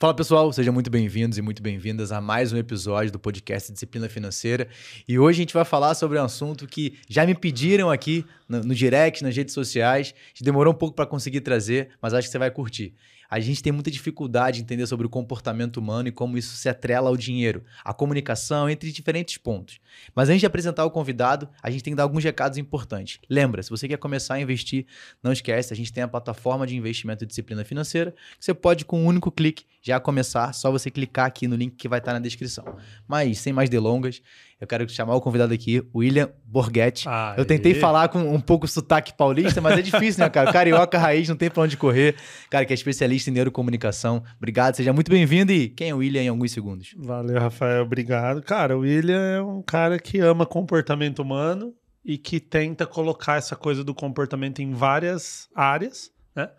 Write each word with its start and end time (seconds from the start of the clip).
Fala 0.00 0.14
pessoal, 0.14 0.50
sejam 0.50 0.72
muito 0.72 0.88
bem-vindos 0.88 1.36
e 1.36 1.42
muito 1.42 1.62
bem-vindas 1.62 2.10
a 2.10 2.22
mais 2.22 2.54
um 2.54 2.56
episódio 2.56 3.12
do 3.12 3.18
podcast 3.18 3.70
Disciplina 3.70 4.08
Financeira. 4.08 4.66
E 5.06 5.18
hoje 5.18 5.40
a 5.40 5.42
gente 5.42 5.52
vai 5.52 5.62
falar 5.62 5.94
sobre 5.94 6.18
um 6.18 6.24
assunto 6.24 6.66
que 6.66 6.98
já 7.06 7.26
me 7.26 7.34
pediram 7.34 7.90
aqui 7.90 8.24
no, 8.48 8.60
no 8.60 8.74
direct, 8.74 9.22
nas 9.22 9.36
redes 9.36 9.52
sociais. 9.52 10.14
A 10.16 10.28
gente 10.28 10.42
demorou 10.42 10.72
um 10.72 10.76
pouco 10.76 10.96
para 10.96 11.04
conseguir 11.04 11.42
trazer, 11.42 11.90
mas 12.00 12.14
acho 12.14 12.28
que 12.28 12.32
você 12.32 12.38
vai 12.38 12.50
curtir 12.50 12.94
a 13.30 13.38
gente 13.38 13.62
tem 13.62 13.72
muita 13.72 13.90
dificuldade 13.92 14.58
em 14.58 14.62
entender 14.62 14.84
sobre 14.88 15.06
o 15.06 15.10
comportamento 15.10 15.76
humano 15.76 16.08
e 16.08 16.12
como 16.12 16.36
isso 16.36 16.56
se 16.56 16.68
atrela 16.68 17.08
ao 17.08 17.16
dinheiro, 17.16 17.62
à 17.84 17.94
comunicação, 17.94 18.68
entre 18.68 18.90
diferentes 18.90 19.38
pontos. 19.38 19.78
Mas 20.12 20.28
antes 20.28 20.40
de 20.40 20.46
apresentar 20.46 20.84
o 20.84 20.90
convidado, 20.90 21.48
a 21.62 21.70
gente 21.70 21.84
tem 21.84 21.92
que 21.92 21.96
dar 21.96 22.02
alguns 22.02 22.24
recados 22.24 22.58
importantes. 22.58 23.20
Lembra, 23.30 23.62
se 23.62 23.70
você 23.70 23.86
quer 23.86 23.98
começar 23.98 24.34
a 24.34 24.40
investir, 24.40 24.84
não 25.22 25.30
esquece, 25.32 25.72
a 25.72 25.76
gente 25.76 25.92
tem 25.92 26.02
a 26.02 26.08
plataforma 26.08 26.66
de 26.66 26.76
investimento 26.76 27.22
e 27.22 27.26
disciplina 27.26 27.64
financeira, 27.64 28.10
que 28.36 28.44
você 28.44 28.52
pode, 28.52 28.84
com 28.84 29.00
um 29.00 29.06
único 29.06 29.30
clique, 29.30 29.64
já 29.82 29.98
começar, 29.98 30.52
só 30.52 30.70
você 30.70 30.90
clicar 30.90 31.26
aqui 31.26 31.48
no 31.48 31.56
link 31.56 31.74
que 31.74 31.88
vai 31.88 31.98
estar 31.98 32.12
na 32.12 32.18
descrição. 32.18 32.64
Mas, 33.08 33.38
sem 33.38 33.52
mais 33.52 33.70
delongas, 33.70 34.20
eu 34.60 34.66
quero 34.66 34.86
chamar 34.88 35.14
o 35.14 35.20
convidado 35.20 35.54
aqui, 35.54 35.82
William 35.94 36.30
Borghetti. 36.44 37.08
Aê. 37.08 37.40
Eu 37.40 37.46
tentei 37.46 37.74
falar 37.74 38.08
com 38.08 38.18
um 38.18 38.40
pouco 38.40 38.68
sotaque 38.68 39.16
paulista, 39.16 39.60
mas 39.60 39.78
é 39.78 39.82
difícil, 39.82 40.22
né, 40.22 40.28
cara? 40.28 40.52
Carioca 40.52 40.98
raiz, 40.98 41.28
não 41.28 41.36
tem 41.36 41.50
pra 41.50 41.62
onde 41.62 41.78
correr. 41.78 42.14
Cara, 42.50 42.66
que 42.66 42.72
é 42.72 42.74
especialista 42.74 43.30
em 43.30 43.32
neurocomunicação. 43.32 44.22
Obrigado, 44.36 44.74
seja 44.74 44.92
muito 44.92 45.10
bem-vindo. 45.10 45.50
E 45.50 45.70
quem 45.70 45.90
é 45.90 45.94
o 45.94 45.98
William 45.98 46.22
em 46.22 46.28
alguns 46.28 46.52
segundos? 46.52 46.94
Valeu, 46.98 47.40
Rafael, 47.40 47.82
obrigado. 47.82 48.42
Cara, 48.42 48.76
o 48.76 48.80
William 48.80 49.22
é 49.22 49.40
um 49.40 49.62
cara 49.62 49.98
que 49.98 50.18
ama 50.18 50.44
comportamento 50.44 51.20
humano 51.20 51.74
e 52.04 52.18
que 52.18 52.38
tenta 52.38 52.86
colocar 52.86 53.36
essa 53.36 53.56
coisa 53.56 53.82
do 53.82 53.94
comportamento 53.94 54.60
em 54.60 54.72
várias 54.72 55.48
áreas, 55.54 56.10
né? 56.36 56.50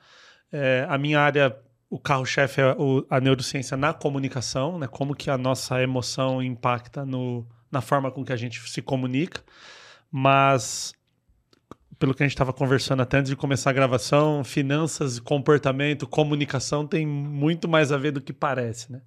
É, 0.52 0.86
a 0.90 0.98
minha 0.98 1.20
área 1.20 1.56
o 1.92 2.00
carro-chefe 2.00 2.62
é 2.62 2.76
a 3.10 3.20
neurociência 3.20 3.76
na 3.76 3.94
comunicação, 3.94 4.80
né? 4.80 4.88
Como 4.88 5.14
que 5.14 5.30
a 5.30 5.38
nossa 5.38 5.84
emoção 5.84 6.42
impacta 6.42 7.06
no, 7.06 7.46
na 7.70 7.82
forma 7.82 8.10
com 8.10 8.24
que 8.24 8.32
a 8.32 8.38
gente 8.38 8.62
se 8.70 8.82
comunica, 8.82 9.44
mas 10.10 10.94
pelo 12.00 12.16
que 12.16 12.24
a 12.24 12.26
gente 12.26 12.34
estava 12.34 12.54
conversando 12.54 13.02
até 13.02 13.18
antes 13.18 13.30
de 13.30 13.36
começar 13.36 13.72
a 13.72 13.74
gravação, 13.74 14.42
finanças, 14.42 15.20
comportamento, 15.20 16.08
comunicação 16.08 16.88
tem 16.88 17.06
muito 17.06 17.68
mais 17.68 17.92
a 17.92 17.98
ver 17.98 18.12
do 18.12 18.22
que 18.22 18.32
parece, 18.32 18.90
né? 18.90 19.02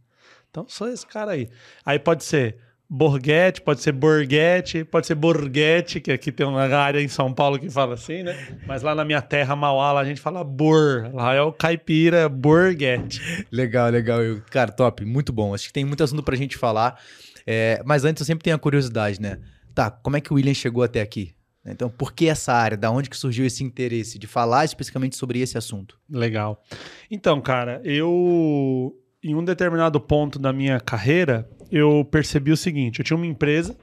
Então 0.50 0.66
sou 0.68 0.86
esse 0.86 1.06
cara 1.06 1.32
aí. 1.32 1.48
Aí 1.86 1.98
pode 1.98 2.22
ser 2.22 2.58
Borghetti, 2.88 3.60
pode 3.62 3.80
ser 3.80 3.92
Borghetti, 3.92 4.84
pode 4.84 5.06
ser 5.06 5.14
Borghetti, 5.14 6.00
que 6.00 6.12
aqui 6.12 6.30
tem 6.30 6.46
uma 6.46 6.62
área 6.62 7.00
em 7.00 7.08
São 7.08 7.32
Paulo 7.32 7.58
que 7.58 7.70
fala 7.70 7.94
assim, 7.94 8.22
né? 8.22 8.58
Mas 8.66 8.82
lá 8.82 8.94
na 8.94 9.04
minha 9.04 9.22
terra, 9.22 9.56
Mauá, 9.56 9.92
lá 9.92 10.00
a 10.00 10.04
gente 10.04 10.20
fala 10.20 10.44
Bor. 10.44 11.10
Lá 11.12 11.34
é 11.34 11.40
o 11.40 11.52
caipira 11.52 12.28
Borghetti. 12.28 13.46
Legal, 13.50 13.90
legal. 13.90 14.20
Cara, 14.50 14.70
top, 14.70 15.05
muito 15.05 15.32
bom. 15.32 15.55
Acho 15.55 15.66
que 15.66 15.72
tem 15.72 15.84
muito 15.84 16.05
assunto 16.05 16.22
pra 16.22 16.36
gente 16.36 16.56
falar. 16.56 17.00
É, 17.46 17.82
mas 17.84 18.05
antes 18.05 18.20
eu 18.20 18.27
sempre 18.27 18.44
tenho 18.44 18.56
a 18.56 18.58
curiosidade, 18.58 19.20
né? 19.20 19.38
Tá, 19.74 19.90
como 19.90 20.16
é 20.16 20.20
que 20.20 20.32
o 20.32 20.36
William 20.36 20.55
chegou 20.55 20.82
até 20.82 21.00
aqui? 21.00 21.34
Então, 21.66 21.88
por 21.88 22.12
que 22.12 22.28
essa 22.28 22.52
área? 22.52 22.77
Da 22.77 22.90
onde 22.90 23.08
que 23.08 23.16
surgiu 23.16 23.46
esse 23.46 23.64
interesse 23.64 24.18
de 24.18 24.27
falar 24.27 24.64
especificamente 24.64 25.16
sobre 25.16 25.40
esse 25.40 25.56
assunto? 25.56 25.98
Legal. 26.08 26.62
Então, 27.10 27.40
cara, 27.40 27.80
eu 27.84 28.94
em 29.22 29.34
um 29.34 29.42
determinado 29.42 29.98
ponto 29.98 30.39
da 30.39 30.52
minha 30.52 30.78
carreira, 30.78 31.48
eu 31.70 32.07
percebi 32.11 32.52
o 32.52 32.57
seguinte: 32.57 32.98
eu 32.98 33.05
tinha 33.05 33.17
uma 33.17 33.27
empresa 33.27 33.77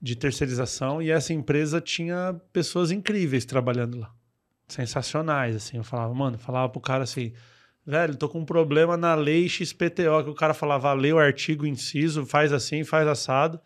de 0.00 0.16
terceirização 0.16 1.00
e 1.00 1.10
essa 1.10 1.32
empresa 1.32 1.80
tinha 1.80 2.38
pessoas 2.52 2.90
incríveis 2.90 3.44
trabalhando 3.44 3.98
lá. 3.98 4.12
Sensacionais, 4.68 5.56
assim. 5.56 5.76
Eu 5.76 5.84
falava, 5.84 6.12
mano, 6.14 6.38
falava 6.38 6.68
pro 6.68 6.80
cara 6.80 7.04
assim: 7.04 7.32
velho, 7.86 8.16
tô 8.16 8.28
com 8.28 8.40
um 8.40 8.44
problema 8.44 8.96
na 8.96 9.14
lei 9.14 9.48
XPTO, 9.48 10.24
que 10.24 10.30
o 10.30 10.34
cara 10.34 10.54
falava, 10.54 10.92
lê 10.92 11.12
o 11.12 11.18
artigo 11.18 11.66
inciso, 11.66 12.24
faz 12.26 12.52
assim, 12.52 12.84
faz 12.84 13.06
assado. 13.06 13.60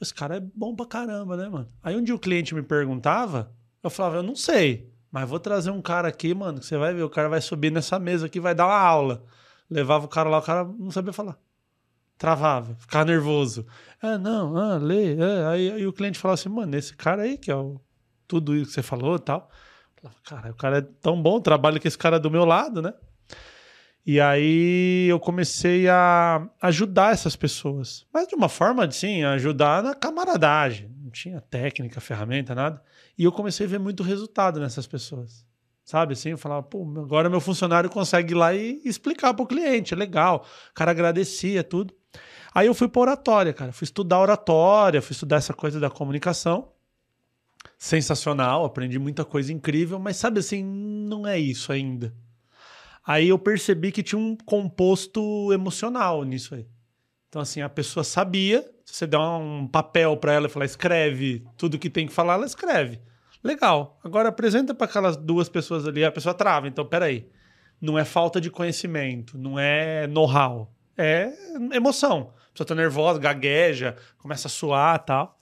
Esse 0.00 0.14
cara 0.14 0.36
é 0.36 0.40
bom 0.40 0.74
pra 0.74 0.86
caramba, 0.86 1.36
né, 1.36 1.48
mano? 1.48 1.68
Aí 1.82 1.96
um 1.96 2.02
dia 2.02 2.14
o 2.14 2.18
cliente 2.18 2.54
me 2.54 2.62
perguntava, 2.62 3.52
eu 3.82 3.90
falava, 3.90 4.16
eu 4.16 4.22
não 4.22 4.36
sei, 4.36 4.92
mas 5.10 5.28
vou 5.28 5.40
trazer 5.40 5.70
um 5.70 5.82
cara 5.82 6.08
aqui, 6.08 6.32
mano, 6.34 6.60
que 6.60 6.66
você 6.66 6.76
vai 6.76 6.94
ver, 6.94 7.02
o 7.02 7.10
cara 7.10 7.28
vai 7.28 7.40
subir 7.40 7.72
nessa 7.72 7.98
mesa 7.98 8.26
aqui, 8.26 8.38
vai 8.38 8.54
dar 8.54 8.66
uma 8.66 8.78
aula. 8.78 9.24
Levava 9.68 10.06
o 10.06 10.08
cara 10.08 10.28
lá, 10.28 10.38
o 10.38 10.42
cara 10.42 10.64
não 10.64 10.90
sabia 10.90 11.12
falar. 11.12 11.38
Travava, 12.18 12.74
ficava 12.74 13.04
nervoso. 13.04 13.64
Ah, 14.02 14.18
não, 14.18 14.56
ah, 14.56 14.76
lê. 14.76 15.14
É. 15.14 15.46
Aí, 15.46 15.70
aí, 15.70 15.86
o 15.86 15.92
cliente 15.92 16.18
falava 16.18 16.34
assim, 16.34 16.48
mano, 16.48 16.76
esse 16.76 16.94
cara 16.94 17.22
aí, 17.22 17.38
que 17.38 17.50
é 17.50 17.54
o, 17.54 17.80
tudo 18.26 18.56
isso 18.56 18.66
que 18.66 18.72
você 18.74 18.82
falou 18.82 19.16
e 19.16 19.20
tal. 19.20 19.48
Cara, 20.24 20.50
o 20.50 20.54
cara 20.54 20.78
é 20.78 20.82
tão 20.82 21.20
bom, 21.20 21.40
trabalho 21.40 21.80
com 21.80 21.88
esse 21.88 21.98
cara 21.98 22.18
do 22.18 22.30
meu 22.30 22.44
lado, 22.44 22.82
né? 22.82 22.92
E 24.04 24.20
aí 24.20 25.06
eu 25.08 25.20
comecei 25.20 25.88
a 25.88 26.48
ajudar 26.62 27.12
essas 27.12 27.36
pessoas. 27.36 28.06
Mas 28.12 28.26
de 28.26 28.34
uma 28.34 28.48
forma, 28.48 28.84
assim, 28.84 29.22
ajudar 29.22 29.82
na 29.82 29.94
camaradagem. 29.94 30.90
Não 31.02 31.10
tinha 31.10 31.40
técnica, 31.40 32.00
ferramenta, 32.00 32.54
nada. 32.54 32.82
E 33.16 33.24
eu 33.24 33.32
comecei 33.32 33.66
a 33.66 33.68
ver 33.68 33.78
muito 33.78 34.02
resultado 34.02 34.60
nessas 34.60 34.86
pessoas. 34.86 35.44
Sabe 35.84 36.12
assim? 36.12 36.30
Eu 36.30 36.38
falava, 36.38 36.62
pô, 36.62 36.82
agora 36.98 37.30
meu 37.30 37.40
funcionário 37.40 37.90
consegue 37.90 38.32
ir 38.32 38.36
lá 38.36 38.54
e 38.54 38.80
explicar 38.84 39.34
para 39.34 39.42
o 39.42 39.46
cliente. 39.46 39.94
É 39.94 39.96
legal. 39.96 40.46
O 40.70 40.74
cara 40.74 40.90
agradecia 40.90 41.64
tudo. 41.64 41.94
Aí 42.58 42.66
eu 42.66 42.74
fui 42.74 42.88
para 42.88 43.02
oratória, 43.02 43.52
cara. 43.52 43.70
Fui 43.70 43.84
estudar 43.84 44.18
oratória, 44.18 45.00
fui 45.00 45.12
estudar 45.12 45.36
essa 45.36 45.54
coisa 45.54 45.78
da 45.78 45.88
comunicação. 45.88 46.72
Sensacional, 47.78 48.64
aprendi 48.64 48.98
muita 48.98 49.24
coisa 49.24 49.52
incrível, 49.52 49.96
mas 50.00 50.16
sabe 50.16 50.40
assim, 50.40 50.64
não 50.64 51.24
é 51.24 51.38
isso 51.38 51.70
ainda. 51.70 52.12
Aí 53.06 53.28
eu 53.28 53.38
percebi 53.38 53.92
que 53.92 54.02
tinha 54.02 54.18
um 54.18 54.34
composto 54.34 55.52
emocional 55.52 56.24
nisso 56.24 56.56
aí. 56.56 56.66
Então, 57.28 57.40
assim, 57.40 57.62
a 57.62 57.68
pessoa 57.68 58.02
sabia, 58.02 58.68
se 58.84 58.92
você 58.92 59.06
der 59.06 59.20
um 59.20 59.68
papel 59.68 60.16
para 60.16 60.32
ela 60.32 60.46
e 60.48 60.50
falar, 60.50 60.64
escreve 60.64 61.46
tudo 61.56 61.78
que 61.78 61.88
tem 61.88 62.08
que 62.08 62.12
falar, 62.12 62.34
ela 62.34 62.46
escreve. 62.46 63.00
Legal. 63.44 64.00
Agora 64.02 64.30
apresenta 64.30 64.74
para 64.74 64.88
aquelas 64.88 65.16
duas 65.16 65.48
pessoas 65.48 65.86
ali, 65.86 66.04
a 66.04 66.10
pessoa 66.10 66.34
trava. 66.34 66.66
Então, 66.66 66.84
peraí. 66.84 67.30
Não 67.80 67.96
é 67.96 68.04
falta 68.04 68.40
de 68.40 68.50
conhecimento, 68.50 69.38
não 69.38 69.56
é 69.56 70.08
know-how. 70.08 70.74
É 70.96 71.32
emoção. 71.72 72.32
Pessoa 72.58 72.66
tá 72.66 72.74
nervosa, 72.74 73.20
gagueja, 73.20 73.94
começa 74.16 74.48
a 74.48 74.50
suar 74.50 74.98
tal. 75.04 75.38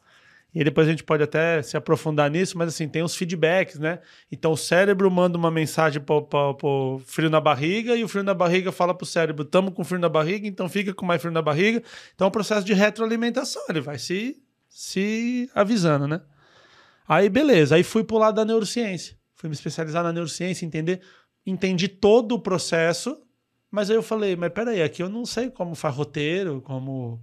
E 0.55 0.63
depois 0.63 0.87
a 0.87 0.91
gente 0.91 1.03
pode 1.03 1.23
até 1.23 1.63
se 1.63 1.75
aprofundar 1.75 2.31
nisso, 2.31 2.59
mas 2.59 2.69
assim, 2.69 2.87
tem 2.87 3.03
os 3.03 3.17
feedbacks, 3.17 3.79
né? 3.79 4.01
Então 4.31 4.53
o 4.53 4.57
cérebro 4.57 5.11
manda 5.11 5.39
uma 5.39 5.51
mensagem 5.51 6.01
para 6.01 6.15
o 6.15 7.01
frio 7.07 7.31
na 7.31 7.41
barriga 7.41 7.97
e 7.97 8.05
o 8.05 8.09
frio 8.09 8.23
na 8.23 8.35
barriga 8.35 8.71
fala 8.71 8.95
para 8.95 9.05
o 9.05 9.07
cérebro: 9.07 9.45
estamos 9.45 9.73
com 9.73 9.83
frio 9.83 9.99
na 9.99 10.11
barriga, 10.11 10.47
então 10.47 10.69
fica 10.69 10.93
com 10.93 11.07
mais 11.07 11.23
frio 11.23 11.33
na 11.33 11.41
barriga. 11.41 11.83
Então 12.15 12.27
é 12.27 12.29
um 12.29 12.31
processo 12.31 12.67
de 12.67 12.75
retroalimentação, 12.75 13.63
ele 13.71 13.81
vai 13.81 13.99
se, 13.99 14.37
se 14.69 15.51
avisando, 15.55 16.07
né? 16.07 16.21
Aí 17.09 17.31
beleza, 17.31 17.77
aí 17.77 17.83
fui 17.83 18.05
para 18.05 18.17
o 18.17 18.19
lado 18.19 18.35
da 18.35 18.45
neurociência. 18.45 19.17
Fui 19.35 19.49
me 19.49 19.55
especializar 19.55 20.03
na 20.03 20.13
neurociência, 20.13 20.67
entender, 20.67 21.01
entendi 21.47 21.89
todo 21.89 22.33
o 22.33 22.39
processo, 22.39 23.26
mas 23.77 23.91
aí 23.91 23.97
eu 23.97 24.03
falei: 24.03 24.35
mas 24.37 24.51
peraí, 24.55 24.83
aqui 24.83 25.03
eu 25.03 25.09
não 25.11 25.27
sei 25.27 25.51
como 25.51 25.75
faz 25.75 25.95
roteiro, 25.95 26.63
como 26.63 27.21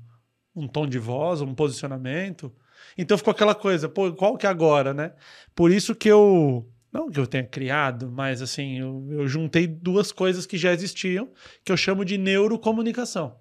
um 0.56 0.68
tom 0.68 0.86
de 0.86 1.00
voz, 1.00 1.42
um 1.42 1.56
posicionamento. 1.56 2.54
Então 2.96 3.18
ficou 3.18 3.32
aquela 3.32 3.56
coisa, 3.56 3.90
pô, 3.90 4.14
qual 4.14 4.38
que 4.38 4.46
é 4.46 4.50
agora, 4.50 4.94
né? 4.94 5.14
Por 5.56 5.72
isso 5.72 5.96
que 5.96 6.08
eu. 6.08 6.70
Não 6.92 7.10
que 7.10 7.20
eu 7.20 7.26
tenha 7.26 7.44
criado, 7.44 8.12
mas 8.12 8.40
assim, 8.40 8.78
eu, 8.78 9.08
eu 9.10 9.28
juntei 9.28 9.66
duas 9.66 10.12
coisas 10.12 10.46
que 10.46 10.56
já 10.56 10.72
existiam, 10.72 11.28
que 11.66 11.72
eu 11.72 11.78
chamo 11.78 12.06
de 12.06 12.20
neurocomunicação. 12.20 13.36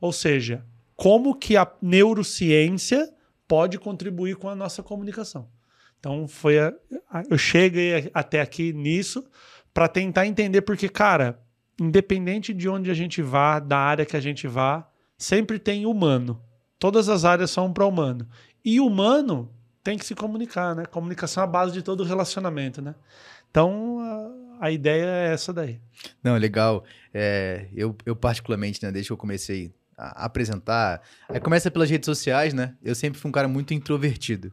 Ou 0.00 0.12
seja, 0.12 0.64
como 0.94 1.34
que 1.34 1.56
a 1.56 1.68
neurociência 1.82 3.12
pode 3.48 3.76
contribuir 3.76 4.36
com 4.36 4.48
a 4.48 4.54
nossa 4.54 4.84
comunicação. 4.84 5.50
Então 5.98 6.28
foi 6.28 6.60
a, 6.60 6.72
a, 7.10 7.24
eu 7.28 7.36
cheguei 7.36 8.08
até 8.14 8.40
aqui 8.40 8.72
nisso 8.72 9.24
para 9.74 9.88
tentar 9.88 10.28
entender 10.28 10.62
porque, 10.62 10.88
cara, 10.88 11.42
independente 11.82 12.54
de 12.54 12.68
onde 12.68 12.90
a 12.90 12.94
gente 12.94 13.20
vá, 13.20 13.58
da 13.58 13.76
área 13.76 14.06
que 14.06 14.16
a 14.16 14.20
gente 14.20 14.46
vá, 14.46 14.88
sempre 15.18 15.58
tem 15.58 15.84
humano. 15.84 16.40
Todas 16.78 17.08
as 17.08 17.24
áreas 17.24 17.50
são 17.50 17.72
para 17.72 17.84
humano. 17.84 18.28
E 18.64 18.80
humano 18.80 19.50
tem 19.82 19.98
que 19.98 20.04
se 20.04 20.14
comunicar, 20.14 20.76
né? 20.76 20.86
Comunicação 20.86 21.42
é 21.42 21.44
a 21.44 21.48
base 21.48 21.72
de 21.72 21.82
todo 21.82 22.04
relacionamento, 22.04 22.80
né? 22.80 22.94
Então, 23.50 23.98
a, 24.60 24.66
a 24.66 24.70
ideia 24.70 25.04
é 25.04 25.32
essa 25.32 25.52
daí. 25.52 25.80
Não, 26.22 26.36
legal. 26.36 26.84
É, 27.12 27.66
eu, 27.74 27.96
eu 28.06 28.14
particularmente, 28.14 28.80
né, 28.82 28.92
desde 28.92 29.08
que 29.08 29.12
eu 29.12 29.16
comecei 29.16 29.72
a 29.98 30.24
apresentar, 30.24 31.02
aí 31.28 31.40
começa 31.40 31.70
pelas 31.70 31.90
redes 31.90 32.06
sociais, 32.06 32.54
né? 32.54 32.76
Eu 32.82 32.94
sempre 32.94 33.18
fui 33.18 33.28
um 33.28 33.32
cara 33.32 33.48
muito 33.48 33.74
introvertido. 33.74 34.52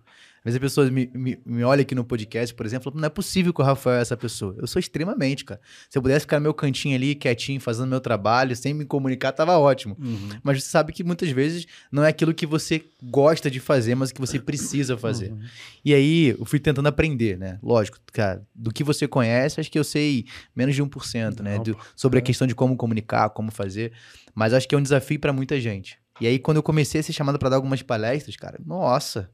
Mas 0.49 0.55
as 0.55 0.59
pessoas 0.59 0.89
me, 0.89 1.11
me, 1.13 1.39
me 1.45 1.63
olham 1.63 1.83
aqui 1.83 1.93
no 1.93 2.03
podcast, 2.03 2.55
por 2.55 2.65
exemplo, 2.65 2.91
não 2.95 3.05
é 3.05 3.09
possível 3.09 3.53
que 3.53 3.61
o 3.61 3.63
Rafael 3.63 3.99
é 3.99 4.01
essa 4.01 4.17
pessoa. 4.17 4.55
Eu 4.57 4.65
sou 4.65 4.79
extremamente, 4.79 5.45
cara. 5.45 5.61
Se 5.87 5.95
eu 5.95 6.01
pudesse 6.01 6.21
ficar 6.21 6.39
no 6.39 6.43
meu 6.43 6.55
cantinho 6.55 6.95
ali, 6.95 7.13
quietinho, 7.13 7.61
fazendo 7.61 7.87
meu 7.87 8.01
trabalho, 8.01 8.55
sem 8.55 8.73
me 8.73 8.83
comunicar, 8.83 9.31
tava 9.31 9.55
ótimo. 9.59 9.95
Uhum. 9.99 10.29
Mas 10.41 10.63
você 10.63 10.69
sabe 10.71 10.91
que 10.91 11.03
muitas 11.03 11.29
vezes 11.29 11.67
não 11.91 12.03
é 12.03 12.07
aquilo 12.07 12.33
que 12.33 12.47
você 12.47 12.83
gosta 13.03 13.51
de 13.51 13.59
fazer, 13.59 13.93
mas 13.93 14.11
que 14.11 14.19
você 14.19 14.39
precisa 14.39 14.97
fazer. 14.97 15.31
Uhum. 15.31 15.39
E 15.85 15.93
aí 15.93 16.29
eu 16.29 16.45
fui 16.45 16.59
tentando 16.59 16.87
aprender, 16.87 17.37
né? 17.37 17.59
Lógico, 17.61 17.99
cara, 18.11 18.41
do 18.55 18.73
que 18.73 18.83
você 18.83 19.07
conhece, 19.07 19.59
acho 19.59 19.69
que 19.69 19.77
eu 19.77 19.83
sei 19.83 20.25
menos 20.55 20.73
de 20.73 20.81
1%, 20.83 21.41
né? 21.41 21.57
Não, 21.57 21.63
Do- 21.63 21.75
pô, 21.75 21.81
sobre 21.95 22.17
a 22.17 22.21
é. 22.21 22.23
questão 22.23 22.47
de 22.47 22.55
como 22.55 22.75
comunicar, 22.75 23.29
como 23.29 23.51
fazer. 23.51 23.91
Mas 24.33 24.51
acho 24.51 24.67
que 24.67 24.73
é 24.73 24.77
um 24.79 24.81
desafio 24.81 25.19
para 25.19 25.31
muita 25.31 25.59
gente. 25.61 25.99
E 26.19 26.25
aí, 26.25 26.39
quando 26.39 26.57
eu 26.57 26.63
comecei 26.63 26.99
a 26.99 27.03
ser 27.03 27.13
chamado 27.13 27.37
para 27.37 27.49
dar 27.49 27.55
algumas 27.57 27.81
palestras, 27.81 28.35
cara, 28.35 28.59
nossa, 28.65 29.29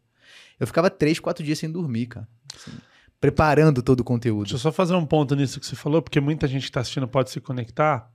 eu 0.60 0.68
ficava 0.68 0.90
três, 0.90 1.20
quatro 1.20 1.44
dias 1.44 1.60
sem 1.60 1.72
dormir, 1.72 2.08
cara. 2.08 2.28
Assim, 2.56 2.72
preparando 3.20 3.82
todo 3.82 4.02
o 4.02 4.04
conteúdo. 4.04 4.44
Deixa 4.44 4.56
eu 4.56 4.60
só 4.60 4.72
fazer 4.72 4.94
um 4.94 5.06
ponto 5.06 5.36
nisso 5.36 5.60
que 5.60 5.66
você 5.66 5.76
falou, 5.76 6.02
porque 6.02 6.20
muita 6.20 6.48
gente 6.48 6.64
que 6.64 6.70
está 6.70 6.82
assistindo 6.82 7.08
pode 7.08 7.32
se 7.32 7.42
conectar. 7.42 8.12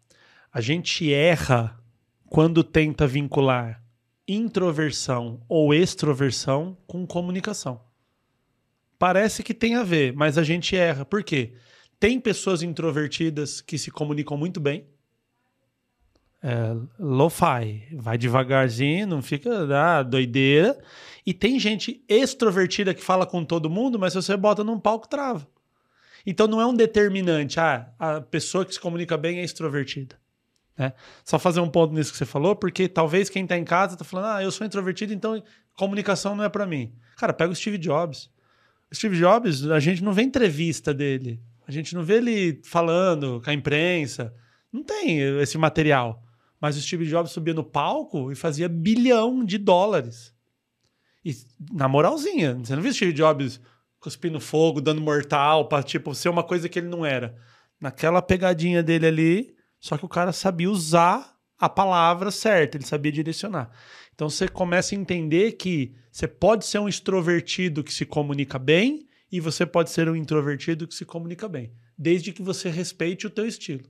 A 0.52 0.60
gente 0.60 1.12
erra 1.12 1.78
quando 2.28 2.62
tenta 2.62 3.06
vincular 3.06 3.82
introversão 4.26 5.42
ou 5.48 5.74
extroversão 5.74 6.76
com 6.86 7.04
comunicação. 7.04 7.80
Parece 8.96 9.42
que 9.42 9.52
tem 9.52 9.74
a 9.74 9.82
ver, 9.82 10.12
mas 10.12 10.38
a 10.38 10.44
gente 10.44 10.76
erra. 10.76 11.04
Por 11.04 11.24
quê? 11.24 11.54
Tem 11.98 12.20
pessoas 12.20 12.62
introvertidas 12.62 13.60
que 13.60 13.76
se 13.76 13.90
comunicam 13.90 14.36
muito 14.36 14.60
bem. 14.60 14.86
É, 16.42 16.74
lo-fi, 16.98 17.88
vai 17.92 18.16
devagarzinho, 18.16 19.06
não 19.06 19.20
fica 19.20 19.66
ah, 19.76 20.02
doideira. 20.02 20.78
E 21.30 21.32
tem 21.32 21.60
gente 21.60 22.04
extrovertida 22.08 22.92
que 22.92 23.00
fala 23.00 23.24
com 23.24 23.44
todo 23.44 23.70
mundo, 23.70 24.00
mas 24.00 24.14
se 24.14 24.20
você 24.20 24.36
bota 24.36 24.64
num 24.64 24.80
palco, 24.80 25.06
trava. 25.06 25.46
Então 26.26 26.48
não 26.48 26.60
é 26.60 26.66
um 26.66 26.74
determinante. 26.74 27.60
Ah, 27.60 27.88
a 28.00 28.20
pessoa 28.20 28.64
que 28.64 28.74
se 28.74 28.80
comunica 28.80 29.16
bem 29.16 29.38
é 29.38 29.44
extrovertida. 29.44 30.18
né? 30.76 30.92
Só 31.24 31.38
fazer 31.38 31.60
um 31.60 31.68
ponto 31.68 31.94
nisso 31.94 32.10
que 32.10 32.18
você 32.18 32.26
falou, 32.26 32.56
porque 32.56 32.88
talvez 32.88 33.30
quem 33.30 33.44
está 33.44 33.56
em 33.56 33.62
casa 33.62 33.94
está 33.94 34.04
falando, 34.04 34.26
ah, 34.26 34.42
eu 34.42 34.50
sou 34.50 34.66
introvertido, 34.66 35.12
então 35.12 35.40
comunicação 35.76 36.34
não 36.34 36.42
é 36.42 36.48
para 36.48 36.66
mim. 36.66 36.92
Cara, 37.16 37.32
pega 37.32 37.52
o 37.52 37.54
Steve 37.54 37.78
Jobs. 37.78 38.28
O 38.90 38.94
Steve 38.96 39.16
Jobs, 39.16 39.70
a 39.70 39.78
gente 39.78 40.02
não 40.02 40.12
vê 40.12 40.22
entrevista 40.22 40.92
dele. 40.92 41.40
A 41.64 41.70
gente 41.70 41.94
não 41.94 42.02
vê 42.02 42.14
ele 42.14 42.60
falando 42.64 43.40
com 43.40 43.50
a 43.50 43.54
imprensa. 43.54 44.34
Não 44.72 44.82
tem 44.82 45.20
esse 45.40 45.56
material. 45.56 46.24
Mas 46.60 46.76
o 46.76 46.82
Steve 46.82 47.06
Jobs 47.06 47.30
subia 47.30 47.54
no 47.54 47.62
palco 47.62 48.32
e 48.32 48.34
fazia 48.34 48.68
bilhão 48.68 49.44
de 49.44 49.58
dólares. 49.58 50.34
E 51.24 51.36
na 51.72 51.86
moralzinha, 51.88 52.54
você 52.54 52.74
não 52.74 52.82
viu 52.82 52.92
Steve 52.92 53.12
Jobs 53.12 53.60
cuspindo 53.98 54.40
fogo, 54.40 54.80
dando 54.80 55.00
mortal, 55.00 55.68
pra 55.68 55.82
tipo, 55.82 56.14
ser 56.14 56.30
uma 56.30 56.42
coisa 56.42 56.68
que 56.68 56.78
ele 56.78 56.88
não 56.88 57.04
era. 57.04 57.36
Naquela 57.78 58.22
pegadinha 58.22 58.82
dele 58.82 59.06
ali, 59.06 59.54
só 59.78 59.98
que 59.98 60.04
o 60.04 60.08
cara 60.08 60.32
sabia 60.32 60.70
usar 60.70 61.36
a 61.58 61.68
palavra 61.68 62.30
certa, 62.30 62.78
ele 62.78 62.86
sabia 62.86 63.12
direcionar. 63.12 63.70
Então 64.14 64.30
você 64.30 64.48
começa 64.48 64.94
a 64.94 64.98
entender 64.98 65.52
que 65.52 65.94
você 66.10 66.26
pode 66.26 66.64
ser 66.64 66.78
um 66.78 66.88
extrovertido 66.88 67.84
que 67.84 67.92
se 67.92 68.06
comunica 68.06 68.58
bem 68.58 69.06
e 69.30 69.38
você 69.38 69.64
pode 69.64 69.90
ser 69.90 70.08
um 70.08 70.16
introvertido 70.16 70.88
que 70.88 70.94
se 70.94 71.04
comunica 71.04 71.48
bem, 71.48 71.72
desde 71.96 72.32
que 72.32 72.42
você 72.42 72.68
respeite 72.70 73.26
o 73.26 73.30
teu 73.30 73.46
estilo. 73.46 73.84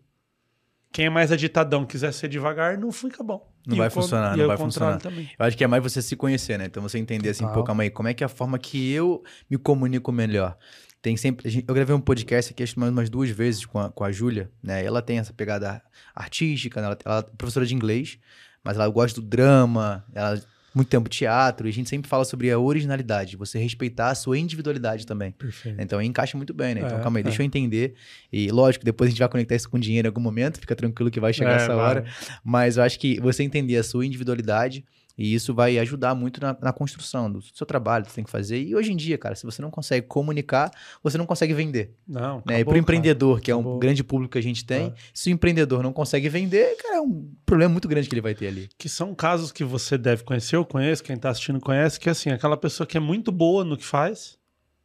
Quem 0.93 1.07
é 1.07 1.11
mais 1.11 1.31
agitadão, 1.31 1.87
quiser 1.87 2.13
ser 2.13 2.29
devagar, 2.29 2.77
não 2.77 2.91
fica 2.91 3.23
bom. 3.23 3.50
Não 3.67 3.77
E 3.77 3.79
vai 3.79 3.91
funcionar, 3.91 4.37
não 4.37 4.45
o 4.45 4.49
vai 4.49 4.57
funcionar. 4.57 4.99
Também. 4.99 5.31
Eu 5.39 5.45
acho 5.47 5.57
que 5.57 5.63
é 5.65 5.67
mais 5.67 5.83
você 5.83 6.01
se 6.01 6.17
conhecer, 6.17 6.59
né? 6.59 6.65
Então 6.67 6.83
você 6.83 6.99
entender 6.99 7.29
assim, 7.29 7.45
Total. 7.45 7.55
pô, 7.59 7.65
calma 7.65 7.83
aí, 7.83 7.91
como 7.91 8.09
é 8.09 8.15
que 8.15 8.25
é 8.25 8.27
a 8.27 8.29
forma 8.29 8.59
que 8.59 8.91
eu 8.93 9.23
me 9.51 9.57
comunico 9.59 10.11
melhor? 10.11 10.57
Tem 11.03 11.17
sempre. 11.17 11.49
gente- 11.51 11.65
Eu 11.69 11.75
gravei 11.75 11.95
um 11.95 12.01
podcast 12.01 12.53
aqui, 12.53 12.63
acho 12.63 12.79
mais 12.79 12.93
umas 12.93 13.09
duas 13.09 13.31
vezes 13.31 13.65
com 13.65 13.79
a, 13.79 13.91
com 13.91 14.05
a 14.05 14.13
Júlia, 14.13 14.51
né? 14.63 14.85
Ela 14.85 15.01
tem 15.03 15.19
essa 15.19 15.33
pegada 15.33 15.83
artística, 16.15 16.81
né? 16.81 16.87
ela, 16.89 16.99
ela 17.05 17.19
é 17.21 17.37
professora 17.37 17.65
de 17.67 17.75
inglês, 17.75 18.19
mas 18.63 18.77
ela 18.77 18.89
gosta 18.89 19.21
do 19.21 19.27
drama, 19.27 20.05
ela 20.15 20.41
muito 20.75 20.89
tempo 20.89 21.09
teatro, 21.09 21.67
e 21.67 21.71
a 21.71 21.73
gente 21.73 21.89
sempre 21.89 22.09
fala 22.09 22.25
sobre 22.25 22.51
a 22.51 22.59
originalidade, 22.59 23.37
você 23.37 23.59
respeitar 23.59 24.11
a 24.11 24.15
sua 24.15 24.39
individualidade 24.39 25.07
também. 25.07 25.33
Perfeito. 25.33 25.81
Então 25.81 26.01
encaixa 26.01 26.37
muito 26.37 26.55
bem, 26.55 26.75
né? 26.75 26.83
Então 26.85 26.99
É, 26.99 27.03
calma 27.03 27.19
aí, 27.19 27.23
é. 27.23 27.25
deixa 27.25 27.43
eu 27.43 27.47
entender. 27.47 27.95
E 28.33 28.51
lógico, 28.51 28.85
depois 28.85 29.09
a 29.09 29.11
gente 29.11 29.19
vai 29.19 29.29
conectar 29.29 29.57
isso 29.57 29.69
com 29.69 29.79
dinheiro 29.79 30.07
em 30.07 30.11
algum 30.11 30.21
momento, 30.21 30.61
fica 30.61 30.77
tranquilo 30.77 31.11
que 31.11 31.19
vai 31.21 31.33
chegar 31.33 31.53
É, 31.53 31.57
essa 31.57 31.75
vai. 31.75 31.77
hora. 31.85 32.05
Mas 32.45 32.77
eu 32.77 32.83
acho 32.83 32.99
que 32.99 33.21
você 33.21 33.43
entender 33.43 33.77
a 33.77 33.83
sua 33.83 34.07
individualidade 34.07 34.85
e 35.23 35.35
isso 35.35 35.53
vai 35.53 35.79
ajudar 35.79 36.15
muito 36.15 36.41
na, 36.41 36.57
na 36.63 36.73
construção 36.73 37.31
do 37.31 37.43
seu 37.43 37.67
trabalho 37.67 38.07
que 38.07 38.11
você 38.11 38.15
tem 38.17 38.25
que 38.25 38.31
fazer. 38.31 38.59
E 38.63 38.75
hoje 38.75 38.91
em 38.91 38.97
dia, 38.97 39.19
cara, 39.19 39.35
se 39.35 39.45
você 39.45 39.61
não 39.61 39.71
consegue 39.71 40.07
comunicar, 40.07 40.71
você 41.03 41.19
não 41.19 41.27
consegue 41.27 41.53
vender. 41.53 41.95
Não, 42.09 42.37
né? 42.39 42.43
e 42.47 42.55
acabou, 42.55 42.65
para 42.65 42.75
o 42.75 42.79
empreendedor, 42.79 43.41
que 43.43 43.51
é 43.51 43.55
um 43.55 43.61
Acabou. 43.61 43.79
grande 43.79 44.03
público 44.03 44.33
que 44.33 44.39
a 44.39 44.43
gente 44.43 44.65
tem, 44.65 44.87
É. 44.87 44.95
se 45.13 45.29
o 45.29 45.33
empreendedor 45.35 45.83
não 45.83 45.93
consegue 45.93 46.27
vender, 46.31 46.75
cara, 46.83 46.97
é 46.97 47.01
um 47.03 47.31
problema 47.45 47.71
muito 47.71 47.87
grande 47.87 48.09
que 48.09 48.15
ele 48.15 48.23
vai 48.23 48.35
ter 48.35 48.47
ali. 48.47 48.71
que 48.79 48.89
são 48.89 49.15
casos 49.15 49.53
que 49.53 49.63
você 49.63 49.99
deve 49.99 50.25
conhecer, 50.25 50.57
eu 50.57 50.65
conheço, 50.65 51.03
quem 51.05 51.17
está 51.17 51.29
assistindo 51.29 51.61
conhece, 51.61 52.01
que 52.01 52.09
é 52.09 52.13
assim, 52.13 52.31
aquela 52.31 52.57
pessoa 52.57 52.87
que 52.87 52.97
é 52.97 53.01
muito 53.01 53.31
boa 53.31 53.63
no 53.63 53.77
que 53.77 53.85
faz, 53.85 54.39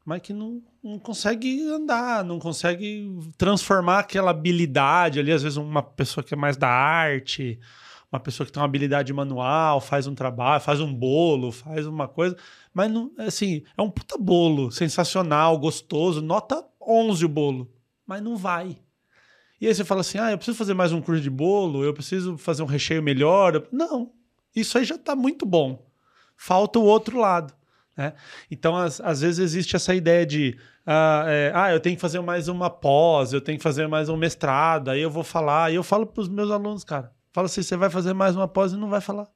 mas 0.05 0.21
que 0.21 0.33
não, 0.33 0.61
não 0.83 0.99
consegue 0.99 1.65
andar, 1.69 2.23
não 2.25 2.39
consegue 2.39 3.09
transformar 3.37 3.99
aquela 3.99 4.31
habilidade 4.31 5.17
ali, 5.19 5.31
às 5.31 5.41
vezes 5.41 5.57
uma 5.57 5.81
pessoa 5.81 6.23
que 6.23 6.33
é 6.33 6.37
mais 6.37 6.57
da 6.57 6.67
arte, 6.69 7.57
uma 8.15 8.19
pessoa 8.19 8.45
que 8.45 8.51
tem 8.51 8.61
uma 8.61 8.65
habilidade 8.65 9.11
manual, 9.13 9.79
faz 9.79 10.07
um 10.07 10.15
trabalho, 10.15 10.61
faz 10.61 10.81
um 10.81 10.93
bolo, 10.93 11.51
faz 11.51 11.85
uma 11.85 12.07
coisa, 12.07 12.35
mas 12.73 12.91
não, 12.91 13.11
assim, 13.17 13.63
é 13.77 13.81
um 13.81 13.89
puta 13.89 14.17
bolo, 14.17 14.71
sensacional, 14.71 15.57
gostoso, 15.59 16.21
nota 16.21 16.65
11 16.81 17.25
o 17.25 17.29
bolo, 17.29 17.71
mas 18.05 18.21
não 18.21 18.37
vai. 18.37 18.77
E 19.59 19.67
aí 19.67 19.73
você 19.73 19.83
fala 19.83 20.01
assim: 20.01 20.17
ah, 20.17 20.31
eu 20.31 20.37
preciso 20.37 20.57
fazer 20.57 20.73
mais 20.73 20.91
um 20.91 21.01
curso 21.01 21.21
de 21.21 21.29
bolo, 21.29 21.83
eu 21.83 21.93
preciso 21.93 22.37
fazer 22.37 22.63
um 22.63 22.67
recheio 22.67 23.01
melhor. 23.01 23.67
Não, 23.71 24.11
isso 24.55 24.77
aí 24.77 24.85
já 24.85 24.95
está 24.95 25.15
muito 25.15 25.45
bom. 25.45 25.85
Falta 26.37 26.79
o 26.79 26.83
outro 26.83 27.17
lado. 27.17 27.53
Né? 27.95 28.13
Então, 28.51 28.75
às, 28.75 28.99
às 28.99 29.21
vezes 29.21 29.39
existe 29.39 29.75
essa 29.75 29.95
ideia 29.95 30.25
de 30.25 30.57
ah, 30.85 31.23
é, 31.27 31.51
ah, 31.55 31.71
eu 31.71 31.79
tenho 31.79 31.95
que 31.95 32.01
fazer 32.01 32.19
mais 32.21 32.47
uma 32.47 32.69
pós, 32.69 33.33
eu 33.33 33.41
tenho 33.41 33.57
que 33.57 33.63
fazer 33.63 33.87
mais 33.87 34.09
um 34.09 34.17
mestrado, 34.17 34.89
aí 34.89 35.01
eu 35.01 35.09
vou 35.09 35.23
falar. 35.23 35.71
E 35.71 35.75
eu 35.75 35.83
falo 35.83 36.05
para 36.05 36.21
os 36.21 36.27
meus 36.29 36.51
alunos, 36.51 36.83
cara, 36.83 37.11
fala 37.35 37.47
assim: 37.47 37.61
você 37.61 37.75
vai 37.75 37.89
fazer 37.89 38.13
mais 38.13 38.35
uma 38.35 38.47
pós 38.47 38.71
e 38.71 38.77
não 38.77 38.89
vai 38.89 39.01
falar. 39.01 39.27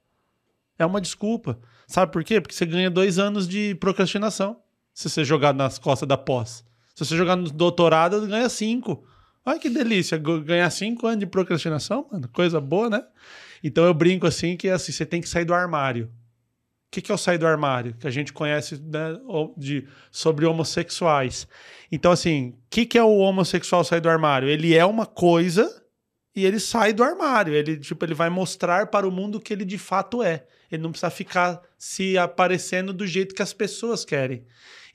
É 0.78 0.86
uma 0.86 1.00
desculpa. 1.00 1.60
Sabe 1.86 2.10
por 2.10 2.24
quê? 2.24 2.40
Porque 2.40 2.54
você 2.54 2.64
ganha 2.64 2.90
dois 2.90 3.18
anos 3.18 3.46
de 3.46 3.74
procrastinação 3.74 4.58
se 4.94 5.08
você 5.08 5.22
jogar 5.22 5.52
nas 5.52 5.78
costas 5.78 6.08
da 6.08 6.16
pós. 6.16 6.64
Se 6.94 7.04
você 7.04 7.14
jogar 7.14 7.36
no 7.36 7.50
doutorado, 7.50 8.26
ganha 8.26 8.48
cinco. 8.48 9.04
Olha 9.44 9.58
que 9.58 9.68
delícia, 9.68 10.16
ganhar 10.18 10.70
cinco 10.70 11.06
anos 11.06 11.20
de 11.20 11.26
procrastinação, 11.26 12.06
mano, 12.10 12.28
coisa 12.28 12.60
boa, 12.60 12.88
né? 12.88 13.04
Então 13.62 13.84
eu 13.84 13.92
brinco 13.92 14.26
assim 14.26 14.56
que 14.56 14.68
assim, 14.68 14.92
você 14.92 15.04
tem 15.04 15.20
que 15.20 15.28
sair 15.28 15.44
do 15.44 15.52
armário. 15.52 16.06
O 16.06 16.90
que, 16.90 17.02
que 17.02 17.12
é 17.12 17.14
o 17.14 17.18
sair 17.18 17.38
do 17.38 17.46
armário? 17.46 17.94
Que 17.94 18.06
a 18.06 18.10
gente 18.10 18.32
conhece 18.32 18.80
né, 18.82 19.16
de, 19.56 19.86
sobre 20.10 20.44
homossexuais. 20.44 21.46
Então, 21.92 22.10
assim, 22.10 22.48
o 22.48 22.54
que, 22.68 22.84
que 22.84 22.98
é 22.98 23.02
o 23.02 23.18
homossexual 23.18 23.84
sair 23.84 24.00
do 24.00 24.08
armário? 24.08 24.48
Ele 24.48 24.74
é 24.74 24.84
uma 24.84 25.06
coisa 25.06 25.80
e 26.34 26.44
ele 26.44 26.60
sai 26.60 26.92
do 26.92 27.02
armário. 27.02 27.54
Ele, 27.54 27.76
tipo, 27.76 28.04
ele 28.04 28.14
vai 28.14 28.30
mostrar 28.30 28.86
para 28.86 29.06
o 29.06 29.10
mundo 29.10 29.40
que 29.40 29.52
ele 29.52 29.64
de 29.64 29.78
fato 29.78 30.22
é. 30.22 30.46
Ele 30.70 30.82
não 30.82 30.90
precisa 30.90 31.10
ficar 31.10 31.60
se 31.76 32.16
aparecendo 32.16 32.92
do 32.92 33.06
jeito 33.06 33.34
que 33.34 33.42
as 33.42 33.52
pessoas 33.52 34.04
querem. 34.04 34.44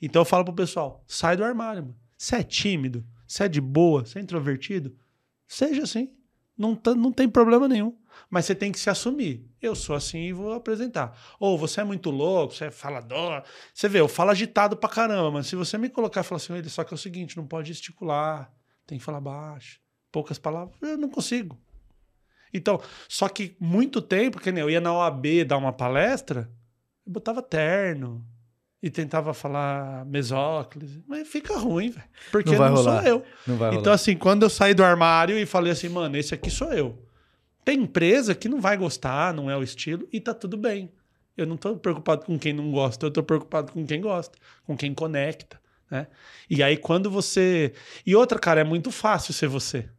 Então 0.00 0.22
eu 0.22 0.26
falo 0.26 0.44
pro 0.44 0.54
pessoal: 0.54 1.04
sai 1.06 1.36
do 1.36 1.44
armário, 1.44 1.82
mano. 1.82 1.96
Você 2.16 2.36
é 2.36 2.42
tímido, 2.42 3.04
você 3.26 3.44
é 3.44 3.48
de 3.48 3.60
boa, 3.60 4.04
você 4.04 4.18
é 4.18 4.22
introvertido, 4.22 4.96
seja 5.46 5.82
assim. 5.82 6.12
Não, 6.56 6.80
não 6.96 7.12
tem 7.12 7.28
problema 7.28 7.68
nenhum. 7.68 7.94
Mas 8.30 8.46
você 8.46 8.54
tem 8.54 8.72
que 8.72 8.78
se 8.78 8.88
assumir. 8.88 9.46
Eu 9.60 9.74
sou 9.74 9.94
assim 9.94 10.20
e 10.20 10.32
vou 10.32 10.54
apresentar. 10.54 11.18
Ou 11.38 11.58
você 11.58 11.82
é 11.82 11.84
muito 11.84 12.10
louco, 12.10 12.54
você 12.54 12.66
é 12.66 12.70
falador. 12.70 13.42
Você 13.74 13.88
vê, 13.90 14.00
eu 14.00 14.08
falo 14.08 14.30
agitado 14.30 14.74
pra 14.74 14.88
caramba, 14.88 15.30
mas 15.30 15.48
se 15.48 15.54
você 15.54 15.76
me 15.76 15.90
colocar 15.90 16.22
e 16.22 16.24
falar 16.24 16.38
assim, 16.38 16.54
ele 16.54 16.70
só 16.70 16.82
que 16.82 16.94
é 16.94 16.96
o 16.96 16.98
seguinte, 16.98 17.36
não 17.36 17.46
pode 17.46 17.68
gesticular, 17.68 18.50
tem 18.86 18.96
que 18.96 19.04
falar 19.04 19.20
baixo, 19.20 19.78
poucas 20.16 20.38
palavras, 20.38 20.74
eu 20.80 20.96
não 20.96 21.10
consigo. 21.10 21.58
Então, 22.54 22.80
só 23.06 23.28
que 23.28 23.54
muito 23.60 24.00
tempo, 24.00 24.40
que 24.40 24.50
nem 24.50 24.62
eu 24.62 24.70
ia 24.70 24.80
na 24.80 24.90
OAB 24.90 25.44
dar 25.46 25.58
uma 25.58 25.74
palestra, 25.74 26.50
eu 27.06 27.12
botava 27.12 27.42
terno 27.42 28.24
e 28.82 28.88
tentava 28.88 29.34
falar 29.34 30.06
mesóclise, 30.06 31.04
mas 31.06 31.28
fica 31.28 31.54
ruim, 31.58 31.90
velho. 31.90 32.06
Porque 32.32 32.52
Não 32.52 32.58
não, 32.58 32.64
vai 32.64 32.76
sou 32.76 32.84
rolar. 32.86 33.06
eu. 33.06 33.22
Não 33.46 33.56
vai 33.58 33.68
Então, 33.72 33.80
rolar. 33.82 33.94
assim, 33.94 34.16
quando 34.16 34.44
eu 34.44 34.48
saí 34.48 34.72
do 34.72 34.82
armário 34.82 35.36
e 35.38 35.44
falei 35.44 35.70
assim, 35.70 35.90
mano, 35.90 36.16
esse 36.16 36.32
aqui 36.34 36.48
sou 36.50 36.72
eu. 36.72 36.98
Tem 37.62 37.78
empresa 37.82 38.34
que 38.34 38.48
não 38.48 38.58
vai 38.58 38.78
gostar, 38.78 39.34
não 39.34 39.50
é 39.50 39.56
o 39.58 39.62
estilo, 39.62 40.08
e 40.10 40.18
tá 40.18 40.32
tudo 40.32 40.56
bem. 40.56 40.90
Eu 41.36 41.44
não 41.46 41.58
tô 41.58 41.76
preocupado 41.76 42.24
com 42.24 42.38
quem 42.38 42.54
não 42.54 42.70
gosta, 42.70 43.04
eu 43.04 43.10
tô 43.10 43.22
preocupado 43.22 43.70
com 43.70 43.84
quem 43.84 44.00
gosta, 44.00 44.38
com 44.64 44.74
quem 44.74 44.94
conecta, 44.94 45.60
né? 45.90 46.06
E 46.48 46.62
aí, 46.62 46.78
quando 46.78 47.10
você. 47.10 47.74
E 48.06 48.16
outra, 48.16 48.38
cara, 48.38 48.62
é 48.62 48.64
muito 48.64 48.90
fácil 48.90 49.34
ser 49.34 49.46
você. 49.48 49.90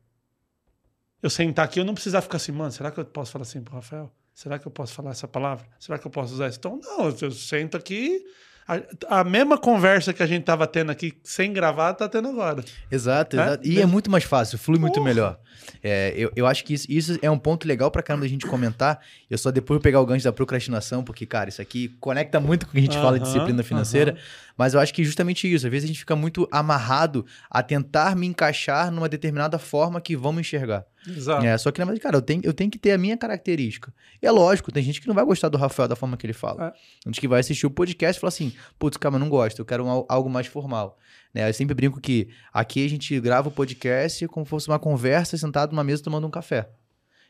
Eu 1.21 1.29
sentar 1.29 1.65
aqui, 1.65 1.79
eu 1.79 1.85
não 1.85 1.93
precisar 1.93 2.21
ficar 2.21 2.37
assim, 2.37 2.51
mano, 2.51 2.71
será 2.71 2.91
que 2.91 2.99
eu 2.99 3.05
posso 3.05 3.31
falar 3.31 3.43
assim 3.43 3.61
pro 3.61 3.75
Rafael? 3.75 4.11
Será 4.33 4.59
que 4.59 4.67
eu 4.67 4.71
posso 4.71 4.93
falar 4.93 5.11
essa 5.11 5.27
palavra? 5.27 5.65
Será 5.79 5.97
que 5.97 6.05
eu 6.05 6.11
posso 6.11 6.33
usar 6.35 6.47
esse 6.47 6.59
tom? 6.59 6.79
Não, 6.83 7.09
eu 7.09 7.31
sento 7.31 7.75
aqui, 7.75 8.23
A, 8.67 9.21
a, 9.21 9.23
mesma 9.23 9.57
conversa 9.57 10.13
que 10.13 10.21
a 10.21 10.27
gente 10.27 10.43
tava 10.43 10.67
tendo 10.67 10.91
aqui 10.91 11.17
sem 11.23 11.53
gravar, 11.53 11.93
tá 11.93 12.09
tendo 12.09 12.27
agora. 12.27 12.61
Exato, 12.91 13.39
é? 13.39 13.41
exato. 13.41 13.67
E 13.67 13.79
é 13.79 13.85
muito 13.85 14.11
mais 14.11 14.25
fácil, 14.25 14.57
flui 14.57 14.77
muito 14.77 15.01
melhor. 15.01 15.39
É, 15.81 16.13
eu, 16.17 16.31
eu 16.35 16.45
acho 16.45 16.65
que 16.65 16.73
isso, 16.73 16.85
isso 16.89 17.17
é 17.21 17.31
um 17.31 17.39
ponto 17.39 17.65
legal 17.65 17.89
pra 17.89 18.03
caramba 18.03 18.25
da 18.25 18.29
gente 18.29 18.45
comentar. 18.45 18.99
Eu 19.29 19.37
só 19.37 19.51
depois 19.51 19.77
vou 19.77 19.81
pegar 19.81 20.01
o 20.01 20.05
gancho 20.05 20.25
da 20.25 20.33
procrastinação, 20.33 21.01
porque, 21.01 21.25
cara, 21.25 21.47
isso 21.49 21.61
aqui 21.61 21.89
conecta 21.99 22.41
muito 22.41 22.65
com 22.65 22.71
o 22.71 22.73
que 22.73 22.79
a 22.79 22.81
gente 22.81 22.97
uh 22.97 22.99
-huh, 22.99 23.03
fala 23.03 23.17
de 23.17 23.25
disciplina 23.25 23.63
financeira. 23.63 24.11
Uh 24.11 24.15
-huh. 24.15 24.53
Mas 24.57 24.73
eu 24.73 24.81
acho 24.81 24.93
que 24.93 25.03
justamente 25.03 25.51
isso. 25.51 25.65
Às 25.65 25.71
vezes 25.71 25.85
a 25.85 25.87
gente 25.87 25.99
fica 25.99 26.15
muito 26.15 26.45
amarrado 26.51 27.25
a 27.49 27.63
tentar 27.63 28.17
me 28.17 28.27
encaixar 28.27 28.91
numa 28.91 29.07
determinada 29.07 29.57
forma 29.57 30.01
que 30.01 30.15
vamos 30.15 30.41
enxergar. 30.41 30.85
Exato. 31.07 31.45
É, 31.45 31.57
só 31.57 31.71
que, 31.71 31.79
na 31.79 31.85
verdade, 31.85 32.01
cara, 32.01 32.17
eu 32.17 32.21
tenho, 32.21 32.41
eu 32.43 32.53
tenho 32.53 32.69
que 32.69 32.77
ter 32.77 32.91
a 32.91 32.97
minha 32.97 33.17
característica. 33.17 33.93
E 34.21 34.27
é 34.27 34.31
lógico, 34.31 34.71
tem 34.71 34.83
gente 34.83 34.99
que 34.99 35.07
não 35.07 35.15
vai 35.15 35.23
gostar 35.23 35.49
do 35.49 35.57
Rafael 35.57 35.87
da 35.87 35.95
forma 35.95 36.17
que 36.17 36.25
ele 36.25 36.33
fala. 36.33 36.67
É. 36.67 37.07
Gente 37.07 37.21
que 37.21 37.27
vai 37.27 37.39
assistir 37.39 37.65
o 37.65 37.71
podcast 37.71 38.17
e 38.17 38.21
fala 38.21 38.29
assim, 38.29 38.53
putz, 38.77 38.97
cara, 38.97 39.15
eu 39.15 39.19
não 39.19 39.29
gosto, 39.29 39.59
eu 39.59 39.65
quero 39.65 39.85
um, 39.85 40.05
algo 40.07 40.29
mais 40.29 40.47
formal. 40.47 40.97
Né? 41.33 41.47
Eu 41.47 41.53
sempre 41.53 41.73
brinco 41.73 42.01
que 42.01 42.29
aqui 42.51 42.85
a 42.85 42.89
gente 42.89 43.19
grava 43.19 43.49
o 43.49 43.51
podcast 43.51 44.27
como 44.27 44.45
se 44.45 44.49
fosse 44.49 44.67
uma 44.67 44.79
conversa 44.79 45.37
sentado 45.37 45.71
numa 45.71 45.83
mesa 45.83 46.03
tomando 46.03 46.27
um 46.27 46.31
café. 46.31 46.69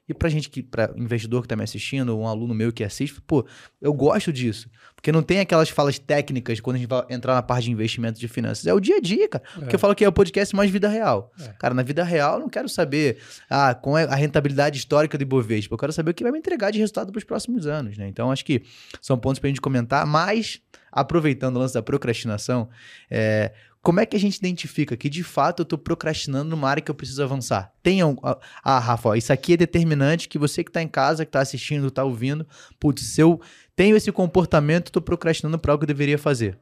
E 0.07 0.13
pra 0.13 0.29
gente 0.29 0.49
que, 0.49 0.63
pra 0.63 0.93
investidor 0.95 1.41
que 1.41 1.47
tá 1.47 1.55
me 1.55 1.63
assistindo, 1.63 2.17
um 2.17 2.25
aluno 2.25 2.53
meu 2.53 2.71
que 2.71 2.83
assiste, 2.83 3.19
pô, 3.21 3.45
eu 3.81 3.93
gosto 3.93 4.31
disso. 4.31 4.69
Porque 4.95 5.11
não 5.11 5.21
tem 5.21 5.39
aquelas 5.39 5.69
falas 5.69 5.99
técnicas 5.99 6.59
quando 6.59 6.77
a 6.77 6.79
gente 6.79 6.87
vai 6.87 7.05
entrar 7.09 7.35
na 7.35 7.43
parte 7.43 7.65
de 7.65 7.71
investimento 7.71 8.19
de 8.19 8.27
finanças. 8.27 8.65
É 8.65 8.73
o 8.73 8.79
dia 8.79 8.97
a 8.97 8.99
dia, 9.01 9.27
cara. 9.27 9.43
É. 9.55 9.59
Porque 9.59 9.75
eu 9.75 9.79
falo 9.79 9.93
que 9.93 10.05
é 10.05 10.07
o 10.07 10.11
podcast 10.11 10.55
mais 10.55 10.71
vida 10.71 10.87
real. 10.87 11.31
É. 11.39 11.49
Cara, 11.59 11.73
na 11.73 11.83
vida 11.83 12.03
real 12.03 12.35
eu 12.35 12.39
não 12.39 12.49
quero 12.49 12.69
saber 12.69 13.17
ah, 13.49 13.75
qual 13.75 13.97
é 13.97 14.05
a 14.05 14.15
rentabilidade 14.15 14.77
histórica 14.77 15.17
do 15.17 15.21
Ibovespa. 15.21 15.73
Eu 15.73 15.77
quero 15.77 15.91
saber 15.91 16.11
o 16.11 16.13
que 16.13 16.23
vai 16.23 16.31
me 16.31 16.39
entregar 16.39 16.71
de 16.71 16.79
resultado 16.79 17.11
para 17.11 17.19
os 17.19 17.25
próximos 17.25 17.67
anos, 17.67 17.97
né? 17.97 18.07
Então 18.07 18.31
acho 18.31 18.45
que 18.45 18.63
são 19.01 19.17
pontos 19.17 19.39
pra 19.39 19.49
gente 19.49 19.61
comentar, 19.61 20.05
mas 20.05 20.61
aproveitando 20.91 21.57
o 21.57 21.59
lance 21.59 21.73
da 21.73 21.81
procrastinação, 21.83 22.69
é, 23.11 23.53
como 23.87 24.01
é 24.01 24.05
que 24.05 24.17
a 24.17 24.19
gente 24.19 24.35
identifica 24.35 24.97
que 24.97 25.07
de 25.07 25.23
fato 25.23 25.61
eu 25.61 25.63
estou 25.63 25.79
procrastinando 25.79 26.49
numa 26.49 26.69
área 26.69 26.83
que 26.83 26.91
eu 26.91 26.95
preciso 26.95 27.23
avançar? 27.23 27.73
Tem 27.81 28.03
um, 28.03 28.17
ah, 28.21 28.79
Rafa, 28.79 29.17
isso 29.17 29.31
aqui 29.31 29.53
é 29.53 29.57
determinante 29.57 30.27
que 30.27 30.37
você 30.37 30.61
que 30.61 30.69
está 30.69 30.81
em 30.83 30.89
casa, 30.89 31.23
que 31.23 31.29
está 31.29 31.39
assistindo, 31.39 31.87
está 31.87 32.03
ouvindo, 32.03 32.45
putz, 32.81 33.01
se 33.03 33.21
eu 33.21 33.39
tenho 33.77 33.95
esse 33.95 34.11
comportamento, 34.11 34.87
estou 34.87 35.01
procrastinando 35.01 35.57
para 35.57 35.71
algo 35.71 35.79
que 35.79 35.85
eu 35.85 35.95
deveria 35.95 36.17
fazer. 36.17 36.59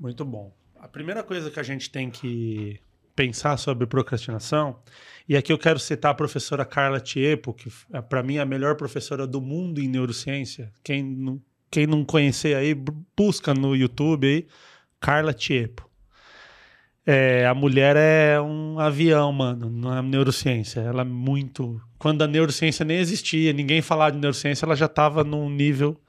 Muito 0.00 0.24
bom. 0.24 0.56
A 0.80 0.88
primeira 0.88 1.22
coisa 1.22 1.50
que 1.50 1.60
a 1.60 1.62
gente 1.62 1.90
tem 1.90 2.08
que 2.08 2.80
pensar 3.14 3.58
sobre 3.58 3.86
procrastinação, 3.86 4.78
e 5.28 5.36
aqui 5.36 5.52
eu 5.52 5.58
quero 5.58 5.78
citar 5.78 6.12
a 6.12 6.14
professora 6.14 6.64
Carla 6.64 6.98
Tiepo, 6.98 7.52
que 7.52 7.70
é, 7.92 8.00
para 8.00 8.22
mim 8.22 8.36
é 8.36 8.40
a 8.40 8.46
melhor 8.46 8.74
professora 8.74 9.26
do 9.26 9.42
mundo 9.42 9.82
em 9.82 9.88
neurociência. 9.88 10.72
Quem 10.82 11.02
não, 11.02 11.42
quem 11.70 11.86
não 11.86 12.02
conhecer 12.06 12.56
aí, 12.56 12.74
busca 13.14 13.52
no 13.52 13.76
YouTube 13.76 14.26
aí, 14.26 14.46
Carla 14.98 15.34
Tiepo. 15.34 15.92
É, 17.06 17.46
a 17.46 17.54
mulher 17.54 17.96
é 17.96 18.40
um 18.40 18.78
avião, 18.78 19.30
mano, 19.30 19.68
na 19.68 20.02
neurociência. 20.02 20.80
Ela 20.80 21.02
é 21.02 21.04
muito. 21.04 21.80
Quando 21.98 22.22
a 22.22 22.26
neurociência 22.26 22.84
nem 22.84 22.98
existia, 22.98 23.52
ninguém 23.52 23.82
falava 23.82 24.12
de 24.12 24.18
neurociência, 24.18 24.64
ela 24.64 24.74
já 24.74 24.86
estava 24.86 25.22
num 25.22 25.50
nível. 25.50 26.00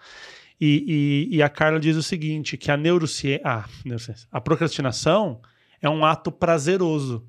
E, 0.60 1.28
e, 1.32 1.38
e, 1.38 1.44
a 1.44 1.50
Carla 1.50 1.80
diz 1.80 1.98
o 1.98 2.04
seguinte: 2.04 2.58
que 2.58 2.72
a 2.72 2.78
neurociência, 2.78 3.42
ah, 3.44 3.66
neurociência. 3.84 4.28
A 4.32 4.40
procrastinação 4.40 5.42
é 5.82 5.90
um 5.90 6.06
ato 6.06 6.32
prazeroso 6.32 7.28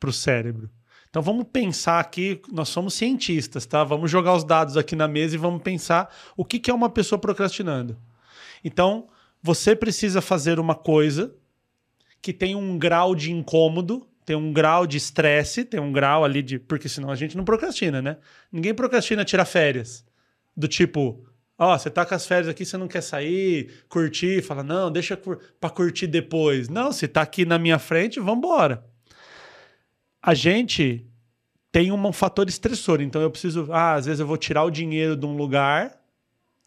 para 0.00 0.10
o 0.10 0.12
cérebro. 0.12 0.68
Então 1.08 1.22
vamos 1.22 1.46
pensar 1.50 2.00
aqui, 2.00 2.40
nós 2.52 2.68
somos 2.68 2.94
cientistas, 2.94 3.64
tá? 3.64 3.82
Vamos 3.82 4.10
jogar 4.10 4.34
os 4.34 4.44
dados 4.44 4.76
aqui 4.76 4.94
na 4.94 5.08
mesa 5.08 5.36
e 5.36 5.38
vamos 5.38 5.62
pensar 5.62 6.12
o 6.36 6.44
que, 6.44 6.58
que 6.58 6.70
é 6.70 6.74
uma 6.74 6.90
pessoa 6.90 7.18
procrastinando. 7.18 7.96
Então, 8.62 9.06
você 9.42 9.74
precisa 9.74 10.20
fazer 10.20 10.58
uma 10.58 10.74
coisa 10.74 11.34
que 12.20 12.32
tem 12.32 12.54
um 12.54 12.78
grau 12.78 13.14
de 13.14 13.32
incômodo, 13.32 14.06
tem 14.24 14.36
um 14.36 14.52
grau 14.52 14.86
de 14.86 14.98
estresse, 14.98 15.64
tem 15.64 15.80
um 15.80 15.90
grau 15.90 16.24
ali 16.24 16.42
de. 16.42 16.58
Porque 16.58 16.88
senão 16.88 17.10
a 17.10 17.16
gente 17.16 17.36
não 17.36 17.44
procrastina, 17.44 18.02
né? 18.02 18.18
Ninguém 18.52 18.74
procrastina 18.74 19.24
tirar 19.24 19.44
férias. 19.44 20.04
Do 20.54 20.68
tipo, 20.68 21.24
ó, 21.58 21.74
oh, 21.74 21.78
você 21.78 21.88
tá 21.88 22.04
com 22.04 22.14
as 22.14 22.26
férias 22.26 22.48
aqui, 22.48 22.64
você 22.64 22.76
não 22.76 22.88
quer 22.88 23.00
sair, 23.00 23.84
curtir, 23.88 24.42
fala, 24.42 24.62
não, 24.62 24.90
deixa 24.90 25.16
cur 25.16 25.38
pra 25.60 25.70
curtir 25.70 26.06
depois. 26.06 26.68
Não, 26.68 26.92
se 26.92 27.08
tá 27.08 27.22
aqui 27.22 27.44
na 27.44 27.58
minha 27.58 27.78
frente, 27.78 28.20
vambora. 28.20 28.84
A 30.20 30.34
gente 30.34 31.06
tem 31.72 31.92
um 31.92 32.12
fator 32.12 32.48
estressor, 32.48 33.00
então 33.00 33.22
eu 33.22 33.30
preciso. 33.30 33.68
Ah, 33.70 33.94
às 33.94 34.06
vezes 34.06 34.20
eu 34.20 34.26
vou 34.26 34.36
tirar 34.36 34.64
o 34.64 34.70
dinheiro 34.70 35.16
de 35.16 35.24
um 35.24 35.36
lugar 35.36 35.98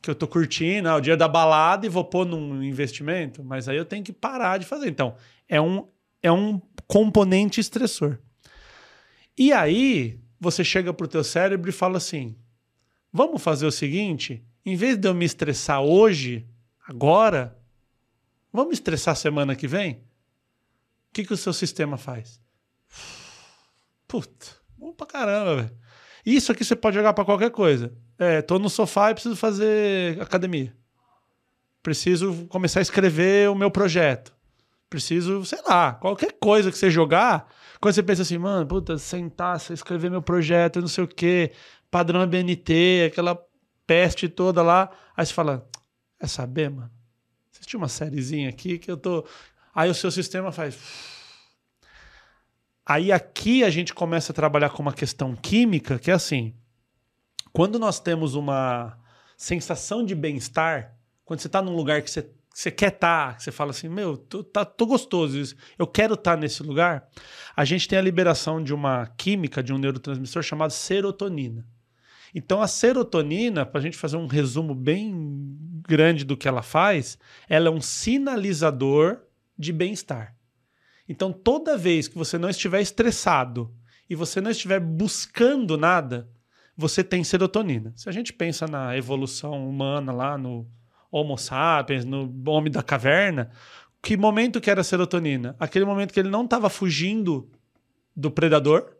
que 0.02 0.10
eu 0.10 0.16
tô 0.16 0.28
curtindo, 0.28 0.90
ah, 0.90 0.96
o 0.96 1.02
dia 1.02 1.16
da 1.16 1.28
balada 1.28 1.86
e 1.86 1.90
vou 1.90 2.04
pôr 2.04 2.26
num 2.26 2.64
investimento, 2.64 3.44
mas 3.44 3.70
aí 3.70 3.78
eu 3.78 3.86
tenho 3.86 4.04
que 4.04 4.12
parar 4.12 4.58
de 4.58 4.66
fazer. 4.66 4.90
Então, 4.90 5.16
é 5.52 5.60
um, 5.60 5.86
é 6.24 6.32
um 6.32 6.62
componente 6.88 7.60
estressor. 7.60 8.18
E 9.38 9.52
aí, 9.52 10.18
você 10.40 10.64
chega 10.64 10.94
pro 10.94 11.10
teu 11.10 11.26
cérebro 11.26 11.70
e 11.70 11.74
fala 11.74 11.98
assim: 11.98 12.38
vamos 13.12 13.44
fazer 13.44 13.66
o 13.66 13.72
seguinte, 13.72 14.44
em 14.66 14.78
vez 14.78 14.98
de 14.98 15.10
eu 15.10 15.14
me 15.14 15.26
estressar 15.26 15.82
hoje, 15.82 16.48
agora, 16.88 17.60
vamos 18.52 18.76
estressar 18.76 19.14
semana 19.18 19.54
que 19.54 19.68
vem? 19.68 19.96
O 19.96 21.14
que, 21.14 21.26
que 21.26 21.34
o 21.34 21.38
seu 21.38 21.52
sistema 21.52 21.98
faz? 21.98 22.40
Puta, 24.08 24.48
bom 24.78 24.94
pra 24.94 25.06
caramba, 25.06 25.64
velho. 25.64 25.78
Isso 26.26 26.52
aqui 26.52 26.64
você 26.64 26.78
pode 26.78 26.96
jogar 26.96 27.14
para 27.14 27.26
qualquer 27.26 27.52
coisa. 27.52 27.94
É, 28.18 28.42
tô 28.42 28.58
no 28.58 28.70
sofá 28.70 29.12
e 29.12 29.16
preciso 29.16 29.36
fazer 29.36 30.22
academia. 30.22 30.74
Preciso 31.84 32.46
começar 32.48 32.80
a 32.80 32.84
escrever 32.84 33.50
o 33.50 33.56
meu 33.56 33.72
projeto. 33.72 34.34
Preciso, 34.92 35.46
sei 35.46 35.62
lá, 35.66 35.94
qualquer 35.94 36.34
coisa 36.34 36.70
que 36.70 36.78
você 36.78 36.92
jogar. 36.92 37.50
Quando 37.80 37.96
você 37.96 38.04
pensa 38.04 38.24
assim, 38.24 38.38
mano, 38.38 38.68
puta, 38.68 38.98
sentar, 38.98 39.56
escrever 39.72 40.12
meu 40.12 40.22
projeto, 40.22 40.82
não 40.82 40.88
sei 40.90 41.06
o 41.06 41.08
quê, 41.08 41.54
padrão 41.90 42.28
BNT, 42.28 43.06
aquela 43.08 43.42
peste 43.88 44.28
toda 44.28 44.62
lá. 44.62 44.92
Aí 45.16 45.26
você 45.26 45.32
fala, 45.32 45.66
quer 46.20 46.28
saber, 46.28 46.70
mano? 46.70 46.92
Assistir 47.54 47.78
uma 47.78 47.88
sériezinha 47.88 48.50
aqui 48.50 48.78
que 48.78 48.92
eu 48.92 48.98
tô. 48.98 49.26
Aí 49.74 49.90
o 49.90 49.96
seu 49.96 50.12
sistema 50.12 50.52
faz. 50.52 50.78
Aí 52.86 53.14
aqui 53.14 53.64
a 53.64 53.70
gente 53.70 53.94
começa 53.94 54.34
a 54.34 54.36
trabalhar 54.36 54.72
com 54.72 54.82
uma 54.82 54.92
questão 54.92 55.38
química 55.38 55.98
que 55.98 56.12
é 56.12 56.14
assim: 56.14 56.54
quando 57.54 57.80
nós 57.80 57.98
temos 57.98 58.36
uma 58.36 59.00
sensação 59.38 60.04
de 60.04 60.16
bem-estar, 60.16 60.98
quando 61.24 61.40
você 61.40 61.48
está 61.48 61.62
num 61.62 61.78
lugar 61.78 62.02
que 62.02 62.12
você, 62.12 62.30
você 62.54 62.70
quer 62.70 62.94
estar, 62.94 63.34
tá, 63.34 63.40
você 63.40 63.52
fala 63.52 63.72
assim, 63.72 63.88
meu, 63.88 64.18
tô, 64.18 64.44
tá, 64.44 64.66
tô 64.66 64.86
gostoso, 64.86 65.40
isso, 65.40 65.56
eu 65.80 65.88
quero 65.88 66.16
estar 66.16 66.36
tá 66.36 66.38
nesse 66.38 66.62
lugar, 66.62 67.08
a 67.56 67.64
gente 67.64 67.88
tem 67.88 67.98
a 67.98 68.02
liberação 68.02 68.62
de 68.62 68.74
uma 68.74 69.08
química, 69.18 69.64
de 69.64 69.74
um 69.74 69.78
neurotransmissor 69.78 70.44
chamado 70.44 70.72
serotonina. 70.72 71.66
Então, 72.34 72.62
a 72.62 72.68
serotonina, 72.68 73.66
para 73.66 73.80
a 73.80 73.82
gente 73.82 73.98
fazer 73.98 74.18
um 74.18 74.28
resumo 74.28 74.74
bem 74.74 75.14
grande 75.88 76.24
do 76.24 76.38
que 76.38 76.48
ela 76.48 76.62
faz, 76.62 77.18
ela 77.48 77.68
é 77.68 77.72
um 77.72 77.82
sinalizador 77.82 79.22
de 79.58 79.74
bem-estar. 79.74 80.36
Então, 81.08 81.34
toda 81.34 81.78
vez 81.78 82.08
que 82.08 82.18
você 82.18 82.38
não 82.38 82.50
estiver 82.50 82.82
estressado 82.82 83.74
e 84.10 84.16
você 84.16 84.40
não 84.40 84.52
estiver 84.52 84.80
buscando 84.80 85.78
nada, 85.78 86.30
você 86.76 87.04
tem 87.04 87.24
serotonina. 87.24 87.94
Se 87.98 88.08
a 88.08 88.12
gente 88.12 88.32
pensa 88.32 88.66
na 88.66 88.96
evolução 88.98 89.68
humana 89.68 90.14
lá 90.14 90.38
no 90.38 90.70
Homo 91.12 91.38
sapiens, 91.38 92.06
no 92.06 92.32
homem 92.48 92.72
da 92.72 92.82
caverna, 92.82 93.52
que 94.02 94.18
momento 94.18 94.62
que 94.62 94.70
era 94.72 94.84
serotonina? 94.84 95.56
Aquele 95.60 95.86
momento 95.86 96.14
que 96.14 96.20
ele 96.20 96.30
não 96.30 96.46
estava 96.46 96.70
fugindo 96.70 97.50
do 98.16 98.32
predador 98.32 98.96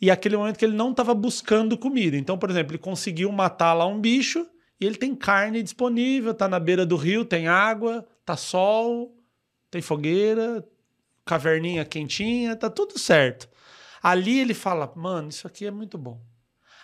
e 0.00 0.10
aquele 0.10 0.36
momento 0.36 0.58
que 0.58 0.64
ele 0.64 0.76
não 0.76 0.90
estava 0.90 1.14
buscando 1.14 1.78
comida. 1.78 2.16
Então, 2.16 2.36
por 2.36 2.50
exemplo, 2.50 2.72
ele 2.72 2.82
conseguiu 2.82 3.30
matar 3.30 3.72
lá 3.74 3.86
um 3.86 4.00
bicho 4.00 4.46
e 4.80 4.86
ele 4.86 4.96
tem 4.96 5.14
carne 5.14 5.62
disponível, 5.62 6.34
tá 6.34 6.48
na 6.48 6.58
beira 6.58 6.84
do 6.84 6.96
rio, 6.96 7.24
tem 7.24 7.46
água, 7.46 8.06
tá 8.24 8.36
sol, 8.36 9.14
tem 9.70 9.80
fogueira, 9.82 10.66
caverninha 11.24 11.84
quentinha, 11.84 12.56
tá 12.56 12.68
tudo 12.68 12.98
certo. 12.98 13.48
Ali 14.02 14.40
ele 14.40 14.54
fala, 14.54 14.92
mano, 14.96 15.28
isso 15.28 15.46
aqui 15.46 15.66
é 15.66 15.70
muito 15.70 15.98
bom. 15.98 16.20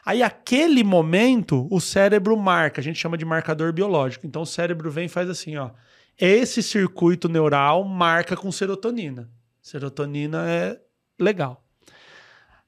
Aí, 0.06 0.22
aquele 0.22 0.84
momento, 0.84 1.66
o 1.68 1.80
cérebro 1.80 2.36
marca, 2.36 2.80
a 2.80 2.84
gente 2.84 2.96
chama 2.96 3.18
de 3.18 3.24
marcador 3.24 3.72
biológico. 3.72 4.24
Então, 4.24 4.42
o 4.42 4.46
cérebro 4.46 4.88
vem 4.88 5.06
e 5.06 5.08
faz 5.08 5.28
assim, 5.28 5.56
ó. 5.56 5.70
Esse 6.16 6.62
circuito 6.62 7.28
neural 7.28 7.82
marca 7.82 8.36
com 8.36 8.52
serotonina. 8.52 9.28
Serotonina 9.60 10.48
é 10.48 10.80
legal. 11.18 11.66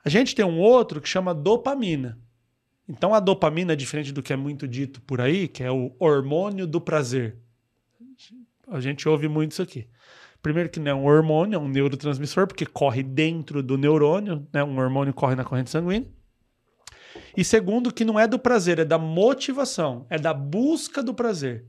A 0.04 0.08
gente 0.08 0.34
tem 0.34 0.44
um 0.44 0.58
outro 0.58 1.00
que 1.00 1.08
chama 1.08 1.32
dopamina. 1.32 2.18
Então, 2.88 3.14
a 3.14 3.20
dopamina, 3.20 3.76
diferente 3.76 4.12
do 4.12 4.20
que 4.20 4.32
é 4.32 4.36
muito 4.36 4.66
dito 4.66 5.00
por 5.02 5.20
aí, 5.20 5.46
que 5.46 5.62
é 5.62 5.70
o 5.70 5.94
hormônio 6.00 6.66
do 6.66 6.80
prazer. 6.80 7.38
A 8.66 8.80
gente 8.80 9.08
ouve 9.08 9.28
muito 9.28 9.52
isso 9.52 9.62
aqui. 9.62 9.86
Primeiro 10.42 10.68
que 10.68 10.80
não 10.80 10.90
é 10.90 10.94
um 10.94 11.06
hormônio, 11.06 11.54
é 11.54 11.58
um 11.58 11.68
neurotransmissor, 11.68 12.48
porque 12.48 12.66
corre 12.66 13.04
dentro 13.04 13.62
do 13.62 13.78
neurônio, 13.78 14.44
né? 14.52 14.64
Um 14.64 14.76
hormônio 14.76 15.14
corre 15.14 15.36
na 15.36 15.44
corrente 15.44 15.70
sanguínea. 15.70 16.17
E 17.36 17.44
segundo, 17.44 17.92
que 17.92 18.04
não 18.04 18.18
é 18.18 18.26
do 18.26 18.38
prazer, 18.38 18.78
é 18.78 18.84
da 18.84 18.98
motivação, 18.98 20.06
é 20.10 20.18
da 20.18 20.34
busca 20.34 21.02
do 21.02 21.14
prazer. 21.14 21.66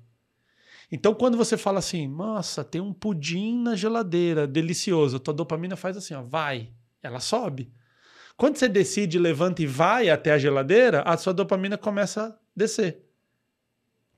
Então, 0.92 1.14
quando 1.14 1.38
você 1.38 1.56
fala 1.56 1.80
assim, 1.80 2.08
nossa, 2.08 2.64
tem 2.64 2.82
um 2.82 2.92
pudim 2.92 3.62
na 3.62 3.76
geladeira, 3.76 4.48
delicioso, 4.48 5.18
a 5.18 5.20
tua 5.20 5.34
dopamina 5.34 5.76
faz 5.76 5.96
assim, 5.96 6.16
ó, 6.16 6.24
vai, 6.24 6.72
ela 7.04 7.20
sobe. 7.20 7.72
Quando 8.36 8.58
você 8.58 8.68
decide, 8.68 9.20
levanta 9.20 9.62
e 9.62 9.68
vai 9.68 10.10
até 10.10 10.32
a 10.32 10.38
geladeira, 10.38 11.02
a 11.02 11.16
sua 11.18 11.34
dopamina 11.34 11.78
começa 11.78 12.28
a 12.28 12.36
descer. 12.56 13.06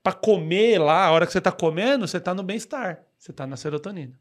Para 0.02 0.14
comer 0.14 0.78
lá, 0.78 1.06
a 1.06 1.10
hora 1.10 1.26
que 1.26 1.32
você 1.32 1.38
está 1.38 1.52
comendo, 1.52 2.06
você 2.08 2.16
está 2.16 2.32
no 2.32 2.42
bem-estar, 2.42 3.04
você 3.18 3.32
está 3.32 3.46
na 3.46 3.56
serotonina. 3.56 4.18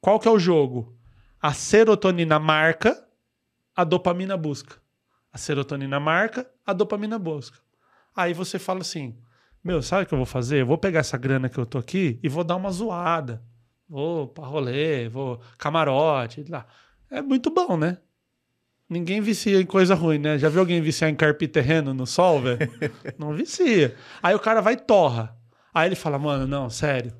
Qual 0.00 0.18
que 0.18 0.26
é 0.26 0.30
o 0.30 0.38
jogo? 0.38 0.96
A 1.40 1.52
serotonina 1.52 2.38
marca, 2.38 3.06
a 3.76 3.84
dopamina 3.84 4.36
busca. 4.36 4.81
A 5.32 5.38
serotonina 5.38 5.98
marca, 5.98 6.46
a 6.66 6.72
dopamina 6.72 7.18
busca. 7.18 7.58
Aí 8.14 8.34
você 8.34 8.58
fala 8.58 8.80
assim: 8.80 9.16
Meu, 9.64 9.82
sabe 9.82 10.02
o 10.02 10.06
que 10.06 10.14
eu 10.14 10.18
vou 10.18 10.26
fazer? 10.26 10.60
Eu 10.60 10.66
vou 10.66 10.76
pegar 10.76 11.00
essa 11.00 11.16
grana 11.16 11.48
que 11.48 11.58
eu 11.58 11.64
tô 11.64 11.78
aqui 11.78 12.20
e 12.22 12.28
vou 12.28 12.44
dar 12.44 12.56
uma 12.56 12.70
zoada. 12.70 13.42
Vou 13.88 14.28
pra 14.28 14.44
rolê, 14.44 15.08
vou 15.08 15.40
camarote. 15.58 16.44
Lá. 16.48 16.66
É 17.10 17.22
muito 17.22 17.50
bom, 17.50 17.76
né? 17.76 17.98
Ninguém 18.88 19.22
vicia 19.22 19.58
em 19.58 19.64
coisa 19.64 19.94
ruim, 19.94 20.18
né? 20.18 20.38
Já 20.38 20.50
viu 20.50 20.60
alguém 20.60 20.82
viciar 20.82 21.10
em 21.10 21.14
carpir 21.14 21.50
terreno 21.50 21.94
no 21.94 22.06
sol, 22.06 22.42
velho? 22.42 22.58
não 23.18 23.32
vicia. 23.32 23.96
Aí 24.22 24.34
o 24.34 24.40
cara 24.40 24.60
vai 24.60 24.74
e 24.74 24.76
torra. 24.76 25.34
Aí 25.72 25.88
ele 25.88 25.94
fala, 25.94 26.18
mano, 26.18 26.46
não, 26.46 26.68
sério. 26.68 27.14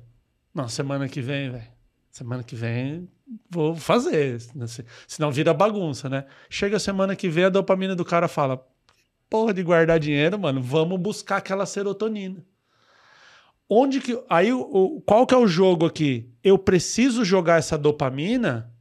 Não, 0.53 0.67
semana 0.67 1.09
que 1.09 1.19
vem, 1.19 1.49
velho. 1.49 1.67
Semana 2.11 2.43
que 2.43 2.55
vem 2.55 3.09
vou 3.49 3.75
fazer. 3.75 4.39
Senão 5.07 5.31
vira 5.31 5.53
bagunça, 5.53 6.09
né? 6.09 6.25
Chega 6.49 6.77
a 6.77 6.79
semana 6.79 7.15
que 7.15 7.29
vem, 7.29 7.45
a 7.45 7.49
dopamina 7.49 7.95
do 7.95 8.05
cara 8.05 8.27
fala: 8.27 8.65
porra 9.29 9.53
de 9.53 9.63
guardar 9.63 9.99
dinheiro, 9.99 10.37
mano, 10.39 10.61
vamos 10.61 10.99
buscar 10.99 11.37
aquela 11.37 11.65
serotonina. 11.65 12.43
Onde 13.69 13.99
que. 13.99 14.21
Aí, 14.29 14.51
o, 14.53 15.01
qual 15.05 15.25
que 15.25 15.33
é 15.33 15.37
o 15.37 15.47
jogo 15.47 15.85
aqui? 15.85 16.29
Eu 16.43 16.57
preciso 16.57 17.23
jogar 17.23 17.57
essa 17.57 17.77
dopamina 17.77 18.71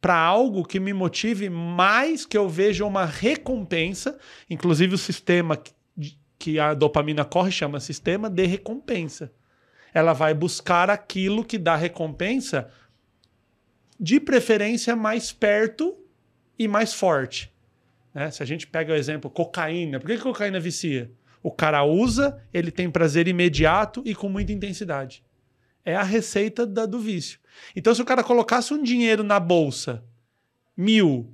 para 0.00 0.16
algo 0.16 0.64
que 0.64 0.80
me 0.80 0.94
motive 0.94 1.50
mais, 1.50 2.24
que 2.24 2.38
eu 2.38 2.48
veja 2.48 2.84
uma 2.86 3.04
recompensa. 3.04 4.18
Inclusive, 4.48 4.94
o 4.94 4.98
sistema 4.98 5.58
que 6.38 6.58
a 6.58 6.72
dopamina 6.72 7.22
corre 7.22 7.52
chama 7.52 7.78
sistema 7.78 8.30
de 8.30 8.46
recompensa. 8.46 9.30
Ela 9.92 10.14
vai 10.14 10.32
buscar 10.32 10.88
aquilo 10.88 11.44
que 11.44 11.58
dá 11.58 11.76
recompensa, 11.76 12.70
de 14.00 14.18
preferência 14.18 14.96
mais 14.96 15.30
perto 15.30 15.94
e 16.58 16.66
mais 16.66 16.94
forte. 16.94 17.52
Né? 18.14 18.30
Se 18.30 18.42
a 18.42 18.46
gente 18.46 18.66
pega 18.66 18.94
o 18.94 18.96
exemplo 18.96 19.30
cocaína, 19.30 20.00
por 20.00 20.06
que, 20.06 20.16
que 20.16 20.22
cocaína 20.22 20.58
vicia? 20.58 21.10
O 21.42 21.50
cara 21.50 21.84
usa, 21.84 22.42
ele 22.52 22.70
tem 22.70 22.90
prazer 22.90 23.28
imediato 23.28 24.02
e 24.06 24.14
com 24.14 24.28
muita 24.28 24.52
intensidade. 24.52 25.22
É 25.84 25.94
a 25.94 26.02
receita 26.02 26.66
da, 26.66 26.86
do 26.86 26.98
vício. 26.98 27.38
Então, 27.76 27.94
se 27.94 28.00
o 28.00 28.04
cara 28.04 28.24
colocasse 28.24 28.72
um 28.72 28.82
dinheiro 28.82 29.22
na 29.22 29.38
bolsa, 29.38 30.02
mil, 30.76 31.30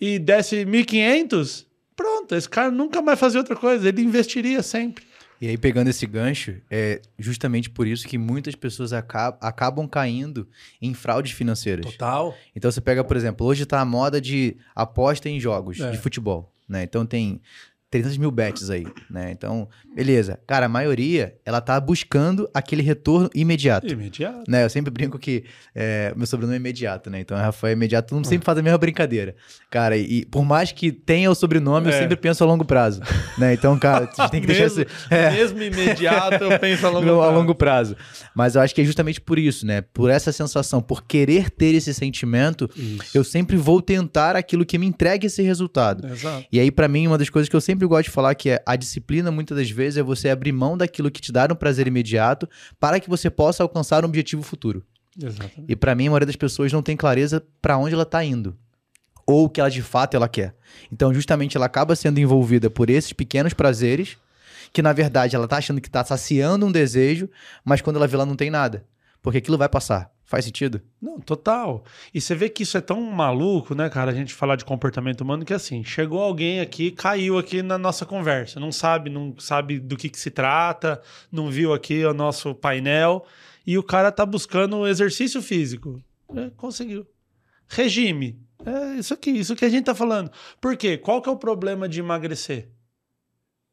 e 0.00 0.18
desse 0.18 0.64
mil 0.64 0.84
quinhentos, 0.84 1.66
pronto, 1.94 2.34
esse 2.34 2.48
cara 2.48 2.70
nunca 2.70 3.02
mais 3.02 3.18
fazia 3.18 3.40
outra 3.40 3.56
coisa, 3.56 3.88
ele 3.88 4.02
investiria 4.02 4.62
sempre. 4.62 5.04
E 5.40 5.48
aí, 5.48 5.56
pegando 5.56 5.88
esse 5.88 6.06
gancho, 6.06 6.56
é 6.70 7.00
justamente 7.18 7.70
por 7.70 7.86
isso 7.86 8.06
que 8.06 8.18
muitas 8.18 8.54
pessoas 8.54 8.92
acabam, 8.92 9.38
acabam 9.40 9.88
caindo 9.88 10.46
em 10.82 10.92
fraudes 10.92 11.32
financeiras. 11.32 11.86
Total. 11.92 12.36
Então, 12.54 12.70
você 12.70 12.80
pega, 12.80 13.02
por 13.02 13.16
exemplo, 13.16 13.46
hoje 13.46 13.62
está 13.62 13.80
a 13.80 13.84
moda 13.84 14.20
de 14.20 14.56
aposta 14.74 15.30
em 15.30 15.40
jogos 15.40 15.80
é. 15.80 15.90
de 15.90 15.98
futebol. 15.98 16.52
Né? 16.68 16.82
Então, 16.82 17.06
tem 17.06 17.40
300 17.90 18.18
mil 18.18 18.30
bets 18.30 18.70
aí, 18.70 18.86
né? 19.10 19.32
Então, 19.32 19.68
beleza. 19.94 20.38
Cara, 20.46 20.66
a 20.66 20.68
maioria, 20.68 21.34
ela 21.44 21.60
tá 21.60 21.78
buscando 21.80 22.48
aquele 22.54 22.82
retorno 22.82 23.28
imediato. 23.34 23.92
Imediato. 23.92 24.48
Né? 24.48 24.64
Eu 24.64 24.70
sempre 24.70 24.92
brinco 24.92 25.18
que 25.18 25.44
é, 25.74 26.12
meu 26.16 26.26
sobrenome 26.26 26.54
é 26.54 26.60
imediato, 26.60 27.10
né? 27.10 27.18
Então, 27.20 27.36
Rafael 27.36 27.70
é 27.70 27.72
imediato. 27.72 28.08
Todo 28.08 28.16
mundo 28.18 28.26
sempre 28.26 28.44
faz 28.44 28.56
a 28.56 28.62
mesma 28.62 28.78
brincadeira. 28.78 29.34
Cara, 29.68 29.96
e, 29.96 30.24
por 30.24 30.44
mais 30.44 30.70
que 30.70 30.92
tenha 30.92 31.28
o 31.28 31.34
sobrenome, 31.34 31.90
é. 31.90 31.94
eu 31.94 31.98
sempre 31.98 32.16
penso 32.16 32.44
a 32.44 32.46
longo 32.46 32.64
prazo, 32.64 33.02
né? 33.36 33.54
Então, 33.54 33.76
cara, 33.76 34.08
a 34.16 34.22
gente 34.22 34.30
tem 34.30 34.40
que 34.40 34.46
mesmo, 34.46 34.76
deixar 34.76 34.82
esse... 34.82 35.10
É. 35.10 35.30
Mesmo 35.32 35.60
imediato, 35.60 36.44
eu 36.44 36.58
penso 36.60 36.86
a 36.86 36.90
longo 36.90 37.06
prazo. 37.06 37.22
A 37.22 37.30
longo 37.30 37.54
prazo. 37.54 37.96
Mas 38.34 38.54
eu 38.54 38.60
acho 38.60 38.72
que 38.72 38.82
é 38.82 38.84
justamente 38.84 39.20
por 39.20 39.36
isso, 39.36 39.66
né? 39.66 39.80
Por 39.80 40.10
essa 40.10 40.30
sensação, 40.30 40.80
por 40.80 41.04
querer 41.04 41.50
ter 41.50 41.74
esse 41.74 41.92
sentimento, 41.92 42.70
isso. 42.76 43.18
eu 43.18 43.24
sempre 43.24 43.56
vou 43.56 43.82
tentar 43.82 44.36
aquilo 44.36 44.64
que 44.64 44.78
me 44.78 44.86
entregue 44.86 45.26
esse 45.26 45.42
resultado. 45.42 46.06
Exato. 46.06 46.46
E 46.52 46.60
aí, 46.60 46.70
para 46.70 46.86
mim, 46.86 47.08
uma 47.08 47.18
das 47.18 47.28
coisas 47.28 47.48
que 47.48 47.56
eu 47.56 47.60
sempre 47.60 47.79
sempre 47.80 47.88
gosto 47.88 48.04
de 48.04 48.10
falar 48.10 48.34
que 48.34 48.50
é, 48.50 48.62
a 48.66 48.76
disciplina, 48.76 49.30
muitas 49.30 49.56
das 49.56 49.70
vezes, 49.70 49.96
é 49.96 50.02
você 50.02 50.28
abrir 50.28 50.52
mão 50.52 50.76
daquilo 50.76 51.10
que 51.10 51.20
te 51.20 51.32
dá 51.32 51.48
um 51.50 51.56
prazer 51.56 51.86
imediato 51.86 52.48
para 52.78 53.00
que 53.00 53.08
você 53.08 53.30
possa 53.30 53.62
alcançar 53.62 54.04
um 54.04 54.08
objetivo 54.08 54.42
futuro. 54.42 54.84
Exatamente. 55.18 55.64
E 55.66 55.74
para 55.74 55.94
mim, 55.94 56.06
a 56.06 56.10
maioria 56.10 56.26
das 56.26 56.36
pessoas 56.36 56.72
não 56.72 56.82
tem 56.82 56.96
clareza 56.96 57.42
para 57.62 57.78
onde 57.78 57.94
ela 57.94 58.02
está 58.02 58.22
indo. 58.22 58.56
Ou 59.26 59.46
o 59.46 59.48
que 59.48 59.60
ela 59.60 59.70
de 59.70 59.82
fato 59.82 60.14
ela 60.14 60.28
quer. 60.28 60.54
Então, 60.92 61.14
justamente, 61.14 61.56
ela 61.56 61.66
acaba 61.66 61.96
sendo 61.96 62.20
envolvida 62.20 62.68
por 62.68 62.90
esses 62.90 63.12
pequenos 63.12 63.54
prazeres, 63.54 64.18
que 64.72 64.82
na 64.82 64.92
verdade 64.92 65.34
ela 65.34 65.46
está 65.46 65.56
achando 65.56 65.80
que 65.80 65.88
está 65.88 66.04
saciando 66.04 66.66
um 66.66 66.72
desejo, 66.72 67.28
mas 67.64 67.80
quando 67.80 67.96
ela 67.96 68.06
vê, 68.06 68.14
ela 68.16 68.26
não 68.26 68.36
tem 68.36 68.50
nada. 68.50 68.84
Porque 69.22 69.38
aquilo 69.38 69.58
vai 69.58 69.68
passar. 69.68 70.10
Faz 70.30 70.44
sentido? 70.44 70.80
Não, 71.02 71.18
total. 71.18 71.82
E 72.14 72.20
você 72.20 72.36
vê 72.36 72.48
que 72.48 72.62
isso 72.62 72.78
é 72.78 72.80
tão 72.80 73.02
maluco, 73.02 73.74
né, 73.74 73.90
cara, 73.90 74.12
a 74.12 74.14
gente 74.14 74.32
falar 74.32 74.54
de 74.54 74.64
comportamento 74.64 75.22
humano, 75.22 75.44
que 75.44 75.52
assim, 75.52 75.82
chegou 75.82 76.22
alguém 76.22 76.60
aqui, 76.60 76.92
caiu 76.92 77.36
aqui 77.36 77.64
na 77.64 77.76
nossa 77.76 78.06
conversa, 78.06 78.60
não 78.60 78.70
sabe, 78.70 79.10
não 79.10 79.34
sabe 79.40 79.80
do 79.80 79.96
que, 79.96 80.08
que 80.08 80.20
se 80.20 80.30
trata, 80.30 81.02
não 81.32 81.50
viu 81.50 81.72
aqui 81.72 82.04
o 82.04 82.14
nosso 82.14 82.54
painel, 82.54 83.26
e 83.66 83.76
o 83.76 83.82
cara 83.82 84.12
tá 84.12 84.24
buscando 84.24 84.86
exercício 84.86 85.42
físico. 85.42 86.00
É, 86.32 86.48
conseguiu. 86.50 87.04
Regime. 87.66 88.38
É 88.64 89.00
isso 89.00 89.12
aqui, 89.12 89.32
isso 89.32 89.56
que 89.56 89.64
a 89.64 89.68
gente 89.68 89.86
tá 89.86 89.96
falando. 89.96 90.30
Por 90.60 90.76
quê? 90.76 90.96
Qual 90.96 91.20
que 91.20 91.28
é 91.28 91.32
o 91.32 91.36
problema 91.36 91.88
de 91.88 91.98
emagrecer? 91.98 92.68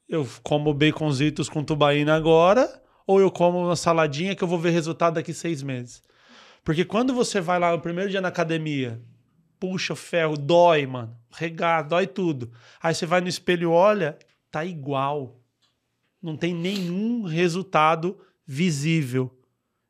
Eu 0.10 0.28
como 0.42 0.74
baconzitos 0.74 1.50
com 1.50 1.64
tubaína 1.64 2.16
agora, 2.16 2.82
ou 3.06 3.22
eu 3.22 3.30
como 3.30 3.60
uma 3.60 3.76
saladinha 3.76 4.36
que 4.36 4.44
eu 4.44 4.48
vou 4.48 4.58
ver 4.58 4.72
resultado 4.72 5.14
daqui 5.14 5.36
seis 5.36 5.62
meses? 5.62 6.07
Porque 6.68 6.84
quando 6.84 7.14
você 7.14 7.40
vai 7.40 7.58
lá 7.58 7.72
no 7.72 7.80
primeiro 7.80 8.12
dia 8.12 8.20
na 8.20 8.28
academia, 8.28 9.02
puxa 9.58 9.94
o 9.94 9.96
ferro, 9.96 10.36
dói, 10.36 10.86
mano. 10.86 11.18
Regar, 11.32 11.88
dói 11.88 12.06
tudo. 12.06 12.52
Aí 12.84 12.94
você 12.94 13.06
vai 13.06 13.22
no 13.22 13.30
espelho, 13.30 13.72
olha, 13.72 14.20
tá 14.52 14.66
igual. 14.66 15.42
Não 16.22 16.36
tem 16.36 16.54
nenhum 16.54 17.24
resultado 17.24 18.20
visível. 18.46 19.34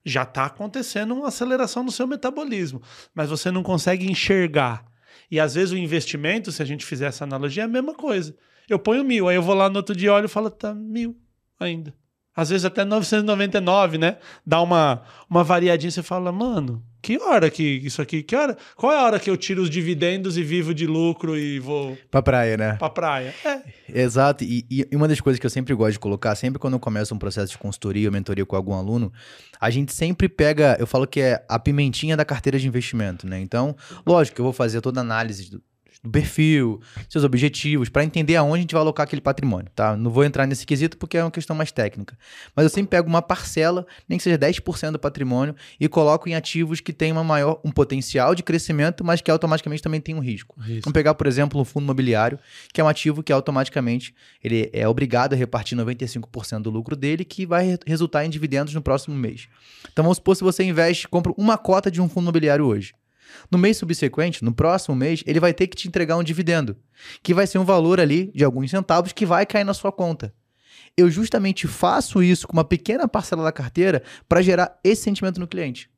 Já 0.05 0.23
tá 0.23 0.45
acontecendo 0.45 1.15
uma 1.15 1.29
aceleração 1.29 1.83
no 1.83 1.91
seu 1.91 2.05
metabolismo, 2.05 2.79
mas 3.11 3.27
você 3.27 3.49
não 3.49 3.63
consegue 3.63 4.05
enxergar. 4.05 4.85
E 5.31 5.39
às 5.39 5.55
vezes 5.55 5.71
o 5.71 5.77
investimento, 5.77 6.51
se 6.51 6.61
a 6.61 6.65
gente 6.65 6.85
fizer 6.85 7.07
essa 7.07 7.23
analogia, 7.23 7.63
é 7.63 7.65
a 7.65 7.67
mesma 7.67 7.95
coisa. 7.95 8.37
Eu 8.69 8.77
ponho 8.77 9.03
mil, 9.03 9.27
aí 9.27 9.35
eu 9.35 9.41
vou 9.41 9.55
lá 9.55 9.67
no 9.67 9.77
outro 9.77 9.95
dia, 9.95 10.13
olho 10.13 10.25
e 10.25 10.29
falo, 10.29 10.51
tá 10.51 10.75
mil 10.75 11.19
ainda 11.59 11.91
às 12.37 12.49
vezes 12.49 12.65
até 12.65 12.85
999, 12.85 13.97
né? 13.97 14.17
Dá 14.45 14.61
uma, 14.61 15.01
uma 15.27 15.43
variadinha, 15.43 15.89
você 15.89 16.03
fala, 16.03 16.31
mano, 16.31 16.83
que 17.01 17.17
hora 17.17 17.49
que 17.49 17.63
isso 17.63 17.99
aqui, 17.99 18.21
que 18.21 18.35
hora? 18.35 18.55
Qual 18.75 18.91
é 18.91 18.99
a 18.99 19.03
hora 19.03 19.19
que 19.19 19.27
eu 19.27 19.35
tiro 19.35 19.63
os 19.63 19.71
dividendos 19.71 20.37
e 20.37 20.43
vivo 20.43 20.71
de 20.71 20.85
lucro 20.85 21.35
e 21.35 21.59
vou 21.59 21.97
pra 22.11 22.21
praia, 22.21 22.55
né? 22.55 22.73
Pra 22.75 22.91
praia. 22.91 23.33
É. 23.43 23.61
Exato. 23.89 24.43
E, 24.43 24.67
e 24.69 24.95
uma 24.95 25.07
das 25.07 25.19
coisas 25.19 25.39
que 25.39 25.47
eu 25.47 25.49
sempre 25.49 25.73
gosto 25.73 25.93
de 25.93 25.99
colocar, 25.99 26.35
sempre 26.35 26.59
quando 26.59 26.75
eu 26.75 26.79
começo 26.79 27.15
um 27.15 27.17
processo 27.17 27.53
de 27.53 27.57
consultoria 27.57 28.07
ou 28.07 28.13
mentoria 28.13 28.45
com 28.45 28.55
algum 28.55 28.73
aluno, 28.73 29.11
a 29.59 29.71
gente 29.71 29.91
sempre 29.91 30.29
pega, 30.29 30.77
eu 30.79 30.85
falo 30.85 31.07
que 31.07 31.19
é 31.19 31.43
a 31.49 31.57
pimentinha 31.57 32.15
da 32.15 32.23
carteira 32.23 32.59
de 32.59 32.67
investimento, 32.67 33.25
né? 33.25 33.39
Então, 33.39 33.75
lógico 34.05 34.35
que 34.35 34.41
eu 34.41 34.45
vou 34.45 34.53
fazer 34.53 34.79
toda 34.79 34.99
a 34.99 35.01
análise 35.01 35.49
do, 35.49 35.63
do 36.03 36.09
perfil, 36.09 36.79
seus 37.09 37.23
objetivos, 37.23 37.89
para 37.89 38.03
entender 38.03 38.35
aonde 38.35 38.57
a 38.57 38.61
gente 38.61 38.71
vai 38.73 38.81
alocar 38.81 39.05
aquele 39.05 39.21
patrimônio, 39.21 39.69
tá? 39.75 39.97
Não 39.97 40.11
vou 40.11 40.23
entrar 40.23 40.45
nesse 40.45 40.65
quesito 40.65 40.97
porque 40.97 41.17
é 41.17 41.23
uma 41.23 41.31
questão 41.31 41.55
mais 41.55 41.71
técnica. 41.71 42.17
Mas 42.55 42.63
eu 42.63 42.69
sempre 42.69 42.91
pego 42.91 43.09
uma 43.09 43.21
parcela, 43.21 43.85
nem 44.07 44.17
que 44.17 44.23
seja 44.23 44.37
10% 44.37 44.91
do 44.91 44.99
patrimônio, 44.99 45.55
e 45.79 45.87
coloco 45.87 46.29
em 46.29 46.35
ativos 46.35 46.79
que 46.79 46.93
têm 46.93 47.11
uma 47.11 47.23
maior, 47.23 47.59
um 47.63 47.71
potencial 47.71 48.35
de 48.35 48.43
crescimento, 48.43 49.03
mas 49.03 49.21
que 49.21 49.31
automaticamente 49.31 49.81
também 49.81 49.99
tem 49.99 50.15
um 50.15 50.19
risco. 50.19 50.55
risco. 50.59 50.83
Vamos 50.83 50.93
pegar, 50.93 51.13
por 51.13 51.27
exemplo, 51.27 51.59
um 51.59 51.65
fundo 51.65 51.83
imobiliário, 51.83 52.39
que 52.73 52.79
é 52.79 52.83
um 52.83 52.87
ativo 52.87 53.23
que 53.23 53.33
automaticamente 53.33 54.13
ele 54.43 54.69
é 54.73 54.87
obrigado 54.87 55.33
a 55.33 55.35
repartir 55.35 55.77
95% 55.77 56.61
do 56.61 56.69
lucro 56.69 56.95
dele, 56.95 57.25
que 57.25 57.45
vai 57.45 57.77
resultar 57.85 58.25
em 58.25 58.29
dividendos 58.29 58.73
no 58.73 58.81
próximo 58.81 59.15
mês. 59.15 59.47
Então 59.91 60.03
vamos 60.03 60.17
supor 60.17 60.35
se 60.35 60.43
você 60.43 60.63
investe, 60.63 61.07
compra 61.07 61.33
uma 61.37 61.57
cota 61.57 61.89
de 61.89 62.01
um 62.01 62.07
fundo 62.07 62.25
imobiliário 62.25 62.65
hoje. 62.65 62.93
No 63.51 63.57
mês 63.57 63.77
subsequente, 63.77 64.43
no 64.43 64.53
próximo 64.53 64.95
mês, 64.95 65.23
ele 65.25 65.39
vai 65.39 65.53
ter 65.53 65.67
que 65.67 65.75
te 65.75 65.87
entregar 65.87 66.17
um 66.17 66.23
dividendo, 66.23 66.77
que 67.21 67.33
vai 67.33 67.47
ser 67.47 67.57
um 67.57 67.65
valor 67.65 67.99
ali 67.99 68.31
de 68.33 68.43
alguns 68.43 68.71
centavos 68.71 69.11
que 69.11 69.25
vai 69.25 69.45
cair 69.45 69.63
na 69.63 69.73
sua 69.73 69.91
conta. 69.91 70.33
Eu 70.95 71.09
justamente 71.09 71.67
faço 71.67 72.23
isso 72.23 72.47
com 72.47 72.53
uma 72.53 72.63
pequena 72.63 73.07
parcela 73.07 73.43
da 73.43 73.51
carteira 73.51 74.01
para 74.27 74.41
gerar 74.41 74.79
esse 74.83 75.03
sentimento 75.03 75.39
no 75.39 75.47
cliente. 75.47 75.89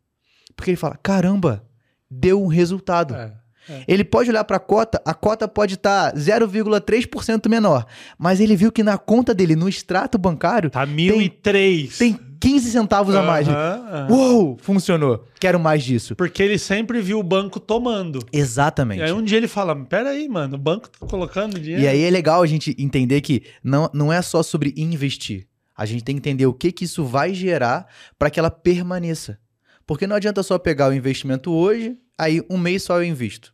Porque 0.56 0.72
ele 0.72 0.78
fala: 0.78 0.98
caramba, 1.02 1.66
deu 2.10 2.44
um 2.44 2.48
resultado. 2.48 3.16
É. 3.16 3.34
É. 3.70 3.84
Ele 3.88 4.04
pode 4.04 4.30
olhar 4.30 4.44
para 4.44 4.58
a 4.58 4.60
cota, 4.60 5.00
a 5.06 5.14
cota 5.14 5.48
pode 5.48 5.76
estar 5.76 6.12
tá 6.12 6.18
0,3% 6.18 7.48
menor, 7.48 7.86
mas 8.18 8.40
ele 8.40 8.56
viu 8.56 8.72
que 8.72 8.82
na 8.82 8.98
conta 8.98 9.34
dele, 9.34 9.56
no 9.56 9.70
extrato 9.70 10.18
bancário, 10.18 10.72
tá 10.72 10.86
1003. 10.86 11.98
Tem, 11.98 12.14
tem 12.14 12.29
15 12.40 12.72
centavos 12.72 13.16
a 13.16 13.22
mais. 13.22 13.48
Aham. 13.48 14.08
Uou, 14.10 14.58
funcionou. 14.62 15.26
Quero 15.40 15.60
mais 15.60 15.84
disso. 15.84 16.16
Porque 16.16 16.42
ele 16.42 16.58
sempre 16.58 17.02
viu 17.02 17.20
o 17.20 17.24
banco 17.24 17.60
tomando. 17.60 18.20
Exatamente. 18.32 19.00
E 19.00 19.04
aí 19.04 19.12
um 19.12 19.24
dia 19.24 19.38
ele 19.38 19.48
fala: 19.48 19.76
Peraí, 19.76 20.28
mano, 20.30 20.56
o 20.56 20.60
banco 20.60 20.90
tá 20.90 21.06
colocando 21.06 21.60
dinheiro. 21.60 21.84
E 21.84 21.88
aí 21.88 22.04
é 22.04 22.10
legal 22.10 22.42
a 22.42 22.48
gente 22.48 22.76
entender 22.80 23.22
que 23.22 23.44
não, 23.64 23.90
não 23.94 24.14
é 24.14 24.22
só 24.22 24.42
sobre 24.42 24.74
investir. 24.78 25.48
A 25.76 25.86
gente 25.86 26.04
tem 26.04 26.16
que 26.16 26.20
entender 26.20 26.46
o 26.46 26.54
que, 26.54 26.72
que 26.72 26.86
isso 26.86 27.06
vai 27.06 27.34
gerar 27.34 27.88
para 28.18 28.30
que 28.30 28.40
ela 28.40 28.52
permaneça. 28.52 29.40
Porque 29.88 30.06
não 30.06 30.16
adianta 30.16 30.44
só 30.44 30.60
pegar 30.60 30.90
o 30.90 30.94
investimento 30.94 31.52
hoje, 31.52 31.98
aí 32.18 32.44
um 32.50 32.58
mês 32.58 32.84
só 32.84 32.98
eu 32.98 33.04
invisto. 33.04 33.54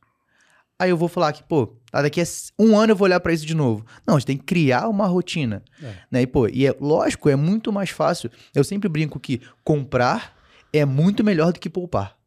Aí 0.77 0.89
eu 0.89 0.97
vou 0.97 1.07
falar 1.07 1.31
que, 1.31 1.43
pô, 1.43 1.77
ah, 1.95 2.01
daqui 2.01 2.19
a 2.19 2.25
um 2.59 2.77
ano 2.77 2.91
eu 2.91 2.95
vou 2.95 3.05
olhar 3.05 3.19
para 3.21 3.31
isso 3.31 3.45
de 3.45 3.55
novo. 3.55 3.85
Não, 4.05 4.15
a 4.15 4.19
gente 4.19 4.27
tem 4.27 4.37
que 4.37 4.43
criar 4.43 4.89
uma 4.89 5.07
rotina. 5.07 5.63
É. 5.81 5.93
Né? 6.11 6.21
E, 6.23 6.27
pô, 6.27 6.45
e 6.47 6.67
é 6.67 6.75
lógico, 6.79 7.29
é 7.29 7.37
muito 7.37 7.71
mais 7.71 7.89
fácil. 7.89 8.29
Eu 8.53 8.65
sempre 8.65 8.89
brinco 8.89 9.17
que 9.17 9.39
comprar 9.63 10.35
é 10.73 10.83
muito 10.83 11.23
melhor 11.23 11.53
do 11.53 11.59
que 11.59 11.69
poupar. 11.69 12.17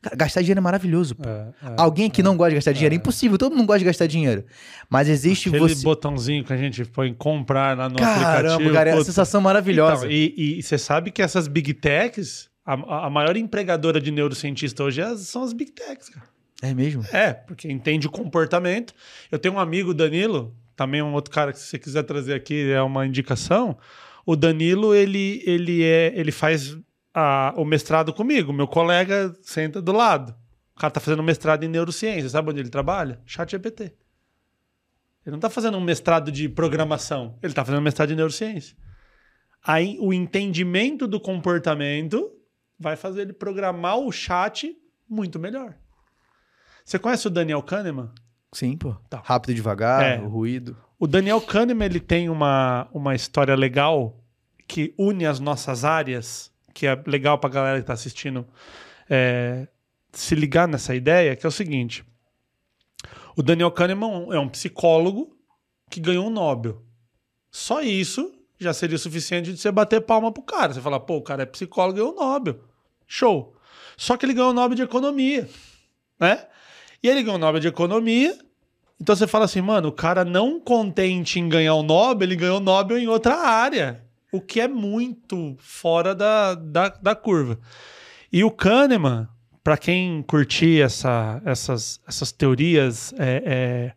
Cara, 0.00 0.16
gastar 0.16 0.40
dinheiro 0.40 0.58
é 0.58 0.62
maravilhoso. 0.62 1.16
pô. 1.16 1.28
É, 1.28 1.48
é. 1.62 1.74
Alguém 1.76 2.08
que 2.08 2.22
não 2.22 2.34
gosta 2.34 2.50
de 2.50 2.54
gastar 2.56 2.72
dinheiro 2.72 2.94
é 2.94 2.96
impossível, 2.96 3.36
todo 3.36 3.54
mundo 3.54 3.66
gosta 3.66 3.80
de 3.80 3.84
gastar 3.84 4.06
dinheiro. 4.06 4.44
Mas 4.88 5.08
existe 5.08 5.50
Aquele 5.50 5.74
você. 5.74 5.82
botãozinho 5.82 6.42
que 6.42 6.52
a 6.54 6.56
gente 6.56 6.84
põe 6.86 7.12
comprar 7.12 7.76
lá 7.76 7.90
no 7.90 7.96
Caramba, 7.96 8.38
aplicativo. 8.54 8.72
cara, 8.72 8.90
é 8.90 8.94
uma 8.94 9.04
sensação 9.04 9.40
maravilhosa. 9.42 10.06
Então, 10.06 10.10
e, 10.10 10.58
e 10.58 10.62
você 10.62 10.78
sabe 10.78 11.10
que 11.10 11.20
essas 11.20 11.46
big 11.46 11.74
techs, 11.74 12.48
a, 12.64 13.06
a 13.06 13.10
maior 13.10 13.36
empregadora 13.36 14.00
de 14.00 14.10
neurocientista 14.10 14.82
hoje 14.82 15.02
é 15.02 15.14
são 15.16 15.42
as 15.42 15.52
big 15.52 15.72
techs, 15.72 16.08
cara. 16.08 16.33
É 16.64 16.72
mesmo? 16.74 17.04
É, 17.12 17.32
porque 17.34 17.70
entende 17.70 18.06
o 18.06 18.10
comportamento. 18.10 18.94
Eu 19.30 19.38
tenho 19.38 19.54
um 19.54 19.58
amigo, 19.58 19.92
Danilo, 19.92 20.56
também 20.74 21.02
um 21.02 21.12
outro 21.12 21.30
cara 21.32 21.52
que 21.52 21.58
se 21.58 21.66
você 21.66 21.78
quiser 21.78 22.02
trazer 22.04 22.32
aqui 22.34 22.70
é 22.70 22.80
uma 22.80 23.06
indicação. 23.06 23.76
O 24.24 24.34
Danilo, 24.34 24.94
ele, 24.94 25.42
ele, 25.44 25.82
é, 25.84 26.12
ele 26.16 26.32
faz 26.32 26.76
a- 27.12 27.52
o 27.56 27.64
mestrado 27.64 28.12
comigo. 28.12 28.52
Meu 28.52 28.66
colega 28.66 29.34
senta 29.42 29.82
do 29.82 29.92
lado. 29.92 30.34
O 30.74 30.80
cara 30.80 30.90
tá 30.90 31.00
fazendo 31.00 31.22
mestrado 31.22 31.64
em 31.64 31.68
neurociência. 31.68 32.28
Sabe 32.30 32.50
onde 32.50 32.60
ele 32.60 32.70
trabalha? 32.70 33.20
Chat 33.26 33.50
GPT. 33.50 33.84
Ele 35.26 35.32
não 35.32 35.38
tá 35.38 35.50
fazendo 35.50 35.76
um 35.76 35.82
mestrado 35.84 36.32
de 36.32 36.48
programação. 36.48 37.38
Ele 37.42 37.52
tá 37.52 37.64
fazendo 37.64 37.82
mestrado 37.82 38.08
de 38.08 38.16
neurociência. 38.16 38.76
Aí 39.62 39.96
o 40.00 40.12
entendimento 40.12 41.06
do 41.06 41.20
comportamento 41.20 42.30
vai 42.78 42.96
fazer 42.96 43.22
ele 43.22 43.32
programar 43.32 43.98
o 43.98 44.10
chat 44.10 44.76
muito 45.08 45.38
melhor. 45.38 45.74
Você 46.84 46.98
conhece 46.98 47.26
o 47.26 47.30
Daniel 47.30 47.62
Kahneman? 47.62 48.10
Sim, 48.52 48.76
pô. 48.76 48.94
Tá. 49.08 49.22
Rápido 49.24 49.50
e 49.50 49.54
devagar, 49.54 50.02
É. 50.02 50.20
o 50.20 50.28
ruído. 50.28 50.76
O 50.98 51.06
Daniel 51.06 51.40
Kahneman 51.40 51.86
ele 51.86 52.00
tem 52.00 52.28
uma, 52.28 52.88
uma 52.92 53.14
história 53.14 53.54
legal 53.56 54.20
que 54.68 54.94
une 54.98 55.26
as 55.26 55.40
nossas 55.40 55.84
áreas, 55.84 56.52
que 56.72 56.86
é 56.86 57.02
legal 57.06 57.38
pra 57.38 57.50
galera 57.50 57.80
que 57.80 57.86
tá 57.86 57.92
assistindo 57.92 58.46
é, 59.10 59.66
se 60.12 60.34
ligar 60.34 60.68
nessa 60.68 60.94
ideia, 60.94 61.34
que 61.34 61.44
é 61.44 61.48
o 61.48 61.52
seguinte. 61.52 62.04
O 63.36 63.42
Daniel 63.42 63.70
Kahneman 63.72 64.28
é 64.32 64.38
um 64.38 64.48
psicólogo 64.48 65.36
que 65.90 66.00
ganhou 66.00 66.26
um 66.26 66.30
Nobel. 66.30 66.82
Só 67.50 67.80
isso 67.82 68.32
já 68.58 68.72
seria 68.72 68.96
o 68.96 68.98
suficiente 68.98 69.52
de 69.52 69.58
você 69.58 69.70
bater 69.72 70.00
palma 70.00 70.30
pro 70.32 70.42
cara. 70.42 70.72
Você 70.72 70.80
falar, 70.80 71.00
pô, 71.00 71.16
o 71.16 71.22
cara 71.22 71.42
é 71.42 71.46
psicólogo 71.46 71.98
e 71.98 72.00
ganhou 72.00 72.14
um 72.14 72.20
Nobel. 72.32 72.60
Show. 73.06 73.56
Só 73.96 74.16
que 74.16 74.24
ele 74.24 74.34
ganhou 74.34 74.50
o 74.50 74.54
Nobel 74.54 74.76
de 74.76 74.82
Economia, 74.82 75.48
né? 76.18 76.46
E 77.04 77.08
ele 77.08 77.22
ganhou 77.22 77.36
o 77.36 77.38
Nobel 77.38 77.60
de 77.60 77.68
Economia 77.68 78.36
então 79.00 79.14
você 79.14 79.26
fala 79.26 79.44
assim, 79.44 79.60
mano, 79.60 79.88
o 79.88 79.92
cara 79.92 80.24
não 80.24 80.60
contente 80.60 81.38
em 81.40 81.48
ganhar 81.48 81.74
o 81.74 81.82
Nobel, 81.82 82.26
ele 82.26 82.36
ganhou 82.36 82.58
o 82.58 82.60
Nobel 82.60 82.98
em 82.98 83.06
outra 83.06 83.36
área. 83.36 84.02
O 84.32 84.40
que 84.40 84.60
é 84.60 84.68
muito 84.68 85.56
fora 85.58 86.14
da, 86.14 86.54
da, 86.54 86.88
da 86.88 87.14
curva. 87.14 87.58
E 88.32 88.42
o 88.42 88.50
Kahneman, 88.50 89.28
para 89.62 89.76
quem 89.76 90.22
curtir 90.22 90.80
essa, 90.80 91.40
essas, 91.44 92.00
essas 92.06 92.32
teorias 92.32 93.12
é, 93.18 93.42
é, 93.44 93.92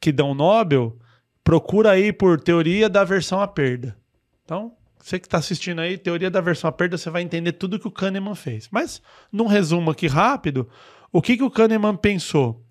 que 0.00 0.10
dão 0.10 0.34
Nobel, 0.34 0.96
procura 1.44 1.92
aí 1.92 2.12
por 2.12 2.40
teoria 2.40 2.88
da 2.88 3.02
aversão 3.02 3.40
à 3.40 3.46
perda. 3.46 3.96
Então, 4.44 4.72
você 4.98 5.20
que 5.20 5.26
está 5.26 5.38
assistindo 5.38 5.80
aí, 5.80 5.96
teoria 5.96 6.30
da 6.30 6.40
aversão 6.40 6.68
à 6.68 6.72
perda, 6.72 6.98
você 6.98 7.10
vai 7.10 7.22
entender 7.22 7.52
tudo 7.52 7.78
que 7.78 7.86
o 7.86 7.92
Kahneman 7.92 8.34
fez. 8.34 8.68
Mas, 8.72 9.00
num 9.30 9.46
resumo 9.46 9.90
aqui 9.90 10.08
rápido, 10.08 10.68
o 11.12 11.22
que, 11.22 11.36
que 11.36 11.42
o 11.42 11.50
Kahneman 11.50 11.96
pensou? 11.96 12.66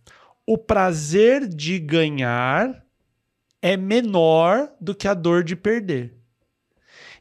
o 0.45 0.57
prazer 0.57 1.47
de 1.47 1.79
ganhar 1.79 2.83
é 3.61 3.75
menor 3.75 4.71
do 4.79 4.93
que 4.93 5.07
a 5.07 5.13
dor 5.13 5.43
de 5.43 5.55
perder. 5.55 6.13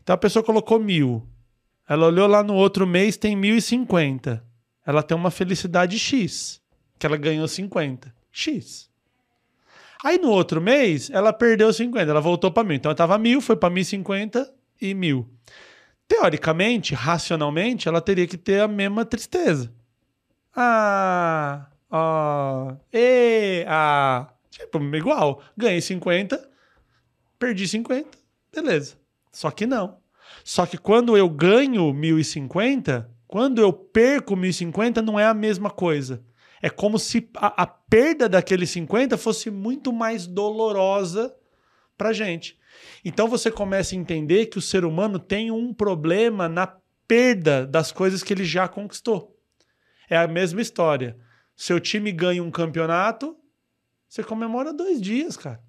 Então 0.02 0.14
a 0.14 0.18
pessoa 0.18 0.44
colocou 0.44 0.78
mil. 0.78 1.26
Ela 1.88 2.06
olhou 2.06 2.26
lá 2.26 2.42
no 2.42 2.54
outro 2.54 2.86
mês, 2.86 3.16
tem 3.16 3.34
mil 3.34 3.56
e 3.56 3.62
cinquenta. 3.62 4.44
Ela 4.86 5.02
tem 5.02 5.16
uma 5.16 5.30
felicidade 5.30 5.98
X, 5.98 6.60
que 6.98 7.06
ela 7.06 7.16
ganhou 7.16 7.48
50. 7.48 8.14
X. 8.30 8.90
Aí 10.04 10.18
no 10.18 10.28
outro 10.28 10.60
mês, 10.60 11.08
ela 11.08 11.32
perdeu 11.32 11.72
50, 11.72 12.10
ela 12.10 12.20
voltou 12.20 12.50
para 12.50 12.64
mil. 12.64 12.76
Então 12.76 12.90
ela 12.90 12.94
estava 12.94 13.16
mil, 13.16 13.40
foi 13.40 13.56
para 13.56 13.72
1.050 13.72 14.46
e 14.82 14.92
mil. 14.92 15.26
Teoricamente, 16.06 16.94
racionalmente, 16.94 17.88
ela 17.88 18.02
teria 18.02 18.26
que 18.26 18.36
ter 18.36 18.60
a 18.60 18.68
mesma 18.68 19.06
tristeza. 19.06 19.72
Ah, 20.56 21.68
ah, 21.90 22.76
e, 22.92 23.64
ah. 23.66 24.28
Tipo, 24.50 24.78
igual. 24.96 25.42
Ganhei 25.56 25.80
50, 25.80 26.48
perdi 27.38 27.66
50, 27.66 28.16
beleza. 28.52 28.96
Só 29.32 29.50
que 29.50 29.66
não. 29.66 29.98
Só 30.44 30.64
que 30.64 30.78
quando 30.78 31.16
eu 31.16 31.28
ganho 31.28 31.92
1050, 31.92 33.10
quando 33.26 33.60
eu 33.60 33.72
perco 33.72 34.36
1050, 34.36 35.02
não 35.02 35.18
é 35.18 35.26
a 35.26 35.34
mesma 35.34 35.70
coisa. 35.70 36.24
É 36.62 36.70
como 36.70 36.98
se 36.98 37.28
a, 37.36 37.62
a 37.62 37.66
perda 37.66 38.28
daquele 38.28 38.66
50 38.66 39.18
fosse 39.18 39.50
muito 39.50 39.92
mais 39.92 40.26
dolorosa 40.26 41.34
pra 41.98 42.12
gente. 42.12 42.58
Então 43.04 43.28
você 43.28 43.50
começa 43.50 43.94
a 43.94 43.98
entender 43.98 44.46
que 44.46 44.58
o 44.58 44.62
ser 44.62 44.84
humano 44.84 45.18
tem 45.18 45.50
um 45.50 45.74
problema 45.74 46.48
na 46.48 46.66
perda 47.06 47.66
das 47.66 47.92
coisas 47.92 48.22
que 48.22 48.32
ele 48.32 48.44
já 48.44 48.66
conquistou. 48.66 49.33
É 50.08 50.16
a 50.16 50.26
mesma 50.26 50.60
história. 50.60 51.16
Seu 51.56 51.78
time 51.78 52.10
ganha 52.12 52.42
um 52.42 52.50
campeonato, 52.50 53.36
você 54.08 54.22
comemora 54.22 54.72
dois 54.72 55.00
dias, 55.00 55.36
cara. 55.36 55.60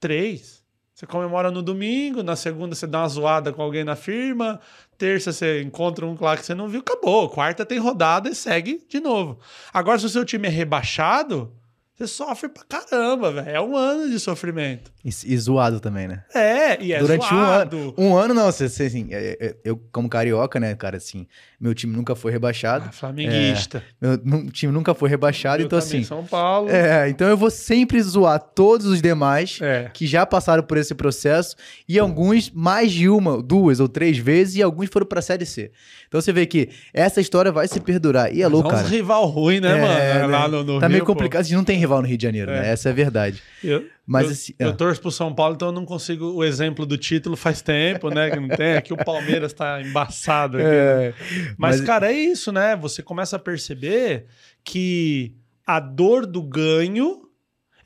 Três. 0.00 0.64
Você 0.94 1.06
comemora 1.06 1.50
no 1.50 1.60
domingo, 1.60 2.22
na 2.22 2.36
segunda 2.36 2.74
você 2.74 2.86
dá 2.86 3.00
uma 3.00 3.08
zoada 3.08 3.52
com 3.52 3.60
alguém 3.60 3.82
na 3.82 3.96
firma, 3.96 4.60
terça 4.96 5.32
você 5.32 5.60
encontra 5.60 6.06
um 6.06 6.16
lá 6.20 6.36
que 6.36 6.46
você 6.46 6.54
não 6.54 6.68
viu, 6.68 6.80
acabou. 6.80 7.28
Quarta 7.28 7.66
tem 7.66 7.78
rodada 7.78 8.30
e 8.30 8.34
segue 8.34 8.86
de 8.88 9.00
novo. 9.00 9.40
Agora, 9.72 9.98
se 9.98 10.06
o 10.06 10.08
seu 10.08 10.24
time 10.24 10.46
é 10.46 10.50
rebaixado, 10.50 11.52
você 11.96 12.06
sofre 12.08 12.48
pra 12.48 12.64
caramba, 12.64 13.30
velho. 13.30 13.48
É 13.48 13.60
um 13.60 13.76
ano 13.76 14.10
de 14.10 14.18
sofrimento. 14.18 14.92
E, 15.04 15.08
e 15.08 15.36
zoado 15.38 15.78
também, 15.80 16.08
né? 16.08 16.24
É, 16.34 16.82
e 16.82 16.92
é 16.92 16.98
Durante 16.98 17.28
zoado. 17.28 17.76
um 17.76 17.80
ano. 17.82 17.94
Um 17.98 18.16
ano 18.16 18.34
não, 18.34 18.46
você, 18.50 18.68
você, 18.68 18.84
assim, 18.84 19.08
é, 19.12 19.36
é, 19.40 19.56
eu 19.64 19.76
como 19.92 20.08
carioca, 20.08 20.58
né, 20.58 20.74
cara, 20.74 20.96
assim, 20.96 21.26
meu 21.60 21.74
time 21.74 21.94
nunca 21.94 22.16
foi 22.16 22.32
rebaixado. 22.32 22.86
Ah, 22.88 22.92
flamenguista. 22.92 23.82
Meu 24.00 24.18
nu- 24.24 24.50
time 24.50 24.72
nunca 24.72 24.94
foi 24.94 25.08
rebaixado, 25.08 25.62
Eu 25.62 25.66
então 25.66 25.78
assim. 25.78 26.02
São 26.02 26.24
Paulo. 26.24 26.68
É, 26.70 27.08
então 27.08 27.28
eu 27.28 27.36
vou 27.36 27.50
sempre 27.50 28.00
zoar 28.02 28.40
todos 28.40 28.86
os 28.86 29.00
demais 29.02 29.58
É. 29.62 29.90
que 29.92 30.06
já 30.06 30.24
passaram 30.26 30.62
por 30.62 30.76
esse 30.78 30.94
processo 30.94 31.54
e 31.88 31.98
alguns 31.98 32.50
mais 32.50 32.90
de 32.90 33.08
uma, 33.08 33.42
duas 33.42 33.78
ou 33.80 33.88
três 33.88 34.18
vezes 34.18 34.56
e 34.56 34.62
alguns 34.62 34.88
foram 34.88 35.06
pra 35.06 35.20
série 35.22 35.46
C. 35.46 35.70
Então 36.08 36.20
você 36.20 36.32
vê 36.32 36.46
que 36.46 36.70
essa 36.92 37.20
história 37.20 37.52
vai 37.52 37.68
se 37.68 37.78
perdurar. 37.78 38.34
E 38.34 38.40
é 38.42 38.48
louco, 38.48 38.70
cara. 38.70 38.82
uns 38.84 38.90
rival 38.90 39.26
ruim, 39.26 39.60
né, 39.60 39.78
É, 39.78 39.80
mano? 39.80 39.94
né? 39.94 40.26
Lá 40.38 40.48
no, 40.48 40.64
no 40.64 40.80
tá 40.80 40.88
meio 40.88 40.98
Rio, 41.00 41.06
pô. 41.06 41.12
complicado, 41.12 41.40
a 41.40 41.44
gente 41.44 41.56
não 41.56 41.64
tem 41.64 41.78
rival 41.84 42.02
no 42.02 42.08
Rio 42.08 42.16
de 42.18 42.22
Janeiro, 42.22 42.50
É. 42.50 42.60
né? 42.60 42.68
Essa 42.70 42.88
é 42.88 42.92
a 42.92 42.94
verdade. 42.94 43.42
Eu, 43.62 43.86
Mas 44.06 44.26
eu, 44.26 44.32
assim, 44.32 44.54
eu 44.58 44.70
ah. 44.70 44.72
torço 44.72 45.00
pro 45.00 45.10
São 45.10 45.34
Paulo, 45.34 45.54
então 45.54 45.68
eu 45.68 45.72
não 45.72 45.84
consigo 45.84 46.32
o 46.32 46.44
exemplo 46.44 46.84
do 46.84 46.98
título 46.98 47.36
faz 47.36 47.62
tempo, 47.62 48.10
né? 48.10 48.30
Que 48.30 48.40
não 48.40 48.48
tem. 48.48 48.74
Aqui 48.76 48.92
o 48.92 48.96
Palmeiras 48.96 49.52
tá 49.52 49.80
embaçado. 49.82 50.56
Aqui, 50.58 50.66
né? 50.66 50.74
É, 51.08 51.14
Mas, 51.56 51.76
mas- 51.78 51.80
cara, 51.82 52.12
é 52.12 52.12
isso, 52.12 52.50
né? 52.52 52.76
Você 52.76 53.02
começa 53.02 53.36
a 53.36 53.38
perceber 53.38 54.26
que 54.64 55.34
a 55.66 55.78
dor 55.80 56.26
do 56.26 56.42
ganho 56.42 57.22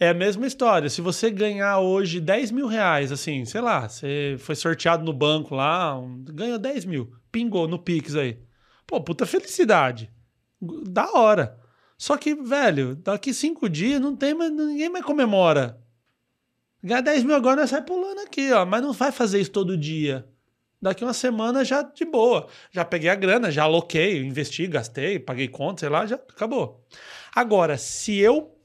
é 0.01 0.09
a 0.11 0.15
mesma 0.15 0.47
história. 0.47 0.89
Se 0.89 1.01
você 1.01 1.31
ganhar 1.31 1.79
hoje 1.81 2.21
10 2.21 2.51
mil 2.53 2.67
reais, 2.69 3.11
assim, 3.11 3.45
sei 3.45 3.61
lá, 3.61 3.89
você 3.89 4.37
foi 4.39 4.55
sorteado 4.55 5.05
no 5.05 5.13
banco 5.13 5.55
lá, 5.55 5.99
um- 5.99 6.23
ganhou 6.25 6.59
10 6.59 6.85
mil, 6.85 7.13
pingou 7.33 7.67
no 7.67 7.79
Pix 7.79 8.15
aí. 8.15 8.39
Pô, 8.87 9.01
puta 9.01 9.27
felicidade. 9.27 10.11
Da 10.89 11.11
hora. 11.13 11.57
Só 11.99 12.17
que, 12.17 12.33
velho, 12.35 12.95
daqui 12.95 13.35
cinco 13.35 13.69
dias 13.69 14.01
não 14.01 14.15
tem 14.15 14.33
mais, 14.33 14.53
ninguém 14.53 14.89
mais 14.89 15.05
comemora. 15.05 15.83
Ganhar 16.83 17.01
10 17.01 17.25
mil 17.25 17.35
agora 17.35 17.67
sai 17.67 17.83
pulando 17.83 18.21
aqui, 18.21 18.53
ó. 18.53 18.65
Mas 18.65 18.81
não 18.83 18.93
vai 18.93 19.11
fazer 19.11 19.41
isso 19.41 19.51
todo 19.51 19.77
dia. 19.77 20.25
Daqui 20.81 21.03
uma 21.03 21.13
semana 21.13 21.65
já 21.65 21.83
de 21.83 22.05
boa. 22.05 22.47
Já 22.71 22.85
peguei 22.85 23.11
a 23.11 23.17
grana, 23.17 23.51
já 23.51 23.65
aloquei, 23.65 24.23
investi, 24.23 24.69
gastei, 24.69 25.19
paguei 25.19 25.49
conta, 25.49 25.81
sei 25.81 25.89
lá, 25.89 26.07
já 26.07 26.15
acabou. 26.15 26.87
Agora, 27.35 27.77
se 27.77 28.17
eu 28.17 28.57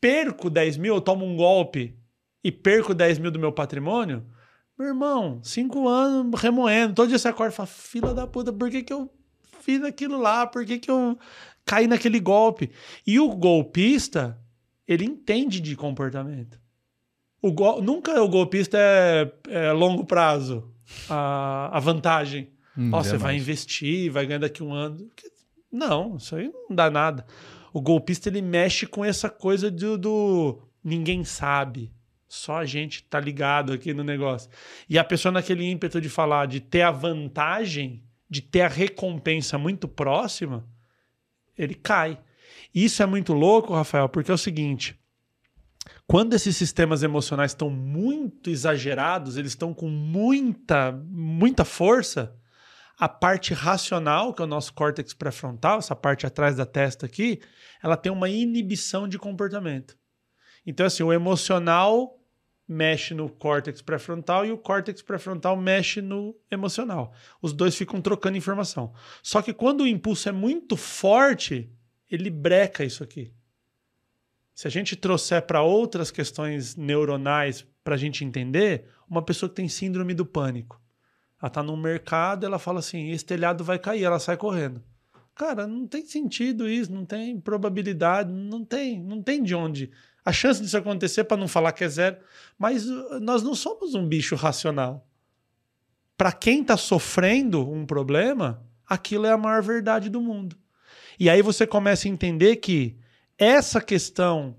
perco 0.00 0.48
10 0.48 0.78
mil, 0.78 0.94
eu 0.94 1.00
tomo 1.00 1.26
um 1.26 1.36
golpe 1.36 1.94
e 2.42 2.50
perco 2.50 2.94
10 2.94 3.18
mil 3.18 3.30
do 3.30 3.38
meu 3.38 3.52
patrimônio, 3.52 4.24
Meu 4.78 4.88
irmão, 4.88 5.40
cinco 5.42 5.88
anos 5.88 6.40
remoendo. 6.40 6.94
Todo 6.94 7.08
dia 7.08 7.18
você 7.18 7.28
acorda 7.28 7.52
e 7.52 7.56
fala, 7.56 7.66
fila 7.66 8.14
da 8.14 8.26
puta, 8.26 8.52
por 8.52 8.70
que, 8.70 8.82
que 8.82 8.92
eu 8.92 9.12
fiz 9.60 9.82
aquilo 9.82 10.16
lá? 10.18 10.46
Por 10.46 10.64
que, 10.64 10.78
que 10.78 10.90
eu 10.90 11.18
caí 11.68 11.86
naquele 11.86 12.18
golpe? 12.18 12.70
E 13.06 13.20
o 13.20 13.28
golpista, 13.28 14.40
ele 14.86 15.04
entende 15.04 15.60
de 15.60 15.76
comportamento. 15.76 16.58
O 17.42 17.52
go... 17.52 17.82
Nunca 17.82 18.20
o 18.22 18.28
golpista 18.28 18.78
é, 18.80 19.30
é 19.50 19.72
longo 19.72 20.06
prazo 20.06 20.72
a, 21.10 21.68
a 21.76 21.78
vantagem. 21.78 22.48
Hum, 22.76 22.90
Ó, 22.94 23.02
você 23.02 23.18
vai 23.18 23.36
investir, 23.36 24.10
vai 24.10 24.24
ganhar 24.24 24.38
daqui 24.38 24.62
um 24.62 24.72
ano. 24.72 25.06
Não, 25.70 26.16
isso 26.16 26.34
aí 26.34 26.50
não 26.68 26.74
dá 26.74 26.90
nada. 26.90 27.26
O 27.70 27.82
golpista 27.82 28.30
ele 28.30 28.40
mexe 28.40 28.86
com 28.86 29.04
essa 29.04 29.28
coisa 29.28 29.70
do, 29.70 29.98
do 29.98 30.62
ninguém 30.82 31.22
sabe. 31.22 31.92
Só 32.26 32.56
a 32.56 32.64
gente 32.64 33.04
tá 33.04 33.20
ligado 33.20 33.74
aqui 33.74 33.92
no 33.92 34.02
negócio. 34.02 34.50
E 34.88 34.98
a 34.98 35.04
pessoa 35.04 35.32
naquele 35.32 35.68
ímpeto 35.70 36.00
de 36.00 36.08
falar, 36.08 36.46
de 36.46 36.60
ter 36.60 36.82
a 36.82 36.90
vantagem, 36.90 38.02
de 38.28 38.40
ter 38.40 38.62
a 38.62 38.68
recompensa 38.68 39.58
muito 39.58 39.86
próxima, 39.86 40.66
ele 41.58 41.74
cai. 41.74 42.18
Isso 42.74 43.02
é 43.02 43.06
muito 43.06 43.32
louco, 43.32 43.74
Rafael, 43.74 44.08
porque 44.08 44.30
é 44.30 44.34
o 44.34 44.38
seguinte: 44.38 44.98
quando 46.06 46.34
esses 46.34 46.56
sistemas 46.56 47.02
emocionais 47.02 47.50
estão 47.50 47.68
muito 47.68 48.48
exagerados, 48.48 49.36
eles 49.36 49.52
estão 49.52 49.74
com 49.74 49.88
muita, 49.88 50.92
muita 50.92 51.64
força, 51.64 52.34
a 52.98 53.08
parte 53.08 53.54
racional, 53.54 54.34
que 54.34 54.42
é 54.42 54.44
o 54.44 54.48
nosso 54.48 54.72
córtex 54.74 55.14
pré-frontal, 55.14 55.78
essa 55.78 55.94
parte 55.94 56.26
atrás 56.26 56.56
da 56.56 56.66
testa 56.66 57.06
aqui, 57.06 57.40
ela 57.82 57.96
tem 57.96 58.10
uma 58.10 58.28
inibição 58.28 59.06
de 59.06 59.18
comportamento. 59.18 59.96
Então, 60.66 60.84
assim, 60.84 61.02
o 61.02 61.12
emocional 61.12 62.17
mexe 62.68 63.14
no 63.14 63.30
córtex 63.30 63.80
pré-frontal 63.80 64.44
e 64.44 64.52
o 64.52 64.58
córtex 64.58 65.00
pré-frontal 65.00 65.56
mexe 65.56 66.02
no 66.02 66.36
emocional. 66.50 67.14
Os 67.40 67.54
dois 67.54 67.74
ficam 67.74 68.00
trocando 68.02 68.36
informação. 68.36 68.92
Só 69.22 69.40
que 69.40 69.54
quando 69.54 69.80
o 69.80 69.86
impulso 69.86 70.28
é 70.28 70.32
muito 70.32 70.76
forte, 70.76 71.72
ele 72.10 72.28
breca 72.28 72.84
isso 72.84 73.02
aqui. 73.02 73.32
Se 74.54 74.66
a 74.66 74.70
gente 74.70 74.96
trouxer 74.96 75.42
para 75.42 75.62
outras 75.62 76.10
questões 76.10 76.76
neuronais 76.76 77.66
para 77.82 77.94
a 77.94 77.98
gente 77.98 78.24
entender, 78.24 78.84
uma 79.08 79.22
pessoa 79.22 79.48
que 79.48 79.56
tem 79.56 79.68
síndrome 79.68 80.12
do 80.12 80.26
pânico, 80.26 80.78
ela 81.40 81.48
está 81.48 81.62
no 81.62 81.76
mercado, 81.76 82.44
ela 82.44 82.58
fala 82.58 82.80
assim: 82.80 83.10
esse 83.10 83.24
telhado 83.24 83.64
vai 83.64 83.78
cair, 83.78 84.02
ela 84.02 84.18
sai 84.18 84.36
correndo. 84.36 84.82
Cara, 85.34 85.68
não 85.68 85.86
tem 85.86 86.04
sentido 86.04 86.68
isso, 86.68 86.92
não 86.92 87.06
tem 87.06 87.40
probabilidade, 87.40 88.32
não 88.32 88.64
tem, 88.64 89.00
não 89.00 89.22
tem 89.22 89.42
de 89.42 89.54
onde 89.54 89.92
a 90.28 90.32
chance 90.32 90.60
disso 90.60 90.76
acontecer, 90.76 91.24
para 91.24 91.38
não 91.38 91.48
falar 91.48 91.72
que 91.72 91.82
é 91.82 91.88
zero, 91.88 92.18
mas 92.58 92.86
uh, 92.86 93.18
nós 93.18 93.42
não 93.42 93.54
somos 93.54 93.94
um 93.94 94.06
bicho 94.06 94.36
racional. 94.36 95.08
Para 96.18 96.32
quem 96.32 96.60
está 96.60 96.76
sofrendo 96.76 97.66
um 97.66 97.86
problema, 97.86 98.62
aquilo 98.86 99.24
é 99.24 99.32
a 99.32 99.38
maior 99.38 99.62
verdade 99.62 100.10
do 100.10 100.20
mundo. 100.20 100.54
E 101.18 101.30
aí 101.30 101.40
você 101.40 101.66
começa 101.66 102.06
a 102.06 102.10
entender 102.10 102.56
que 102.56 102.98
essa 103.38 103.80
questão 103.80 104.54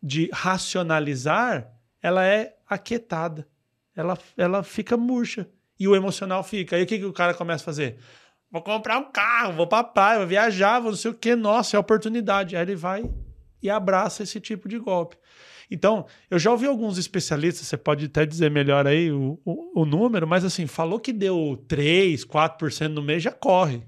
de 0.00 0.30
racionalizar, 0.32 1.68
ela 2.00 2.24
é 2.24 2.54
aquietada. 2.68 3.48
Ela, 3.96 4.16
ela 4.36 4.62
fica 4.62 4.96
murcha. 4.96 5.48
E 5.76 5.88
o 5.88 5.96
emocional 5.96 6.44
fica. 6.44 6.76
Aí 6.76 6.84
o 6.84 6.86
que, 6.86 7.00
que 7.00 7.04
o 7.04 7.12
cara 7.12 7.34
começa 7.34 7.64
a 7.64 7.66
fazer? 7.66 7.98
Vou 8.48 8.62
comprar 8.62 8.96
um 8.98 9.10
carro, 9.10 9.54
vou 9.54 9.66
pra 9.66 9.82
praia, 9.82 10.20
vou 10.20 10.28
viajar, 10.28 10.78
vou 10.78 10.92
não 10.92 10.96
sei 10.96 11.10
o 11.10 11.14
que. 11.14 11.34
Nossa, 11.34 11.76
é 11.76 11.80
oportunidade. 11.80 12.54
Aí 12.54 12.62
ele 12.62 12.76
vai 12.76 13.10
e 13.62 13.68
abraça 13.70 14.22
esse 14.22 14.40
tipo 14.40 14.68
de 14.68 14.78
golpe. 14.78 15.16
Então, 15.70 16.04
eu 16.28 16.38
já 16.38 16.50
ouvi 16.50 16.66
alguns 16.66 16.98
especialistas, 16.98 17.66
você 17.66 17.76
pode 17.76 18.06
até 18.06 18.26
dizer 18.26 18.50
melhor 18.50 18.88
aí 18.88 19.12
o, 19.12 19.38
o, 19.44 19.82
o 19.82 19.84
número, 19.86 20.26
mas 20.26 20.44
assim, 20.44 20.66
falou 20.66 20.98
que 20.98 21.12
deu 21.12 21.62
3, 21.68 22.24
4% 22.24 22.88
no 22.88 23.00
mês, 23.00 23.22
já 23.22 23.30
corre. 23.30 23.82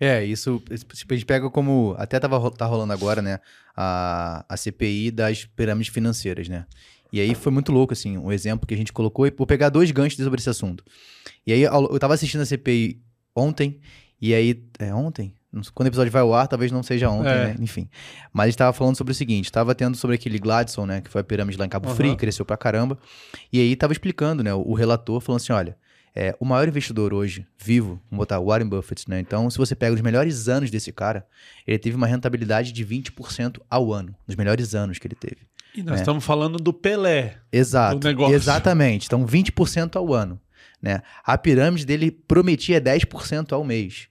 É, 0.00 0.24
isso 0.24 0.60
a 0.68 1.14
gente 1.14 1.24
pega 1.24 1.48
como. 1.48 1.94
Até 1.96 2.18
tava, 2.18 2.50
tá 2.50 2.66
rolando 2.66 2.92
agora, 2.92 3.22
né? 3.22 3.38
A, 3.76 4.44
a 4.48 4.56
CPI 4.56 5.12
das 5.12 5.44
pirâmides 5.44 5.92
financeiras, 5.92 6.48
né? 6.48 6.66
E 7.12 7.20
aí 7.20 7.34
foi 7.36 7.52
muito 7.52 7.70
louco, 7.70 7.92
assim, 7.92 8.18
um 8.18 8.32
exemplo 8.32 8.66
que 8.66 8.74
a 8.74 8.76
gente 8.76 8.92
colocou. 8.92 9.24
E 9.24 9.30
vou 9.30 9.46
pegar 9.46 9.68
dois 9.68 9.92
ganchos 9.92 10.22
sobre 10.22 10.40
esse 10.40 10.50
assunto. 10.50 10.84
E 11.46 11.52
aí 11.52 11.62
eu 11.62 11.98
tava 12.00 12.14
assistindo 12.14 12.40
a 12.40 12.46
CPI 12.46 13.00
ontem, 13.34 13.80
e 14.20 14.34
aí. 14.34 14.60
É 14.80 14.92
ontem? 14.92 15.37
Quando 15.74 15.86
o 15.86 15.88
episódio 15.88 16.12
vai 16.12 16.20
ao 16.20 16.34
ar, 16.34 16.46
talvez 16.46 16.70
não 16.70 16.82
seja 16.82 17.08
ontem, 17.08 17.30
é. 17.30 17.46
né? 17.46 17.56
Enfim. 17.58 17.88
Mas 18.32 18.50
estava 18.50 18.72
falando 18.72 18.96
sobre 18.96 19.12
o 19.12 19.14
seguinte: 19.14 19.46
estava 19.46 19.74
tendo 19.74 19.96
sobre 19.96 20.16
aquele 20.16 20.38
Gladson, 20.38 20.84
né? 20.84 21.00
Que 21.00 21.10
foi 21.10 21.22
a 21.22 21.24
pirâmide 21.24 21.58
lá 21.58 21.64
em 21.64 21.68
Cabo 21.68 21.88
uhum. 21.88 21.94
Frio, 21.94 22.16
cresceu 22.16 22.44
pra 22.44 22.56
caramba. 22.56 22.98
E 23.52 23.58
aí 23.58 23.72
estava 23.72 23.92
explicando, 23.92 24.42
né? 24.42 24.52
O, 24.52 24.74
relator 24.74 25.20
falando 25.20 25.40
assim: 25.40 25.52
olha, 25.52 25.76
é, 26.14 26.36
o 26.38 26.44
maior 26.44 26.68
investidor 26.68 27.14
hoje, 27.14 27.46
vivo, 27.58 28.00
vamos 28.10 28.24
botar 28.24 28.38
Warren 28.40 28.68
Buffett, 28.68 29.08
né? 29.08 29.20
Então, 29.20 29.48
se 29.48 29.56
você 29.56 29.74
pega 29.74 29.94
os 29.94 30.02
melhores 30.02 30.48
anos 30.48 30.70
desse 30.70 30.92
cara, 30.92 31.26
ele 31.66 31.78
teve 31.78 31.96
uma 31.96 32.06
rentabilidade 32.06 32.70
de 32.70 32.84
20% 32.84 33.58
ao 33.70 33.92
ano, 33.92 34.14
nos 34.26 34.36
melhores 34.36 34.74
anos 34.74 34.98
que 34.98 35.06
ele 35.06 35.16
teve. 35.16 35.48
E 35.74 35.82
nós 35.82 35.94
né? 35.94 36.00
estamos 36.00 36.24
falando 36.24 36.58
do 36.58 36.72
Pelé. 36.72 37.38
Exato. 37.50 38.00
Do 38.00 38.08
negócio. 38.08 38.34
Exatamente. 38.34 39.06
Então, 39.06 39.24
20% 39.24 39.96
ao 39.96 40.12
ano. 40.12 40.40
Né? 40.82 41.00
A 41.24 41.38
pirâmide 41.38 41.86
dele 41.86 42.10
prometia 42.10 42.80
10% 42.80 43.52
ao 43.52 43.64
mês. 43.64 44.08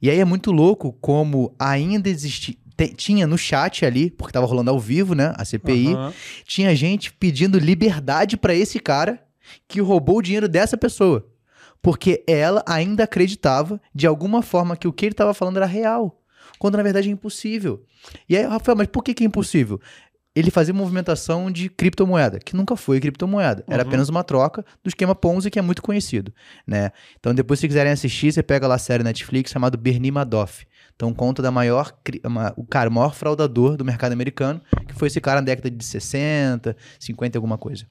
E 0.00 0.10
aí 0.10 0.18
é 0.18 0.24
muito 0.24 0.50
louco 0.50 0.92
como 1.00 1.54
ainda 1.58 2.08
existia. 2.08 2.56
Tinha 2.96 3.26
no 3.26 3.36
chat 3.36 3.84
ali, 3.84 4.10
porque 4.10 4.32
tava 4.32 4.46
rolando 4.46 4.70
ao 4.70 4.80
vivo, 4.80 5.14
né? 5.14 5.34
A 5.36 5.44
CPI. 5.44 5.88
Uhum. 5.88 6.12
Tinha 6.46 6.74
gente 6.74 7.12
pedindo 7.12 7.58
liberdade 7.58 8.38
para 8.38 8.54
esse 8.54 8.80
cara 8.80 9.22
que 9.68 9.80
roubou 9.82 10.18
o 10.18 10.22
dinheiro 10.22 10.48
dessa 10.48 10.78
pessoa. 10.78 11.28
Porque 11.82 12.24
ela 12.26 12.62
ainda 12.66 13.04
acreditava, 13.04 13.80
de 13.94 14.06
alguma 14.06 14.40
forma, 14.40 14.76
que 14.76 14.88
o 14.88 14.92
que 14.92 15.06
ele 15.06 15.12
estava 15.12 15.34
falando 15.34 15.58
era 15.58 15.66
real. 15.66 16.22
Quando 16.58 16.76
na 16.76 16.82
verdade 16.82 17.08
é 17.08 17.12
impossível. 17.12 17.84
E 18.28 18.36
aí, 18.36 18.44
Rafael, 18.44 18.76
mas 18.76 18.86
por 18.86 19.02
que, 19.02 19.14
que 19.14 19.24
é 19.24 19.26
impossível? 19.26 19.80
Ele 20.34 20.50
fazia 20.50 20.72
movimentação 20.72 21.50
de 21.50 21.68
criptomoeda, 21.68 22.38
que 22.38 22.54
nunca 22.54 22.76
foi 22.76 23.00
criptomoeda, 23.00 23.64
uhum. 23.66 23.74
era 23.74 23.82
apenas 23.82 24.08
uma 24.08 24.22
troca 24.22 24.64
do 24.82 24.88
esquema 24.88 25.14
Ponzi, 25.14 25.50
que 25.50 25.58
é 25.58 25.62
muito 25.62 25.82
conhecido, 25.82 26.32
né? 26.66 26.92
Então, 27.18 27.34
depois, 27.34 27.58
se 27.58 27.66
quiserem 27.66 27.92
assistir, 27.92 28.32
você 28.32 28.42
pega 28.42 28.66
lá 28.66 28.76
a 28.76 28.78
série 28.78 29.02
Netflix 29.02 29.50
chamada 29.50 29.76
Bernie 29.76 30.10
Madoff. 30.10 30.66
Então, 30.94 31.12
conta 31.12 31.42
da 31.42 31.50
maior, 31.50 31.92
o 32.56 32.64
cara, 32.64 32.88
o 32.90 32.92
maior 32.92 33.14
fraudador 33.14 33.76
do 33.76 33.84
mercado 33.84 34.12
americano, 34.12 34.60
que 34.86 34.94
foi 34.94 35.08
esse 35.08 35.20
cara 35.20 35.40
na 35.40 35.46
década 35.46 35.70
de 35.70 35.84
60, 35.84 36.76
50 36.98 37.38
alguma 37.38 37.58
coisa. 37.58 37.86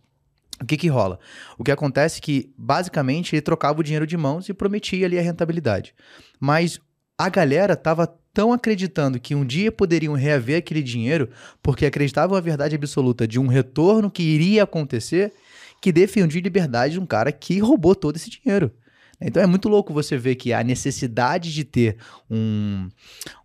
O 0.62 0.66
que 0.66 0.78
que 0.78 0.88
rola? 0.88 1.20
O 1.58 1.64
que 1.64 1.72
acontece 1.72 2.20
é 2.20 2.22
que, 2.22 2.54
basicamente, 2.58 3.36
ele 3.36 3.42
trocava 3.42 3.80
o 3.80 3.84
dinheiro 3.84 4.06
de 4.06 4.16
mãos 4.16 4.48
e 4.48 4.54
prometia 4.54 5.06
ali 5.06 5.18
a 5.18 5.22
rentabilidade. 5.22 5.94
Mas 6.40 6.80
a 7.18 7.30
galera 7.30 7.76
tava 7.76 8.14
tão 8.34 8.54
acreditando 8.54 9.20
que 9.20 9.36
um 9.36 9.46
dia 9.46 9.72
poderiam 9.72 10.14
reaver 10.14 10.58
aquele 10.58 10.82
dinheiro, 10.82 11.30
porque 11.62 11.86
acreditavam 11.86 12.38
a 12.38 12.42
verdade 12.42 12.76
absoluta 12.76 13.28
de 13.28 13.40
um 13.40 13.48
retorno 13.48 14.10
que 14.10 14.24
iria 14.24 14.64
acontecer, 14.64 15.34
que 15.82 15.92
defendia 15.92 16.40
a 16.40 16.44
liberdade 16.44 16.94
de 16.94 17.00
um 17.00 17.06
cara 17.06 17.32
que 17.32 17.60
roubou 17.60 17.96
todo 17.96 18.16
esse 18.16 18.30
dinheiro. 18.30 18.72
Então 19.22 19.44
é 19.44 19.46
muito 19.46 19.68
louco 19.68 19.94
você 19.94 20.18
ver 20.18 20.36
que 20.36 20.54
a 20.54 20.64
necessidade 20.64 21.54
de 21.54 21.64
ter 21.64 21.98
um, 22.30 22.90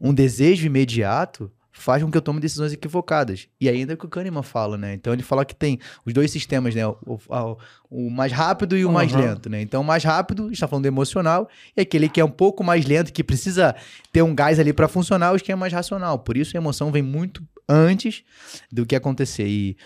um 0.00 0.14
desejo 0.14 0.66
imediato 0.66 1.50
faz 1.76 2.02
com 2.02 2.10
que 2.10 2.16
eu 2.16 2.22
tome 2.22 2.38
decisões 2.38 2.72
equivocadas. 2.72 3.48
E 3.60 3.68
ainda 3.68 3.92
é 3.92 3.94
o 3.94 3.98
que 3.98 4.06
o 4.06 4.08
Kahneman 4.08 4.44
fala, 4.44 4.78
né? 4.78 4.94
Então 4.94 5.12
ele 5.12 5.24
fala 5.24 5.44
que 5.44 5.54
tem 5.54 5.80
os 6.06 6.14
dois 6.14 6.30
sistemas, 6.30 6.72
né? 6.72 6.86
O, 6.86 6.96
o, 7.04 7.58
o 7.90 8.10
mais 8.10 8.30
rápido 8.30 8.76
e 8.76 8.84
o 8.84 8.88
uhum. 8.88 8.94
mais 8.94 9.12
lento, 9.12 9.50
né? 9.50 9.60
Então 9.60 9.82
o 9.82 9.84
mais 9.84 10.04
rápido, 10.04 10.52
está 10.52 10.68
falando 10.68 10.84
do 10.84 10.88
emocional, 10.88 11.48
e 11.76 11.80
aquele 11.80 12.08
que 12.08 12.20
é 12.20 12.24
um 12.24 12.30
pouco 12.30 12.62
mais 12.62 12.86
lento, 12.86 13.12
que 13.12 13.24
precisa 13.24 13.74
ter 14.12 14.22
um 14.22 14.34
gás 14.34 14.60
ali 14.60 14.72
para 14.72 14.86
funcionar, 14.86 15.32
o 15.32 15.36
esquema 15.36 15.60
mais 15.60 15.72
racional. 15.72 16.20
Por 16.20 16.36
isso 16.36 16.56
a 16.56 16.60
emoção 16.60 16.92
vem 16.92 17.02
muito 17.02 17.42
antes 17.68 18.22
do 18.70 18.86
que 18.86 18.94
acontecer. 18.94 19.46
E 19.46 19.76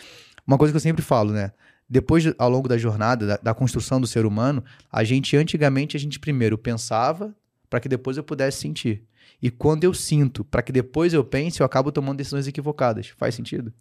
uma 0.46 0.58
coisa 0.58 0.72
que 0.72 0.76
eu 0.76 0.80
sempre 0.80 1.02
falo, 1.02 1.32
né? 1.32 1.52
Depois, 1.88 2.24
ao 2.36 2.50
longo 2.50 2.68
da 2.68 2.76
jornada, 2.76 3.26
da, 3.26 3.36
da 3.38 3.54
construção 3.54 3.98
do 3.98 4.06
ser 4.06 4.26
humano, 4.26 4.62
a 4.92 5.02
gente, 5.04 5.34
antigamente, 5.38 5.96
a 5.96 6.00
gente 6.00 6.20
primeiro 6.20 6.58
pensava 6.58 7.34
para 7.68 7.80
que 7.80 7.88
depois 7.88 8.16
eu 8.16 8.22
pudesse 8.24 8.58
sentir. 8.58 9.04
E 9.42 9.50
quando 9.50 9.84
eu 9.84 9.94
sinto, 9.94 10.44
para 10.44 10.62
que 10.62 10.72
depois 10.72 11.12
eu 11.12 11.22
pense, 11.24 11.60
eu 11.60 11.66
acabo 11.66 11.92
tomando 11.92 12.18
decisões 12.18 12.46
equivocadas. 12.46 13.08
Faz 13.16 13.34
sentido? 13.34 13.72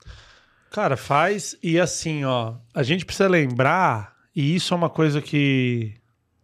Cara, 0.72 0.98
faz. 0.98 1.58
E 1.64 1.80
assim, 1.80 2.24
ó, 2.26 2.56
a 2.74 2.84
gente 2.84 3.06
precisa 3.06 3.28
lembrar, 3.28 4.16
e 4.36 4.56
isso 4.56 4.74
é 4.74 4.78
uma 4.78 4.90
coisa 4.90 5.22
que 5.22 5.96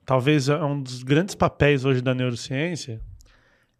talvez 0.05 0.49
é 0.49 0.63
um 0.63 0.81
dos 0.81 1.03
grandes 1.03 1.35
papéis 1.35 1.85
hoje 1.85 2.01
da 2.01 2.13
neurociência, 2.13 3.01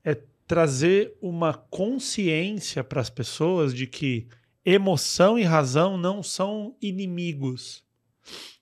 é 0.03 0.17
trazer 0.47 1.13
uma 1.21 1.53
consciência 1.53 2.83
para 2.83 3.01
as 3.01 3.09
pessoas 3.09 3.73
de 3.73 3.87
que 3.87 4.27
emoção 4.65 5.37
e 5.37 5.43
razão 5.43 5.97
não 5.97 6.21
são 6.21 6.75
inimigos. 6.81 7.83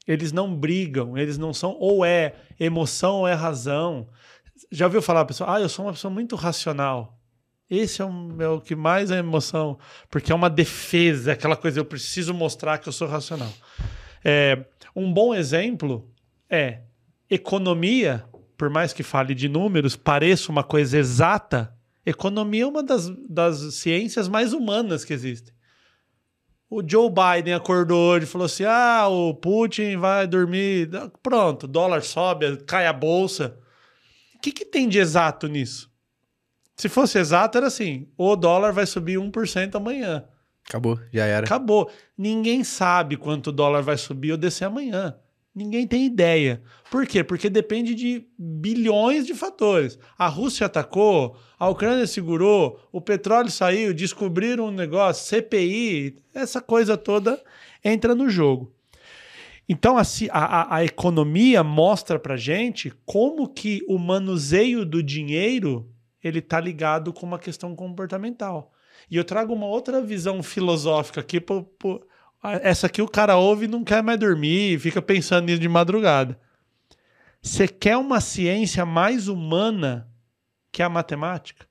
Eles 0.08 0.32
não 0.32 0.56
brigam, 0.56 1.18
eles 1.18 1.38
não 1.38 1.54
são 1.54 1.76
ou 1.80 2.04
é 2.04 2.36
emoção 2.60 3.18
ou 3.18 3.28
é 3.28 3.34
razão. 3.34 4.08
Já 4.72 4.86
ouviu 4.86 5.02
falar, 5.02 5.26
pessoa, 5.26 5.56
ah, 5.56 5.60
eu 5.60 5.68
sou 5.68 5.86
uma 5.86 5.92
pessoa 5.92 6.12
muito 6.12 6.36
racional. 6.36 7.20
Esse 7.70 8.02
é 8.02 8.06
o, 8.06 8.56
o 8.56 8.62
que 8.62 8.76
mais 8.76 9.12
é 9.12 9.18
emoção, 9.18 9.78
porque 10.10 10.32
é 10.32 10.36
uma 10.36 10.50
defesa, 10.50 11.32
é 11.32 11.34
aquela 11.34 11.56
coisa, 11.56 11.80
eu 11.80 11.86
preciso 11.86 12.34
mostrar 12.34 12.78
que 12.78 12.88
eu 12.88 12.94
sou 12.94 13.08
racional. 13.08 13.52
É, 14.24 14.66
um 14.96 15.12
bom 15.12 15.34
exemplo 15.34 16.10
é 16.50 16.82
economia, 17.30 18.26
por 18.58 18.70
mais 18.70 18.94
que 18.94 19.04
fale 19.04 19.34
de 19.34 19.48
números, 19.48 19.96
pareça 19.96 20.52
uma 20.52 20.64
coisa 20.64 20.98
exata, 20.98 21.74
economia 22.06 22.64
é 22.64 22.68
uma 22.68 22.84
das, 22.84 23.10
das 23.30 23.76
ciências 23.76 24.28
mais 24.28 24.54
humanas 24.54 25.06
que 25.06 25.14
existem. 25.14 25.54
O 26.70 26.82
Joe 26.88 27.10
Biden 27.10 27.54
acordou 27.54 28.18
e 28.18 28.26
falou 28.26 28.46
assim: 28.46 28.64
ah, 28.64 29.08
o 29.10 29.34
Putin 29.34 29.98
vai 29.98 30.26
dormir. 30.26 30.90
Pronto, 31.22 31.68
dólar 31.68 32.02
sobe, 32.02 32.58
cai 32.66 32.88
a 32.88 32.94
bolsa. 32.94 33.58
O 34.42 34.44
que, 34.44 34.52
que 34.52 34.66
tem 34.66 34.90
de 34.90 34.98
exato 34.98 35.48
nisso? 35.48 35.88
Se 36.76 36.90
fosse 36.90 37.20
exato, 37.20 37.60
era 37.60 37.68
assim: 37.68 38.08
o 38.18 38.36
dólar 38.36 38.74
vai 38.74 38.88
subir 38.88 39.20
1% 39.20 39.76
amanhã. 39.76 40.26
Acabou, 40.68 41.00
já 41.14 41.26
era. 41.26 41.46
Acabou. 41.46 41.92
Ninguém 42.18 42.64
sabe 42.64 43.18
quanto 43.18 43.48
o 43.48 43.52
dólar 43.52 43.84
vai 43.84 44.00
subir 44.00 44.32
ou 44.32 44.38
descer 44.40 44.66
amanhã. 44.66 45.16
Ninguém 45.54 45.86
tem 45.86 46.08
ideia. 46.08 46.60
Por 46.90 47.06
quê? 47.06 47.24
Porque 47.24 47.52
depende 47.52 47.94
de 47.94 48.26
bilhões 48.36 49.28
de 49.28 49.36
fatores. 49.36 50.00
A 50.18 50.26
Rússia 50.26 50.66
atacou, 50.66 51.38
a 51.60 51.70
Ucrânia 51.70 52.08
segurou, 52.08 52.80
o 52.92 53.00
petróleo 53.00 53.52
saiu, 53.52 53.94
descobriram 53.94 54.70
um 54.70 54.72
negócio, 54.72 55.24
CPI, 55.24 56.18
essa 56.34 56.60
coisa 56.60 56.98
toda 56.98 57.40
entra 57.84 58.16
no 58.16 58.28
jogo. 58.28 58.74
Então 59.68 59.98
a, 59.98 60.04
a, 60.32 60.76
a 60.76 60.84
economia 60.84 61.64
mostra 61.64 62.20
para 62.20 62.36
gente 62.36 62.92
como 63.06 63.48
que 63.48 63.84
o 63.88 63.98
manuseio 63.98 64.86
do 64.86 65.02
dinheiro 65.02 65.90
ele 66.24 66.40
está 66.40 66.60
ligado 66.60 67.14
com 67.14 67.26
uma 67.26 67.40
questão 67.40 67.76
comportamental. 67.76 68.72
E 69.10 69.18
eu 69.18 69.24
trago 69.24 69.54
uma 69.54 69.66
outra 69.66 70.02
visão 70.02 70.44
filosófica 70.44 71.22
aqui 71.22 71.40
pro, 71.40 71.64
pro 71.64 72.06
essa 72.44 72.88
aqui 72.88 73.02
o 73.02 73.08
cara 73.08 73.38
ouve 73.38 73.66
e 73.66 73.68
não 73.68 73.84
quer 73.84 74.02
mais 74.02 74.20
dormir, 74.20 74.80
fica 74.80 75.02
pensando 75.02 75.46
nisso 75.46 75.60
de 75.60 75.70
madrugada. 75.70 76.40
Você 77.42 77.68
quer 77.68 77.98
uma 77.98 78.20
ciência 78.20 78.86
mais 78.86 79.28
humana 79.28 80.10
que 80.72 80.82
a 80.82 80.90
matemática? 80.90 81.68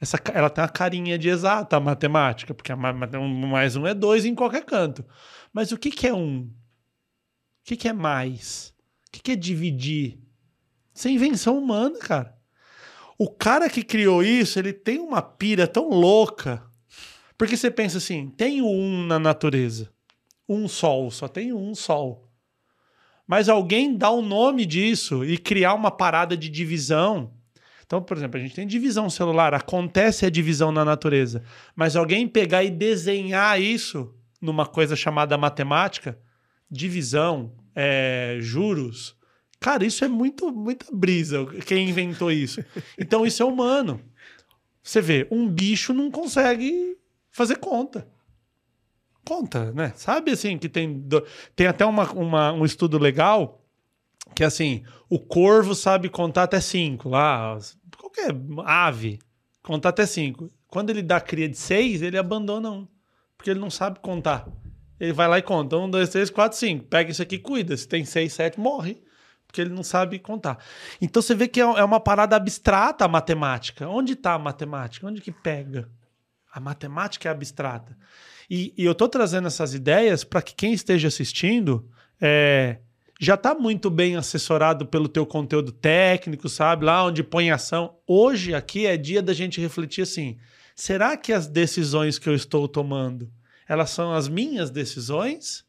Essa, 0.00 0.18
ela 0.32 0.50
tem 0.50 0.64
uma 0.64 0.68
carinha 0.70 1.18
de 1.18 1.28
exata 1.28 1.76
a 1.76 1.80
matemática, 1.80 2.52
porque 2.52 2.72
a, 2.72 2.76
um 2.76 3.46
mais 3.46 3.76
um 3.76 3.86
é 3.86 3.94
dois 3.94 4.24
em 4.24 4.34
qualquer 4.34 4.64
canto. 4.64 5.04
Mas 5.52 5.70
o 5.70 5.78
que, 5.78 5.90
que 5.90 6.08
é 6.08 6.14
um? 6.14 6.50
O 7.62 7.64
que, 7.64 7.76
que 7.76 7.88
é 7.88 7.92
mais? 7.92 8.74
O 9.08 9.12
que, 9.12 9.20
que 9.20 9.32
é 9.32 9.36
dividir? 9.36 10.18
Isso 10.94 11.08
é 11.08 11.10
invenção 11.10 11.58
humana, 11.58 11.98
cara. 11.98 12.36
O 13.18 13.30
cara 13.30 13.70
que 13.70 13.82
criou 13.82 14.22
isso, 14.22 14.58
ele 14.58 14.72
tem 14.72 14.98
uma 14.98 15.22
pira 15.22 15.66
tão 15.66 15.88
louca 15.88 16.62
porque 17.42 17.56
você 17.56 17.72
pensa 17.72 17.98
assim, 17.98 18.28
tem 18.28 18.62
um 18.62 19.04
na 19.04 19.18
natureza, 19.18 19.90
um 20.48 20.68
sol, 20.68 21.10
só 21.10 21.26
tem 21.26 21.52
um 21.52 21.74
sol. 21.74 22.30
Mas 23.26 23.48
alguém 23.48 23.96
dá 23.96 24.10
o 24.10 24.22
nome 24.22 24.64
disso 24.64 25.24
e 25.24 25.36
criar 25.36 25.74
uma 25.74 25.90
parada 25.90 26.36
de 26.36 26.48
divisão. 26.48 27.32
Então, 27.84 28.00
por 28.00 28.16
exemplo, 28.16 28.38
a 28.38 28.40
gente 28.40 28.54
tem 28.54 28.64
divisão 28.64 29.10
celular, 29.10 29.54
acontece 29.54 30.24
a 30.24 30.30
divisão 30.30 30.70
na 30.70 30.84
natureza, 30.84 31.42
mas 31.74 31.96
alguém 31.96 32.28
pegar 32.28 32.62
e 32.62 32.70
desenhar 32.70 33.60
isso 33.60 34.14
numa 34.40 34.64
coisa 34.64 34.94
chamada 34.94 35.36
matemática, 35.36 36.16
divisão, 36.72 37.52
é, 37.74 38.38
juros, 38.40 39.14
cara, 39.60 39.84
isso 39.84 40.04
é 40.04 40.08
muito 40.08 40.50
muita 40.50 40.86
brisa. 40.90 41.44
Quem 41.66 41.88
inventou 41.88 42.32
isso? 42.32 42.64
Então, 42.98 43.26
isso 43.26 43.42
é 43.42 43.46
humano. 43.46 44.00
Você 44.82 45.00
vê, 45.00 45.28
um 45.30 45.46
bicho 45.48 45.92
não 45.92 46.10
consegue 46.10 46.96
fazer 47.30 47.56
conta. 47.56 48.08
Conta, 49.24 49.70
né? 49.72 49.92
Sabe 49.94 50.32
assim 50.32 50.58
que 50.58 50.68
tem. 50.68 51.06
Tem 51.54 51.66
até 51.68 51.86
uma, 51.86 52.10
uma, 52.12 52.52
um 52.52 52.64
estudo 52.64 52.98
legal 52.98 53.62
que 54.34 54.42
assim, 54.42 54.82
o 55.08 55.18
corvo 55.18 55.74
sabe 55.74 56.08
contar 56.08 56.44
até 56.44 56.60
cinco 56.60 57.08
lá. 57.10 57.58
Qualquer 57.96 58.34
ave, 58.64 59.18
contar 59.62 59.90
até 59.90 60.06
cinco. 60.06 60.50
Quando 60.66 60.90
ele 60.90 61.02
dá 61.02 61.20
cria 61.20 61.48
de 61.48 61.56
seis, 61.56 62.02
ele 62.02 62.16
abandona 62.18 62.70
um. 62.70 62.88
Porque 63.36 63.50
ele 63.50 63.60
não 63.60 63.70
sabe 63.70 64.00
contar. 64.00 64.48
Ele 65.02 65.12
vai 65.12 65.26
lá 65.26 65.36
e 65.36 65.42
conta. 65.42 65.76
Um, 65.76 65.90
dois, 65.90 66.10
três, 66.10 66.30
quatro, 66.30 66.56
cinco. 66.56 66.84
Pega 66.84 67.10
isso 67.10 67.20
aqui 67.20 67.34
e 67.34 67.38
cuida. 67.40 67.76
Se 67.76 67.88
tem 67.88 68.04
seis, 68.04 68.34
sete, 68.34 68.60
morre. 68.60 69.02
Porque 69.48 69.60
ele 69.60 69.70
não 69.70 69.82
sabe 69.82 70.16
contar. 70.20 70.64
Então 71.00 71.20
você 71.20 71.34
vê 71.34 71.48
que 71.48 71.60
é, 71.60 71.64
é 71.64 71.82
uma 71.82 71.98
parada 71.98 72.36
abstrata 72.36 73.04
a 73.04 73.08
matemática. 73.08 73.88
Onde 73.88 74.12
está 74.12 74.34
a 74.34 74.38
matemática? 74.38 75.04
Onde 75.04 75.20
que 75.20 75.32
pega? 75.32 75.90
A 76.52 76.60
matemática 76.60 77.28
é 77.28 77.32
abstrata. 77.32 77.98
E, 78.48 78.72
e 78.78 78.84
eu 78.84 78.92
estou 78.92 79.08
trazendo 79.08 79.48
essas 79.48 79.74
ideias 79.74 80.22
para 80.22 80.40
que 80.40 80.54
quem 80.54 80.72
esteja 80.72 81.08
assistindo 81.08 81.90
é, 82.20 82.78
já 83.18 83.34
está 83.34 83.56
muito 83.56 83.90
bem 83.90 84.14
assessorado 84.14 84.86
pelo 84.86 85.08
teu 85.08 85.26
conteúdo 85.26 85.72
técnico, 85.72 86.48
sabe? 86.48 86.84
Lá 86.84 87.04
onde 87.04 87.24
põe 87.24 87.50
ação. 87.50 87.96
Hoje 88.06 88.54
aqui 88.54 88.86
é 88.86 88.96
dia 88.96 89.20
da 89.20 89.32
gente 89.32 89.60
refletir 89.60 90.02
assim: 90.02 90.38
será 90.76 91.16
que 91.16 91.32
as 91.32 91.48
decisões 91.48 92.20
que 92.20 92.28
eu 92.28 92.34
estou 92.36 92.68
tomando 92.68 93.28
elas 93.68 93.90
são 93.90 94.12
as 94.12 94.28
minhas 94.28 94.70
decisões? 94.70 95.64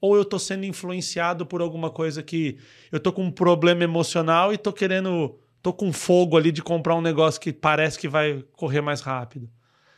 Ou 0.00 0.16
eu 0.16 0.22
estou 0.22 0.38
sendo 0.38 0.64
influenciado 0.64 1.46
por 1.46 1.60
alguma 1.60 1.90
coisa 1.90 2.22
que 2.22 2.58
eu 2.90 2.96
estou 2.96 3.12
com 3.12 3.24
um 3.24 3.30
problema 3.30 3.84
emocional 3.84 4.52
e 4.52 4.56
estou 4.56 4.72
querendo, 4.72 5.38
estou 5.56 5.72
com 5.72 5.92
fogo 5.92 6.36
ali 6.36 6.50
de 6.50 6.62
comprar 6.62 6.96
um 6.96 7.00
negócio 7.00 7.40
que 7.40 7.52
parece 7.52 7.98
que 7.98 8.08
vai 8.08 8.44
correr 8.52 8.80
mais 8.80 9.00
rápido? 9.00 9.48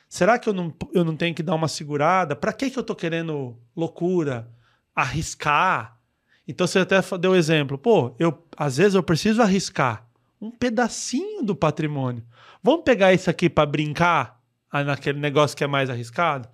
Será 0.09 0.39
que 0.39 0.49
eu 0.49 0.53
não, 0.53 0.73
eu 0.93 1.05
não 1.05 1.17
tenho 1.17 1.35
que 1.35 1.43
dar 1.43 1.55
uma 1.55 1.69
segurada? 1.69 2.37
Para 2.37 2.53
que, 2.53 2.71
que 2.71 2.79
eu 2.79 2.83
estou 2.83 2.95
querendo 2.95 3.57
loucura? 3.75 4.49
Arriscar? 4.95 5.99
Então 6.47 6.67
você 6.67 6.81
até 6.81 7.01
deu 7.19 7.33
o 7.33 7.37
exemplo. 7.37 7.79
Pô, 7.79 8.15
eu, 8.19 8.47
às 8.57 8.77
vezes 8.77 8.95
eu 8.95 9.03
preciso 9.03 9.43
arriscar 9.43 10.07
um 10.41 10.51
pedacinho 10.51 11.43
do 11.43 11.57
patrimônio. 11.57 12.23
Vamos 12.63 12.85
pegar 12.85 13.13
isso 13.13 13.31
aqui 13.31 13.49
para 13.49 13.67
brincar 13.67 14.41
ah, 14.71 14.85
naquele 14.85 15.19
negócio 15.19 15.57
que 15.57 15.65
é 15.65 15.67
mais 15.67 15.89
arriscado? 15.89 16.49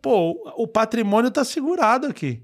Pô, 0.00 0.52
o 0.56 0.66
patrimônio 0.66 1.28
está 1.28 1.44
segurado 1.44 2.06
aqui. 2.06 2.42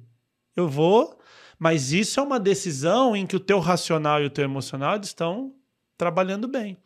Eu 0.57 0.69
vou, 0.69 1.19
mas 1.59 1.93
isso 1.93 2.21
é 2.21 2.23
uma 2.23 2.39
decisão 2.41 3.17
em 3.17 3.27
que 3.27 3.37
o 3.37 3.41
teu 3.41 3.59
racional 3.59 4.23
e 4.23 4.27
o 4.27 4.31
teu 4.31 4.45
emocional 4.45 4.97
estão 4.97 5.55
trabalhando 5.97 6.47
bem. 6.47 6.77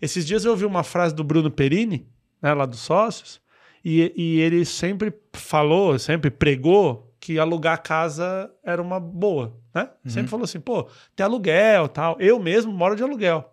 Esses 0.00 0.24
dias 0.24 0.44
eu 0.44 0.52
ouvi 0.52 0.64
uma 0.64 0.84
frase 0.84 1.14
do 1.14 1.24
Bruno 1.24 1.50
Perini, 1.50 2.08
né, 2.40 2.54
lá 2.54 2.64
dos 2.64 2.80
sócios, 2.80 3.40
e, 3.84 4.12
e 4.16 4.40
ele 4.40 4.64
sempre 4.64 5.12
falou, 5.32 5.98
sempre 5.98 6.30
pregou 6.30 7.14
que 7.18 7.38
alugar 7.38 7.82
casa 7.82 8.50
era 8.64 8.80
uma 8.80 8.98
boa, 8.98 9.58
né? 9.74 9.90
Uhum. 10.04 10.10
Sempre 10.10 10.30
falou 10.30 10.44
assim, 10.44 10.60
pô, 10.60 10.88
tem 11.14 11.24
aluguel 11.24 11.88
tal. 11.88 12.16
Eu 12.18 12.38
mesmo 12.40 12.72
moro 12.72 12.96
de 12.96 13.02
aluguel. 13.02 13.52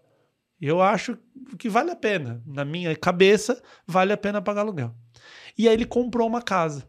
E 0.60 0.68
eu 0.68 0.82
acho 0.82 1.18
que 1.58 1.70
vale 1.70 1.92
a 1.92 1.96
pena. 1.96 2.42
Na 2.46 2.66
minha 2.66 2.96
cabeça, 2.96 3.62
vale 3.86 4.14
a 4.14 4.18
pena 4.18 4.42
pagar 4.42 4.62
aluguel. 4.62 4.96
E 5.58 5.68
aí 5.68 5.74
ele 5.74 5.86
comprou 5.86 6.28
uma 6.28 6.42
casa. 6.42 6.88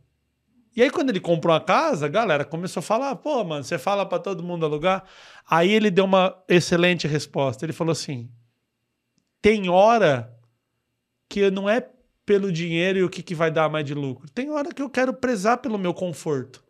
E 0.76 0.82
aí, 0.82 0.90
quando 0.90 1.10
ele 1.10 1.18
comprou 1.18 1.54
a 1.56 1.60
casa, 1.60 2.06
a 2.06 2.08
galera 2.08 2.44
começou 2.44 2.80
a 2.80 2.82
falar: 2.82 3.16
pô, 3.16 3.42
mano, 3.42 3.64
você 3.64 3.78
fala 3.78 4.06
para 4.06 4.20
todo 4.20 4.44
mundo 4.44 4.64
alugar. 4.64 5.04
Aí 5.48 5.72
ele 5.72 5.90
deu 5.90 6.04
uma 6.04 6.40
excelente 6.48 7.06
resposta. 7.08 7.64
Ele 7.64 7.72
falou 7.72 7.92
assim: 7.92 8.30
tem 9.42 9.68
hora 9.68 10.32
que 11.28 11.50
não 11.50 11.68
é 11.68 11.88
pelo 12.24 12.52
dinheiro 12.52 12.98
e 12.98 13.02
o 13.02 13.08
que, 13.08 13.22
que 13.22 13.34
vai 13.34 13.50
dar 13.50 13.68
mais 13.68 13.84
de 13.84 13.94
lucro. 13.94 14.30
Tem 14.30 14.50
hora 14.50 14.72
que 14.72 14.82
eu 14.82 14.90
quero 14.90 15.14
prezar 15.14 15.58
pelo 15.58 15.78
meu 15.78 15.94
conforto. 15.94 16.62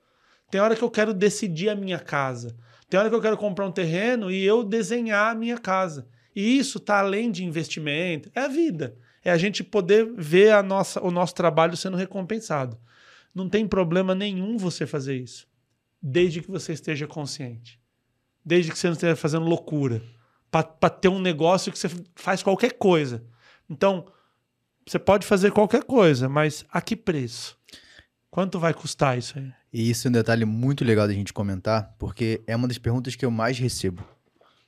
Tem 0.50 0.61
hora 0.61 0.74
que 0.74 0.82
eu 0.82 0.90
quero 0.90 1.12
decidir 1.12 1.68
a 1.68 1.74
minha 1.74 1.98
casa. 1.98 2.56
Tem 2.88 2.98
hora 2.98 3.11
que 3.11 3.14
eu 3.14 3.20
quero 3.20 3.37
comprar 3.37 3.66
um 3.66 3.72
terreno 3.72 4.30
e 4.30 4.42
eu 4.42 4.64
desenhar 4.64 5.32
a 5.32 5.34
minha 5.34 5.58
casa. 5.58 6.08
E 6.34 6.56
isso 6.58 6.78
está 6.78 7.00
além 7.00 7.30
de 7.30 7.44
investimento. 7.44 8.30
É 8.34 8.40
a 8.40 8.48
vida. 8.48 8.96
É 9.24 9.31
a 9.31 9.38
gente 9.38 9.62
poder 9.64 10.12
ver 10.16 10.52
a 10.52 10.62
nossa, 10.62 11.00
o 11.02 11.11
nosso 11.11 11.35
trabalho 11.35 11.76
sendo 11.76 11.96
recompensado. 11.96 12.78
Não 13.35 13.48
tem 13.48 13.66
problema 13.66 14.14
nenhum 14.14 14.57
você 14.57 14.87
fazer 14.87 15.16
isso. 15.16 15.46
Desde 16.00 16.40
que 16.40 16.50
você 16.50 16.72
esteja 16.72 17.07
consciente. 17.07 17.81
Desde 18.44 18.70
que 18.70 18.78
você 18.78 18.87
não 18.87 18.94
esteja 18.94 19.16
fazendo 19.16 19.44
loucura. 19.46 20.02
Para 20.50 20.90
ter 20.90 21.09
um 21.09 21.20
negócio 21.20 21.70
que 21.70 21.78
você 21.78 21.90
faz 22.14 22.43
qualquer 22.43 22.72
coisa. 22.72 23.24
Então, 23.68 24.07
você 24.86 24.99
pode 24.99 25.26
fazer 25.26 25.53
qualquer 25.53 25.84
coisa, 25.84 26.28
mas 26.28 26.64
a 26.70 26.80
que 26.80 26.97
preço? 26.97 27.59
Quanto 28.30 28.59
vai 28.59 28.72
custar 28.72 29.18
isso 29.18 29.38
aí? 29.38 29.53
E 29.72 29.90
isso 29.90 30.07
é 30.07 30.11
um 30.11 30.12
detalhe 30.12 30.45
muito 30.45 30.84
legal 30.84 31.07
da 31.07 31.12
gente 31.12 31.32
comentar, 31.32 31.95
porque 31.99 32.43
é 32.47 32.57
uma 32.57 32.66
das 32.66 32.78
perguntas 32.78 33.14
que 33.14 33.24
eu 33.24 33.30
mais 33.30 33.59
recebo, 33.59 34.03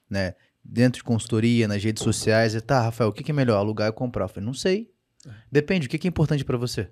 né? 0.08 0.34
Dentro 0.72 0.98
de 0.98 1.04
consultoria, 1.04 1.66
nas 1.66 1.82
redes 1.82 2.02
sociais, 2.02 2.54
é, 2.54 2.60
tá, 2.60 2.80
Rafael, 2.80 3.10
o 3.10 3.12
que 3.12 3.28
é 3.28 3.34
melhor, 3.34 3.56
alugar 3.56 3.88
ou 3.88 3.92
comprar? 3.92 4.26
Eu 4.26 4.28
falei, 4.28 4.46
não 4.46 4.54
sei. 4.54 4.88
É. 5.26 5.30
Depende, 5.50 5.88
o 5.88 5.90
que 5.90 6.06
é 6.06 6.08
importante 6.08 6.44
para 6.44 6.56
você? 6.56 6.88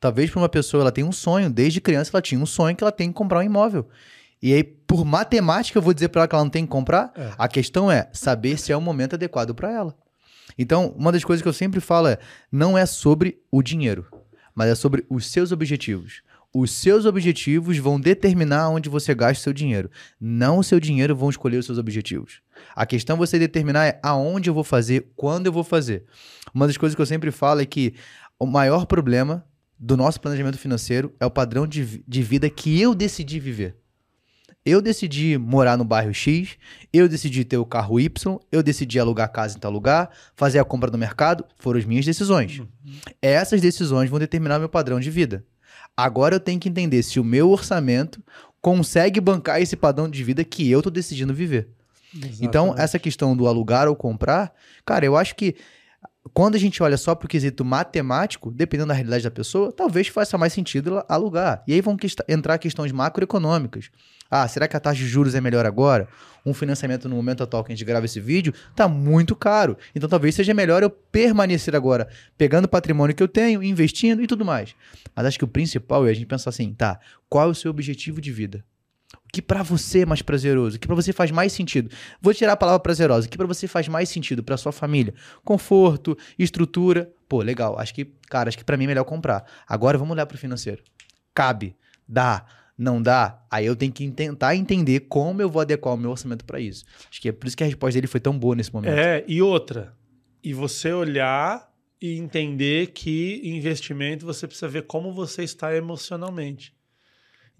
Talvez 0.00 0.30
para 0.30 0.40
uma 0.40 0.48
pessoa, 0.48 0.82
ela 0.82 0.90
tem 0.90 1.04
um 1.04 1.12
sonho, 1.12 1.50
desde 1.50 1.78
criança 1.78 2.10
ela 2.14 2.22
tinha 2.22 2.40
um 2.40 2.46
sonho 2.46 2.74
que 2.74 2.82
ela 2.82 2.90
tem 2.90 3.08
que 3.08 3.14
comprar 3.14 3.40
um 3.40 3.42
imóvel. 3.42 3.86
E 4.42 4.54
aí, 4.54 4.64
por 4.64 5.04
matemática, 5.04 5.78
eu 5.78 5.82
vou 5.82 5.92
dizer 5.92 6.08
para 6.08 6.22
ela 6.22 6.28
que 6.28 6.34
ela 6.34 6.44
não 6.44 6.50
tem 6.50 6.64
que 6.64 6.70
comprar? 6.70 7.12
É. 7.14 7.32
A 7.36 7.48
questão 7.48 7.90
é 7.90 8.08
saber 8.14 8.58
se 8.58 8.72
é 8.72 8.76
o 8.76 8.80
momento 8.80 9.14
adequado 9.14 9.54
para 9.54 9.70
ela. 9.70 9.94
Então, 10.56 10.94
uma 10.96 11.12
das 11.12 11.22
coisas 11.22 11.42
que 11.42 11.48
eu 11.48 11.52
sempre 11.52 11.80
falo 11.80 12.08
é: 12.08 12.18
não 12.50 12.78
é 12.78 12.86
sobre 12.86 13.42
o 13.50 13.62
dinheiro, 13.62 14.06
mas 14.54 14.70
é 14.70 14.74
sobre 14.74 15.04
os 15.10 15.26
seus 15.26 15.52
objetivos. 15.52 16.22
Os 16.58 16.70
seus 16.70 17.04
objetivos 17.04 17.76
vão 17.76 18.00
determinar 18.00 18.70
onde 18.70 18.88
você 18.88 19.14
gasta 19.14 19.40
o 19.40 19.42
seu 19.42 19.52
dinheiro. 19.52 19.90
Não 20.18 20.58
o 20.58 20.64
seu 20.64 20.80
dinheiro 20.80 21.14
vão 21.14 21.28
escolher 21.28 21.58
os 21.58 21.66
seus 21.66 21.76
objetivos. 21.76 22.40
A 22.74 22.86
questão 22.86 23.16
é 23.16 23.18
você 23.18 23.38
determinar 23.38 23.86
é 23.86 24.00
aonde 24.02 24.48
eu 24.48 24.54
vou 24.54 24.64
fazer, 24.64 25.08
quando 25.14 25.46
eu 25.46 25.52
vou 25.52 25.62
fazer. 25.62 26.04
Uma 26.54 26.66
das 26.66 26.78
coisas 26.78 26.96
que 26.96 27.02
eu 27.02 27.06
sempre 27.06 27.30
falo 27.30 27.60
é 27.60 27.66
que 27.66 27.94
o 28.38 28.46
maior 28.46 28.86
problema 28.86 29.44
do 29.78 29.98
nosso 29.98 30.18
planejamento 30.18 30.56
financeiro 30.56 31.12
é 31.20 31.26
o 31.26 31.30
padrão 31.30 31.66
de, 31.66 32.02
de 32.08 32.22
vida 32.22 32.48
que 32.48 32.80
eu 32.80 32.94
decidi 32.94 33.38
viver. 33.38 33.76
Eu 34.64 34.80
decidi 34.80 35.36
morar 35.36 35.76
no 35.76 35.84
bairro 35.84 36.12
X, 36.12 36.56
eu 36.90 37.06
decidi 37.06 37.44
ter 37.44 37.58
o 37.58 37.66
carro 37.66 38.00
Y, 38.00 38.38
eu 38.50 38.62
decidi 38.62 38.98
alugar 38.98 39.30
casa 39.30 39.56
em 39.56 39.60
tal 39.60 39.70
lugar, 39.70 40.10
fazer 40.34 40.58
a 40.58 40.64
compra 40.64 40.90
no 40.90 40.98
mercado, 40.98 41.44
foram 41.58 41.78
as 41.78 41.84
minhas 41.84 42.04
decisões. 42.04 42.58
Uhum. 42.58 42.66
Essas 43.20 43.60
decisões 43.60 44.08
vão 44.08 44.18
determinar 44.18 44.58
meu 44.58 44.68
padrão 44.68 44.98
de 44.98 45.10
vida. 45.10 45.44
Agora 45.96 46.34
eu 46.34 46.40
tenho 46.40 46.60
que 46.60 46.68
entender 46.68 47.02
se 47.02 47.18
o 47.18 47.24
meu 47.24 47.50
orçamento 47.50 48.22
consegue 48.60 49.20
bancar 49.20 49.62
esse 49.62 49.76
padrão 49.76 50.08
de 50.08 50.22
vida 50.22 50.44
que 50.44 50.70
eu 50.70 50.82
tô 50.82 50.90
decidindo 50.90 51.32
viver. 51.32 51.68
Exatamente. 52.12 52.44
Então, 52.44 52.74
essa 52.76 52.98
questão 52.98 53.36
do 53.36 53.46
alugar 53.46 53.88
ou 53.88 53.96
comprar, 53.96 54.52
cara, 54.84 55.06
eu 55.06 55.16
acho 55.16 55.34
que 55.36 55.54
quando 56.32 56.54
a 56.54 56.58
gente 56.58 56.82
olha 56.82 56.96
só 56.96 57.14
para 57.14 57.26
o 57.26 57.28
quesito 57.28 57.64
matemático, 57.64 58.50
dependendo 58.50 58.88
da 58.88 58.94
realidade 58.94 59.24
da 59.24 59.30
pessoa, 59.30 59.72
talvez 59.72 60.08
faça 60.08 60.36
mais 60.36 60.52
sentido 60.52 61.04
alugar. 61.08 61.62
E 61.66 61.72
aí 61.72 61.80
vão 61.80 61.96
entrar 62.28 62.58
questões 62.58 62.92
macroeconômicas. 62.92 63.90
Ah, 64.30 64.46
será 64.48 64.66
que 64.66 64.76
a 64.76 64.80
taxa 64.80 64.98
de 64.98 65.06
juros 65.06 65.34
é 65.34 65.40
melhor 65.40 65.64
agora? 65.66 66.08
Um 66.44 66.52
financiamento 66.52 67.08
no 67.08 67.16
momento 67.16 67.42
atual 67.42 67.62
que 67.62 67.72
a 67.72 67.74
gente 67.74 67.84
grava 67.84 68.06
esse 68.06 68.20
vídeo 68.20 68.52
está 68.70 68.88
muito 68.88 69.36
caro. 69.36 69.76
Então 69.94 70.08
talvez 70.08 70.34
seja 70.34 70.52
melhor 70.52 70.82
eu 70.82 70.90
permanecer 70.90 71.76
agora 71.76 72.08
pegando 72.36 72.64
o 72.64 72.68
patrimônio 72.68 73.14
que 73.14 73.22
eu 73.22 73.28
tenho, 73.28 73.62
investindo 73.62 74.22
e 74.22 74.26
tudo 74.26 74.44
mais. 74.44 74.74
Mas 75.14 75.26
acho 75.26 75.38
que 75.38 75.44
o 75.44 75.48
principal 75.48 76.06
é 76.06 76.10
a 76.10 76.14
gente 76.14 76.26
pensar 76.26 76.50
assim, 76.50 76.72
tá, 76.74 76.98
qual 77.28 77.48
é 77.48 77.50
o 77.50 77.54
seu 77.54 77.70
objetivo 77.70 78.20
de 78.20 78.32
vida? 78.32 78.64
Que 79.36 79.42
para 79.42 79.62
você 79.62 80.00
é 80.00 80.06
mais 80.06 80.22
prazeroso? 80.22 80.78
Que 80.78 80.86
para 80.86 80.96
você 80.96 81.12
faz 81.12 81.30
mais 81.30 81.52
sentido? 81.52 81.90
Vou 82.22 82.32
tirar 82.32 82.54
a 82.54 82.56
palavra 82.56 82.80
prazerosa. 82.80 83.28
Que 83.28 83.36
para 83.36 83.46
você 83.46 83.68
faz 83.68 83.86
mais 83.86 84.08
sentido 84.08 84.42
para 84.42 84.56
sua 84.56 84.72
família? 84.72 85.12
Conforto, 85.44 86.16
estrutura. 86.38 87.12
Pô, 87.28 87.42
legal. 87.42 87.78
Acho 87.78 87.92
que, 87.92 88.06
cara, 88.30 88.48
acho 88.48 88.56
que 88.56 88.64
para 88.64 88.78
mim 88.78 88.84
é 88.84 88.86
melhor 88.86 89.04
comprar. 89.04 89.44
Agora 89.68 89.98
vamos 89.98 90.14
olhar 90.14 90.24
para 90.24 90.36
o 90.36 90.38
financeiro. 90.38 90.82
Cabe, 91.34 91.76
dá, 92.08 92.46
não 92.78 93.02
dá, 93.02 93.44
aí 93.50 93.66
eu 93.66 93.76
tenho 93.76 93.92
que 93.92 94.10
tentar 94.10 94.56
entender 94.56 95.00
como 95.00 95.42
eu 95.42 95.50
vou 95.50 95.60
adequar 95.60 95.92
o 95.92 95.98
meu 95.98 96.12
orçamento 96.12 96.42
para 96.42 96.58
isso. 96.58 96.86
Acho 97.10 97.20
que 97.20 97.28
é 97.28 97.32
por 97.32 97.46
isso 97.46 97.58
que 97.58 97.62
a 97.62 97.66
resposta 97.66 97.92
dele 97.92 98.06
foi 98.06 98.20
tão 98.20 98.38
boa 98.38 98.56
nesse 98.56 98.72
momento. 98.72 98.94
É, 98.94 99.22
e 99.28 99.42
outra, 99.42 99.94
e 100.42 100.54
você 100.54 100.94
olhar 100.94 101.70
e 102.00 102.16
entender 102.16 102.86
que 102.92 103.42
investimento 103.44 104.24
você 104.24 104.46
precisa 104.46 104.66
ver 104.66 104.84
como 104.84 105.12
você 105.12 105.42
está 105.42 105.76
emocionalmente. 105.76 106.74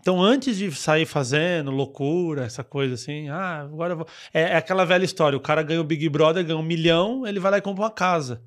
Então, 0.07 0.23
antes 0.23 0.57
de 0.57 0.71
sair 0.71 1.05
fazendo 1.05 1.73
loucura, 1.73 2.45
essa 2.45 2.63
coisa 2.63 2.95
assim, 2.95 3.29
ah, 3.29 3.63
agora 3.63 3.93
eu 3.93 3.97
vou. 3.97 4.07
É, 4.33 4.43
é 4.43 4.57
aquela 4.57 4.85
velha 4.85 5.05
história: 5.05 5.37
o 5.37 5.41
cara 5.41 5.65
ganha 5.65 5.81
o 5.81 5.85
Big 5.85 6.09
Brother, 6.09 6.47
ganha 6.47 6.57
um 6.57 6.63
milhão, 6.63 7.27
ele 7.27 7.41
vai 7.41 7.51
lá 7.51 7.59
e 7.59 7.61
compra 7.61 7.83
uma 7.83 7.91
casa. 7.91 8.41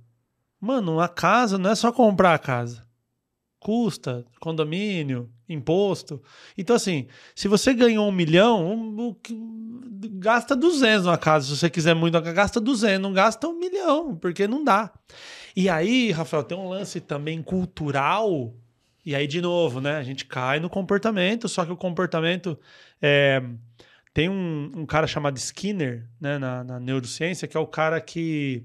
Mano, 0.58 0.94
uma 0.94 1.10
casa 1.10 1.58
não 1.58 1.70
é 1.70 1.76
só 1.76 1.92
comprar 1.92 2.34
a 2.34 2.40
casa 2.40 2.88
custa, 3.60 4.26
condomínio, 4.40 5.30
imposto. 5.48 6.22
Então, 6.58 6.76
assim, 6.76 7.08
se 7.36 7.48
você 7.48 7.74
ganhou 7.74 8.08
um 8.08 8.12
milhão, 8.12 8.66
um, 8.66 9.02
um, 9.02 9.16
gasta 10.14 10.56
200 10.56 11.06
numa 11.06 11.18
casa. 11.18 11.46
Se 11.48 11.58
você 11.58 11.70
quiser 11.70 11.94
muito, 11.94 12.20
gasta 12.22 12.62
200, 12.62 13.02
não 13.02 13.12
gasta 13.12 13.48
um 13.48 13.60
milhão, 13.60 14.16
porque 14.16 14.48
não 14.48 14.64
dá. 14.64 14.92
E 15.56 15.68
aí, 15.68 16.12
Rafael, 16.12 16.44
tem 16.44 16.58
um 16.58 16.70
lance 16.70 17.02
também 17.02 17.44
cultural. 17.44 18.54
E 19.10 19.16
aí, 19.16 19.26
de 19.26 19.42
novo, 19.42 19.82
né? 19.82 19.96
A 19.96 20.04
gente 20.04 20.24
cai 20.24 20.60
no 20.60 20.70
comportamento, 20.70 21.50
só 21.50 21.66
que 21.66 21.72
o 21.72 21.76
comportamento. 21.76 22.60
É, 23.02 23.42
tem 24.14 24.30
um, 24.30 24.72
um 24.76 24.86
cara 24.86 25.08
chamado 25.08 25.36
Skinner, 25.36 26.08
né, 26.22 26.38
na, 26.38 26.64
na 26.64 26.80
neurociência, 26.80 27.48
que 27.48 27.58
é 27.58 27.60
o 27.60 27.66
cara 27.66 28.00
que 28.00 28.64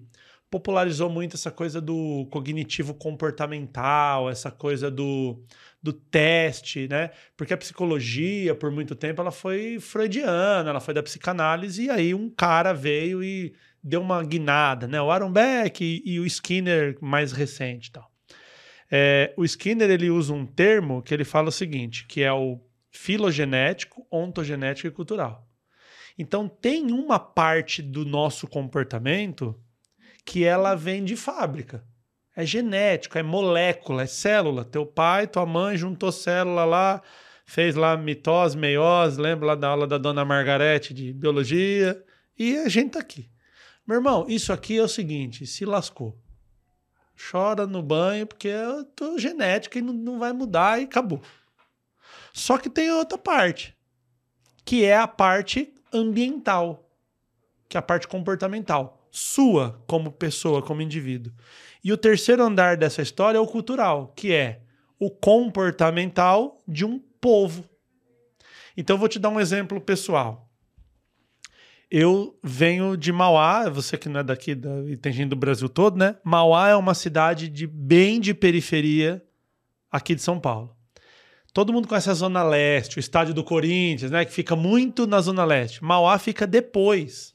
popularizou 0.50 1.08
muito 1.08 1.34
essa 1.34 1.50
coisa 1.50 1.80
do 1.80 2.28
cognitivo 2.30 2.92
comportamental, 2.92 4.28
essa 4.28 4.50
coisa 4.50 4.90
do, 4.90 5.42
do 5.82 5.94
teste, 5.94 6.88
né? 6.88 7.10
Porque 7.38 7.54
a 7.54 7.58
psicologia, 7.58 8.54
por 8.54 8.70
muito 8.70 8.94
tempo, 8.94 9.22
ela 9.22 9.32
foi 9.32 9.80
freudiana, 9.80 10.68
ela 10.68 10.80
foi 10.80 10.92
da 10.92 11.02
psicanálise, 11.02 11.84
e 11.84 11.90
aí 11.90 12.12
um 12.12 12.28
cara 12.28 12.74
veio 12.74 13.24
e 13.24 13.54
deu 13.82 14.02
uma 14.02 14.22
guinada, 14.22 14.86
né? 14.86 15.00
O 15.00 15.10
Aaron 15.10 15.32
Beck 15.32 15.82
e, 15.82 16.02
e 16.04 16.20
o 16.20 16.26
Skinner 16.26 16.98
mais 17.00 17.32
recente 17.32 17.90
tal. 17.90 18.13
É, 18.90 19.32
o 19.36 19.44
Skinner 19.44 19.90
ele 19.90 20.10
usa 20.10 20.32
um 20.32 20.46
termo 20.46 21.02
que 21.02 21.12
ele 21.12 21.24
fala 21.24 21.48
o 21.48 21.52
seguinte, 21.52 22.06
que 22.06 22.22
é 22.22 22.32
o 22.32 22.60
filogenético, 22.90 24.06
ontogenético 24.10 24.88
e 24.88 24.90
cultural. 24.90 25.48
Então 26.16 26.48
tem 26.48 26.92
uma 26.92 27.18
parte 27.18 27.82
do 27.82 28.04
nosso 28.04 28.46
comportamento 28.46 29.58
que 30.24 30.44
ela 30.44 30.74
vem 30.74 31.04
de 31.04 31.16
fábrica. 31.16 31.84
É 32.36 32.44
genético, 32.44 33.18
é 33.18 33.22
molécula, 33.22 34.02
é 34.02 34.06
célula. 34.06 34.64
Teu 34.64 34.86
pai, 34.86 35.26
tua 35.26 35.46
mãe 35.46 35.76
juntou 35.76 36.10
célula 36.10 36.64
lá, 36.64 37.02
fez 37.44 37.74
lá 37.74 37.96
mitose, 37.96 38.56
meiose, 38.56 39.20
lembra 39.20 39.48
lá 39.48 39.54
da 39.54 39.68
aula 39.68 39.86
da 39.86 39.98
dona 39.98 40.24
Margarete 40.24 40.94
de 40.94 41.12
biologia, 41.12 42.02
e 42.38 42.56
a 42.58 42.68
gente 42.68 42.92
tá 42.92 43.00
aqui. 43.00 43.30
Meu 43.86 43.98
irmão, 43.98 44.24
isso 44.28 44.52
aqui 44.52 44.78
é 44.78 44.82
o 44.82 44.88
seguinte, 44.88 45.46
se 45.46 45.64
lascou. 45.64 46.18
Chora 47.16 47.66
no 47.66 47.82
banho 47.82 48.26
porque 48.26 48.48
eu 48.48 48.84
tô 48.84 49.18
genética 49.18 49.78
e 49.78 49.82
não, 49.82 49.92
não 49.92 50.18
vai 50.18 50.32
mudar 50.32 50.80
e 50.80 50.84
acabou. 50.84 51.22
Só 52.32 52.58
que 52.58 52.68
tem 52.68 52.90
outra 52.90 53.16
parte, 53.16 53.76
que 54.64 54.84
é 54.84 54.96
a 54.96 55.06
parte 55.06 55.72
ambiental, 55.92 56.90
que 57.68 57.76
é 57.76 57.78
a 57.78 57.82
parte 57.82 58.08
comportamental 58.08 59.04
sua 59.14 59.80
como 59.86 60.10
pessoa, 60.10 60.60
como 60.60 60.82
indivíduo. 60.82 61.32
E 61.84 61.92
o 61.92 61.96
terceiro 61.96 62.42
andar 62.42 62.76
dessa 62.76 63.00
história 63.00 63.38
é 63.38 63.40
o 63.40 63.46
cultural, 63.46 64.12
que 64.16 64.32
é 64.32 64.62
o 64.98 65.08
comportamental 65.08 66.60
de 66.66 66.84
um 66.84 66.98
povo. 66.98 67.64
Então, 68.76 68.96
eu 68.96 68.98
vou 68.98 69.08
te 69.08 69.20
dar 69.20 69.28
um 69.28 69.38
exemplo 69.38 69.80
pessoal. 69.80 70.50
Eu 71.96 72.36
venho 72.42 72.96
de 72.96 73.12
Mauá, 73.12 73.70
você 73.70 73.96
que 73.96 74.08
não 74.08 74.18
é 74.18 74.24
daqui 74.24 74.52
da, 74.52 74.80
e 74.88 74.96
tem 74.96 75.12
gente 75.12 75.28
do 75.28 75.36
Brasil 75.36 75.68
todo, 75.68 75.96
né? 75.96 76.16
Mauá 76.24 76.68
é 76.68 76.74
uma 76.74 76.92
cidade 76.92 77.48
de 77.48 77.68
bem 77.68 78.18
de 78.18 78.34
periferia 78.34 79.24
aqui 79.92 80.16
de 80.16 80.20
São 80.20 80.40
Paulo. 80.40 80.74
Todo 81.52 81.72
mundo 81.72 81.86
conhece 81.86 82.10
a 82.10 82.14
Zona 82.14 82.42
Leste, 82.42 82.96
o 82.96 82.98
estádio 82.98 83.32
do 83.32 83.44
Corinthians, 83.44 84.10
né? 84.10 84.24
Que 84.24 84.32
fica 84.32 84.56
muito 84.56 85.06
na 85.06 85.20
Zona 85.20 85.44
Leste. 85.44 85.84
Mauá 85.84 86.18
fica 86.18 86.48
depois. 86.48 87.32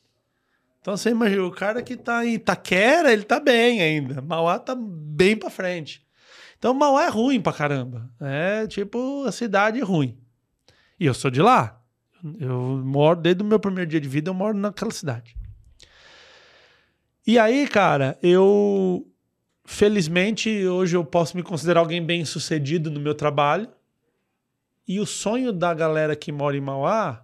Então 0.82 0.98
você 0.98 1.12
imagina, 1.12 1.46
o 1.46 1.52
cara 1.52 1.82
que 1.82 1.96
tá 1.96 2.26
em 2.26 2.34
Itaquera, 2.34 3.14
ele 3.14 3.24
tá 3.24 3.40
bem 3.40 3.82
ainda. 3.82 4.22
Mauá 4.22 4.60
tá 4.60 4.76
bem 4.78 5.38
pra 5.38 5.50
frente. 5.50 6.06
Então 6.58 6.74
Mauá 6.74 7.06
é 7.06 7.10
ruim 7.10 7.40
pra 7.40 7.54
caramba. 7.54 8.12
É 8.20 8.68
tipo 8.68 9.24
a 9.24 9.32
cidade 9.32 9.80
ruim. 9.80 10.18
E 11.00 11.06
eu 11.06 11.14
sou 11.14 11.32
de 11.32 11.42
lá. 11.42 11.79
Eu 12.40 12.82
moro, 12.84 13.20
desde 13.20 13.42
o 13.42 13.46
meu 13.46 13.60
primeiro 13.60 13.90
dia 13.90 14.02
de 14.02 14.10
vida, 14.10 14.30
eu 14.30 14.34
moro 14.34 14.58
naquela 14.58 14.92
cidade. 14.92 15.36
E 17.26 17.38
aí, 17.38 17.68
cara, 17.68 18.18
eu. 18.22 19.06
Felizmente, 19.66 20.66
hoje 20.66 20.98
eu 20.98 21.06
posso 21.06 21.38
me 21.38 21.44
considerar 21.44 21.82
alguém 21.82 22.04
bem 22.04 22.26
sucedido 22.26 22.90
no 22.90 23.00
meu 23.00 23.14
trabalho. 23.14 23.70
E 24.88 25.00
o 25.00 25.06
sonho 25.06 25.54
da 25.54 25.72
galera 25.74 26.16
que 26.16 26.32
mora 26.32 26.58
em 26.58 26.62
Mauá 26.62 27.24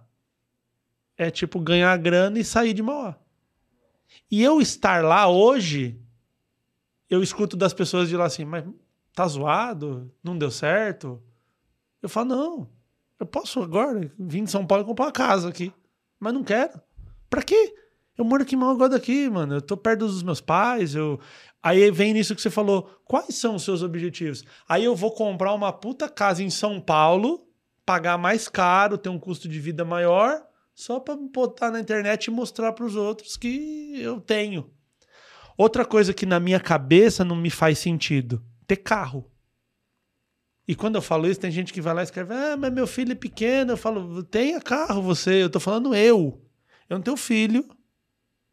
é, 1.16 1.30
tipo, 1.30 1.58
ganhar 1.58 1.96
grana 1.98 2.38
e 2.38 2.44
sair 2.44 2.72
de 2.72 2.82
Mauá. 2.82 3.16
E 4.30 4.42
eu 4.42 4.60
estar 4.60 5.02
lá 5.02 5.28
hoje, 5.28 6.00
eu 7.10 7.22
escuto 7.22 7.56
das 7.56 7.72
pessoas 7.74 8.08
de 8.08 8.16
lá 8.16 8.26
assim, 8.26 8.44
mas 8.44 8.64
tá 9.12 9.26
zoado? 9.26 10.12
Não 10.22 10.38
deu 10.38 10.50
certo? 10.50 11.20
Eu 12.00 12.08
falo, 12.08 12.28
não, 12.28 12.70
eu 13.18 13.26
posso 13.26 13.62
agora 13.62 14.12
vir 14.18 14.44
de 14.44 14.50
São 14.50 14.66
Paulo 14.66 14.84
e 14.84 14.86
comprar 14.86 15.06
uma 15.06 15.12
casa 15.12 15.48
aqui, 15.48 15.72
mas 16.18 16.34
não 16.34 16.44
quero. 16.44 16.80
Pra 17.30 17.42
quê? 17.42 17.74
Eu 18.16 18.24
moro 18.24 18.42
aqui 18.42 18.56
mal 18.56 18.70
agora 18.70 18.90
daqui, 18.90 19.28
mano. 19.28 19.56
Eu 19.56 19.62
tô 19.62 19.76
perto 19.76 20.00
dos 20.00 20.22
meus 20.22 20.40
pais. 20.40 20.94
Eu... 20.94 21.20
Aí 21.62 21.90
vem 21.90 22.14
nisso 22.14 22.34
que 22.34 22.40
você 22.40 22.50
falou. 22.50 22.90
Quais 23.04 23.34
são 23.34 23.56
os 23.56 23.64
seus 23.64 23.82
objetivos? 23.82 24.44
Aí 24.68 24.84
eu 24.84 24.96
vou 24.96 25.12
comprar 25.12 25.52
uma 25.52 25.72
puta 25.72 26.08
casa 26.08 26.42
em 26.42 26.48
São 26.48 26.80
Paulo, 26.80 27.46
pagar 27.84 28.16
mais 28.16 28.48
caro, 28.48 28.96
ter 28.96 29.10
um 29.10 29.18
custo 29.18 29.48
de 29.48 29.60
vida 29.60 29.84
maior, 29.84 30.42
só 30.74 30.98
para 30.98 31.16
botar 31.16 31.70
na 31.70 31.80
internet 31.80 32.26
e 32.26 32.30
mostrar 32.30 32.72
para 32.72 32.86
os 32.86 32.96
outros 32.96 33.36
que 33.36 34.00
eu 34.00 34.20
tenho. 34.20 34.70
Outra 35.56 35.84
coisa 35.84 36.14
que 36.14 36.26
na 36.26 36.40
minha 36.40 36.60
cabeça 36.60 37.24
não 37.24 37.36
me 37.36 37.50
faz 37.50 37.78
sentido: 37.78 38.42
ter 38.66 38.76
carro. 38.76 39.30
E 40.68 40.74
quando 40.74 40.96
eu 40.96 41.02
falo 41.02 41.28
isso, 41.28 41.40
tem 41.40 41.50
gente 41.50 41.72
que 41.72 41.80
vai 41.80 41.94
lá 41.94 42.00
e 42.00 42.04
escreve: 42.04 42.34
Ah, 42.34 42.56
mas 42.56 42.72
meu 42.72 42.86
filho 42.86 43.12
é 43.12 43.14
pequeno. 43.14 43.72
Eu 43.72 43.76
falo: 43.76 44.22
tenha 44.24 44.60
carro 44.60 45.00
você. 45.00 45.42
Eu 45.42 45.50
tô 45.50 45.60
falando 45.60 45.94
eu. 45.94 46.42
Eu 46.88 46.96
não 46.96 47.02
tenho 47.02 47.16
filho. 47.16 47.68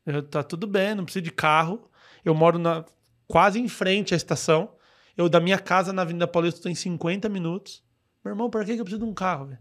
Eu, 0.06 0.22
tá 0.22 0.44
tudo 0.44 0.68
bem, 0.68 0.96
não 0.96 1.06
preciso 1.06 1.24
de 1.24 1.32
carro. 1.32 1.90
Eu 2.24 2.36
moro 2.36 2.60
na, 2.60 2.86
quase 3.28 3.60
em 3.60 3.68
frente 3.68 4.14
à 4.14 4.18
estação. 4.18 4.76
Eu, 5.16 5.30
da 5.30 5.40
minha 5.40 5.60
casa 5.60 5.94
na 5.94 6.02
Avenida 6.02 6.28
Paulista, 6.28 6.60
estou 6.60 6.72
em 6.72 6.76
50 6.76 7.30
minutos. 7.30 7.84
Meu 8.24 8.34
irmão, 8.34 8.50
pra 8.50 8.64
que 8.64 8.72
eu 8.72 8.78
preciso 8.78 9.04
de 9.04 9.10
um 9.10 9.14
carro, 9.14 9.48
velho? 9.48 9.60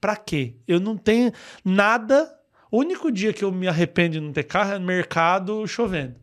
Pra 0.00 0.16
quê? 0.16 0.56
Eu 0.66 0.80
não 0.80 0.96
tenho 0.96 1.32
nada. 1.64 2.34
O 2.70 2.78
único 2.78 3.10
dia 3.10 3.32
que 3.32 3.44
eu 3.44 3.50
me 3.50 3.66
arrependo 3.66 4.12
de 4.12 4.20
não 4.20 4.32
ter 4.32 4.44
carro 4.44 4.72
é 4.72 4.78
no 4.78 4.86
mercado 4.86 5.66
chovendo. 5.66 6.16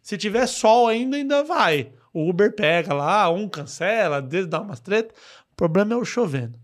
Se 0.00 0.16
tiver 0.16 0.46
sol 0.46 0.88
ainda, 0.88 1.16
ainda 1.16 1.42
vai. 1.42 1.92
O 2.14 2.30
Uber 2.30 2.54
pega 2.54 2.94
lá, 2.94 3.28
um 3.28 3.48
cancela, 3.48 4.22
dá 4.22 4.60
umas 4.60 4.78
treta. 4.78 5.12
O 5.52 5.56
problema 5.56 5.92
é 5.92 5.96
o 5.96 6.04
chovendo. 6.04 6.58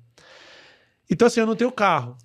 Então, 1.10 1.26
assim, 1.26 1.40
eu 1.40 1.46
não 1.46 1.56
tenho 1.56 1.72
carro. 1.72 2.16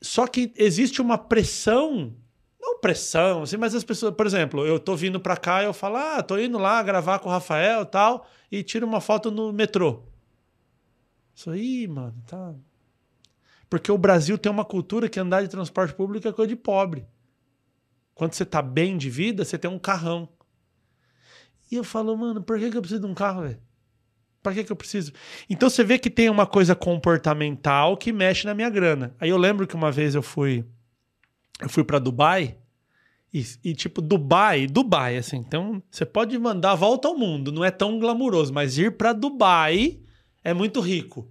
Só 0.00 0.26
que 0.26 0.52
existe 0.56 1.02
uma 1.02 1.18
pressão, 1.18 2.16
não 2.58 2.80
pressão, 2.80 3.42
assim, 3.42 3.58
mas 3.58 3.74
as 3.74 3.84
pessoas, 3.84 4.14
por 4.14 4.26
exemplo, 4.26 4.66
eu 4.66 4.80
tô 4.80 4.96
vindo 4.96 5.20
pra 5.20 5.36
cá 5.36 5.62
e 5.62 5.66
eu 5.66 5.74
falo, 5.74 5.96
ah, 5.96 6.22
tô 6.22 6.38
indo 6.38 6.56
lá 6.56 6.82
gravar 6.82 7.18
com 7.18 7.28
o 7.28 7.32
Rafael 7.32 7.82
e 7.82 7.86
tal, 7.86 8.26
e 8.50 8.62
tiro 8.62 8.86
uma 8.86 9.00
foto 9.00 9.30
no 9.30 9.52
metrô. 9.52 10.02
Isso 11.34 11.50
aí, 11.50 11.86
mano, 11.86 12.14
tá. 12.26 12.54
Porque 13.68 13.92
o 13.92 13.98
Brasil 13.98 14.38
tem 14.38 14.50
uma 14.50 14.64
cultura 14.64 15.08
que 15.08 15.20
andar 15.20 15.42
de 15.42 15.48
transporte 15.48 15.94
público 15.94 16.26
é 16.26 16.32
coisa 16.32 16.48
de 16.48 16.56
pobre. 16.56 17.06
Quando 18.14 18.32
você 18.32 18.44
tá 18.44 18.60
bem 18.60 18.96
de 18.96 19.08
vida, 19.08 19.44
você 19.44 19.58
tem 19.58 19.70
um 19.70 19.78
carrão. 19.78 20.28
E 21.70 21.76
eu 21.76 21.84
falo, 21.84 22.16
mano, 22.16 22.42
por 22.42 22.58
que, 22.58 22.70
que 22.70 22.76
eu 22.76 22.80
preciso 22.80 23.02
de 23.02 23.06
um 23.06 23.14
carro, 23.14 23.42
velho? 23.42 23.58
Pra 24.42 24.54
que, 24.54 24.64
que 24.64 24.72
eu 24.72 24.76
preciso? 24.76 25.12
Então 25.48 25.68
você 25.68 25.84
vê 25.84 25.98
que 25.98 26.08
tem 26.08 26.30
uma 26.30 26.46
coisa 26.46 26.74
comportamental 26.74 27.96
que 27.96 28.12
mexe 28.12 28.46
na 28.46 28.54
minha 28.54 28.70
grana. 28.70 29.14
Aí 29.20 29.28
eu 29.28 29.36
lembro 29.36 29.66
que 29.66 29.74
uma 29.74 29.92
vez 29.92 30.14
eu 30.14 30.22
fui. 30.22 30.64
Eu 31.60 31.68
fui 31.68 31.84
para 31.84 31.98
Dubai. 31.98 32.56
E, 33.32 33.44
e, 33.62 33.74
tipo, 33.74 34.00
Dubai, 34.00 34.66
Dubai, 34.66 35.16
assim. 35.16 35.36
Então, 35.36 35.82
você 35.90 36.04
pode 36.04 36.36
mandar 36.38 36.72
a 36.72 36.74
volta 36.74 37.06
ao 37.06 37.16
mundo. 37.16 37.52
Não 37.52 37.64
é 37.64 37.70
tão 37.70 37.98
glamuroso, 37.98 38.52
mas 38.52 38.78
ir 38.78 38.96
para 38.96 39.12
Dubai 39.12 40.00
é 40.42 40.54
muito 40.54 40.80
rico. 40.80 41.30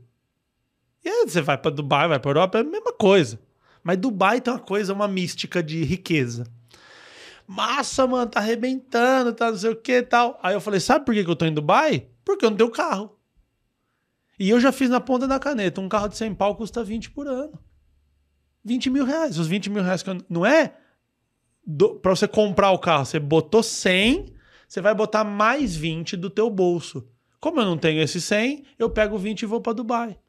E 1.03 1.09
aí 1.09 1.27
você 1.27 1.41
vai 1.41 1.57
para 1.57 1.71
Dubai, 1.71 2.07
vai 2.07 2.19
para 2.19 2.29
Europa, 2.29 2.59
é 2.59 2.61
a 2.61 2.63
mesma 2.63 2.93
coisa. 2.93 3.39
Mas 3.83 3.97
Dubai 3.97 4.39
tem 4.39 4.53
uma 4.53 4.59
coisa, 4.59 4.93
uma 4.93 5.07
mística 5.07 5.63
de 5.63 5.83
riqueza. 5.83 6.45
Massa, 7.51 8.05
mano, 8.05 8.29
tá 8.29 8.39
arrebentando, 8.39 9.33
tá 9.33 9.49
não 9.49 9.57
sei 9.57 9.71
o 9.71 9.75
que 9.75 10.03
tal. 10.03 10.39
Aí 10.43 10.53
eu 10.53 10.61
falei, 10.61 10.79
sabe 10.79 11.03
por 11.03 11.15
que, 11.15 11.23
que 11.23 11.29
eu 11.31 11.35
tô 11.35 11.45
em 11.45 11.53
Dubai? 11.53 12.07
Porque 12.23 12.45
eu 12.45 12.51
não 12.51 12.57
tenho 12.57 12.69
carro. 12.69 13.17
E 14.37 14.51
eu 14.51 14.59
já 14.59 14.71
fiz 14.71 14.87
na 14.87 15.01
ponta 15.01 15.27
da 15.27 15.39
caneta. 15.39 15.81
Um 15.81 15.89
carro 15.89 16.07
de 16.07 16.15
100 16.15 16.35
pau 16.35 16.55
custa 16.55 16.83
20 16.83 17.09
por 17.09 17.27
ano. 17.27 17.59
20 18.63 18.91
mil 18.91 19.03
reais. 19.03 19.39
Os 19.39 19.47
20 19.47 19.71
mil 19.71 19.81
reais 19.81 20.03
que 20.03 20.11
eu, 20.11 20.17
não 20.29 20.45
é 20.45 20.75
para 22.03 22.15
você 22.15 22.27
comprar 22.27 22.69
o 22.69 22.77
carro. 22.77 23.03
Você 23.03 23.19
botou 23.19 23.63
100, 23.63 24.31
você 24.67 24.79
vai 24.79 24.93
botar 24.93 25.23
mais 25.23 25.75
20 25.75 26.17
do 26.17 26.29
teu 26.29 26.51
bolso. 26.51 27.09
Como 27.39 27.59
eu 27.59 27.65
não 27.65 27.79
tenho 27.79 27.99
esse 27.99 28.21
100, 28.21 28.63
eu 28.77 28.91
pego 28.91 29.17
20 29.17 29.41
e 29.41 29.45
vou 29.47 29.59
para 29.59 29.73
Dubai. 29.73 30.19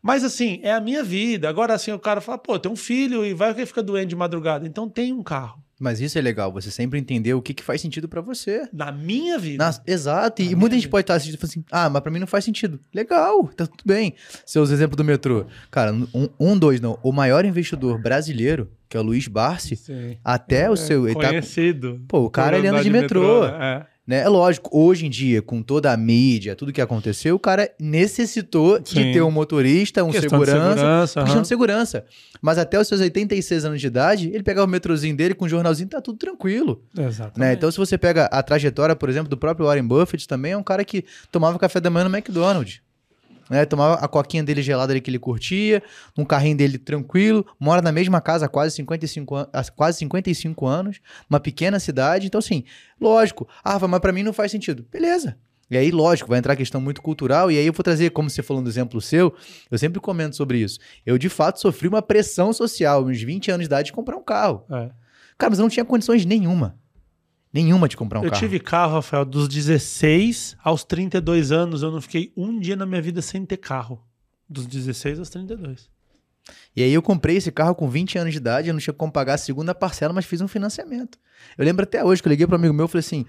Mas 0.00 0.22
assim, 0.22 0.60
é 0.62 0.72
a 0.72 0.80
minha 0.80 1.02
vida. 1.02 1.48
Agora 1.48 1.74
assim, 1.74 1.90
o 1.90 1.98
cara 1.98 2.20
fala, 2.20 2.38
pô, 2.38 2.56
tem 2.56 2.70
um 2.70 2.76
filho 2.76 3.26
e 3.26 3.34
vai 3.34 3.52
que 3.52 3.66
fica 3.66 3.82
doente 3.82 4.10
de 4.10 4.16
madrugada. 4.16 4.64
Então 4.64 4.88
tem 4.88 5.12
um 5.12 5.20
carro. 5.20 5.63
Mas 5.84 6.00
isso 6.00 6.16
é 6.16 6.22
legal, 6.22 6.50
você 6.50 6.70
sempre 6.70 6.98
entender 6.98 7.34
o 7.34 7.42
que, 7.42 7.52
que 7.52 7.62
faz 7.62 7.78
sentido 7.78 8.08
para 8.08 8.22
você. 8.22 8.66
Na 8.72 8.90
minha 8.90 9.38
vida. 9.38 9.62
Na, 9.62 9.78
exato, 9.86 10.40
e 10.40 10.54
muita 10.54 10.76
gente 10.76 10.84
vida. 10.84 10.92
pode 10.92 11.02
estar 11.02 11.14
assistindo 11.16 11.34
e 11.34 11.38
falar 11.38 11.50
assim, 11.50 11.64
ah, 11.70 11.90
mas 11.90 12.00
pra 12.00 12.10
mim 12.10 12.18
não 12.18 12.26
faz 12.26 12.42
sentido. 12.42 12.80
Legal, 12.94 13.48
tá 13.48 13.66
tudo 13.66 13.82
bem. 13.84 14.14
Seus 14.46 14.70
exemplos 14.70 14.96
do 14.96 15.04
metrô. 15.04 15.44
Cara, 15.70 15.92
um, 15.92 16.26
um, 16.40 16.58
dois, 16.58 16.80
não. 16.80 16.98
O 17.02 17.12
maior 17.12 17.44
investidor 17.44 18.00
brasileiro, 18.00 18.70
que 18.88 18.96
é 18.96 19.00
o 19.00 19.02
Luiz 19.02 19.28
Barsi, 19.28 19.76
Sim. 19.76 20.16
até 20.24 20.62
é, 20.62 20.70
o 20.70 20.76
seu... 20.76 21.12
Conhecido. 21.12 21.96
Tá, 21.96 22.04
pô, 22.08 22.20
o 22.20 22.30
cara 22.30 22.56
ele 22.56 22.66
anda 22.66 22.78
de, 22.78 22.84
de 22.84 22.90
metrô. 22.90 23.42
metrô 23.42 23.58
né? 23.58 23.86
É. 23.90 23.93
Né? 24.06 24.20
É 24.20 24.28
lógico, 24.28 24.68
hoje 24.72 25.06
em 25.06 25.10
dia, 25.10 25.40
com 25.40 25.62
toda 25.62 25.90
a 25.90 25.96
mídia, 25.96 26.54
tudo 26.54 26.72
que 26.72 26.80
aconteceu, 26.80 27.36
o 27.36 27.38
cara 27.38 27.70
necessitou 27.80 28.78
Sim. 28.84 28.94
de 28.94 29.12
ter 29.14 29.22
um 29.22 29.30
motorista, 29.30 30.04
um 30.04 30.10
questão 30.10 30.28
segurança, 30.28 30.58
de 30.58 30.80
segurança 30.80 31.20
questão 31.20 31.36
uhum. 31.36 31.42
de 31.42 31.48
segurança. 31.48 32.04
Mas 32.42 32.58
até 32.58 32.78
os 32.78 32.86
seus 32.86 33.00
86 33.00 33.64
anos 33.64 33.80
de 33.80 33.86
idade, 33.86 34.28
ele 34.28 34.42
pegava 34.42 34.66
o 34.66 34.70
metrozinho 34.70 35.16
dele 35.16 35.34
com 35.34 35.46
o 35.46 35.48
jornalzinho, 35.48 35.88
tá 35.88 36.00
tudo 36.00 36.18
tranquilo. 36.18 36.82
Exatamente. 36.96 37.38
Né? 37.38 37.54
Então, 37.54 37.70
se 37.70 37.78
você 37.78 37.96
pega 37.96 38.26
a 38.26 38.42
trajetória, 38.42 38.94
por 38.94 39.08
exemplo, 39.08 39.28
do 39.28 39.38
próprio 39.38 39.66
Warren 39.66 39.86
Buffett, 39.86 40.28
também 40.28 40.52
é 40.52 40.56
um 40.56 40.62
cara 40.62 40.84
que 40.84 41.04
tomava 41.30 41.58
café 41.58 41.80
da 41.80 41.88
manhã 41.88 42.06
no 42.06 42.14
McDonald's. 42.14 42.80
Né? 43.54 43.64
Tomava 43.64 43.94
a 44.04 44.08
coquinha 44.08 44.42
dele 44.42 44.62
gelada 44.62 44.92
ali 44.92 45.00
que 45.00 45.08
ele 45.08 45.18
curtia, 45.18 45.80
um 46.18 46.24
carrinho 46.24 46.56
dele 46.56 46.76
tranquilo, 46.76 47.46
mora 47.58 47.80
na 47.80 47.92
mesma 47.92 48.20
casa 48.20 48.46
há 48.46 48.48
quase 48.48 48.74
55, 48.74 49.36
an 49.36 49.46
quase 49.76 49.98
55 49.98 50.66
anos, 50.66 51.00
uma 51.30 51.38
pequena 51.38 51.78
cidade. 51.78 52.26
Então, 52.26 52.40
assim, 52.40 52.64
lógico. 53.00 53.48
Ah, 53.62 53.78
mas 53.86 54.00
para 54.00 54.12
mim 54.12 54.24
não 54.24 54.32
faz 54.32 54.50
sentido. 54.50 54.84
Beleza. 54.90 55.36
E 55.70 55.76
aí, 55.76 55.92
lógico, 55.92 56.28
vai 56.28 56.40
entrar 56.40 56.54
a 56.54 56.56
questão 56.56 56.80
muito 56.80 57.00
cultural, 57.00 57.50
e 57.50 57.56
aí 57.56 57.64
eu 57.64 57.72
vou 57.72 57.84
trazer, 57.84 58.10
como 58.10 58.28
você 58.28 58.42
falou 58.42 58.60
no 58.60 58.68
exemplo 58.68 59.00
seu, 59.00 59.34
eu 59.70 59.78
sempre 59.78 60.00
comento 60.00 60.34
sobre 60.34 60.58
isso. 60.58 60.80
Eu, 61.06 61.16
de 61.16 61.28
fato, 61.28 61.60
sofri 61.60 61.86
uma 61.86 62.02
pressão 62.02 62.52
social, 62.52 63.04
uns 63.06 63.22
20 63.22 63.52
anos 63.52 63.62
de 63.62 63.66
idade, 63.66 63.86
de 63.86 63.92
comprar 63.92 64.16
um 64.16 64.22
carro. 64.22 64.64
É. 64.68 64.90
Cara, 65.38 65.50
mas 65.50 65.58
eu 65.58 65.62
não 65.62 65.70
tinha 65.70 65.84
condições 65.84 66.26
nenhuma. 66.26 66.76
Nenhuma 67.54 67.88
de 67.88 67.96
comprar 67.96 68.18
um 68.18 68.24
eu 68.24 68.30
carro. 68.32 68.44
Eu 68.44 68.48
tive 68.48 68.58
carro, 68.58 68.94
Rafael, 68.94 69.24
dos 69.24 69.46
16 69.46 70.56
aos 70.64 70.82
32 70.82 71.52
anos. 71.52 71.82
Eu 71.82 71.92
não 71.92 72.00
fiquei 72.00 72.32
um 72.36 72.58
dia 72.58 72.74
na 72.74 72.84
minha 72.84 73.00
vida 73.00 73.22
sem 73.22 73.46
ter 73.46 73.58
carro. 73.58 74.02
Dos 74.48 74.66
16 74.66 75.20
aos 75.20 75.30
32. 75.30 75.88
E 76.74 76.82
aí 76.82 76.92
eu 76.92 77.00
comprei 77.00 77.36
esse 77.36 77.52
carro 77.52 77.72
com 77.76 77.88
20 77.88 78.18
anos 78.18 78.32
de 78.32 78.38
idade, 78.38 78.68
eu 78.68 78.74
não 78.74 78.80
tinha 78.80 78.92
como 78.92 79.12
pagar 79.12 79.34
a 79.34 79.38
segunda 79.38 79.72
parcela, 79.72 80.12
mas 80.12 80.26
fiz 80.26 80.40
um 80.40 80.48
financiamento. 80.48 81.16
Eu 81.56 81.64
lembro 81.64 81.84
até 81.84 82.04
hoje 82.04 82.20
que 82.20 82.26
eu 82.26 82.30
liguei 82.30 82.44
para 82.44 82.56
um 82.56 82.58
amigo 82.58 82.74
meu 82.74 82.86
e 82.86 82.88
falei 82.88 83.00
assim: 83.00 83.24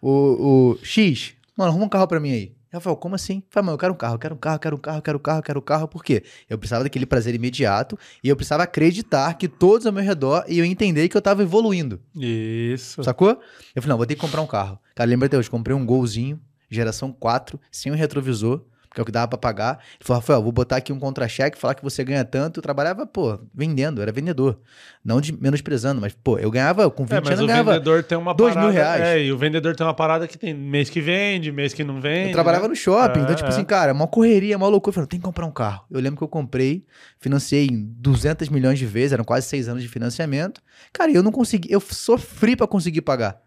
o, 0.00 0.72
o 0.72 0.78
X, 0.82 1.34
mano, 1.54 1.70
arruma 1.70 1.84
um 1.84 1.88
carro 1.90 2.08
para 2.08 2.18
mim 2.18 2.32
aí. 2.32 2.57
Rafael, 2.72 2.96
como 2.96 3.14
assim? 3.14 3.42
Falei, 3.48 3.66
mano, 3.66 3.74
eu 3.74 3.78
quero 3.78 3.92
um 3.94 3.96
carro, 3.96 4.14
eu 4.14 4.18
quero 4.18 4.34
um 4.34 4.38
carro, 4.38 4.56
eu 4.56 4.60
quero 4.60 4.76
um 4.76 4.78
carro, 4.78 4.98
eu 4.98 5.02
quero 5.02 5.18
um 5.18 5.20
carro, 5.20 5.38
eu 5.38 5.42
quero 5.42 5.58
um 5.58 5.62
carro. 5.62 5.88
Por 5.88 6.04
quê? 6.04 6.22
Eu 6.48 6.58
precisava 6.58 6.84
daquele 6.84 7.06
prazer 7.06 7.34
imediato 7.34 7.98
e 8.22 8.28
eu 8.28 8.36
precisava 8.36 8.62
acreditar 8.62 9.34
que 9.34 9.48
todos 9.48 9.86
ao 9.86 9.92
meu 9.92 10.02
redor 10.02 10.44
iam 10.48 10.66
entender 10.66 11.08
que 11.08 11.16
eu 11.16 11.22
tava 11.22 11.42
evoluindo. 11.42 12.00
Isso. 12.14 13.02
Sacou? 13.02 13.40
Eu 13.74 13.82
falei, 13.82 13.88
não, 13.88 13.96
vou 13.96 14.06
ter 14.06 14.14
que 14.14 14.20
comprar 14.20 14.42
um 14.42 14.46
carro. 14.46 14.78
Cara, 14.94 15.08
lembra 15.08 15.26
até 15.26 15.38
hoje, 15.38 15.48
comprei 15.48 15.74
um 15.74 15.86
golzinho, 15.86 16.40
geração 16.70 17.12
4, 17.12 17.58
sem 17.70 17.90
um 17.90 17.94
retrovisor 17.94 18.62
que 18.92 19.00
é 19.00 19.02
o 19.02 19.04
que 19.04 19.12
dava 19.12 19.28
para 19.28 19.38
pagar. 19.38 19.78
Ele 19.94 20.04
falou, 20.04 20.20
Rafael, 20.20 20.42
vou 20.42 20.52
botar 20.52 20.76
aqui 20.76 20.92
um 20.92 20.98
contra-cheque, 20.98 21.58
falar 21.58 21.74
que 21.74 21.82
você 21.82 22.02
ganha 22.02 22.24
tanto. 22.24 22.58
Eu 22.58 22.62
trabalhava, 22.62 23.06
pô, 23.06 23.38
vendendo, 23.54 24.00
era 24.00 24.10
vendedor. 24.10 24.58
Não 25.04 25.20
de 25.20 25.32
menosprezando, 25.32 26.00
mas, 26.00 26.12
pô, 26.12 26.38
eu 26.38 26.50
ganhava 26.50 26.90
com 26.90 27.04
20 27.04 27.12
é, 27.12 27.20
mas 27.20 27.28
anos, 27.28 27.44
o 27.44 27.46
ganhava 27.46 27.72
vendedor 27.72 28.02
tem 28.02 28.18
uma 28.18 28.34
2 28.34 28.54
parada, 28.54 28.72
mil 28.72 28.74
reais. 28.74 29.02
É, 29.02 29.22
e 29.22 29.32
o 29.32 29.38
vendedor 29.38 29.76
tem 29.76 29.86
uma 29.86 29.94
parada 29.94 30.26
que 30.26 30.38
tem 30.38 30.54
mês 30.54 30.90
que 30.90 31.00
vende, 31.00 31.52
mês 31.52 31.72
que 31.72 31.84
não 31.84 32.00
vende. 32.00 32.28
Eu 32.28 32.32
trabalhava 32.32 32.64
né? 32.64 32.70
no 32.70 32.76
shopping, 32.76 33.20
então, 33.20 33.20
é, 33.20 33.24
então, 33.24 33.34
tipo 33.36 33.48
é. 33.48 33.52
assim, 33.52 33.64
cara, 33.64 33.92
uma 33.92 34.06
correria, 34.06 34.56
uma 34.56 34.68
loucura. 34.68 34.90
Eu 34.90 34.94
falei, 34.94 35.08
tem 35.08 35.20
que 35.20 35.24
comprar 35.24 35.46
um 35.46 35.52
carro. 35.52 35.84
Eu 35.90 36.00
lembro 36.00 36.18
que 36.18 36.24
eu 36.24 36.28
comprei, 36.28 36.84
financiei 37.18 37.68
200 37.70 38.48
milhões 38.48 38.78
de 38.78 38.86
vezes, 38.86 39.12
eram 39.12 39.24
quase 39.24 39.46
seis 39.46 39.68
anos 39.68 39.82
de 39.82 39.88
financiamento. 39.88 40.60
Cara, 40.92 41.10
eu 41.10 41.22
não 41.22 41.32
consegui, 41.32 41.70
eu 41.70 41.80
sofri 41.80 42.56
para 42.56 42.66
conseguir 42.66 43.02
pagar. 43.02 43.40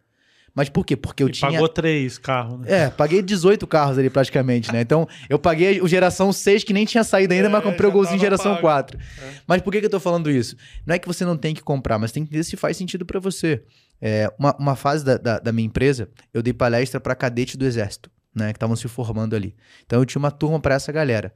Mas 0.53 0.67
por 0.69 0.85
quê? 0.85 0.97
Porque 0.97 1.23
eu 1.23 1.29
e 1.29 1.31
tinha. 1.31 1.51
Pagou 1.51 1.69
três 1.69 2.17
carros, 2.17 2.59
né? 2.59 2.83
É, 2.83 2.89
paguei 2.89 3.21
18 3.21 3.65
carros 3.65 3.97
ali 3.97 4.09
praticamente, 4.09 4.71
né? 4.71 4.81
Então, 4.81 5.07
eu 5.29 5.39
paguei 5.39 5.81
o 5.81 5.87
geração 5.87 6.31
6 6.33 6.63
que 6.63 6.73
nem 6.73 6.85
tinha 6.85 7.03
saído 7.03 7.33
ainda, 7.33 7.47
é, 7.47 7.49
mas 7.49 7.63
comprei 7.63 7.89
o 7.89 7.91
golzinho 7.91 8.19
geração 8.19 8.51
pago. 8.55 8.61
4. 8.61 8.99
É. 8.99 9.31
Mas 9.47 9.61
por 9.61 9.71
que, 9.71 9.79
que 9.79 9.85
eu 9.85 9.89
tô 9.89 9.99
falando 9.99 10.29
isso? 10.29 10.55
Não 10.85 10.93
é 10.93 10.99
que 10.99 11.07
você 11.07 11.23
não 11.23 11.37
tem 11.37 11.53
que 11.53 11.61
comprar, 11.61 11.97
mas 11.97 12.11
tem 12.11 12.25
que 12.25 12.31
ver 12.31 12.43
se 12.43 12.57
faz 12.57 12.75
sentido 12.75 13.05
para 13.05 13.19
você. 13.19 13.63
É, 14.01 14.31
uma, 14.37 14.55
uma 14.57 14.75
fase 14.75 15.05
da, 15.05 15.17
da, 15.17 15.39
da 15.39 15.51
minha 15.51 15.67
empresa, 15.67 16.09
eu 16.33 16.41
dei 16.41 16.53
palestra 16.53 16.99
para 16.99 17.15
cadete 17.15 17.57
do 17.57 17.65
exército. 17.65 18.09
Né, 18.33 18.53
que 18.53 18.55
estavam 18.55 18.77
se 18.77 18.87
formando 18.87 19.35
ali. 19.35 19.53
Então 19.85 19.99
eu 19.99 20.05
tinha 20.05 20.17
uma 20.17 20.31
turma 20.31 20.57
para 20.57 20.75
essa 20.75 20.89
galera. 20.89 21.33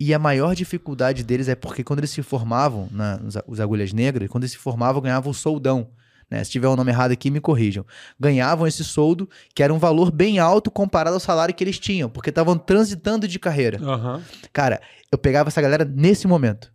E 0.00 0.14
a 0.14 0.18
maior 0.18 0.54
dificuldade 0.54 1.22
deles 1.22 1.46
é 1.46 1.54
porque 1.54 1.84
quando 1.84 1.98
eles 1.98 2.08
se 2.08 2.22
formavam, 2.22 2.88
na, 2.90 3.20
os 3.46 3.60
agulhas 3.60 3.92
negras, 3.92 4.30
quando 4.30 4.44
eles 4.44 4.52
se 4.52 4.56
formavam, 4.56 5.02
ganhavam 5.02 5.30
o 5.30 5.34
soldão 5.34 5.90
né? 6.30 6.44
Se 6.44 6.50
tiver 6.50 6.68
um 6.68 6.76
nome 6.76 6.90
errado 6.90 7.12
aqui, 7.12 7.30
me 7.30 7.40
corrijam. 7.40 7.84
Ganhavam 8.18 8.66
esse 8.66 8.84
soldo, 8.84 9.28
que 9.54 9.62
era 9.62 9.72
um 9.72 9.78
valor 9.78 10.10
bem 10.10 10.38
alto 10.38 10.70
comparado 10.70 11.14
ao 11.14 11.20
salário 11.20 11.54
que 11.54 11.64
eles 11.64 11.78
tinham, 11.78 12.08
porque 12.08 12.30
estavam 12.30 12.56
transitando 12.56 13.26
de 13.26 13.38
carreira. 13.38 13.78
Uhum. 13.82 14.22
Cara, 14.52 14.80
eu 15.10 15.18
pegava 15.18 15.48
essa 15.48 15.62
galera 15.62 15.84
nesse 15.84 16.26
momento. 16.26 16.72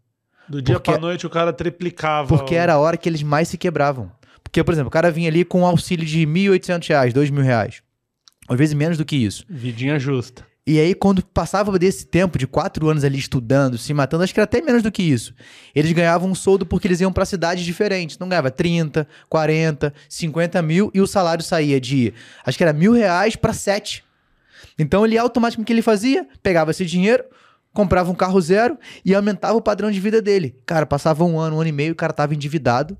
Do 0.47 0.61
dia 0.61 0.75
porque, 0.75 0.91
pra 0.91 0.99
noite 0.99 1.25
o 1.25 1.29
cara 1.29 1.53
triplicava. 1.53 2.27
Porque 2.27 2.55
o... 2.55 2.57
era 2.57 2.73
a 2.73 2.79
hora 2.79 2.97
que 2.97 3.07
eles 3.07 3.23
mais 3.23 3.47
se 3.47 3.57
quebravam. 3.57 4.11
Porque, 4.43 4.63
por 4.63 4.73
exemplo, 4.73 4.89
o 4.89 4.91
cara 4.91 5.09
vinha 5.09 5.29
ali 5.29 5.45
com 5.45 5.61
um 5.61 5.65
auxílio 5.65 6.05
de 6.05 6.19
R$ 6.19 6.25
1.800, 6.25 6.89
R$ 6.89 7.13
2.000. 7.13 7.81
Às 8.47 8.57
vezes 8.57 8.73
menos 8.73 8.97
do 8.97 9.05
que 9.05 9.15
isso. 9.15 9.45
Vidinha 9.49 9.97
justa. 9.97 10.45
E 10.65 10.79
aí, 10.79 10.95
quando 10.95 11.21
passava 11.21 11.77
desse 11.77 12.05
tempo 12.05 12.37
de 12.37 12.47
quatro 12.47 12.87
anos 12.87 13.03
ali 13.03 13.19
estudando, 13.19 13.77
se 13.77 13.93
matando, 13.93 14.23
acho 14.23 14.33
que 14.33 14.39
era 14.39 14.45
até 14.45 14.61
menos 14.61 14.81
do 14.81 14.89
que 14.89 15.03
isso. 15.03 15.35
Eles 15.75 15.91
ganhavam 15.91 16.29
um 16.29 16.35
soldo 16.35 16.65
porque 16.65 16.87
eles 16.87 17.01
iam 17.01 17.11
para 17.11 17.25
cidades 17.25 17.65
diferentes. 17.65 18.17
Não 18.17 18.29
ganhava 18.29 18.49
30, 18.49 19.05
40, 19.27 19.93
50 20.07 20.61
mil 20.61 20.89
e 20.93 21.01
o 21.01 21.07
salário 21.07 21.43
saía 21.43 21.81
de, 21.81 22.13
acho 22.45 22.57
que 22.57 22.63
era 22.63 22.71
mil 22.71 22.93
reais 22.93 23.35
para 23.35 23.51
sete. 23.51 24.05
Então, 24.79 25.05
ele 25.05 25.17
automaticamente 25.17 25.63
o 25.63 25.67
que 25.67 25.73
ele 25.73 25.81
fazia? 25.81 26.25
Pegava 26.41 26.71
esse 26.71 26.85
dinheiro, 26.85 27.25
comprava 27.73 28.09
um 28.09 28.15
carro 28.15 28.39
zero 28.39 28.77
e 29.03 29.13
aumentava 29.13 29.55
o 29.55 29.61
padrão 29.61 29.91
de 29.91 29.99
vida 29.99 30.21
dele. 30.21 30.55
Cara, 30.65 30.85
passava 30.85 31.25
um 31.25 31.37
ano, 31.37 31.57
um 31.57 31.59
ano 31.59 31.69
e 31.69 31.73
meio, 31.73 31.91
o 31.91 31.95
cara 31.95 32.13
tava 32.13 32.33
endividado. 32.33 32.97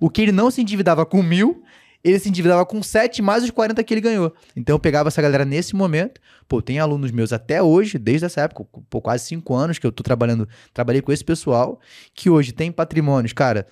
O 0.00 0.08
que 0.08 0.22
ele 0.22 0.32
não 0.32 0.50
se 0.50 0.62
endividava 0.62 1.04
com 1.04 1.22
mil, 1.22 1.62
ele 2.04 2.18
se 2.18 2.28
endividava 2.28 2.64
com 2.66 2.82
7 2.82 3.22
mais 3.22 3.44
os 3.44 3.50
40 3.50 3.82
que 3.84 3.94
ele 3.94 4.00
ganhou. 4.00 4.34
Então 4.56 4.74
eu 4.74 4.78
pegava 4.78 5.08
essa 5.08 5.22
galera 5.22 5.44
nesse 5.44 5.74
momento. 5.76 6.20
Pô, 6.48 6.60
tem 6.60 6.78
alunos 6.78 7.10
meus 7.10 7.32
até 7.32 7.62
hoje, 7.62 7.98
desde 7.98 8.26
essa 8.26 8.42
época, 8.42 8.64
por 8.90 9.00
quase 9.00 9.24
5 9.26 9.54
anos 9.54 9.78
que 9.78 9.86
eu 9.86 9.92
tô 9.92 10.02
trabalhando, 10.02 10.48
trabalhei 10.74 11.00
com 11.00 11.12
esse 11.12 11.24
pessoal, 11.24 11.80
que 12.14 12.28
hoje 12.28 12.52
tem 12.52 12.72
patrimônios, 12.72 13.32
cara, 13.32 13.66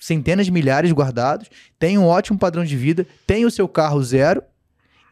centenas 0.00 0.46
de 0.46 0.52
milhares 0.52 0.90
guardados, 0.92 1.48
tem 1.78 1.96
um 1.96 2.06
ótimo 2.06 2.38
padrão 2.38 2.64
de 2.64 2.76
vida, 2.76 3.06
tem 3.26 3.44
o 3.44 3.50
seu 3.50 3.68
carro 3.68 4.02
zero 4.02 4.42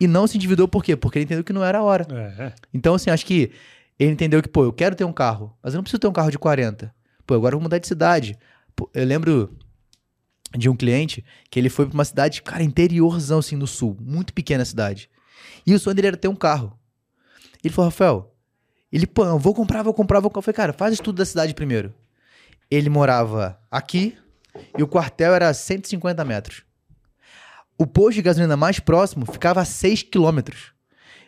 e 0.00 0.06
não 0.06 0.26
se 0.26 0.36
endividou 0.36 0.66
por 0.66 0.82
quê? 0.82 0.96
Porque 0.96 1.18
ele 1.18 1.24
entendeu 1.24 1.44
que 1.44 1.52
não 1.52 1.64
era 1.64 1.78
a 1.78 1.82
hora. 1.82 2.06
É. 2.10 2.52
Então, 2.72 2.94
assim, 2.94 3.10
acho 3.10 3.24
que 3.24 3.52
ele 3.98 4.10
entendeu 4.10 4.42
que, 4.42 4.48
pô, 4.48 4.64
eu 4.64 4.72
quero 4.72 4.96
ter 4.96 5.04
um 5.04 5.12
carro, 5.12 5.56
mas 5.62 5.72
eu 5.72 5.78
não 5.78 5.82
preciso 5.84 6.00
ter 6.00 6.08
um 6.08 6.12
carro 6.12 6.30
de 6.30 6.38
40. 6.38 6.92
Pô, 7.26 7.34
agora 7.34 7.54
eu 7.54 7.58
vou 7.58 7.62
mudar 7.62 7.78
de 7.78 7.86
cidade. 7.86 8.36
Pô, 8.74 8.90
eu 8.92 9.04
lembro 9.04 9.56
de 10.56 10.68
um 10.68 10.76
cliente 10.76 11.24
que 11.50 11.58
ele 11.58 11.68
foi 11.68 11.86
pra 11.86 11.94
uma 11.94 12.04
cidade, 12.04 12.42
cara, 12.42 12.62
interiorzão, 12.62 13.38
assim, 13.38 13.56
no 13.56 13.66
sul. 13.66 13.96
Muito 14.00 14.32
pequena 14.32 14.62
a 14.62 14.66
cidade. 14.66 15.10
E 15.66 15.74
o 15.74 15.78
sonho 15.78 15.94
dele 15.94 16.08
era 16.08 16.16
ter 16.16 16.28
um 16.28 16.36
carro. 16.36 16.78
Ele 17.62 17.72
falou, 17.72 17.90
Rafael, 17.90 18.34
ele, 18.92 19.06
pô, 19.06 19.24
eu 19.24 19.38
vou 19.38 19.54
comprar, 19.54 19.82
vou 19.82 19.94
comprar, 19.94 20.20
vou 20.20 20.30
comprar. 20.30 20.38
Eu 20.38 20.44
falei, 20.44 20.56
cara, 20.56 20.72
faz 20.72 20.92
estudo 20.94 21.16
da 21.16 21.24
cidade 21.24 21.54
primeiro. 21.54 21.92
Ele 22.70 22.88
morava 22.88 23.58
aqui 23.70 24.16
e 24.76 24.82
o 24.82 24.88
quartel 24.88 25.34
era 25.34 25.52
150 25.52 26.24
metros. 26.24 26.62
O 27.76 27.86
posto 27.86 28.14
de 28.14 28.22
gasolina 28.22 28.56
mais 28.56 28.78
próximo 28.78 29.26
ficava 29.26 29.60
a 29.60 29.64
6 29.64 30.04
quilômetros. 30.04 30.72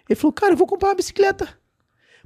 Ele 0.08 0.16
falou, 0.16 0.32
cara, 0.32 0.52
eu 0.52 0.56
vou 0.56 0.66
comprar 0.66 0.90
uma 0.90 0.94
bicicleta. 0.94 1.48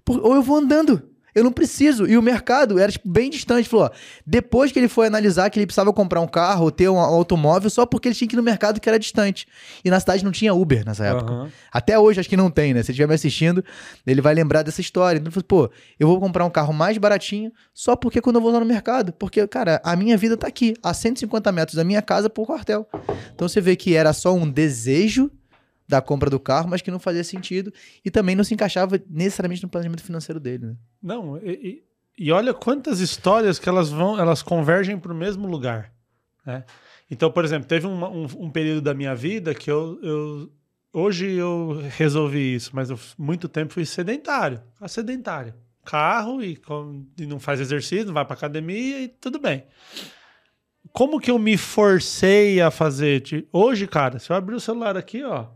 Ou 0.07 0.35
eu 0.35 0.43
vou 0.43 0.57
andando. 0.57 1.10
Eu 1.35 1.45
não 1.45 1.53
preciso. 1.53 2.07
E 2.07 2.17
o 2.17 2.23
mercado 2.23 2.79
era 2.79 2.91
tipo, 2.91 3.09
bem 3.09 3.31
distante. 3.31 3.69
Falou, 3.69 3.87
ó, 3.87 3.91
depois 4.27 4.73
que 4.73 4.79
ele 4.79 4.89
foi 4.89 5.07
analisar 5.07 5.51
que 5.51 5.59
ele 5.59 5.67
precisava 5.67 5.93
comprar 5.93 6.21
um 6.21 6.27
carro 6.27 6.65
ou 6.65 6.71
ter 6.71 6.89
um 6.89 6.99
automóvel 6.99 7.71
só 7.71 7.87
porque 7.87 8.09
ele 8.09 8.15
tinha 8.15 8.29
que 8.29 8.35
ir 8.35 8.39
no 8.39 8.43
mercado 8.43 8.81
que 8.81 8.89
era 8.89 8.99
distante. 8.99 9.47
E 9.85 9.91
na 9.91 10.01
cidade 10.01 10.25
não 10.25 10.33
tinha 10.33 10.55
Uber 10.55 10.85
nessa 10.85 11.05
época. 11.07 11.33
Uhum. 11.33 11.49
Até 11.73 11.99
hoje 11.99 12.21
acho 12.21 12.29
que 12.29 12.37
não 12.37 12.51
tem, 12.51 12.75
né? 12.75 12.83
Se 12.83 12.91
ele 12.91 12.95
estiver 12.95 13.09
me 13.09 13.15
assistindo, 13.15 13.65
ele 14.07 14.21
vai 14.21 14.35
lembrar 14.35 14.63
dessa 14.63 14.81
história. 14.81 15.19
Então 15.19 15.29
ele 15.29 15.35
falou, 15.35 15.69
pô, 15.69 15.75
eu 15.99 16.07
vou 16.07 16.21
comprar 16.21 16.45
um 16.45 16.51
carro 16.51 16.73
mais 16.73 16.99
baratinho 16.99 17.53
só 17.73 17.97
porque 17.97 18.21
quando 18.21 18.37
eu 18.37 18.43
vou 18.43 18.51
lá 18.51 18.61
no 18.61 18.67
mercado. 18.67 19.13
Porque, 19.13 19.47
cara, 19.47 19.81
a 19.85 19.97
minha 19.97 20.17
vida 20.17 20.37
tá 20.37 20.47
aqui, 20.47 20.75
a 20.83 20.93
150 20.93 21.53
metros 21.53 21.77
da 21.77 21.85
minha 21.85 22.03
casa 22.03 22.29
pro 22.29 22.45
quartel. 22.45 22.87
Então 23.35 23.49
você 23.49 23.61
vê 23.61 23.77
que 23.77 23.95
era 23.95 24.13
só 24.13 24.35
um 24.35 24.51
desejo 24.51 25.31
da 25.91 26.01
compra 26.01 26.31
do 26.31 26.39
carro, 26.39 26.71
mas 26.71 26.81
que 26.81 26.91
não 26.91 27.01
fazia 27.01 27.25
sentido 27.25 27.73
e 28.05 28.11
também 28.11 28.37
não 28.37 28.45
se 28.45 28.55
encaixava 28.55 28.99
necessariamente 29.11 29.63
no 29.63 29.69
planejamento 29.69 30.05
financeiro 30.05 30.39
dele. 30.39 30.67
Né? 30.67 30.77
Não, 31.03 31.37
e, 31.39 31.83
e 32.17 32.31
olha 32.31 32.55
quantas 32.55 33.01
histórias 33.01 33.59
que 33.59 33.69
elas 33.69 33.91
vão, 33.91 34.19
elas 34.19 34.41
convergem 34.41 34.97
para 34.97 35.13
o 35.13 35.17
mesmo 35.17 35.49
lugar. 35.49 35.93
Né? 36.47 36.65
Então, 37.11 37.31
por 37.31 37.45
exemplo, 37.45 37.67
teve 37.67 37.89
um, 37.89 38.05
um, 38.05 38.27
um, 38.39 38.51
período 38.51 38.81
da 38.81 38.95
minha 38.95 39.15
vida 39.17 39.53
que 39.53 39.69
eu, 39.69 39.99
eu 40.01 40.53
hoje 40.93 41.27
eu 41.33 41.83
resolvi 41.97 42.55
isso, 42.55 42.71
mas 42.73 42.89
eu 42.89 42.99
muito 43.19 43.49
tempo 43.49 43.73
fui 43.73 43.85
sedentário, 43.85 44.63
a 44.81 44.87
sedentário, 44.87 45.55
carro 45.85 46.41
e, 46.41 46.55
com, 46.55 47.05
e 47.19 47.27
não 47.27 47.41
faz 47.41 47.59
exercício, 47.61 48.07
não 48.07 48.15
vai 48.15 48.25
para 48.25 48.35
academia 48.35 49.03
e 49.03 49.09
tudo 49.09 49.41
bem. 49.41 49.65
Como 50.93 51.21
que 51.21 51.31
eu 51.31 51.39
me 51.39 51.57
forcei 51.57 52.61
a 52.61 52.71
fazer? 52.71 53.23
Hoje, 53.53 53.87
cara, 53.87 54.19
se 54.19 54.31
eu 54.31 54.37
abrir 54.37 54.55
o 54.55 54.61
celular 54.61 54.97
aqui, 54.97 55.23
ó, 55.25 55.47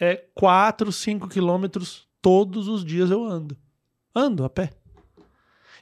é 0.00 0.24
4, 0.34 0.90
5 0.90 1.28
quilômetros 1.28 2.06
todos 2.20 2.68
os 2.68 2.84
dias 2.84 3.10
eu 3.10 3.24
ando. 3.24 3.56
Ando 4.14 4.44
a 4.44 4.50
pé. 4.50 4.70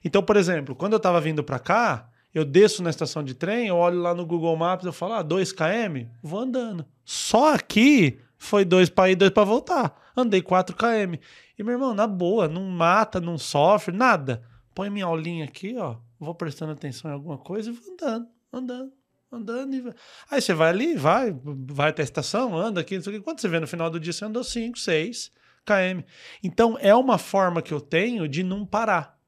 Então, 0.05 0.23
por 0.23 0.37
exemplo, 0.37 0.75
quando 0.75 0.95
eu 0.95 0.99
estava 0.99 1.21
vindo 1.21 1.45
para 1.45 1.59
cá, 1.59 2.11
eu 2.33 2.45
desço 2.45 2.83
na 2.83 2.91
estação 2.91 3.23
de 3.23 3.35
trem, 3.35 3.69
eu 3.69 3.77
olho 3.77 4.01
lá 4.01 4.15
no 4.15 4.25
Google 4.25 4.57
Maps, 4.57 4.87
eu 4.87 4.93
falo, 4.93 5.15
ah, 5.15 5.23
2 5.23 5.53
km, 5.53 6.07
vou 6.23 6.41
andando. 6.41 6.87
Só 7.05 7.55
aqui 7.55 8.19
foi 8.39 8.65
2 8.65 8.89
para 8.89 9.11
ir, 9.11 9.17
2 9.17 9.31
para 9.31 9.45
voltar. 9.45 10.11
Andei 10.17 10.41
4 10.41 10.77
km. 10.77 11.19
E 11.59 11.63
meu 11.63 11.73
irmão, 11.73 11.95
na 11.95 12.07
boa, 12.07 12.49
não 12.49 12.63
mata, 12.65 13.21
não 13.21 13.37
sofre, 13.37 13.95
nada. 13.95 14.43
Põe 14.75 14.89
minha 14.89 15.05
aulinha 15.05 15.45
aqui, 15.45 15.77
ó, 15.77 15.97
vou 16.19 16.35
prestando 16.35 16.73
atenção 16.73 17.11
em 17.11 17.15
alguma 17.15 17.37
coisa 17.37 17.71
e 17.71 17.73
vou 17.73 17.93
andando, 17.93 18.29
andando 18.53 19.00
andando 19.33 19.75
e... 19.75 19.95
Aí 20.31 20.41
você 20.41 20.53
vai 20.53 20.71
ali, 20.71 20.97
vai, 20.97 21.35
vai 21.45 21.91
até 21.91 22.03
a 22.03 22.05
estação, 22.05 22.57
anda 22.57 22.81
aqui, 22.81 22.97
não 22.97 23.03
sei 23.03 23.15
o 23.15 23.17
que. 23.17 23.25
Quando 23.25 23.41
você 23.41 23.49
vê 23.49 23.61
no 23.61 23.67
final 23.67 23.91
do 23.91 24.01
dia, 24.01 24.13
você 24.13 24.25
andou 24.25 24.43
5, 24.43 24.79
6 24.79 25.33
km. 25.65 26.03
Então 26.43 26.77
é 26.81 26.95
uma 26.95 27.19
forma 27.19 27.63
que 27.63 27.73
eu 27.73 27.81
tenho 27.81 28.29
de 28.29 28.43
não 28.43 28.67
parar. 28.67 29.19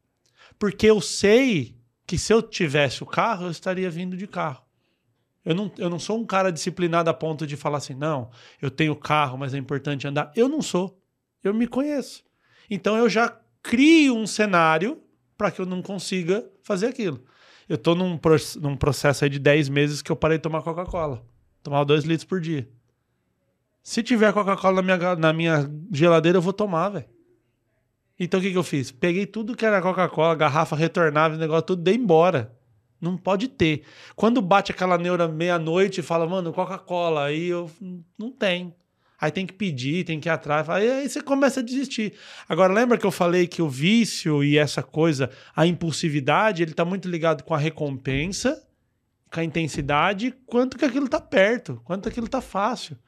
Porque 0.59 0.87
eu 0.87 1.01
sei 1.01 1.77
que 2.07 2.19
se 2.19 2.33
eu 2.33 2.43
tivesse 2.43 3.03
o 3.03 3.07
carro, 3.07 3.47
eu 3.47 3.51
estaria 3.51 3.91
vindo 3.91 4.17
de 4.17 4.27
carro. 4.27 4.65
Eu 5.45 5.55
não, 5.55 5.73
eu 5.77 5.91
não 5.91 5.99
sou 5.99 6.19
um 6.19 6.25
cara 6.25 6.53
disciplinado 6.53 7.11
a 7.11 7.15
ponto 7.15 7.47
de 7.47 7.57
falar 7.57 7.79
assim, 7.79 7.95
não, 7.95 8.31
eu 8.61 8.71
tenho 8.71 8.95
carro, 8.95 9.37
mas 9.37 9.55
é 9.55 9.59
importante 9.59 10.07
andar. 10.07 10.31
Eu 10.37 10.49
não 10.49 10.63
sou. 10.63 11.01
Eu 11.43 11.53
me 11.53 11.67
conheço. 11.67 12.23
Então 12.71 12.97
eu 12.97 13.09
já 13.09 13.41
crio 13.63 14.17
um 14.17 14.27
cenário 14.27 15.03
para 15.37 15.51
que 15.51 15.61
eu 15.61 15.67
não 15.67 15.83
consiga 15.83 16.49
fazer 16.63 16.87
aquilo. 16.87 17.25
Eu 17.69 17.79
tô 17.79 17.95
num, 17.95 18.19
num 18.61 18.77
processo 18.77 19.25
aí 19.25 19.31
de 19.31 19.39
10 19.39 19.69
meses 19.69 20.03
que 20.03 20.11
eu 20.11 20.17
parei 20.17 20.39
de 20.39 20.43
tomar 20.43 20.63
Coca-Cola. 20.63 21.25
Tomava 21.63 21.85
2 21.85 22.05
litros 22.05 22.25
por 22.25 22.41
dia. 22.41 22.69
Se 23.83 24.03
tiver 24.03 24.33
Coca-Cola 24.33 24.83
na 24.83 24.83
minha, 24.83 25.17
na 25.17 25.33
minha 25.33 25.71
geladeira, 25.93 26.39
eu 26.39 26.43
vou 26.43 26.53
tomar, 26.53 26.89
velho. 26.91 27.07
Então 28.19 28.39
o 28.39 28.43
que, 28.43 28.53
que 28.53 28.59
eu 28.59 28.63
fiz? 28.63 28.93
Peguei 28.93 29.27
tudo 29.27 29.57
que 29.57 29.67
era 29.67 29.83
Coca-Cola, 29.83 30.35
garrafa 30.35 30.77
retornável, 30.77 31.39
negócio, 31.39 31.63
tudo, 31.63 31.83
dei 31.83 31.95
embora. 31.95 32.57
Não 33.01 33.17
pode 33.17 33.49
ter. 33.49 33.83
Quando 34.15 34.41
bate 34.41 34.71
aquela 34.71 34.97
neura 34.97 35.27
meia-noite 35.27 35.99
e 35.99 36.03
fala, 36.05 36.25
mano, 36.25 36.53
Coca-Cola, 36.53 37.25
aí 37.25 37.47
eu. 37.47 37.69
Não 38.17 38.31
tem. 38.31 38.73
Aí 39.23 39.31
tem 39.31 39.47
que 39.47 39.53
pedir, 39.53 40.05
tem 40.05 40.19
que 40.19 40.29
ir 40.29 40.33
atrás. 40.33 40.69
Aí, 40.69 41.09
você 41.09 41.23
começa 41.23 41.61
a 41.61 41.63
desistir. 41.63 42.15
Agora, 42.49 42.73
lembra 42.73 42.99
que 42.99 43.07
eu 43.07 43.13
falei 43.13 43.47
que 43.47 43.63
o 43.63 43.69
vício 43.69 44.43
e 44.43 44.59
essa 44.59 44.83
coisa, 44.83 45.31
a 45.55 45.65
impulsividade, 45.65 46.61
ele 46.61 46.73
está 46.73 46.85
muito 46.85 47.09
ligado 47.09 47.45
com 47.45 47.55
a 47.55 47.59
recompensa, 47.59 48.61
com 49.33 49.39
a 49.39 49.45
intensidade, 49.45 50.35
quanto 50.45 50.77
que 50.77 50.85
aquilo 50.85 51.05
está 51.05 51.21
perto, 51.21 51.81
quanto 51.85 52.09
aquilo 52.09 52.27
está 52.27 52.41
fácil. 52.41 52.99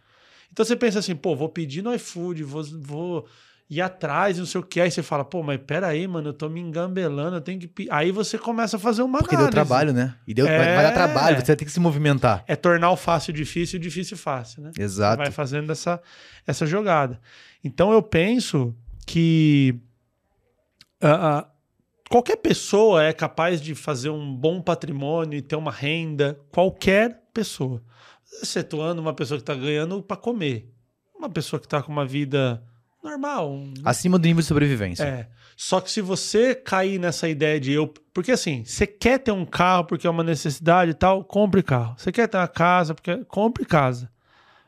Então 0.53 0.65
você 0.65 0.77
pensa 0.77 1.01
assim, 1.01 1.17
pô, 1.17 1.35
vou 1.35 1.49
pedir 1.49 1.83
no 1.83 1.93
iFood, 1.93 2.45
vou, 2.45 2.63
vou 2.63 3.29
ir 3.69 3.81
atrás, 3.81 4.39
não 4.39 4.47
sei 4.47 4.61
o 4.61 4.65
que. 4.65 4.81
Aí 4.81 4.91
você 4.91 5.03
fala, 5.03 5.25
pô, 5.25 5.43
mas 5.43 5.61
peraí, 5.67 6.07
mano, 6.07 6.29
eu 6.29 6.35
tô 6.35 6.49
me 6.49 6.61
engambelando, 6.61 7.37
eu 7.37 7.41
tenho 7.41 7.59
que. 7.59 7.89
Aí 7.91 8.11
você 8.11 8.39
começa 8.39 8.77
a 8.77 8.81
fazer 8.81 9.03
uma 9.03 9.19
Porque 9.19 9.35
análise. 9.35 9.55
deu 9.55 9.65
trabalho, 9.65 9.93
né? 9.93 10.15
E 10.27 10.35
deu, 10.35 10.47
é... 10.47 10.59
vai, 10.59 10.75
vai 10.75 10.85
dar 10.85 10.93
trabalho, 10.93 11.37
você 11.37 11.47
vai 11.47 11.57
ter 11.57 11.65
que 11.65 11.73
se 11.73 11.81
movimentar. 11.81 12.45
É 12.47 12.55
tornar 12.57 12.91
o 12.91 12.97
fácil 12.97 13.33
difícil 13.33 13.79
e 13.79 13.81
o 13.81 13.83
difícil 13.83 14.17
fácil, 14.17 14.63
né? 14.63 14.73
Exato. 14.79 15.19
Vai 15.19 15.31
fazendo 15.31 15.73
essa, 15.73 16.01
essa 16.47 16.67
jogada. 16.67 17.21
Então 17.63 17.93
eu 17.93 18.03
penso 18.03 18.75
que. 19.07 19.81
Uh, 21.03 21.47
qualquer 22.09 22.37
pessoa 22.37 23.05
é 23.05 23.13
capaz 23.13 23.61
de 23.61 23.75
fazer 23.75 24.11
um 24.11 24.35
bom 24.35 24.61
patrimônio 24.61 25.39
e 25.39 25.43
ter 25.43 25.57
uma 25.57 25.73
renda, 25.73 26.39
qualquer 26.51 27.23
pessoa. 27.33 27.83
Excetuando 28.43 29.01
uma 29.01 29.15
pessoa 29.15 29.39
que 29.39 29.43
está 29.43 29.55
ganhando 29.55 30.03
para 30.03 30.17
comer. 30.17 30.71
Uma 31.17 31.31
pessoa 31.31 31.61
que 31.61 31.67
está 31.67 31.83
com 31.83 31.93
uma 31.93 32.05
vida 32.05 32.63
normal. 33.05 33.53
Um... 33.53 33.75
Acima 33.85 34.19
do 34.19 34.27
nível 34.27 34.41
de 34.41 34.49
sobrevivência. 34.49 35.05
É. 35.05 35.29
Só 35.57 35.81
que 35.81 35.91
se 35.91 36.01
você 36.01 36.55
cair 36.55 36.99
nessa 36.99 37.29
ideia 37.29 37.61
de 37.61 37.73
eu. 37.73 37.87
Porque 38.13 38.33
assim, 38.33 38.65
você 38.65 38.87
quer 38.87 39.19
ter 39.19 39.31
um 39.31 39.45
carro 39.45 39.85
porque 39.85 40.07
é 40.07 40.11
uma 40.11 40.25
necessidade 40.25 40.91
e 40.91 40.95
tal, 40.95 41.23
compre 41.23 41.63
carro. 41.63 41.95
Você 41.97 42.11
quer 42.11 42.27
ter 42.27 42.39
uma 42.39 42.49
casa 42.49 42.95
porque. 42.95 43.25
Compre 43.27 43.65
casa. 43.65 44.11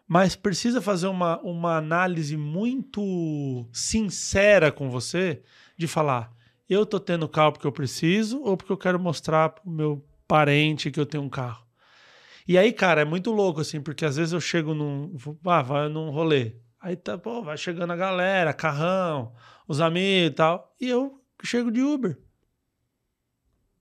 Mas 0.06 0.36
precisa 0.36 0.80
fazer 0.80 1.08
uma, 1.08 1.40
uma 1.40 1.76
análise 1.76 2.36
muito 2.36 3.66
sincera 3.72 4.70
com 4.70 4.88
você 4.88 5.42
de 5.76 5.88
falar: 5.88 6.30
eu 6.68 6.86
tô 6.86 7.00
tendo 7.00 7.28
carro 7.28 7.52
porque 7.52 7.66
eu 7.66 7.72
preciso 7.72 8.40
ou 8.42 8.56
porque 8.56 8.72
eu 8.72 8.76
quero 8.76 9.00
mostrar 9.00 9.48
pro 9.48 9.68
meu 9.68 10.04
parente 10.28 10.90
que 10.90 11.00
eu 11.00 11.06
tenho 11.06 11.24
um 11.24 11.28
carro. 11.28 11.66
E 12.46 12.56
aí, 12.56 12.72
cara, 12.72 13.00
é 13.00 13.04
muito 13.04 13.32
louco, 13.32 13.60
assim, 13.60 13.80
porque 13.80 14.04
às 14.04 14.14
vezes 14.16 14.32
eu 14.32 14.40
chego 14.40 14.72
num. 14.72 15.16
Ah, 15.44 15.62
vai 15.62 15.88
num 15.88 16.10
rolê. 16.10 16.52
Aí 16.80 16.96
tá, 16.96 17.16
pô, 17.16 17.42
vai 17.42 17.56
chegando 17.56 17.92
a 17.92 17.96
galera, 17.96 18.52
carrão, 18.52 19.34
os 19.66 19.80
amigos 19.80 20.30
e 20.30 20.34
tal. 20.34 20.74
E 20.80 20.88
eu 20.88 21.20
chego 21.42 21.70
de 21.70 21.80
Uber. 21.80 22.18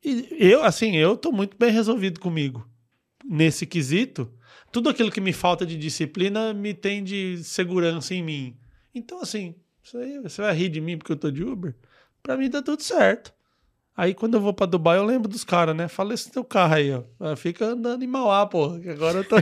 E 0.03 0.27
eu, 0.39 0.63
assim, 0.63 0.95
eu 0.95 1.17
tô 1.17 1.31
muito 1.31 1.57
bem 1.57 1.71
resolvido 1.71 2.19
comigo. 2.19 2.69
Nesse 3.23 3.65
quesito, 3.65 4.31
tudo 4.71 4.89
aquilo 4.89 5.11
que 5.11 5.19
me 5.19 5.33
falta 5.33 5.65
de 5.65 5.77
disciplina 5.77 6.53
me 6.53 6.73
tem 6.73 7.03
de 7.03 7.43
segurança 7.43 8.13
em 8.13 8.21
mim. 8.21 8.57
Então, 8.93 9.19
assim, 9.19 9.55
aí, 9.95 10.19
você 10.19 10.41
vai 10.41 10.55
rir 10.55 10.69
de 10.69 10.79
mim 10.79 10.97
porque 10.97 11.11
eu 11.11 11.17
tô 11.17 11.31
de 11.31 11.43
Uber? 11.43 11.75
Pra 12.21 12.37
mim 12.37 12.49
tá 12.49 12.61
tudo 12.61 12.83
certo. 12.83 13.33
Aí 13.97 14.13
quando 14.13 14.33
eu 14.33 14.41
vou 14.41 14.53
pra 14.53 14.65
Dubai, 14.65 14.97
eu 14.97 15.05
lembro 15.05 15.29
dos 15.29 15.45
caras, 15.45 15.73
né? 15.73 15.87
Fala 15.87 16.13
esse 16.13 16.29
teu 16.29 16.43
carro 16.43 16.73
aí, 16.73 16.91
ó. 16.91 17.03
Ah, 17.17 17.35
fica 17.35 17.65
andando 17.65 18.03
em 18.03 18.07
Mauá, 18.07 18.45
pô. 18.45 18.65
Agora 18.65 19.19
eu 19.19 19.23
tô. 19.23 19.37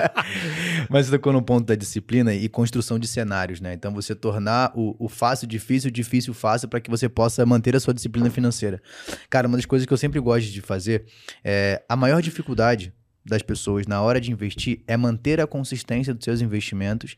Mas 0.88 1.06
você 1.06 1.12
tocou 1.12 1.32
no 1.32 1.42
ponto 1.42 1.66
da 1.66 1.74
disciplina 1.74 2.32
e 2.32 2.48
construção 2.48 2.98
de 2.98 3.06
cenários, 3.06 3.60
né? 3.60 3.74
Então 3.74 3.92
você 3.92 4.14
tornar 4.14 4.72
o, 4.74 4.96
o 4.98 5.08
fácil 5.10 5.46
difícil, 5.46 5.88
o 5.88 5.92
difícil 5.92 6.32
fácil, 6.32 6.68
para 6.68 6.80
que 6.80 6.88
você 6.88 7.06
possa 7.06 7.44
manter 7.44 7.76
a 7.76 7.80
sua 7.80 7.92
disciplina 7.92 8.30
financeira. 8.30 8.80
Cara, 9.28 9.46
uma 9.46 9.58
das 9.58 9.66
coisas 9.66 9.84
que 9.84 9.92
eu 9.92 9.98
sempre 9.98 10.20
gosto 10.20 10.50
de 10.50 10.62
fazer 10.62 11.04
é 11.44 11.82
a 11.86 11.94
maior 11.94 12.22
dificuldade 12.22 12.94
das 13.28 13.42
pessoas 13.42 13.86
na 13.86 14.00
hora 14.00 14.20
de 14.20 14.30
investir 14.30 14.80
é 14.86 14.96
manter 14.96 15.40
a 15.40 15.46
consistência 15.46 16.14
dos 16.14 16.24
seus 16.24 16.40
investimentos 16.40 17.16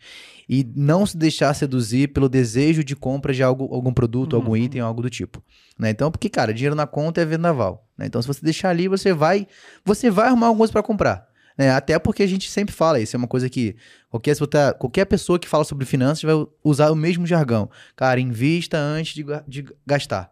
e 0.48 0.66
não 0.74 1.04
se 1.04 1.16
deixar 1.16 1.52
seduzir 1.54 2.08
pelo 2.08 2.28
desejo 2.28 2.82
de 2.82 2.96
compra 2.96 3.32
de 3.34 3.42
algo, 3.42 3.72
algum 3.72 3.92
produto, 3.92 4.32
Uhum. 4.32 4.38
algum 4.40 4.56
item, 4.56 4.80
algo 4.80 5.02
do 5.02 5.10
tipo. 5.10 5.42
Né? 5.78 5.90
Então, 5.90 6.10
porque, 6.10 6.28
cara, 6.28 6.52
dinheiro 6.54 6.74
na 6.74 6.86
conta 6.86 7.20
é 7.20 7.24
vendaval. 7.24 7.86
Né? 7.96 8.06
Então, 8.06 8.20
se 8.22 8.26
você 8.26 8.40
deixar 8.42 8.70
ali, 8.70 8.88
você 8.88 9.12
vai, 9.12 9.46
você 9.84 10.10
vai 10.10 10.28
arrumar 10.28 10.46
alguma 10.46 10.60
coisa 10.60 10.72
para 10.72 10.82
comprar. 10.82 11.28
Né? 11.56 11.70
Até 11.70 11.98
porque 11.98 12.22
a 12.22 12.26
gente 12.26 12.50
sempre 12.50 12.74
fala, 12.74 13.00
isso 13.00 13.14
é 13.14 13.18
uma 13.18 13.28
coisa 13.28 13.48
que 13.50 13.76
qualquer, 14.08 14.34
qualquer 14.78 15.04
pessoa 15.04 15.38
que 15.38 15.48
fala 15.48 15.64
sobre 15.64 15.84
finanças 15.84 16.22
vai 16.22 16.34
usar 16.64 16.90
o 16.90 16.96
mesmo 16.96 17.26
jargão. 17.26 17.68
Cara, 17.94 18.18
invista 18.20 18.78
antes 18.78 19.14
de, 19.14 19.24
de 19.46 19.66
gastar. 19.86 20.30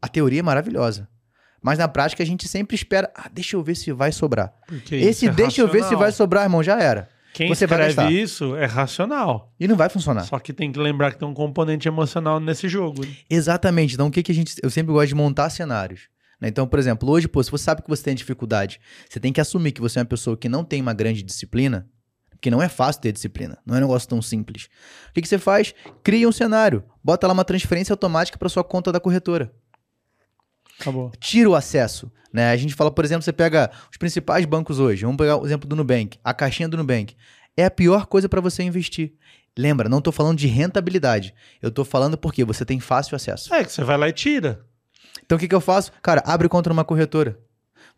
A 0.00 0.08
teoria 0.08 0.40
é 0.40 0.42
maravilhosa. 0.42 1.08
Mas 1.62 1.78
na 1.78 1.86
prática 1.88 2.22
a 2.22 2.26
gente 2.26 2.48
sempre 2.48 2.74
espera, 2.74 3.10
ah, 3.14 3.30
deixa 3.32 3.56
eu 3.56 3.62
ver 3.62 3.76
se 3.76 3.92
vai 3.92 4.10
sobrar. 4.10 4.52
Porque 4.66 4.96
Esse 4.96 5.26
isso 5.26 5.28
é 5.28 5.30
deixa 5.30 5.60
eu 5.60 5.66
ver 5.66 5.78
se 5.78 5.82
racional. 5.84 6.00
vai 6.00 6.12
sobrar, 6.12 6.42
irmão, 6.44 6.62
já 6.62 6.78
era. 6.80 7.08
Quem 7.32 7.48
você 7.48 7.66
vai 7.66 7.88
escreve 7.88 8.12
isso 8.20 8.54
é 8.56 8.66
racional. 8.66 9.54
E 9.58 9.66
não 9.66 9.76
vai 9.76 9.88
funcionar. 9.88 10.24
Só 10.24 10.38
que 10.38 10.52
tem 10.52 10.70
que 10.70 10.78
lembrar 10.78 11.12
que 11.12 11.18
tem 11.18 11.26
um 11.26 11.32
componente 11.32 11.88
emocional 11.88 12.38
nesse 12.38 12.68
jogo. 12.68 13.06
né? 13.06 13.12
Exatamente. 13.30 13.94
Então, 13.94 14.08
o 14.08 14.10
que, 14.10 14.22
que 14.22 14.32
a 14.32 14.34
gente. 14.34 14.54
Eu 14.62 14.68
sempre 14.68 14.92
gosto 14.92 15.08
de 15.08 15.14
montar 15.14 15.48
cenários. 15.48 16.08
né? 16.40 16.48
Então, 16.48 16.66
por 16.66 16.78
exemplo, 16.78 17.08
hoje, 17.08 17.26
pô, 17.28 17.42
se 17.42 17.50
você 17.50 17.64
sabe 17.64 17.80
que 17.82 17.88
você 17.88 18.02
tem 18.02 18.14
dificuldade, 18.14 18.80
você 19.08 19.18
tem 19.18 19.32
que 19.32 19.40
assumir 19.40 19.72
que 19.72 19.80
você 19.80 19.98
é 19.98 20.02
uma 20.02 20.06
pessoa 20.06 20.36
que 20.36 20.48
não 20.48 20.62
tem 20.62 20.82
uma 20.82 20.92
grande 20.92 21.22
disciplina, 21.22 21.88
porque 22.30 22.50
não 22.50 22.60
é 22.60 22.68
fácil 22.68 23.00
ter 23.00 23.12
disciplina, 23.12 23.56
não 23.64 23.76
é 23.76 23.78
um 23.78 23.82
negócio 23.82 24.08
tão 24.08 24.20
simples. 24.20 24.68
O 25.08 25.12
que, 25.14 25.22
que 25.22 25.28
você 25.28 25.38
faz? 25.38 25.74
Cria 26.02 26.28
um 26.28 26.32
cenário, 26.32 26.84
bota 27.02 27.26
lá 27.26 27.32
uma 27.32 27.44
transferência 27.44 27.94
automática 27.94 28.36
para 28.36 28.48
sua 28.50 28.64
conta 28.64 28.92
da 28.92 29.00
corretora. 29.00 29.54
Acabou. 30.80 31.12
Tira 31.20 31.50
o 31.50 31.54
acesso. 31.54 32.10
Né? 32.32 32.50
A 32.50 32.56
gente 32.56 32.74
fala, 32.74 32.90
por 32.90 33.04
exemplo, 33.04 33.22
você 33.22 33.32
pega 33.32 33.70
os 33.90 33.96
principais 33.96 34.44
bancos 34.44 34.78
hoje. 34.78 35.04
Vamos 35.04 35.18
pegar 35.18 35.36
o 35.36 35.44
exemplo 35.44 35.68
do 35.68 35.76
Nubank, 35.76 36.18
a 36.24 36.32
caixinha 36.32 36.68
do 36.68 36.76
Nubank. 36.76 37.14
É 37.56 37.66
a 37.66 37.70
pior 37.70 38.06
coisa 38.06 38.28
para 38.28 38.40
você 38.40 38.62
investir. 38.62 39.12
Lembra, 39.56 39.88
não 39.88 39.98
estou 39.98 40.12
falando 40.12 40.38
de 40.38 40.46
rentabilidade. 40.46 41.34
Eu 41.60 41.68
estou 41.68 41.84
falando 41.84 42.16
porque 42.16 42.44
você 42.44 42.64
tem 42.64 42.80
fácil 42.80 43.14
acesso. 43.14 43.52
É 43.54 43.62
que 43.62 43.70
você 43.70 43.84
vai 43.84 43.98
lá 43.98 44.08
e 44.08 44.12
tira. 44.12 44.64
Então 45.24 45.36
o 45.36 45.38
que, 45.38 45.46
que 45.46 45.54
eu 45.54 45.60
faço? 45.60 45.92
Cara, 46.02 46.22
abre 46.24 46.48
conta 46.48 46.70
numa 46.70 46.84
corretora. 46.84 47.38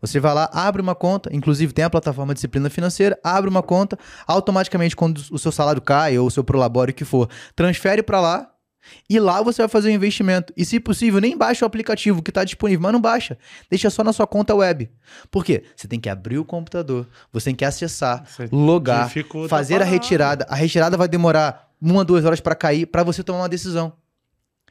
Você 0.01 0.19
vai 0.19 0.33
lá, 0.33 0.49
abre 0.51 0.81
uma 0.81 0.93
conta, 0.93 1.29
inclusive 1.33 1.71
tem 1.71 1.85
a 1.85 1.89
plataforma 1.89 2.33
Disciplina 2.33 2.69
Financeira, 2.69 3.17
abre 3.23 3.49
uma 3.49 3.63
conta, 3.63 3.97
automaticamente 4.27 4.95
quando 4.95 5.17
o 5.31 5.39
seu 5.39 5.51
salário 5.51 5.81
cai 5.81 6.17
ou 6.19 6.27
o 6.27 6.31
seu 6.31 6.43
prolabório 6.43 6.93
que 6.93 7.05
for, 7.05 7.29
transfere 7.55 8.03
para 8.03 8.19
lá 8.19 8.51
e 9.09 9.19
lá 9.19 9.41
você 9.41 9.61
vai 9.61 9.69
fazer 9.69 9.89
o 9.89 9.91
investimento. 9.91 10.53
E 10.55 10.63
se 10.65 10.79
possível, 10.79 11.19
nem 11.21 11.37
baixa 11.37 11.65
o 11.65 11.67
aplicativo 11.67 12.21
que 12.21 12.31
está 12.31 12.43
disponível, 12.43 12.81
mas 12.83 12.93
não 12.93 13.01
baixa. 13.01 13.37
Deixa 13.69 13.89
só 13.89 14.03
na 14.03 14.11
sua 14.13 14.27
conta 14.27 14.53
web. 14.55 14.89
Por 15.31 15.43
quê? 15.45 15.63
Você 15.75 15.87
tem 15.87 15.99
que 15.99 16.09
abrir 16.09 16.37
o 16.37 16.45
computador, 16.45 17.07
você 17.31 17.45
tem 17.45 17.55
que 17.55 17.65
acessar, 17.65 18.23
Você 18.25 18.47
logar, 18.51 19.09
fazer 19.49 19.81
a 19.81 19.85
retirada. 19.85 20.45
A 20.49 20.55
retirada 20.55 20.97
vai 20.97 21.07
demorar 21.07 21.69
uma, 21.81 22.03
duas 22.05 22.25
horas 22.25 22.39
para 22.39 22.55
cair 22.55 22.85
para 22.85 23.03
você 23.03 23.23
tomar 23.23 23.39
uma 23.39 23.49
decisão. 23.49 23.93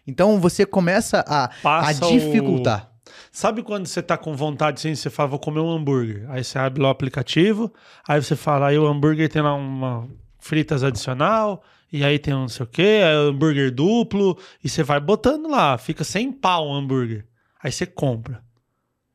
Então 0.06 0.38
você 0.40 0.66
começa 0.66 1.24
a, 1.26 1.44
a 1.44 1.48
Passa 1.62 2.06
o- 2.06 2.10
dificultar. 2.12 2.90
Sabe 3.30 3.62
quando 3.62 3.86
você 3.86 4.00
tá 4.02 4.16
com 4.16 4.34
vontade 4.36 4.78
assim, 4.78 4.94
você 4.94 5.10
fala, 5.10 5.28
vou 5.30 5.38
comer 5.38 5.60
um 5.60 5.70
hambúrguer. 5.70 6.24
Aí 6.30 6.42
você 6.44 6.58
abre 6.58 6.80
lá 6.82 6.88
o 6.88 6.92
aplicativo, 6.92 7.72
aí 8.08 8.22
você 8.22 8.36
fala, 8.36 8.68
aí 8.68 8.78
o 8.78 8.86
hambúrguer 8.86 9.28
tem 9.28 9.42
lá 9.42 9.54
uma 9.54 10.08
fritas 10.44 10.84
adicional, 10.84 11.64
e 11.90 12.04
aí 12.04 12.18
tem 12.18 12.34
um 12.34 12.40
não 12.40 12.48
sei 12.48 12.66
o 12.66 12.68
o 12.68 13.28
hambúrguer 13.30 13.70
duplo, 13.70 14.38
e 14.62 14.68
você 14.68 14.82
vai 14.82 15.00
botando 15.00 15.48
lá, 15.48 15.78
fica 15.78 16.04
sem 16.04 16.30
pau 16.30 16.68
o 16.68 16.74
hambúrguer. 16.74 17.26
Aí 17.62 17.72
você 17.72 17.86
compra. 17.86 18.44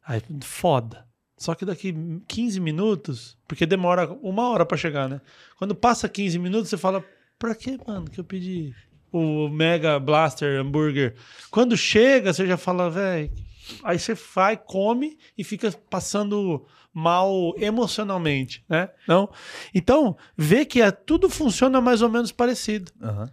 Aí 0.03 0.23
foda. 0.41 1.05
Só 1.37 1.53
que 1.53 1.65
daqui 1.65 1.95
15 2.27 2.59
minutos, 2.59 3.37
porque 3.47 3.67
demora 3.67 4.11
uma 4.23 4.49
hora 4.49 4.65
pra 4.65 4.75
chegar, 4.75 5.07
né? 5.07 5.21
Quando 5.55 5.75
passa 5.75 6.09
15 6.09 6.39
minutos, 6.39 6.69
você 6.69 6.77
fala, 6.77 7.05
pra 7.37 7.53
que, 7.53 7.77
mano, 7.87 8.09
que 8.09 8.19
eu 8.19 8.23
pedi 8.23 8.73
o 9.11 9.47
Mega 9.49 9.99
Blaster 9.99 10.59
hambúrguer? 10.59 11.15
Quando 11.51 11.77
chega, 11.77 12.33
você 12.33 12.47
já 12.47 12.57
fala, 12.57 12.89
velho. 12.89 13.31
Aí 13.83 13.99
você 13.99 14.15
vai, 14.15 14.57
come 14.57 15.15
e 15.37 15.43
fica 15.43 15.71
passando 15.91 16.65
mal 16.99 17.53
emocionalmente, 17.57 18.63
né? 18.67 18.89
Não? 19.07 19.29
Então, 19.73 20.17
vê 20.37 20.65
que 20.65 20.81
é, 20.81 20.91
tudo 20.91 21.29
funciona 21.29 21.79
mais 21.79 22.01
ou 22.01 22.09
menos 22.09 22.31
parecido. 22.31 22.91
Aham. 23.01 23.31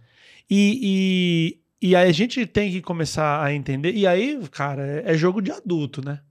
E, 0.49 1.59
e, 1.81 1.89
e 1.89 1.95
aí 1.95 2.09
a 2.09 2.13
gente 2.13 2.45
tem 2.45 2.71
que 2.71 2.81
começar 2.81 3.43
a 3.43 3.53
entender. 3.53 3.93
E 3.93 4.07
aí, 4.07 4.39
cara, 4.49 4.85
é, 4.85 5.11
é 5.11 5.17
jogo 5.17 5.41
de 5.41 5.51
adulto, 5.51 6.03
né? 6.03 6.21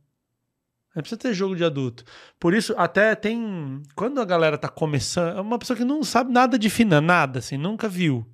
É 0.95 1.03
precisa 1.03 1.19
ter 1.21 1.35
jogo 1.35 1.55
de 1.55 1.63
adulto. 1.63 2.05
Por 2.41 2.55
isso, 2.55 2.75
até 2.79 3.15
tem. 3.15 3.83
Quando 3.95 4.19
a 4.19 4.25
galera 4.25 4.57
tá 4.57 4.69
começando. 4.69 5.37
É 5.37 5.41
uma 5.43 5.59
pessoa 5.59 5.77
que 5.77 5.85
não 5.85 6.03
sabe 6.03 6.33
nada 6.33 6.59
de 6.59 6.71
finanças, 6.71 7.07
nada, 7.07 7.39
assim, 7.41 7.59
nunca 7.59 7.87
viu. 7.87 8.27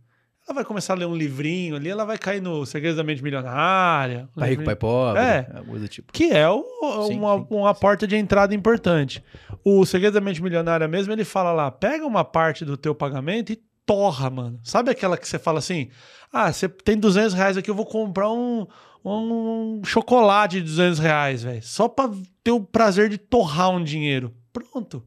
Ela 0.47 0.57
vai 0.57 0.65
começar 0.65 0.95
a 0.95 0.97
ler 0.97 1.07
um 1.07 1.15
livrinho 1.15 1.77
ali, 1.77 1.89
ela 1.89 2.05
vai 2.05 2.19
cair 2.19 2.41
no 2.43 2.67
Segredos 2.67 2.97
da 2.97 3.05
Mente 3.05 3.23
Milionária. 3.23 4.29
Pai 4.35 4.51
rico, 4.51 4.65
pai 4.65 4.75
pobre, 4.75 5.21
É. 5.23 5.43
coisa 5.67 5.85
do 5.85 5.89
tipo. 5.89 6.13
que 6.13 6.25
é 6.33 6.49
o- 6.49 6.65
Sim, 7.07 7.19
uma, 7.19 7.39
sim. 7.39 7.47
uma 7.51 7.75
porta 7.75 8.07
de 8.07 8.17
entrada 8.17 8.53
importante. 8.55 9.23
O 9.65 9.87
Segredo 9.87 10.15
da 10.15 10.21
Mente 10.21 10.43
Milionária 10.43 10.89
mesmo, 10.89 11.13
ele 11.13 11.25
fala 11.25 11.53
lá, 11.53 11.71
pega 11.71 12.05
uma 12.05 12.25
parte 12.25 12.65
do 12.65 12.77
teu 12.77 12.95
pagamento 12.95 13.53
e 13.53 13.61
torra, 13.87 14.29
mano. 14.31 14.59
Sabe 14.65 14.91
aquela 14.91 15.17
que 15.17 15.29
você 15.29 15.39
fala 15.39 15.61
assim, 15.61 15.91
ah, 16.33 16.53
você 16.53 16.69
tem 16.69 16.97
200 16.97 17.35
reais 17.35 17.57
aqui, 17.57 17.71
eu 17.71 17.75
vou 17.75 17.87
comprar 17.87 18.31
um, 18.31 18.67
um 19.05 19.81
chocolate 19.85 20.57
de 20.61 20.63
200 20.67 20.99
reais, 20.99 21.43
velho. 21.45 21.63
Só 21.63 21.89
pra 21.89 22.11
ter 22.43 22.51
o 22.51 22.61
prazer 22.61 23.09
de 23.09 23.17
torrar 23.19 23.71
um 23.71 23.83
dinheiro. 23.83 24.35
Pronto. 24.53 25.05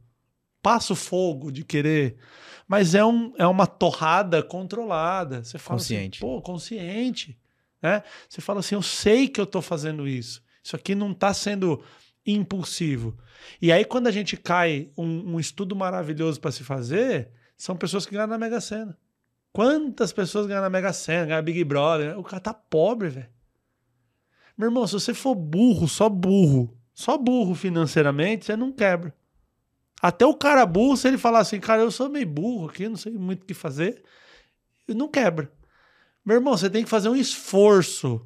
Passa 0.62 0.94
o 0.94 0.96
fogo 0.96 1.52
de 1.52 1.64
querer. 1.64 2.16
Mas 2.68 2.96
é, 2.96 3.06
um, 3.06 3.34
é 3.38 3.46
uma 3.46 3.68
torrada 3.68 4.42
controlada. 4.42 5.44
Você 5.44 5.58
fala 5.58 5.80
Consciente. 5.80 6.18
assim, 6.18 6.34
pô, 6.34 6.42
consciente. 6.42 7.38
Né? 7.82 8.02
Você 8.28 8.42
fala 8.42 8.60
assim, 8.60 8.76
eu 8.76 8.82
sei 8.82 9.28
que 9.28 9.40
eu 9.40 9.46
tô 9.46 9.62
fazendo 9.62 10.08
isso. 10.08 10.44
Isso 10.64 10.76
aqui 10.76 10.96
não 10.96 11.14
tá 11.14 11.34
sendo 11.34 11.84
impulsivo. 12.26 13.16
E 13.62 13.72
aí, 13.72 13.86
quando 13.86 14.08
a 14.08 14.12
gente 14.12 14.36
cai 14.36 14.90
um, 14.98 15.36
um 15.36 15.40
estudo 15.40 15.76
maravilhoso 15.76 16.42
para 16.42 16.52
se 16.52 16.64
fazer, 16.64 17.30
são 17.56 17.76
pessoas 17.78 18.06
que 18.06 18.14
ganham 18.14 18.28
na 18.28 18.38
Mega 18.38 18.60
Sena. 18.60 18.98
Quantas 19.54 20.12
pessoas 20.12 20.48
ganham 20.48 20.62
na 20.62 20.70
Mega 20.70 20.92
Sena, 20.92 21.28
ganham 21.28 21.44
Big 21.44 21.64
Brother? 21.64 22.20
O 22.20 22.24
cara 22.24 22.40
tá 22.40 22.54
pobre, 22.54 23.10
velho. 23.10 23.30
Meu 24.58 24.70
irmão, 24.70 24.88
se 24.88 24.94
você 24.94 25.14
for 25.14 25.36
burro, 25.36 25.88
só 25.88 26.10
burro, 26.10 26.76
só 26.94 27.18
burro 27.18 27.54
financeiramente, 27.54 28.46
você 28.46 28.56
não 28.56 28.72
quebra. 28.72 29.14
Até 30.08 30.24
o 30.24 30.36
cara 30.36 30.64
burro, 30.68 30.96
se 30.96 31.08
ele 31.08 31.18
falar 31.18 31.40
assim, 31.40 31.60
cara, 31.60 31.82
eu 31.82 31.90
sou 31.90 32.08
meio 32.10 32.28
burro 32.28 32.70
aqui, 32.70 32.88
não 32.88 32.96
sei 32.96 33.14
muito 33.14 33.42
o 33.42 33.46
que 33.48 33.56
fazer, 33.56 34.04
não 34.88 35.08
quebra. 35.08 35.52
Meu 36.24 36.36
irmão, 36.36 36.56
você 36.56 36.70
tem 36.70 36.84
que 36.84 36.90
fazer 36.90 37.10
um 37.10 37.16
esforço 37.16 38.22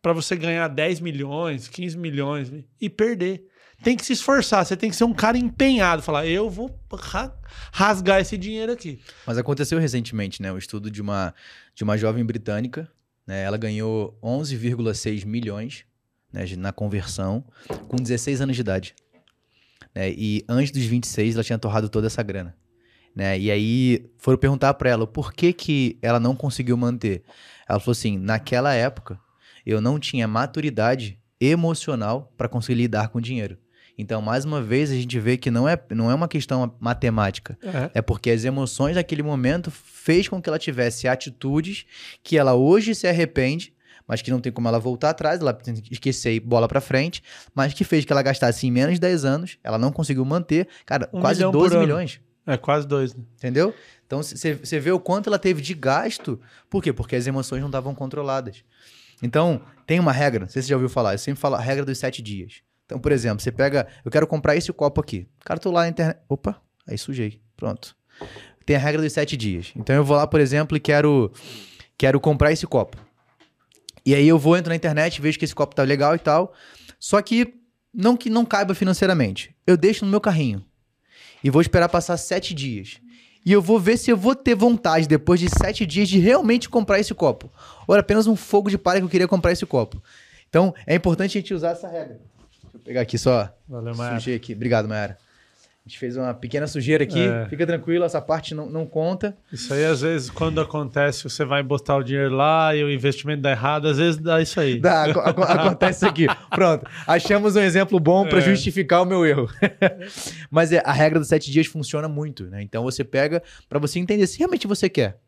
para 0.00 0.12
você 0.12 0.36
ganhar 0.36 0.68
10 0.68 1.00
milhões, 1.00 1.66
15 1.66 1.98
milhões 1.98 2.52
e 2.80 2.88
perder. 2.88 3.44
Tem 3.82 3.96
que 3.96 4.04
se 4.06 4.12
esforçar, 4.12 4.64
você 4.64 4.76
tem 4.76 4.88
que 4.88 4.94
ser 4.94 5.02
um 5.02 5.12
cara 5.12 5.36
empenhado, 5.36 6.00
falar, 6.00 6.26
eu 6.28 6.48
vou 6.48 6.70
ra- 6.92 7.36
rasgar 7.72 8.20
esse 8.20 8.38
dinheiro 8.38 8.70
aqui. 8.70 9.00
Mas 9.26 9.36
aconteceu 9.36 9.80
recentemente, 9.80 10.40
né? 10.40 10.52
O 10.52 10.56
estudo 10.58 10.88
de 10.92 11.02
uma, 11.02 11.34
de 11.74 11.82
uma 11.82 11.98
jovem 11.98 12.24
britânica, 12.24 12.88
né? 13.26 13.42
Ela 13.42 13.56
ganhou 13.56 14.16
11,6 14.22 15.26
milhões 15.26 15.84
né, 16.32 16.44
na 16.56 16.72
conversão 16.72 17.44
com 17.88 17.96
16 17.96 18.40
anos 18.40 18.54
de 18.54 18.62
idade. 18.62 18.94
Né? 19.96 20.10
E 20.10 20.44
antes 20.46 20.70
dos 20.70 20.84
26, 20.84 21.34
ela 21.34 21.42
tinha 21.42 21.58
torrado 21.58 21.88
toda 21.88 22.06
essa 22.06 22.22
grana. 22.22 22.54
Né? 23.14 23.38
E 23.38 23.50
aí 23.50 24.10
foram 24.18 24.36
perguntar 24.36 24.74
pra 24.74 24.90
ela 24.90 25.06
por 25.06 25.32
que, 25.32 25.54
que 25.54 25.98
ela 26.02 26.20
não 26.20 26.36
conseguiu 26.36 26.76
manter. 26.76 27.22
Ela 27.66 27.80
falou 27.80 27.92
assim: 27.92 28.18
naquela 28.18 28.74
época, 28.74 29.18
eu 29.64 29.80
não 29.80 29.98
tinha 29.98 30.28
maturidade 30.28 31.18
emocional 31.40 32.30
para 32.36 32.48
conseguir 32.48 32.82
lidar 32.82 33.08
com 33.08 33.20
dinheiro. 33.20 33.56
Então, 33.98 34.20
mais 34.20 34.44
uma 34.44 34.60
vez, 34.60 34.90
a 34.90 34.94
gente 34.94 35.18
vê 35.18 35.38
que 35.38 35.50
não 35.50 35.66
é, 35.66 35.80
não 35.94 36.10
é 36.10 36.14
uma 36.14 36.28
questão 36.28 36.76
matemática. 36.78 37.58
É. 37.62 37.98
É 37.98 38.02
porque 38.02 38.28
as 38.28 38.44
emoções 38.44 38.96
daquele 38.96 39.22
momento 39.22 39.70
fez 39.70 40.28
com 40.28 40.40
que 40.40 40.50
ela 40.50 40.58
tivesse 40.58 41.08
atitudes 41.08 41.86
que 42.22 42.36
ela 42.36 42.52
hoje 42.52 42.94
se 42.94 43.08
arrepende, 43.08 43.72
mas 44.06 44.22
que 44.22 44.30
não 44.30 44.40
tem 44.40 44.52
como 44.52 44.68
ela 44.68 44.78
voltar 44.78 45.10
atrás, 45.10 45.40
ela 45.40 45.52
tem 45.52 45.74
que 45.74 45.92
esquecer 45.92 46.32
e 46.34 46.40
bola 46.40 46.68
pra 46.68 46.80
frente, 46.80 47.22
mas 47.54 47.72
que 47.74 47.84
fez 47.84 48.04
que 48.04 48.12
ela 48.12 48.22
gastasse 48.22 48.66
em 48.66 48.70
menos 48.70 48.94
de 48.94 49.00
10 49.00 49.24
anos, 49.24 49.58
ela 49.64 49.78
não 49.78 49.90
conseguiu 49.92 50.24
manter, 50.24 50.68
cara, 50.84 51.08
Um 51.12 51.20
quase 51.20 51.38
milhão 51.38 51.52
por 51.52 51.58
12 51.60 51.74
ano. 51.74 51.82
milhões. 51.82 52.20
É 52.46 52.56
quase 52.56 52.86
dois, 52.86 53.12
né? 53.12 53.24
Entendeu? 53.36 53.74
Então 54.06 54.22
você 54.22 54.78
vê 54.78 54.92
o 54.92 55.00
quanto 55.00 55.28
ela 55.28 55.38
teve 55.38 55.60
de 55.60 55.74
gasto. 55.74 56.40
Por 56.70 56.80
quê? 56.80 56.92
Porque 56.92 57.16
as 57.16 57.26
emoções 57.26 57.60
não 57.60 57.68
estavam 57.68 57.92
controladas. 57.92 58.62
Então, 59.20 59.60
tem 59.86 59.98
uma 59.98 60.12
regra, 60.12 60.40
não 60.44 60.48
sei 60.48 60.62
se 60.62 60.66
você 60.66 60.70
já 60.70 60.76
ouviu 60.76 60.88
falar, 60.88 61.14
eu 61.14 61.18
sempre 61.18 61.40
falo 61.40 61.56
a 61.56 61.60
regra 61.60 61.84
dos 61.84 61.98
sete 61.98 62.22
dias. 62.22 62.60
Então, 62.84 63.00
por 63.00 63.10
exemplo, 63.10 63.40
você 63.42 63.50
pega, 63.50 63.88
eu 64.04 64.10
quero 64.12 64.26
comprar 64.28 64.54
esse 64.54 64.72
copo 64.72 65.00
aqui. 65.00 65.26
Cara, 65.44 65.58
tô 65.58 65.72
lá 65.72 65.80
na 65.82 65.88
internet. 65.88 66.18
Opa, 66.28 66.60
aí 66.86 66.96
sujei. 66.96 67.40
Pronto. 67.56 67.96
Tem 68.64 68.76
a 68.76 68.78
regra 68.78 69.02
dos 69.02 69.12
sete 69.12 69.36
dias. 69.36 69.72
Então 69.74 69.96
eu 69.96 70.04
vou 70.04 70.16
lá, 70.16 70.26
por 70.26 70.38
exemplo, 70.38 70.76
e 70.76 70.80
quero, 70.80 71.32
quero 71.98 72.20
comprar 72.20 72.52
esse 72.52 72.66
copo. 72.66 72.96
E 74.06 74.14
aí 74.14 74.28
eu 74.28 74.38
vou, 74.38 74.56
entro 74.56 74.70
na 74.70 74.76
internet, 74.76 75.20
vejo 75.20 75.36
que 75.36 75.44
esse 75.44 75.54
copo 75.54 75.74
tá 75.74 75.82
legal 75.82 76.14
e 76.14 76.18
tal. 76.20 76.54
Só 76.98 77.20
que 77.20 77.52
não 77.92 78.16
que 78.16 78.30
não 78.30 78.44
caiba 78.44 78.72
financeiramente. 78.72 79.52
Eu 79.66 79.76
deixo 79.76 80.04
no 80.04 80.10
meu 80.10 80.20
carrinho. 80.20 80.64
e 81.42 81.50
vou 81.50 81.60
esperar 81.60 81.88
passar 81.88 82.16
sete 82.16 82.54
dias. 82.54 83.00
E 83.44 83.52
eu 83.52 83.62
vou 83.62 83.78
ver 83.78 83.96
se 83.96 84.10
eu 84.10 84.16
vou 84.16 84.34
ter 84.34 84.54
vontade, 84.54 85.06
depois 85.06 85.38
de 85.38 85.48
sete 85.48 85.86
dias, 85.86 86.08
de 86.08 86.18
realmente 86.18 86.68
comprar 86.68 86.98
esse 86.98 87.14
copo. 87.14 87.52
Ou 87.86 87.94
era 87.94 88.00
apenas 88.00 88.26
um 88.26 88.34
fogo 88.34 88.70
de 88.70 88.78
palha 88.78 89.00
que 89.00 89.04
eu 89.04 89.10
queria 89.10 89.28
comprar 89.28 89.52
esse 89.52 89.64
copo. 89.64 90.02
Então, 90.48 90.74
é 90.86 90.94
importante 90.94 91.38
a 91.38 91.40
gente 91.40 91.54
usar 91.54 91.70
essa 91.70 91.86
regra. 91.88 92.20
Deixa 92.50 92.66
eu 92.76 92.80
pegar 92.80 93.00
aqui 93.02 93.16
só. 93.18 93.48
Valeu, 93.68 93.94
Mayara. 93.94 94.16
Aqui. 94.34 94.52
Obrigado, 94.52 94.88
Mayara. 94.88 95.18
A 95.86 95.88
gente 95.88 96.00
fez 96.00 96.16
uma 96.16 96.34
pequena 96.34 96.66
sujeira 96.66 97.04
aqui. 97.04 97.20
É. 97.20 97.46
Fica 97.48 97.64
tranquilo, 97.64 98.04
essa 98.04 98.20
parte 98.20 98.56
não, 98.56 98.68
não 98.68 98.84
conta. 98.84 99.36
Isso 99.52 99.72
aí, 99.72 99.84
às 99.84 100.00
vezes, 100.00 100.28
quando 100.28 100.60
acontece, 100.60 101.22
você 101.22 101.44
vai 101.44 101.62
botar 101.62 101.94
o 101.96 102.02
dinheiro 102.02 102.34
lá 102.34 102.74
e 102.74 102.82
o 102.82 102.90
investimento 102.90 103.42
dá 103.42 103.52
errado, 103.52 103.86
às 103.86 103.96
vezes 103.98 104.20
dá 104.20 104.42
isso 104.42 104.58
aí. 104.58 104.80
Dá, 104.80 105.04
aco- 105.04 105.20
aco- 105.20 105.42
acontece 105.46 105.98
isso 105.98 106.06
aqui. 106.06 106.26
Pronto. 106.50 106.84
Achamos 107.06 107.54
um 107.54 107.60
exemplo 107.60 108.00
bom 108.00 108.26
para 108.26 108.38
É. 108.38 108.40
justificar 108.40 109.02
o 109.02 109.04
meu 109.06 109.24
erro. 109.24 109.48
Mas 110.50 110.72
é, 110.72 110.82
a 110.84 110.92
regra 110.92 111.20
dos 111.20 111.28
sete 111.28 111.52
dias 111.52 111.66
funciona 111.68 112.08
muito, 112.08 112.44
né? 112.46 112.62
Então 112.62 112.82
você 112.82 113.04
pega 113.04 113.40
para 113.68 113.78
você 113.78 114.00
entender 114.00 114.26
se 114.26 114.38
realmente 114.38 114.66
você 114.66 114.88
quer. 114.88 115.18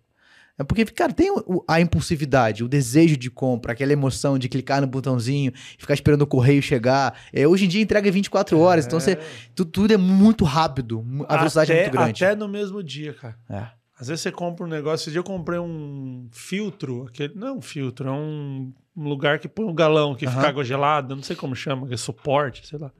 É 0.59 0.65
porque, 0.65 0.85
cara, 0.87 1.13
tem 1.13 1.33
a 1.69 1.81
impulsividade, 1.81 2.65
o 2.65 2.69
desejo 2.69 3.17
de 3.17 3.31
compra, 3.31 3.73
aquela 3.73 3.93
emoção 3.93 4.37
de 4.37 4.49
clicar 4.49 4.81
no 4.81 4.89
botãozinho, 4.89 5.53
ficar 5.79 5.95
esperando 5.95 6.23
o 6.23 6.27
correio 6.27 6.61
chegar. 6.61 7.17
É, 7.33 7.47
hoje 7.47 7.67
em 7.67 7.69
dia 7.69 7.81
entrega 7.81 8.11
24 8.11 8.59
horas, 8.59 8.85
então 8.85 8.99
você, 8.99 9.17
tu- 9.55 9.65
tudo 9.65 9.93
é 9.95 9.97
muito 9.97 10.45
rápido, 10.45 11.05
a 11.29 11.37
velocidade 11.37 11.71
até, 11.71 11.81
é 11.81 11.85
muito 11.85 11.93
grande. 11.97 12.25
Até 12.25 12.35
no 12.35 12.49
mesmo 12.49 12.83
dia, 12.83 13.15
cara. 13.15 13.39
É. 13.49 13.79
Às 14.01 14.09
vezes 14.09 14.21
você 14.23 14.31
compra 14.33 14.65
um 14.65 14.69
negócio. 14.69 15.05
Esse 15.05 15.11
dia 15.11 15.19
eu 15.19 15.25
comprei 15.25 15.59
um 15.59 16.29
filtro. 16.31 17.07
Aquele, 17.09 17.35
não 17.35 17.49
é 17.49 17.53
um 17.53 17.61
filtro, 17.61 18.09
é 18.09 18.13
um, 18.13 18.73
lugar 18.97 19.41
que 19.41 19.49
põe 19.49 19.65
um 19.67 19.75
galão 19.75 20.15
que 20.15 20.25
fica 20.27 20.49
água 20.49 20.65
gelada. 20.65 21.17
Não 21.17 21.23
sei 21.23 21.35
como 21.35 21.57
chama, 21.57 21.87
que 21.89 21.95
é 21.95 21.97
suporte, 21.97 22.65
sei 22.67 22.79
lá. 22.79 22.93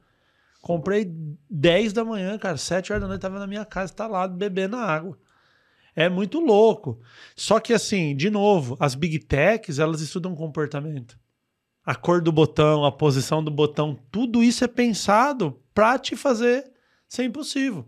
Comprei 0.61 1.09
10 1.49 1.93
da 1.93 2.03
manhã, 2.03 2.37
cara. 2.37 2.57
7 2.57 2.91
horas 2.91 3.01
da 3.01 3.07
noite 3.07 3.21
tava 3.21 3.39
na 3.39 3.47
minha 3.47 3.63
casa, 3.63 3.93
tá 3.93 4.07
lá 4.07 4.27
bebendo 4.27 4.75
água. 4.75 5.17
É 5.95 6.09
muito 6.09 6.39
louco. 6.39 6.99
Só 7.35 7.59
que 7.59 7.73
assim, 7.73 8.15
de 8.15 8.29
novo, 8.29 8.77
as 8.79 8.95
big 8.95 9.19
techs, 9.19 9.79
elas 9.79 10.01
estudam 10.01 10.35
comportamento. 10.35 11.17
A 11.85 11.95
cor 11.95 12.21
do 12.21 12.31
botão, 12.31 12.85
a 12.85 12.91
posição 12.91 13.43
do 13.43 13.49
botão, 13.49 13.97
tudo 14.11 14.43
isso 14.43 14.63
é 14.63 14.67
pensado 14.67 15.59
pra 15.73 15.97
te 15.97 16.15
fazer 16.15 16.71
ser 17.07 17.23
impossível. 17.23 17.87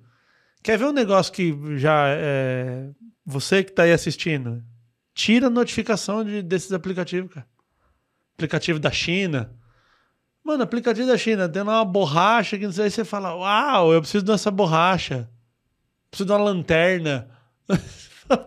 Quer 0.64 0.78
ver 0.78 0.86
um 0.86 0.92
negócio 0.92 1.32
que 1.32 1.78
já 1.78 2.08
é. 2.08 2.90
Você 3.26 3.64
que 3.64 3.72
tá 3.72 3.84
aí 3.84 3.94
assistindo, 3.94 4.64
tira 5.14 5.48
a 5.48 5.50
notificação 5.50 6.24
de, 6.24 6.42
desses 6.42 6.72
aplicativos, 6.72 7.32
cara. 7.32 7.48
Aplicativo 8.34 8.80
da 8.80 8.92
China. 8.92 9.56
Mano, 10.44 10.64
aplicativo 10.64 11.08
da 11.08 11.18
China, 11.18 11.48
tem 11.48 11.62
lá 11.62 11.80
uma 11.80 11.86
borracha 11.86 12.58
que 12.58 12.66
não 12.66 12.74
sei, 12.74 12.86
aí 12.86 12.92
você 12.92 13.06
fala, 13.06 13.36
uau, 13.36 13.94
eu 13.94 14.02
preciso 14.02 14.26
dessa 14.26 14.50
borracha. 14.50 15.30
Preciso 16.10 16.26
de 16.26 16.32
uma 16.32 16.44
lanterna. 16.44 17.30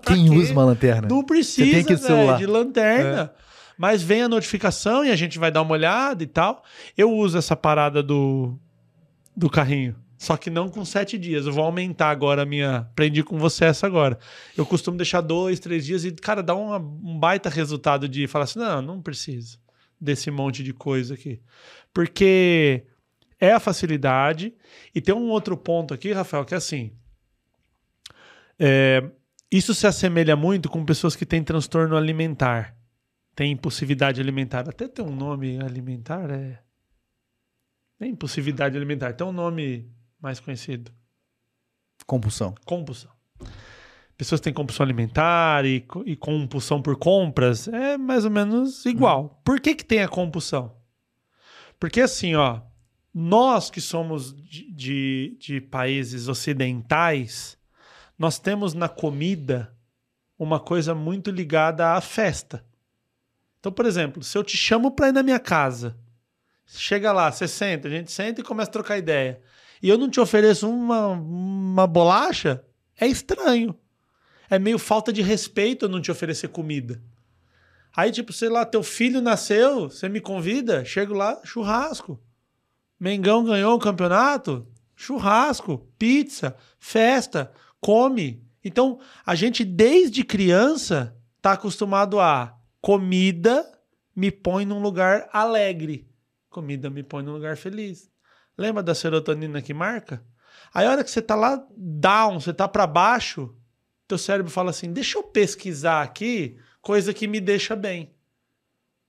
Quem 0.07 0.31
usa 0.31 0.53
uma 0.53 0.65
lanterna? 0.65 1.09
Não 1.09 1.23
precisa, 1.23 1.71
tem 1.71 1.85
que 1.85 1.97
celular. 1.97 2.35
É. 2.37 2.39
de 2.39 2.47
lanterna. 2.47 3.33
Mas 3.77 4.03
vem 4.03 4.23
a 4.23 4.29
notificação 4.29 5.05
e 5.05 5.11
a 5.11 5.17
gente 5.17 5.39
vai 5.39 5.51
dar 5.51 5.63
uma 5.63 5.73
olhada 5.73 6.23
e 6.23 6.27
tal. 6.27 6.63
Eu 6.97 7.13
uso 7.13 7.37
essa 7.37 7.57
parada 7.57 8.03
do, 8.03 8.57
do 9.37 9.51
carrinho. 9.51 9.97
Só 10.17 10.37
que 10.37 10.49
não 10.49 10.69
com 10.69 10.85
sete 10.85 11.19
dias. 11.19 11.45
Eu 11.45 11.53
vou 11.53 11.65
aumentar 11.65 12.09
agora 12.11 12.43
a 12.43 12.47
minha. 12.47 12.77
Aprendi 12.79 13.23
com 13.23 13.37
você 13.37 13.65
essa 13.67 13.87
agora. 13.87 14.17
Eu 14.57 14.65
costumo 14.65 14.97
deixar 14.97 15.21
dois, 15.21 15.59
três 15.59 15.85
dias 15.85 16.05
e, 16.05 16.13
cara, 16.13 16.43
dá 16.43 16.55
uma- 16.55 16.79
um 16.79 17.19
baita 17.19 17.51
resultado 17.51 18.09
de 18.09 18.27
falar 18.29 18.45
assim: 18.45 18.61
não, 18.61 18.81
não 18.81 19.03
preciso 19.03 19.59
desse 20.01 20.31
monte 20.31 20.63
de 20.63 20.73
coisa 20.73 21.15
aqui. 21.15 21.41
Porque 21.93 22.85
é 23.41 23.53
a 23.53 23.61
facilidade. 23.61 24.55
E 24.95 25.01
tem 25.01 25.15
um 25.15 25.29
outro 25.31 25.57
ponto 25.57 25.93
aqui, 25.93 26.13
Rafael, 26.13 26.45
que 26.45 26.55
é 26.55 26.57
assim. 26.57 26.93
É, 28.59 29.03
isso 29.51 29.75
se 29.75 29.87
assemelha 29.87 30.37
muito 30.37 30.69
com 30.69 30.85
pessoas 30.85 31.15
que 31.15 31.27
têm 31.27 31.43
transtorno 31.43 31.97
alimentar. 31.97 32.77
Tem 33.35 33.53
impulsividade 33.53 34.21
alimentar. 34.21 34.69
Até 34.69 34.89
tem 34.89 35.05
um 35.05 35.15
nome 35.15 35.59
alimentar, 35.61 36.31
é. 36.31 36.61
É 38.01 38.07
impulsividade 38.07 38.77
alimentar. 38.77 39.13
Tem 39.13 39.27
um 39.27 39.33
nome 39.33 39.91
mais 40.21 40.41
conhecido. 40.41 40.93
Compulsão. 42.07 42.55
Compulsão. 42.65 43.11
Pessoas 44.17 44.41
que 44.41 44.45
têm 44.45 44.53
compulsão 44.53 44.85
alimentar 44.85 45.65
e, 45.65 45.85
e 46.07 46.15
compulsão 46.15 46.81
por 46.81 46.97
compras 46.97 47.67
é 47.67 47.99
mais 47.99 48.25
ou 48.25 48.31
menos 48.31 48.87
igual. 48.87 49.41
Por 49.45 49.61
que, 49.61 49.75
que 49.75 49.85
tem 49.85 50.03
a 50.03 50.09
compulsão? 50.09 50.77
Porque 51.81 52.01
assim, 52.01 52.35
ó, 52.37 52.61
nós 53.13 53.71
que 53.71 53.81
somos 53.81 54.35
de, 54.35 54.73
de, 54.73 55.37
de 55.41 55.61
países 55.61 56.29
ocidentais, 56.29 57.59
nós 58.19 58.39
temos 58.39 58.75
na 58.75 58.89
comida 58.89 59.75
uma 60.39 60.61
coisa 60.61 60.95
muito 60.95 61.31
ligada 61.31 61.93
à 61.93 62.01
festa. 62.01 62.65
Então, 63.61 63.73
por 63.73 63.87
exemplo, 63.87 64.23
se 64.23 64.37
eu 64.37 64.45
te 64.45 64.57
chamo 64.57 64.91
para 64.91 65.09
ir 65.09 65.13
na 65.13 65.23
minha 65.23 65.39
casa, 65.39 65.97
chega 66.67 67.13
lá, 67.13 67.31
você 67.31 67.49
senta, 67.49 67.89
a 67.89 67.91
gente 67.91 68.13
senta 68.13 68.41
e 68.41 68.45
começa 68.45 68.71
a 68.71 68.73
trocar 68.73 68.99
ideia 68.99 69.41
e 69.85 69.89
eu 69.91 69.99
não 69.99 70.09
te 70.09 70.19
ofereço 70.19 70.67
uma, 70.67 71.09
uma 71.09 71.87
bolacha, 71.87 72.65
é 72.99 73.07
estranho. 73.07 73.79
É 74.49 74.59
meio 74.59 74.79
falta 74.79 75.13
de 75.13 75.21
respeito 75.21 75.85
eu 75.85 75.89
não 75.91 76.01
te 76.01 76.11
oferecer 76.11 76.49
comida. 76.49 77.03
Aí, 77.95 78.11
tipo, 78.11 78.33
sei 78.33 78.49
lá, 78.49 78.65
teu 78.65 78.83
filho 78.83 79.21
nasceu, 79.21 79.91
você 79.91 80.09
me 80.09 80.23
convida, 80.23 80.87
chego 80.87 81.13
lá, 81.13 81.39
churrasco. 81.45 82.19
Mengão 82.99 83.45
ganhou 83.45 83.75
o 83.75 83.79
campeonato, 83.79 84.67
churrasco, 84.97 85.87
pizza, 85.99 86.57
festa, 86.79 87.53
come. 87.85 88.43
Então, 88.65 88.99
a 89.27 89.35
gente 89.35 89.63
desde 89.63 90.25
criança 90.25 91.15
tá 91.43 91.53
acostumado 91.53 92.19
a 92.19 92.57
comida 92.81 93.71
me 94.17 94.31
põe 94.31 94.65
num 94.65 94.81
lugar 94.81 95.29
alegre. 95.31 96.09
Comida 96.49 96.89
me 96.89 97.03
põe 97.03 97.23
num 97.23 97.35
lugar 97.35 97.59
feliz. 97.59 98.11
Lembra 98.57 98.83
da 98.83 98.95
serotonina 98.95 99.61
que 99.61 99.75
marca? 99.75 100.25
Aí 100.73 100.87
a 100.87 100.93
hora 100.93 101.05
que 101.05 101.11
você 101.11 101.21
tá 101.21 101.35
lá 101.35 101.63
down, 101.77 102.41
você 102.41 102.55
tá 102.55 102.67
para 102.67 102.87
baixo, 102.87 103.55
teu 104.09 104.17
cérebro 104.17 104.51
fala 104.51 104.71
assim: 104.71 104.91
"Deixa 104.91 105.19
eu 105.19 105.23
pesquisar 105.23 106.03
aqui 106.03 106.57
coisa 106.81 107.13
que 107.13 107.27
me 107.27 107.41
deixa 107.41 107.77
bem". 107.77 108.15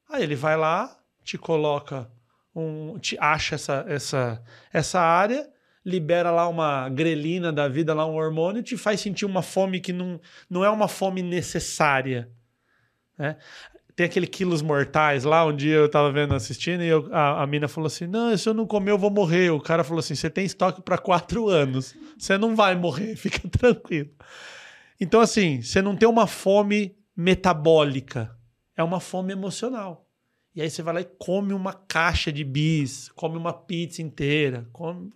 Aí 0.10 0.24
ele 0.24 0.36
vai 0.36 0.58
lá, 0.58 1.00
te 1.24 1.38
coloca 1.38 2.12
um, 2.54 3.00
te 3.00 3.18
acha 3.20 3.56
essa 3.56 3.86
essa 3.88 4.44
essa 4.74 5.00
área, 5.00 5.50
libera 5.86 6.32
lá 6.32 6.48
uma 6.48 6.90
grelina 6.90 7.54
da 7.54 7.68
vida, 7.68 7.94
lá 7.94 8.06
um 8.06 8.16
hormônio, 8.16 8.64
te 8.64 8.76
faz 8.76 9.00
sentir 9.00 9.26
uma 9.26 9.42
fome 9.44 9.80
que 9.80 9.94
não, 9.94 10.20
não 10.50 10.66
é 10.66 10.70
uma 10.70 10.88
fome 10.88 11.22
necessária. 11.22 12.30
Né? 13.18 13.38
Tem 13.96 14.06
aquele 14.08 14.28
quilos 14.28 14.62
mortais 14.62 15.24
lá, 15.24 15.46
um 15.46 15.56
dia 15.56 15.76
eu 15.76 15.88
tava 15.90 16.12
vendo, 16.12 16.34
assistindo, 16.36 16.84
e 16.84 16.88
eu- 16.88 17.08
a, 17.14 17.44
a 17.44 17.48
mina 17.48 17.68
falou 17.68 17.88
assim: 17.88 18.08
Não, 18.08 18.36
se 18.36 18.50
eu 18.50 18.54
não 18.54 18.66
comer, 18.68 18.92
eu 18.92 18.98
vou 18.98 19.10
morrer. 19.10 19.52
O 19.52 19.62
cara 19.62 19.84
falou 19.86 20.00
assim: 20.00 20.16
Você 20.16 20.30
tem 20.30 20.44
estoque 20.44 20.82
para 20.82 20.98
quatro 20.98 21.48
anos. 21.48 21.96
Você 22.18 22.38
não 22.38 22.56
vai 22.56 22.76
morrer, 22.76 23.16
fica 23.18 23.48
tranquilo. 23.48 24.10
Então, 25.00 25.22
assim, 25.22 25.62
você 25.62 25.82
não 25.82 25.96
tem 25.96 26.10
uma 26.10 26.28
fome 26.28 26.98
metabólica, 27.16 28.36
é 28.76 28.84
uma 28.84 29.00
fome 29.00 29.32
emocional. 29.32 30.05
E 30.56 30.62
aí 30.62 30.70
você 30.70 30.82
vai 30.82 30.94
lá 30.94 31.02
e 31.02 31.06
come 31.20 31.54
uma 31.54 31.74
caixa 31.74 32.32
de 32.32 32.44
bis, 32.44 33.10
come 33.10 33.36
uma 33.36 33.52
pizza 33.52 34.02
inteira, 34.02 34.68
come 34.72 35.12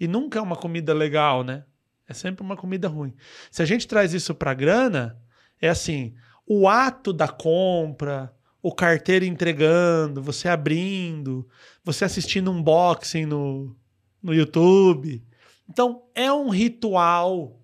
e 0.00 0.08
nunca 0.08 0.38
é 0.38 0.42
uma 0.42 0.56
comida 0.56 0.94
legal, 0.94 1.44
né? 1.44 1.64
É 2.08 2.14
sempre 2.14 2.42
uma 2.42 2.56
comida 2.56 2.88
ruim. 2.88 3.14
Se 3.50 3.60
a 3.60 3.66
gente 3.66 3.86
traz 3.86 4.14
isso 4.14 4.34
para 4.34 4.54
grana, 4.54 5.20
é 5.60 5.68
assim, 5.68 6.14
o 6.46 6.66
ato 6.66 7.12
da 7.12 7.28
compra, 7.28 8.34
o 8.62 8.74
carteiro 8.74 9.26
entregando, 9.26 10.22
você 10.22 10.48
abrindo, 10.48 11.46
você 11.84 12.06
assistindo 12.06 12.50
um 12.50 12.56
unboxing 12.56 13.26
no, 13.26 13.76
no 14.22 14.32
YouTube. 14.32 15.22
Então, 15.68 16.08
é 16.14 16.32
um 16.32 16.48
ritual 16.48 17.60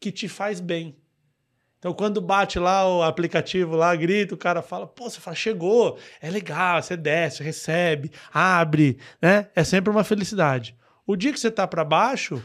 que 0.00 0.10
te 0.10 0.28
faz 0.28 0.60
bem. 0.60 0.96
Então, 1.84 1.92
quando 1.92 2.18
bate 2.18 2.58
lá 2.58 2.88
o 2.88 3.02
aplicativo, 3.02 3.76
lá 3.76 3.94
grita, 3.94 4.34
o 4.34 4.38
cara 4.38 4.62
fala, 4.62 4.86
pô, 4.86 5.10
você 5.10 5.20
fala, 5.20 5.36
chegou, 5.36 5.98
é 6.18 6.30
legal, 6.30 6.82
você 6.82 6.96
desce, 6.96 7.42
recebe, 7.42 8.10
abre, 8.32 8.96
né? 9.20 9.48
É 9.54 9.62
sempre 9.62 9.90
uma 9.90 10.02
felicidade. 10.02 10.74
O 11.06 11.14
dia 11.14 11.30
que 11.30 11.38
você 11.38 11.50
tá 11.50 11.66
para 11.66 11.84
baixo, 11.84 12.42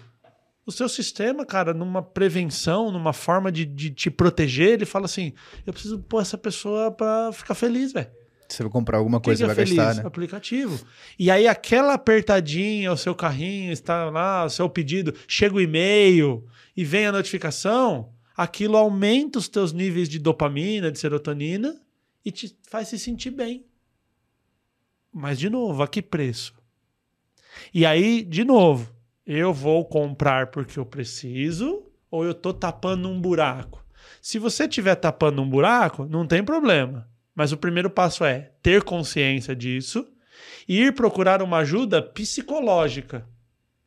o 0.65 0.73
seu 0.73 0.89
sistema, 0.89 1.45
cara, 1.45 1.73
numa 1.73 2.03
prevenção, 2.03 2.91
numa 2.91 3.13
forma 3.13 3.49
de, 3.49 3.63
de 3.63 3.91
te 3.91 4.11
proteger, 4.11 4.71
ele 4.71 4.85
fala 4.85 5.05
assim: 5.05 5.31
eu 5.65 5.71
preciso 5.71 5.99
pôr 5.99 6.21
essa 6.21 6.37
pessoa 6.37 6.91
pra 6.91 7.31
ficar 7.31 7.55
feliz, 7.55 7.93
velho. 7.93 8.11
Se 8.49 8.61
eu 8.61 8.69
comprar 8.69 8.97
alguma 8.97 9.21
coisa, 9.21 9.47
que 9.47 9.53
vai 9.53 9.63
é 9.63 9.65
feliz? 9.65 9.77
gastar, 9.77 10.01
né? 10.01 10.05
Aplicativo. 10.05 10.85
E 11.17 11.31
aí, 11.31 11.47
aquela 11.47 11.93
apertadinha, 11.93 12.91
o 12.91 12.97
seu 12.97 13.15
carrinho 13.15 13.71
está 13.71 14.09
lá, 14.09 14.43
o 14.43 14.49
seu 14.49 14.69
pedido, 14.69 15.13
chega 15.29 15.55
o 15.55 15.61
e-mail 15.61 16.45
e 16.75 16.83
vem 16.83 17.05
a 17.05 17.11
notificação, 17.13 18.11
aquilo 18.39 18.77
aumenta 18.77 19.37
os 19.37 19.49
teus 19.49 19.73
níveis 19.73 20.07
de 20.07 20.17
dopamina, 20.17 20.89
de 20.89 20.97
serotonina 20.97 21.77
e 22.23 22.31
te 22.31 22.57
faz 22.69 22.87
se 22.87 22.97
sentir 22.97 23.31
bem. 23.31 23.65
Mas, 25.11 25.37
de 25.37 25.49
novo, 25.49 25.83
a 25.83 25.87
que 25.89 26.01
preço? 26.01 26.53
E 27.73 27.85
aí, 27.85 28.23
de 28.23 28.45
novo, 28.45 28.95
Eu 29.31 29.53
vou 29.53 29.85
comprar 29.85 30.47
porque 30.47 30.79
eu 30.79 30.85
preciso 30.85 31.85
ou 32.09 32.25
eu 32.25 32.33
tô 32.33 32.51
tapando 32.51 33.07
um 33.07 33.21
buraco? 33.21 33.85
Se 34.19 34.39
você 34.39 34.63
estiver 34.63 34.95
tapando 34.95 35.41
um 35.41 35.47
buraco, 35.47 36.05
não 36.05 36.25
tem 36.25 36.43
problema. 36.43 37.07
Mas 37.35 37.51
o 37.51 37.57
primeiro 37.57 37.91
passo 37.91 38.25
é 38.25 38.53
ter 38.63 38.81
consciência 38.83 39.55
disso 39.55 40.07
e 40.67 40.81
ir 40.81 40.95
procurar 40.95 41.43
uma 41.43 41.57
ajuda 41.57 42.01
psicológica 42.01 43.27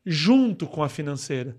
junto 0.06 0.66
com 0.66 0.82
a 0.82 0.88
financeira. 0.88 1.56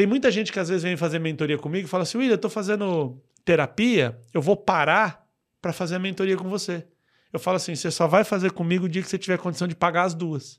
Tem 0.00 0.06
muita 0.06 0.30
gente 0.30 0.50
que 0.50 0.58
às 0.58 0.70
vezes 0.70 0.82
vem 0.82 0.96
fazer 0.96 1.18
mentoria 1.18 1.58
comigo 1.58 1.86
e 1.86 1.90
fala 1.90 2.04
assim: 2.04 2.16
William, 2.16 2.32
eu 2.32 2.36
estou 2.36 2.50
fazendo 2.50 3.20
terapia, 3.44 4.18
eu 4.32 4.40
vou 4.40 4.56
parar 4.56 5.28
para 5.60 5.74
fazer 5.74 5.96
a 5.96 5.98
mentoria 5.98 6.38
com 6.38 6.48
você. 6.48 6.86
Eu 7.30 7.38
falo 7.38 7.58
assim: 7.58 7.74
você 7.74 7.90
só 7.90 8.06
vai 8.06 8.24
fazer 8.24 8.50
comigo 8.52 8.86
o 8.86 8.88
dia 8.88 9.02
que 9.02 9.10
você 9.10 9.18
tiver 9.18 9.36
condição 9.36 9.68
de 9.68 9.74
pagar 9.74 10.04
as 10.04 10.14
duas. 10.14 10.58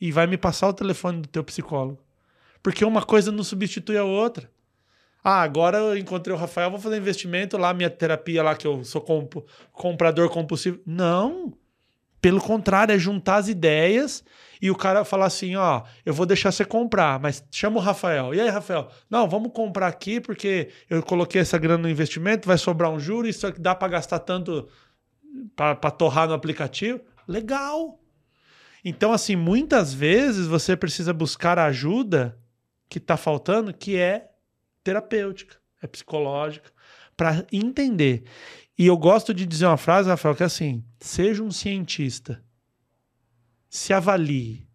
E 0.00 0.10
vai 0.10 0.26
me 0.26 0.38
passar 0.38 0.68
o 0.68 0.72
telefone 0.72 1.20
do 1.20 1.28
teu 1.28 1.44
psicólogo. 1.44 2.02
Porque 2.62 2.82
uma 2.82 3.02
coisa 3.02 3.30
não 3.30 3.44
substitui 3.44 3.98
a 3.98 4.04
outra. 4.04 4.50
Ah, 5.22 5.42
agora 5.42 5.76
eu 5.76 5.98
encontrei 5.98 6.34
o 6.34 6.38
Rafael, 6.38 6.70
vou 6.70 6.80
fazer 6.80 6.96
investimento 6.96 7.58
lá, 7.58 7.74
minha 7.74 7.90
terapia 7.90 8.42
lá, 8.42 8.56
que 8.56 8.66
eu 8.66 8.82
sou 8.84 9.02
comp 9.02 9.34
comprador 9.70 10.30
compulsivo. 10.30 10.80
Não. 10.86 11.52
Pelo 12.22 12.40
contrário, 12.40 12.94
é 12.94 12.98
juntar 12.98 13.36
as 13.36 13.48
ideias 13.48 14.24
e 14.60 14.70
o 14.70 14.76
cara 14.76 15.04
falar 15.04 15.26
assim: 15.26 15.56
ó, 15.56 15.82
eu 16.06 16.14
vou 16.14 16.24
deixar 16.24 16.52
você 16.52 16.64
comprar, 16.64 17.18
mas 17.18 17.44
chama 17.50 17.78
o 17.78 17.82
Rafael. 17.82 18.32
E 18.32 18.40
aí, 18.40 18.48
Rafael? 18.48 18.88
Não, 19.10 19.28
vamos 19.28 19.52
comprar 19.52 19.88
aqui 19.88 20.20
porque 20.20 20.70
eu 20.88 21.02
coloquei 21.02 21.40
essa 21.40 21.58
grana 21.58 21.82
no 21.82 21.90
investimento, 21.90 22.46
vai 22.46 22.56
sobrar 22.56 22.90
um 22.90 23.00
juro, 23.00 23.26
isso 23.26 23.44
aqui 23.44 23.60
dá 23.60 23.74
para 23.74 23.88
gastar 23.88 24.20
tanto 24.20 24.68
para 25.56 25.90
torrar 25.90 26.28
no 26.28 26.34
aplicativo. 26.34 27.00
Legal. 27.26 27.98
Então, 28.84 29.12
assim, 29.12 29.34
muitas 29.34 29.92
vezes 29.92 30.46
você 30.46 30.76
precisa 30.76 31.12
buscar 31.12 31.58
a 31.58 31.66
ajuda 31.66 32.38
que 32.88 32.98
está 32.98 33.16
faltando, 33.16 33.74
que 33.74 33.96
é 33.96 34.30
terapêutica, 34.84 35.56
é 35.80 35.86
psicológica, 35.88 36.70
para 37.16 37.44
entender. 37.52 38.24
E 38.82 38.86
eu 38.86 38.96
gosto 38.96 39.32
de 39.32 39.46
dizer 39.46 39.66
uma 39.66 39.76
frase, 39.76 40.08
Rafael, 40.08 40.34
que 40.34 40.42
é 40.42 40.46
assim: 40.46 40.84
seja 40.98 41.40
um 41.40 41.52
cientista. 41.52 42.44
Se 43.70 43.92
avalie. 43.92 44.68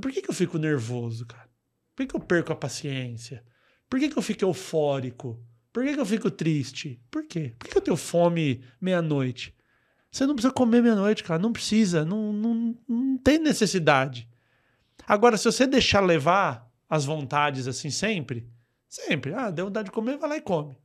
Por 0.00 0.12
que, 0.12 0.22
que 0.22 0.30
eu 0.30 0.34
fico 0.34 0.58
nervoso, 0.58 1.26
cara? 1.26 1.50
Por 1.92 2.04
que, 2.04 2.10
que 2.10 2.14
eu 2.14 2.20
perco 2.20 2.52
a 2.52 2.56
paciência? 2.56 3.44
Por 3.90 3.98
que, 3.98 4.10
que 4.10 4.16
eu 4.16 4.22
fico 4.22 4.44
eufórico? 4.44 5.44
Por 5.72 5.84
que, 5.84 5.94
que 5.94 6.00
eu 6.00 6.06
fico 6.06 6.30
triste? 6.30 7.02
Por 7.10 7.26
quê? 7.26 7.52
Por 7.58 7.64
que, 7.64 7.72
que 7.72 7.78
eu 7.78 7.82
tenho 7.82 7.96
fome 7.96 8.62
meia-noite? 8.80 9.52
Você 10.08 10.24
não 10.24 10.36
precisa 10.36 10.54
comer 10.54 10.80
meia-noite, 10.80 11.24
cara. 11.24 11.42
Não 11.42 11.52
precisa. 11.52 12.04
Não, 12.04 12.32
não, 12.32 12.78
não 12.88 13.18
tem 13.18 13.40
necessidade. 13.40 14.28
Agora, 15.04 15.36
se 15.36 15.46
você 15.46 15.66
deixar 15.66 15.98
levar 15.98 16.70
as 16.88 17.04
vontades 17.04 17.66
assim 17.66 17.90
sempre, 17.90 18.48
sempre, 18.88 19.34
ah, 19.34 19.50
deu 19.50 19.64
vontade 19.64 19.86
de 19.86 19.92
comer, 19.92 20.16
vai 20.16 20.30
lá 20.30 20.36
e 20.36 20.40
come. 20.40 20.78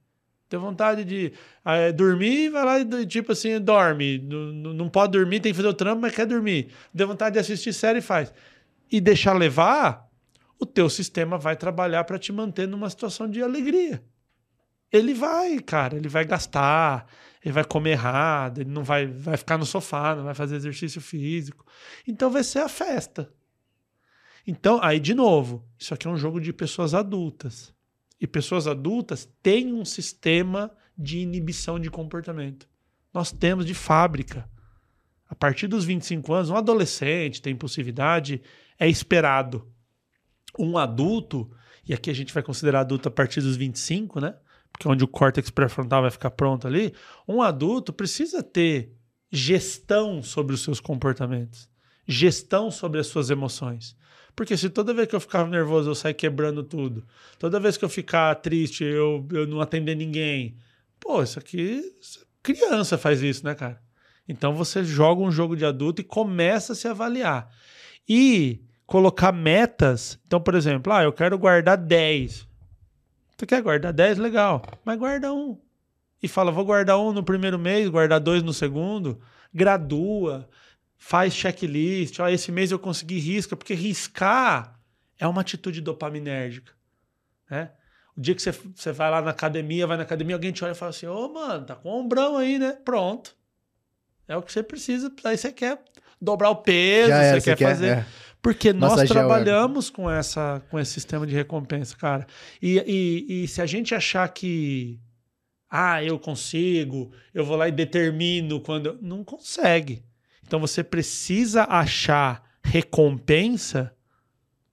Deu 0.51 0.59
vontade 0.59 1.05
de 1.05 1.31
é, 1.63 1.93
dormir, 1.93 2.49
vai 2.49 2.65
lá 2.65 2.79
e, 2.99 3.05
tipo 3.05 3.31
assim, 3.31 3.57
dorme. 3.57 4.19
Não, 4.19 4.73
não 4.73 4.89
pode 4.89 5.13
dormir, 5.13 5.39
tem 5.39 5.53
que 5.53 5.55
fazer 5.55 5.69
o 5.69 5.73
trampo, 5.73 6.01
mas 6.01 6.13
quer 6.13 6.25
dormir. 6.25 6.67
Deu 6.93 7.07
vontade 7.07 7.35
de 7.35 7.39
assistir 7.39 7.71
série, 7.71 8.01
faz. 8.01 8.33
E 8.91 8.99
deixar 8.99 9.31
levar, 9.31 10.05
o 10.59 10.65
teu 10.65 10.89
sistema 10.89 11.37
vai 11.37 11.55
trabalhar 11.55 12.03
para 12.03 12.19
te 12.19 12.33
manter 12.33 12.67
numa 12.67 12.89
situação 12.89 13.29
de 13.29 13.41
alegria. 13.41 14.03
Ele 14.91 15.13
vai, 15.13 15.57
cara, 15.59 15.95
ele 15.95 16.09
vai 16.09 16.25
gastar, 16.25 17.07
ele 17.41 17.53
vai 17.53 17.63
comer 17.63 17.91
errado, 17.91 18.59
ele 18.59 18.69
não 18.69 18.83
vai, 18.83 19.07
vai 19.07 19.37
ficar 19.37 19.57
no 19.57 19.65
sofá, 19.65 20.17
não 20.17 20.25
vai 20.25 20.35
fazer 20.35 20.57
exercício 20.57 20.99
físico. 20.99 21.65
Então 22.05 22.29
vai 22.29 22.43
ser 22.43 22.59
a 22.59 22.67
festa. 22.67 23.31
Então, 24.45 24.81
aí 24.83 24.99
de 24.99 25.13
novo, 25.13 25.65
isso 25.79 25.93
aqui 25.93 26.07
é 26.07 26.09
um 26.09 26.17
jogo 26.17 26.41
de 26.41 26.51
pessoas 26.51 26.93
adultas 26.93 27.73
e 28.21 28.27
pessoas 28.27 28.67
adultas 28.67 29.27
têm 29.41 29.73
um 29.73 29.83
sistema 29.83 30.71
de 30.95 31.17
inibição 31.17 31.79
de 31.79 31.89
comportamento. 31.89 32.69
Nós 33.11 33.31
temos 33.31 33.65
de 33.65 33.73
fábrica. 33.73 34.47
A 35.27 35.33
partir 35.33 35.65
dos 35.65 35.83
25 35.83 36.31
anos, 36.31 36.49
um 36.51 36.55
adolescente 36.55 37.41
tem 37.41 37.53
impulsividade, 37.53 38.39
é 38.79 38.87
esperado. 38.87 39.67
Um 40.59 40.77
adulto, 40.77 41.49
e 41.87 41.95
aqui 41.95 42.11
a 42.11 42.13
gente 42.13 42.31
vai 42.31 42.43
considerar 42.43 42.81
adulto 42.81 43.07
a 43.07 43.11
partir 43.11 43.41
dos 43.41 43.55
25, 43.55 44.19
né? 44.19 44.35
Porque 44.71 44.87
é 44.87 44.91
onde 44.91 45.03
o 45.03 45.07
córtex 45.07 45.49
pré-frontal 45.49 46.03
vai 46.03 46.11
ficar 46.11 46.29
pronto 46.31 46.67
ali. 46.67 46.93
Um 47.27 47.41
adulto 47.41 47.91
precisa 47.91 48.43
ter 48.43 48.95
gestão 49.31 50.21
sobre 50.21 50.53
os 50.53 50.61
seus 50.61 50.79
comportamentos, 50.79 51.67
gestão 52.07 52.69
sobre 52.69 52.99
as 52.99 53.07
suas 53.07 53.31
emoções. 53.31 53.95
Porque 54.35 54.55
se 54.57 54.69
toda 54.69 54.93
vez 54.93 55.07
que 55.07 55.15
eu 55.15 55.19
ficar 55.19 55.47
nervoso 55.47 55.89
eu 55.89 55.95
sair 55.95 56.13
quebrando 56.13 56.63
tudo, 56.63 57.05
toda 57.37 57.59
vez 57.59 57.77
que 57.77 57.85
eu 57.85 57.89
ficar 57.89 58.33
triste 58.35 58.83
eu, 58.83 59.27
eu 59.31 59.45
não 59.45 59.61
atender 59.61 59.95
ninguém, 59.95 60.55
pô, 60.99 61.21
isso 61.21 61.37
aqui. 61.37 61.83
Criança 62.41 62.97
faz 62.97 63.21
isso, 63.21 63.45
né, 63.45 63.53
cara? 63.53 63.81
Então 64.27 64.55
você 64.55 64.83
joga 64.83 65.21
um 65.21 65.31
jogo 65.31 65.55
de 65.55 65.65
adulto 65.65 66.01
e 66.01 66.05
começa 66.05 66.73
a 66.73 66.75
se 66.75 66.87
avaliar. 66.87 67.49
E 68.07 68.61
colocar 68.85 69.31
metas. 69.31 70.19
Então, 70.25 70.39
por 70.41 70.55
exemplo, 70.55 70.91
ah, 70.91 71.03
eu 71.03 71.13
quero 71.13 71.37
guardar 71.37 71.77
10. 71.77 72.47
Tu 73.37 73.45
quer 73.45 73.61
guardar 73.61 73.93
10? 73.93 74.17
Legal. 74.17 74.61
Mas 74.83 74.97
guarda 74.97 75.33
um. 75.33 75.57
E 76.21 76.27
fala, 76.27 76.51
vou 76.51 76.63
guardar 76.65 76.99
um 76.99 77.11
no 77.11 77.23
primeiro 77.23 77.57
mês, 77.57 77.89
guardar 77.89 78.19
dois 78.19 78.43
no 78.43 78.53
segundo. 78.53 79.19
Gradua 79.53 80.47
faz 81.03 81.33
checklist, 81.33 82.19
ó, 82.19 82.29
esse 82.29 82.51
mês 82.51 82.69
eu 82.69 82.77
consegui 82.77 83.17
risca, 83.17 83.57
porque 83.57 83.73
riscar 83.73 84.79
é 85.19 85.27
uma 85.27 85.41
atitude 85.41 85.81
dopaminérgica, 85.81 86.71
né? 87.49 87.71
O 88.15 88.21
dia 88.21 88.35
que 88.35 88.41
você, 88.41 88.51
você 88.51 88.91
vai 88.91 89.09
lá 89.09 89.19
na 89.19 89.31
academia, 89.31 89.87
vai 89.87 89.97
na 89.97 90.03
academia, 90.03 90.35
alguém 90.35 90.51
te 90.51 90.63
olha 90.63 90.73
e 90.73 90.75
fala 90.75 90.91
assim, 90.91 91.07
ô, 91.07 91.25
oh, 91.25 91.33
mano, 91.33 91.65
tá 91.65 91.75
com 91.75 91.89
um 91.89 92.05
ombrão 92.05 92.37
aí, 92.37 92.59
né? 92.59 92.77
Pronto. 92.85 93.35
É 94.27 94.37
o 94.37 94.43
que 94.43 94.53
você 94.53 94.61
precisa, 94.61 95.11
aí 95.23 95.35
você 95.35 95.51
quer 95.51 95.81
dobrar 96.21 96.51
o 96.51 96.57
peso, 96.57 97.11
é, 97.11 97.39
você, 97.39 97.49
quer, 97.49 97.57
quer 97.57 97.69
fazer... 97.69 97.97
É. 97.97 98.05
Porque 98.39 98.71
nós 98.71 99.07
trabalhamos 99.07 99.89
com, 99.89 100.09
essa, 100.09 100.61
com 100.69 100.79
esse 100.79 100.91
sistema 100.91 101.25
de 101.25 101.35
recompensa, 101.35 101.95
cara. 101.95 102.27
E, 102.61 102.77
e, 102.87 103.43
e 103.43 103.47
se 103.47 103.61
a 103.61 103.65
gente 103.65 103.93
achar 103.93 104.27
que 104.29 104.99
ah, 105.69 106.03
eu 106.03 106.19
consigo, 106.19 107.11
eu 107.33 107.45
vou 107.45 107.55
lá 107.55 107.67
e 107.67 107.71
determino 107.71 108.59
quando. 108.59 108.97
Não 108.99 109.23
consegue. 109.23 110.03
Então 110.51 110.59
você 110.59 110.83
precisa 110.83 111.63
achar 111.63 112.43
recompensa 112.61 113.95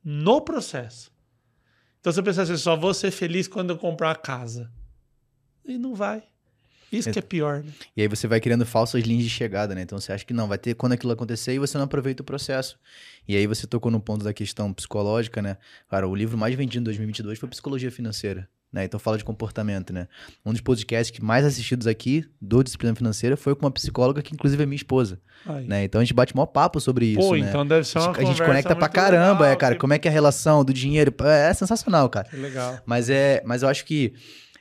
no 0.02 0.40
processo. 0.40 1.12
Então 2.00 2.12
você 2.12 2.20
pensa 2.20 2.42
assim, 2.42 2.56
só 2.56 2.76
vou 2.76 2.92
ser 2.92 3.12
feliz 3.12 3.46
quando 3.46 3.70
eu 3.70 3.78
comprar 3.78 4.10
a 4.10 4.16
casa. 4.16 4.72
E 5.64 5.78
não 5.78 5.94
vai. 5.94 6.24
Isso 6.90 7.12
que 7.12 7.20
é 7.20 7.22
pior, 7.22 7.62
né? 7.62 7.72
E 7.96 8.02
aí 8.02 8.08
você 8.08 8.26
vai 8.26 8.40
criando 8.40 8.66
falsas 8.66 9.04
linhas 9.04 9.22
de 9.22 9.30
chegada, 9.30 9.72
né? 9.72 9.82
Então 9.82 10.00
você 10.00 10.12
acha 10.12 10.24
que 10.24 10.34
não, 10.34 10.48
vai 10.48 10.58
ter 10.58 10.74
quando 10.74 10.94
aquilo 10.94 11.12
acontecer 11.12 11.54
e 11.54 11.60
você 11.60 11.78
não 11.78 11.84
aproveita 11.84 12.24
o 12.24 12.26
processo. 12.26 12.76
E 13.28 13.36
aí 13.36 13.46
você 13.46 13.64
tocou 13.64 13.92
no 13.92 14.00
ponto 14.00 14.24
da 14.24 14.32
questão 14.32 14.72
psicológica, 14.74 15.40
né? 15.40 15.58
Cara, 15.88 16.08
o 16.08 16.14
livro 16.16 16.36
mais 16.36 16.56
vendido 16.56 16.80
em 16.80 16.84
2022 16.86 17.38
foi 17.38 17.48
Psicologia 17.48 17.92
Financeira. 17.92 18.50
Né? 18.70 18.84
Então 18.84 19.00
fala 19.00 19.16
de 19.16 19.24
comportamento, 19.24 19.92
né? 19.92 20.06
Um 20.44 20.52
dos 20.52 20.60
podcasts 20.60 21.10
que 21.10 21.24
mais 21.24 21.44
assistidos 21.44 21.86
aqui 21.86 22.24
do 22.40 22.62
Disciplina 22.62 22.94
Financeira 22.94 23.36
foi 23.36 23.54
com 23.54 23.64
uma 23.64 23.70
psicóloga 23.70 24.20
que 24.20 24.34
inclusive 24.34 24.62
é 24.62 24.66
minha 24.66 24.76
esposa. 24.76 25.18
Né? 25.66 25.84
Então 25.84 26.00
a 26.00 26.04
gente 26.04 26.12
bate 26.12 26.36
maior 26.36 26.46
papo 26.46 26.78
sobre 26.80 27.06
isso, 27.06 27.20
Pô, 27.20 27.34
né? 27.34 27.48
então 27.48 27.66
deve 27.66 27.86
ser 27.86 27.98
uma 27.98 28.10
A 28.10 28.24
gente 28.24 28.42
conecta 28.42 28.76
pra 28.76 28.88
caramba, 28.88 29.40
legal, 29.40 29.52
é, 29.52 29.56
cara. 29.56 29.74
Que... 29.74 29.80
Como 29.80 29.94
é 29.94 29.98
que 29.98 30.06
é 30.06 30.10
a 30.10 30.12
relação 30.12 30.64
do 30.64 30.72
dinheiro? 30.72 31.14
É, 31.22 31.50
é 31.50 31.54
sensacional, 31.54 32.10
cara. 32.10 32.28
Que 32.28 32.36
legal. 32.36 32.78
Mas, 32.84 33.08
é, 33.08 33.42
mas 33.46 33.62
eu 33.62 33.68
acho 33.68 33.86
que 33.86 34.12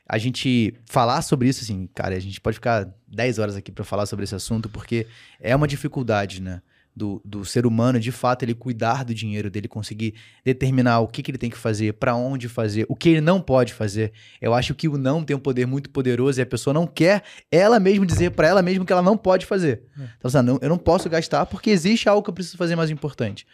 a 0.07 0.17
gente 0.17 0.73
falar 0.85 1.21
sobre 1.21 1.49
isso, 1.49 1.63
assim, 1.63 1.89
cara, 1.93 2.15
a 2.15 2.19
gente 2.19 2.39
pode 2.39 2.55
ficar 2.55 2.87
10 3.07 3.39
horas 3.39 3.55
aqui 3.57 3.71
para 3.71 3.83
falar 3.83 4.05
sobre 4.05 4.23
esse 4.23 4.35
assunto, 4.35 4.69
porque 4.69 5.05
é 5.39 5.53
uma 5.53 5.67
dificuldade, 5.67 6.41
né? 6.41 6.61
Do, 6.97 7.21
do 7.23 7.45
ser 7.45 7.67
humano, 7.67 7.99
de 7.99 8.11
fato, 8.11 8.41
ele 8.41 8.55
cuidar 8.55 9.05
do 9.05 9.13
dinheiro 9.13 9.51
dele, 9.51 9.67
conseguir 9.67 10.15
determinar 10.43 10.99
o 11.01 11.07
que, 11.07 11.21
que 11.21 11.29
ele 11.29 11.37
tem 11.37 11.49
que 11.49 11.57
fazer, 11.57 11.93
para 11.93 12.15
onde 12.15 12.49
fazer, 12.49 12.87
o 12.89 12.95
que 12.95 13.09
ele 13.09 13.21
não 13.21 13.39
pode 13.39 13.71
fazer. 13.71 14.11
Eu 14.41 14.53
acho 14.53 14.73
que 14.73 14.87
o 14.87 14.97
não 14.97 15.23
tem 15.23 15.35
um 15.35 15.39
poder 15.39 15.67
muito 15.67 15.91
poderoso 15.91 16.39
e 16.39 16.41
a 16.41 16.45
pessoa 16.45 16.73
não 16.73 16.87
quer 16.87 17.23
ela 17.51 17.79
mesma 17.79 18.03
dizer 18.03 18.31
para 18.31 18.47
ela 18.47 18.63
mesma 18.63 18.83
que 18.83 18.91
ela 18.91 19.03
não 19.03 19.15
pode 19.15 19.45
fazer. 19.45 19.83
É. 19.97 20.03
Então, 20.17 20.27
assim, 20.27 20.41
não, 20.41 20.57
eu 20.59 20.69
não 20.69 20.77
posso 20.77 21.07
gastar 21.07 21.45
porque 21.45 21.69
existe 21.69 22.09
algo 22.09 22.23
que 22.23 22.31
eu 22.31 22.33
preciso 22.33 22.57
fazer 22.57 22.75
mais 22.75 22.89
importante. 22.89 23.45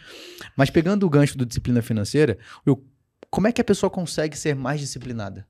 Mas 0.56 0.70
pegando 0.70 1.06
o 1.06 1.10
gancho 1.10 1.38
do 1.38 1.46
disciplina 1.46 1.82
financeira, 1.82 2.38
eu, 2.66 2.82
como 3.30 3.48
é 3.48 3.52
que 3.52 3.60
a 3.60 3.66
pessoa 3.66 3.90
consegue 3.90 4.38
ser 4.38 4.56
mais 4.56 4.80
disciplinada? 4.80 5.46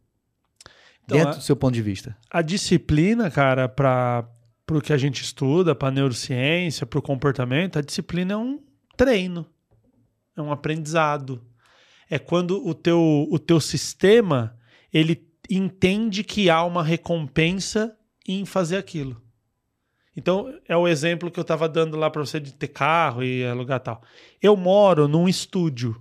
Então, 1.06 1.18
dentro 1.18 1.34
a, 1.34 1.36
do 1.36 1.44
seu 1.44 1.56
ponto 1.56 1.74
de 1.74 1.82
vista. 1.82 2.18
A 2.32 2.42
disciplina, 2.42 3.30
cara, 3.30 3.70
para 3.70 4.26
para 4.66 4.78
o 4.78 4.82
que 4.82 4.94
a 4.94 4.98
gente 4.98 5.22
estuda, 5.22 5.76
para 5.76 5.90
a 5.90 5.92
neurociência, 5.92 6.86
para 6.86 7.00
o 7.00 7.02
comportamento, 7.02 7.78
a 7.78 7.82
disciplina 7.82 8.34
é 8.34 8.38
um 8.38 8.62
treino, 8.96 9.46
é 10.36 10.42
um 10.42 10.52
aprendizado. 10.52 11.44
É 12.10 12.18
quando 12.20 12.66
o 12.66 12.74
teu, 12.74 13.28
o 13.30 13.40
teu 13.40 13.60
sistema 13.60 14.58
ele 14.92 15.28
entende 15.50 16.24
que 16.24 16.50
há 16.50 16.64
uma 16.64 16.84
recompensa 16.84 17.98
em 18.28 18.46
fazer 18.46 18.78
aquilo. 18.78 19.22
Então, 20.16 20.54
é 20.68 20.78
o 20.78 20.88
exemplo 20.88 21.32
que 21.32 21.40
eu 21.40 21.42
estava 21.42 21.68
dando 21.68 21.98
lá 21.98 22.10
para 22.10 22.22
você 22.24 22.40
de 22.40 22.54
ter 22.54 22.68
carro 22.68 23.24
e 23.24 23.44
alugar 23.46 23.80
tal. 23.80 24.02
Eu 24.42 24.56
moro 24.56 25.08
num 25.08 25.28
estúdio. 25.28 26.00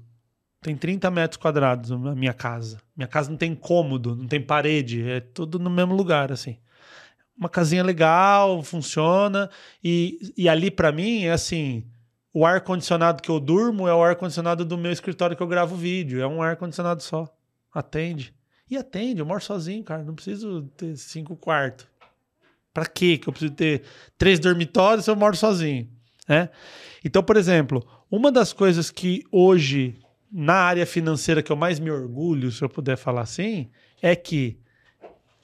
Tem 0.61 0.77
30 0.77 1.11
metros 1.11 1.39
quadrados 1.39 1.91
a 1.91 1.97
minha 2.15 2.35
casa. 2.35 2.81
Minha 2.95 3.09
casa 3.09 3.31
não 3.31 3.37
tem 3.37 3.55
cômodo, 3.55 4.15
não 4.15 4.29
tem 4.29 4.41
parede, 4.41 5.03
é 5.09 5.19
tudo 5.19 5.59
no 5.59 5.71
mesmo 5.71 5.95
lugar, 5.95 6.31
assim. 6.31 6.59
Uma 7.37 7.49
casinha 7.49 7.83
legal, 7.83 8.63
funciona. 8.63 9.51
E, 9.83 10.33
e 10.37 10.49
ali, 10.49 10.71
para 10.71 10.93
mim, 10.93 11.25
é 11.25 11.33
assim: 11.33 11.85
o 12.33 12.47
ar-condicionado 12.47 13.23
que 13.23 13.31
eu 13.31 13.41
durmo 13.41 13.89
é 13.89 13.95
o 13.95 14.03
ar-condicionado 14.03 14.65
do 14.65 14.79
meu 14.79 14.93
escritório 14.93 15.37
que 15.37 15.43
eu 15.43 15.49
gravo 15.49 15.77
vídeo. 15.77 16.21
É 16.21 16.27
um 16.27 16.43
ar-condicionado 16.43 17.03
só. 17.03 17.27
Atende. 17.73 18.35
E 18.71 18.77
atende, 18.77 19.21
eu 19.21 19.27
moro 19.27 19.43
sozinho, 19.43 19.83
cara. 19.85 20.03
Não 20.03 20.15
preciso 20.15 20.63
ter 20.77 20.97
cinco 20.97 21.37
quartos. 21.37 21.87
Pra 22.73 22.87
quê 22.87 23.19
que 23.19 23.29
eu 23.29 23.33
preciso 23.33 23.53
ter 23.53 23.83
três 24.17 24.39
dormitórios 24.39 25.05
se 25.05 25.11
eu 25.11 25.17
moro 25.17 25.37
sozinho? 25.37 25.89
Né? 26.27 26.49
Então, 27.05 27.23
por 27.23 27.37
exemplo, 27.37 27.87
uma 28.11 28.33
das 28.33 28.53
coisas 28.53 28.91
que 28.91 29.25
hoje 29.31 29.99
na 30.33 30.55
área 30.55 30.87
financeira 30.87 31.43
que 31.43 31.53
eu 31.53 31.57
mais 31.57 31.79
me 31.79 31.91
orgulho, 31.91 32.51
se 32.51 32.63
eu 32.65 32.69
puder 32.69 32.97
falar 32.97 33.21
assim, 33.21 33.71
é 34.01 34.17
que 34.17 34.59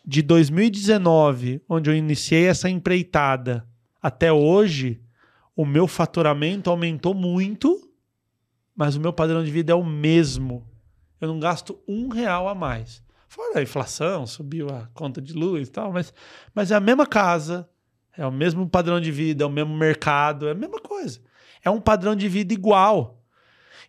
de 0.08 0.22
2019, 0.22 1.60
onde 1.68 1.90
eu 1.90 1.94
iniciei 1.94 2.46
essa 2.46 2.66
empreitada, 2.66 3.68
até 4.00 4.32
hoje, 4.32 5.02
o 5.54 5.66
meu 5.66 5.86
faturamento 5.86 6.70
aumentou 6.70 7.12
muito, 7.12 7.92
mas 8.74 8.96
o 8.96 9.00
meu 9.00 9.12
padrão 9.12 9.44
de 9.44 9.50
vida 9.50 9.72
é 9.72 9.74
o 9.74 9.84
mesmo. 9.84 10.66
Eu 11.20 11.28
não 11.28 11.38
gasto 11.38 11.78
um 11.86 12.08
real 12.08 12.48
a 12.48 12.54
mais. 12.54 13.02
Fora 13.28 13.58
a 13.58 13.62
inflação, 13.62 14.26
subiu 14.26 14.70
a 14.70 14.88
conta 14.94 15.20
de 15.20 15.34
luz 15.34 15.68
e 15.68 15.70
tal, 15.70 15.92
mas, 15.92 16.14
mas 16.54 16.70
é 16.70 16.74
a 16.74 16.80
mesma 16.80 17.06
casa, 17.06 17.68
é 18.16 18.26
o 18.26 18.32
mesmo 18.32 18.66
padrão 18.66 18.98
de 18.98 19.12
vida, 19.12 19.44
é 19.44 19.46
o 19.46 19.50
mesmo 19.50 19.76
mercado, 19.76 20.48
é 20.48 20.52
a 20.52 20.54
mesma 20.54 20.80
coisa. 20.80 21.20
É 21.62 21.68
um 21.68 21.82
padrão 21.82 22.16
de 22.16 22.30
vida 22.30 22.54
igual. 22.54 23.22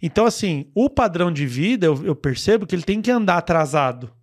Então, 0.02 0.26
assim, 0.26 0.70
o 0.76 0.90
padrão 0.90 1.32
de 1.32 1.46
vida, 1.46 1.86
eu, 1.86 2.06
eu, 2.06 2.14
percebo 2.14 2.68
que 2.68 2.76
ele 2.76 2.84
tem 2.84 3.02
que 3.02 3.10
andar 3.10 3.38
atrasado. 3.38 4.19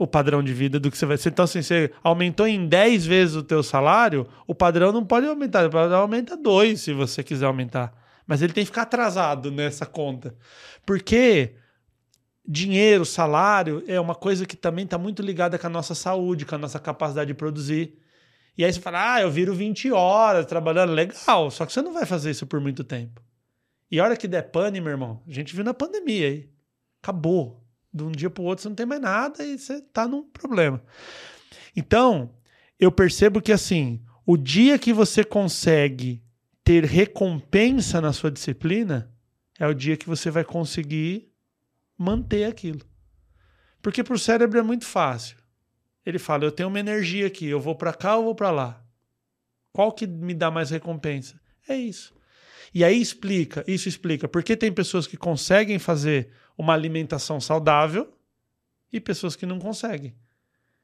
O 0.00 0.06
padrão 0.06 0.42
de 0.42 0.54
vida 0.54 0.80
do 0.80 0.90
que 0.90 0.96
você 0.96 1.04
vai. 1.04 1.18
Então, 1.26 1.44
assim, 1.44 1.60
você 1.60 1.92
aumentou 2.02 2.46
em 2.46 2.66
10 2.66 3.04
vezes 3.04 3.36
o 3.36 3.42
teu 3.42 3.62
salário, 3.62 4.26
o 4.46 4.54
padrão 4.54 4.92
não 4.92 5.04
pode 5.04 5.26
aumentar, 5.26 5.66
o 5.66 5.70
padrão 5.70 5.98
aumenta 5.98 6.38
2 6.38 6.80
se 6.80 6.94
você 6.94 7.22
quiser 7.22 7.44
aumentar. 7.44 7.92
Mas 8.26 8.40
ele 8.40 8.54
tem 8.54 8.64
que 8.64 8.70
ficar 8.70 8.82
atrasado 8.82 9.50
nessa 9.50 9.84
conta. 9.84 10.34
Porque 10.86 11.54
dinheiro, 12.48 13.04
salário, 13.04 13.84
é 13.86 14.00
uma 14.00 14.14
coisa 14.14 14.46
que 14.46 14.56
também 14.56 14.86
está 14.86 14.96
muito 14.96 15.20
ligada 15.20 15.58
com 15.58 15.66
a 15.66 15.70
nossa 15.70 15.94
saúde, 15.94 16.46
com 16.46 16.54
a 16.54 16.58
nossa 16.58 16.78
capacidade 16.78 17.28
de 17.28 17.34
produzir. 17.34 17.98
E 18.56 18.64
aí 18.64 18.72
você 18.72 18.80
fala, 18.80 19.16
ah, 19.16 19.20
eu 19.20 19.30
viro 19.30 19.54
20 19.54 19.92
horas 19.92 20.46
trabalhando, 20.46 20.92
legal, 20.92 21.50
só 21.50 21.66
que 21.66 21.72
você 21.74 21.82
não 21.82 21.92
vai 21.92 22.06
fazer 22.06 22.30
isso 22.30 22.46
por 22.46 22.58
muito 22.58 22.82
tempo. 22.84 23.20
E 23.90 24.00
a 24.00 24.04
hora 24.04 24.16
que 24.16 24.26
der 24.26 24.50
pane, 24.50 24.80
meu 24.80 24.92
irmão, 24.92 25.22
a 25.28 25.30
gente 25.30 25.54
viu 25.54 25.62
na 25.62 25.74
pandemia 25.74 26.28
aí. 26.28 26.50
Acabou. 27.02 27.59
De 27.92 28.04
um 28.04 28.12
dia 28.12 28.30
para 28.30 28.42
o 28.42 28.46
outro 28.46 28.62
você 28.62 28.68
não 28.68 28.76
tem 28.76 28.86
mais 28.86 29.00
nada 29.00 29.44
e 29.44 29.58
você 29.58 29.80
tá 29.80 30.06
num 30.06 30.22
problema. 30.22 30.82
Então, 31.74 32.34
eu 32.78 32.90
percebo 32.90 33.40
que 33.40 33.52
assim, 33.52 34.02
o 34.24 34.36
dia 34.36 34.78
que 34.78 34.92
você 34.92 35.24
consegue 35.24 36.22
ter 36.62 36.84
recompensa 36.84 38.00
na 38.00 38.12
sua 38.12 38.30
disciplina 38.30 39.12
é 39.58 39.66
o 39.66 39.74
dia 39.74 39.96
que 39.96 40.06
você 40.06 40.30
vai 40.30 40.44
conseguir 40.44 41.30
manter 41.98 42.44
aquilo. 42.44 42.80
Porque 43.82 44.02
para 44.02 44.14
o 44.14 44.18
cérebro 44.18 44.58
é 44.58 44.62
muito 44.62 44.86
fácil. 44.86 45.36
Ele 46.04 46.18
fala: 46.18 46.44
eu 46.44 46.52
tenho 46.52 46.68
uma 46.68 46.80
energia 46.80 47.26
aqui, 47.26 47.46
eu 47.46 47.60
vou 47.60 47.74
para 47.74 47.92
cá 47.92 48.16
ou 48.16 48.24
vou 48.24 48.34
para 48.34 48.50
lá. 48.50 48.84
Qual 49.72 49.92
que 49.92 50.06
me 50.06 50.34
dá 50.34 50.50
mais 50.50 50.70
recompensa? 50.70 51.40
É 51.68 51.76
isso. 51.76 52.14
E 52.72 52.84
aí 52.84 53.00
explica, 53.00 53.64
isso 53.66 53.88
explica 53.88 54.28
por 54.28 54.42
que 54.42 54.56
tem 54.56 54.72
pessoas 54.72 55.06
que 55.06 55.16
conseguem 55.16 55.78
fazer 55.78 56.30
uma 56.60 56.74
alimentação 56.74 57.40
saudável 57.40 58.12
e 58.92 59.00
pessoas 59.00 59.34
que 59.34 59.46
não 59.46 59.58
conseguem. 59.58 60.14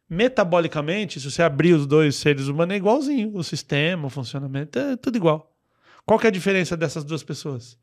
Metabolicamente, 0.09 1.20
se 1.20 1.31
você 1.31 1.43
abrir 1.43 1.74
os 1.74 1.87
dois 1.87 2.16
seres 2.16 2.47
humanos, 2.47 2.74
é 2.74 2.77
igualzinho. 2.79 3.37
O 3.37 3.45
sistema, 3.45 4.07
o 4.07 4.11
funcionamento, 4.11 4.79
é 4.79 4.97
tudo 4.97 5.16
igual. 5.16 5.55
Qual 6.07 6.18
que 6.18 6.27
é 6.27 6.29
a 6.29 6.33
diferença 6.33 6.77
dessas 6.77 7.05
duas 7.05 7.22
pessoas? 7.22 7.77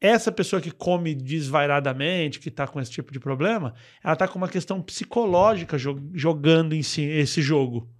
Essa 0.00 0.32
pessoa 0.32 0.62
que 0.62 0.70
come 0.70 1.14
desvairadamente, 1.14 2.38
que 2.38 2.48
está 2.48 2.66
com 2.66 2.80
esse 2.80 2.92
tipo 2.92 3.12
de 3.12 3.20
problema, 3.20 3.74
ela 4.02 4.14
está 4.14 4.26
com 4.26 4.38
uma 4.38 4.48
questão 4.48 4.80
psicológica 4.80 5.76
jogando 6.14 6.74
em 6.74 6.82
si 6.82 7.02
esse 7.02 7.42
jogo. 7.42 7.90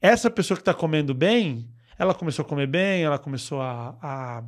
Essa 0.00 0.30
pessoa 0.30 0.56
que 0.56 0.62
está 0.62 0.74
comendo 0.74 1.14
bem, 1.14 1.70
ela 1.98 2.14
começou 2.14 2.44
a 2.44 2.48
comer 2.48 2.66
bem, 2.66 3.04
ela 3.04 3.18
começou 3.18 3.60
a, 3.60 3.96
a 4.02 4.44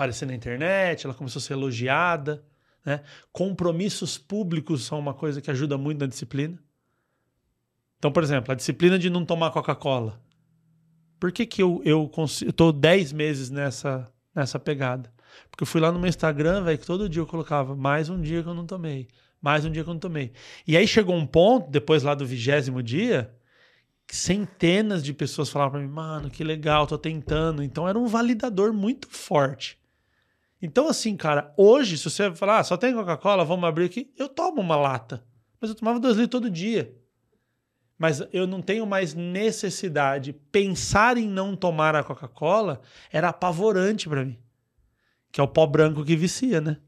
aparecer 0.00 0.24
na 0.24 0.34
internet, 0.34 1.04
ela 1.04 1.14
começou 1.14 1.38
a 1.40 1.42
ser 1.42 1.52
elogiada. 1.52 2.42
Né? 2.84 3.02
Compromissos 3.30 4.16
públicos 4.16 4.84
são 4.86 4.98
uma 4.98 5.12
coisa 5.12 5.42
que 5.42 5.50
ajuda 5.50 5.76
muito 5.76 6.00
na 6.00 6.06
disciplina. 6.06 6.58
Então, 7.98 8.10
por 8.10 8.22
exemplo, 8.22 8.50
a 8.50 8.54
disciplina 8.54 8.98
de 8.98 9.10
não 9.10 9.26
tomar 9.26 9.50
Coca-Cola. 9.50 10.18
Por 11.18 11.30
que, 11.30 11.44
que 11.44 11.62
eu, 11.62 11.82
eu 11.84 12.10
estou 12.26 12.72
10 12.72 13.12
meses 13.12 13.50
nessa, 13.50 14.10
nessa 14.34 14.58
pegada? 14.58 15.12
Porque 15.50 15.64
eu 15.64 15.66
fui 15.66 15.82
lá 15.82 15.92
no 15.92 15.98
meu 15.98 16.08
Instagram, 16.08 16.62
velho, 16.62 16.78
que 16.78 16.86
todo 16.86 17.08
dia 17.08 17.20
eu 17.20 17.26
colocava 17.26 17.76
mais 17.76 18.08
um 18.08 18.18
dia 18.18 18.42
que 18.42 18.48
eu 18.48 18.54
não 18.54 18.64
tomei, 18.64 19.06
mais 19.40 19.66
um 19.66 19.70
dia 19.70 19.84
que 19.84 19.90
eu 19.90 19.94
não 19.94 20.00
tomei. 20.00 20.32
E 20.66 20.78
aí 20.78 20.88
chegou 20.88 21.14
um 21.14 21.26
ponto, 21.26 21.70
depois 21.70 22.02
lá 22.02 22.14
do 22.14 22.24
vigésimo 22.24 22.82
dia, 22.82 23.30
centenas 24.08 25.04
de 25.04 25.12
pessoas 25.12 25.50
falavam 25.50 25.72
para 25.72 25.80
mim, 25.86 25.92
mano, 25.92 26.30
que 26.30 26.42
legal, 26.42 26.86
tô 26.86 26.96
tentando. 26.96 27.62
Então 27.62 27.86
era 27.86 27.98
um 27.98 28.06
validador 28.06 28.72
muito 28.72 29.06
forte. 29.10 29.78
Então, 30.62 30.88
assim, 30.88 31.16
cara, 31.16 31.52
hoje, 31.56 31.96
se 31.96 32.04
você 32.04 32.34
falar, 32.34 32.58
ah, 32.58 32.64
só 32.64 32.76
tem 32.76 32.94
Coca-Cola, 32.94 33.44
vamos 33.44 33.68
abrir 33.68 33.86
aqui, 33.86 34.12
eu 34.18 34.28
tomo 34.28 34.60
uma 34.60 34.76
lata. 34.76 35.24
Mas 35.60 35.70
eu 35.70 35.76
tomava 35.76 35.98
dois 35.98 36.16
litros 36.16 36.30
todo 36.30 36.50
dia. 36.50 36.94
Mas 37.98 38.22
eu 38.32 38.46
não 38.46 38.62
tenho 38.62 38.86
mais 38.86 39.14
necessidade. 39.14 40.32
Pensar 40.32 41.16
em 41.16 41.28
não 41.28 41.54
tomar 41.54 41.94
a 41.94 42.02
Coca-Cola 42.02 42.80
era 43.12 43.28
apavorante 43.28 44.08
para 44.08 44.24
mim. 44.24 44.38
Que 45.30 45.40
é 45.40 45.44
o 45.44 45.48
pó 45.48 45.66
branco 45.66 46.04
que 46.04 46.16
vicia, 46.16 46.60
né? 46.60 46.78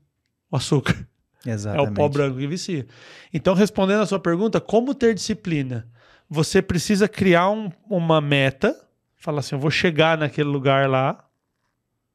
O 0.51 0.57
açúcar. 0.57 1.07
Exatamente. 1.45 1.89
É 1.89 1.91
o 1.91 1.95
pó 1.95 2.09
branco 2.09 2.39
que 2.39 2.47
vicia. 2.47 2.87
Então, 3.33 3.55
respondendo 3.55 4.01
a 4.01 4.07
sua 4.07 4.21
pergunta, 4.21 4.61
como 4.61 4.95
ter 4.95 5.15
disciplina? 5.15 5.87
você 6.33 6.63
precisa 6.63 7.07
criar 7.07 7.51
um, 7.51 7.71
uma 7.91 8.19
meta, 8.19 8.75
falar 9.19 9.41
assim, 9.41 9.55
eu 9.55 9.59
vou 9.59 9.71
chegar 9.71 10.17
naquele 10.17 10.49
lugar 10.49 10.89
lá, 10.89 11.23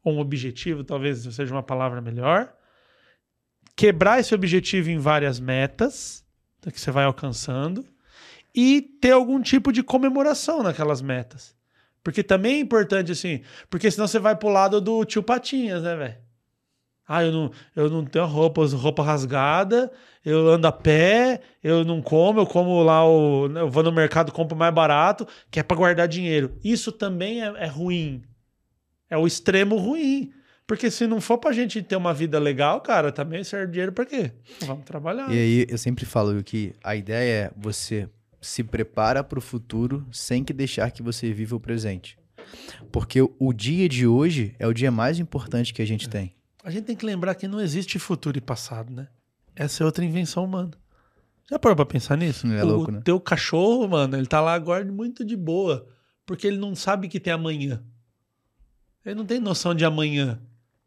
ou 0.07 0.15
um 0.15 0.19
objetivo, 0.19 0.83
talvez 0.83 1.19
seja 1.19 1.53
uma 1.53 1.63
palavra 1.63 2.01
melhor, 2.01 2.53
quebrar 3.75 4.19
esse 4.19 4.33
objetivo 4.33 4.89
em 4.89 4.97
várias 4.97 5.39
metas 5.39 6.25
que 6.73 6.79
você 6.79 6.91
vai 6.91 7.05
alcançando 7.05 7.85
e 8.53 8.81
ter 8.81 9.11
algum 9.11 9.41
tipo 9.41 9.71
de 9.71 9.83
comemoração 9.83 10.63
naquelas 10.63 11.01
metas. 11.01 11.55
Porque 12.03 12.23
também 12.23 12.55
é 12.55 12.59
importante 12.59 13.11
assim, 13.11 13.41
porque 13.69 13.91
senão 13.91 14.07
você 14.07 14.17
vai 14.17 14.35
pro 14.35 14.49
lado 14.49 14.79
do 14.79 15.03
tio 15.05 15.21
Patinhas, 15.21 15.83
né, 15.83 15.95
velho? 15.95 16.17
Ah, 17.07 17.23
eu 17.23 17.31
não, 17.31 17.51
eu 17.75 17.89
não 17.89 18.05
tenho 18.05 18.25
roupa, 18.25 18.65
roupa 18.65 19.01
rasgada, 19.01 19.91
eu 20.25 20.49
ando 20.49 20.67
a 20.67 20.71
pé, 20.73 21.39
eu 21.63 21.85
não 21.85 22.01
como, 22.01 22.41
eu 22.41 22.45
como 22.45 22.83
lá, 22.83 23.07
o, 23.07 23.47
eu 23.47 23.69
vou 23.69 23.81
no 23.81 23.93
mercado, 23.93 24.31
compro 24.31 24.57
mais 24.57 24.73
barato, 24.73 25.25
que 25.49 25.59
é 25.59 25.63
para 25.63 25.77
guardar 25.77 26.07
dinheiro. 26.07 26.57
Isso 26.61 26.91
também 26.91 27.41
é, 27.41 27.47
é, 27.57 27.67
ruim. 27.67 28.23
É 29.09 29.17
o 29.17 29.27
extremo 29.27 29.77
ruim. 29.77 30.31
Porque 30.65 30.91
se 30.91 31.07
não 31.07 31.21
for 31.21 31.37
pra 31.37 31.53
gente 31.53 31.81
ter 31.81 31.95
uma 31.95 32.13
vida 32.13 32.37
legal, 32.37 32.81
cara, 32.81 33.09
também 33.11 33.41
serve 33.43 33.71
dinheiro 33.71 33.93
pra 33.93 34.05
quê? 34.05 34.31
Vamos 34.65 34.83
trabalhar. 34.83 35.31
E 35.31 35.37
aí 35.37 35.65
eu 35.69 35.77
sempre 35.77 36.05
falo 36.05 36.43
que 36.43 36.73
a 36.83 36.93
ideia 36.93 37.45
é 37.45 37.51
você 37.55 38.09
se 38.41 38.63
prepara 38.63 39.23
para 39.23 39.39
o 39.39 39.41
futuro 39.41 40.05
sem 40.11 40.43
que 40.43 40.51
deixar 40.51 40.91
que 40.91 41.01
você 41.01 41.31
viva 41.31 41.55
o 41.55 41.59
presente. 41.59 42.17
Porque 42.91 43.21
o 43.21 43.53
dia 43.53 43.87
de 43.87 44.05
hoje 44.05 44.55
é 44.59 44.67
o 44.67 44.73
dia 44.73 44.91
mais 44.91 45.19
importante 45.19 45.73
que 45.73 45.81
a 45.81 45.87
gente 45.87 46.07
é. 46.07 46.09
tem. 46.09 46.33
A 46.63 46.69
gente 46.69 46.83
tem 46.83 46.95
que 46.95 47.05
lembrar 47.05 47.35
que 47.35 47.47
não 47.47 47.61
existe 47.61 47.97
futuro 47.97 48.37
e 48.37 48.41
passado, 48.41 48.91
né? 48.91 49.07
Essa 49.55 49.83
é 49.83 49.85
outra 49.85 50.03
invenção 50.03 50.43
humana. 50.43 50.71
Já 51.49 51.57
parou 51.57 51.77
pra 51.77 51.85
pensar 51.85 52.17
nisso? 52.17 52.45
É 52.47 52.63
o 52.63 52.67
louco, 52.67 52.91
né? 52.91 53.01
teu 53.03 53.19
cachorro, 53.21 53.87
mano, 53.87 54.17
ele 54.17 54.27
tá 54.27 54.41
lá 54.41 54.53
agora 54.53 54.83
muito 54.83 55.23
de 55.23 55.37
boa. 55.37 55.87
Porque 56.25 56.45
ele 56.45 56.57
não 56.57 56.75
sabe 56.75 57.07
que 57.07 57.21
tem 57.21 57.31
amanhã. 57.31 57.81
Ele 59.07 59.15
não 59.15 59.25
tem 59.25 59.39
noção 59.39 59.73
de 59.73 59.85
amanhã. 59.85 60.39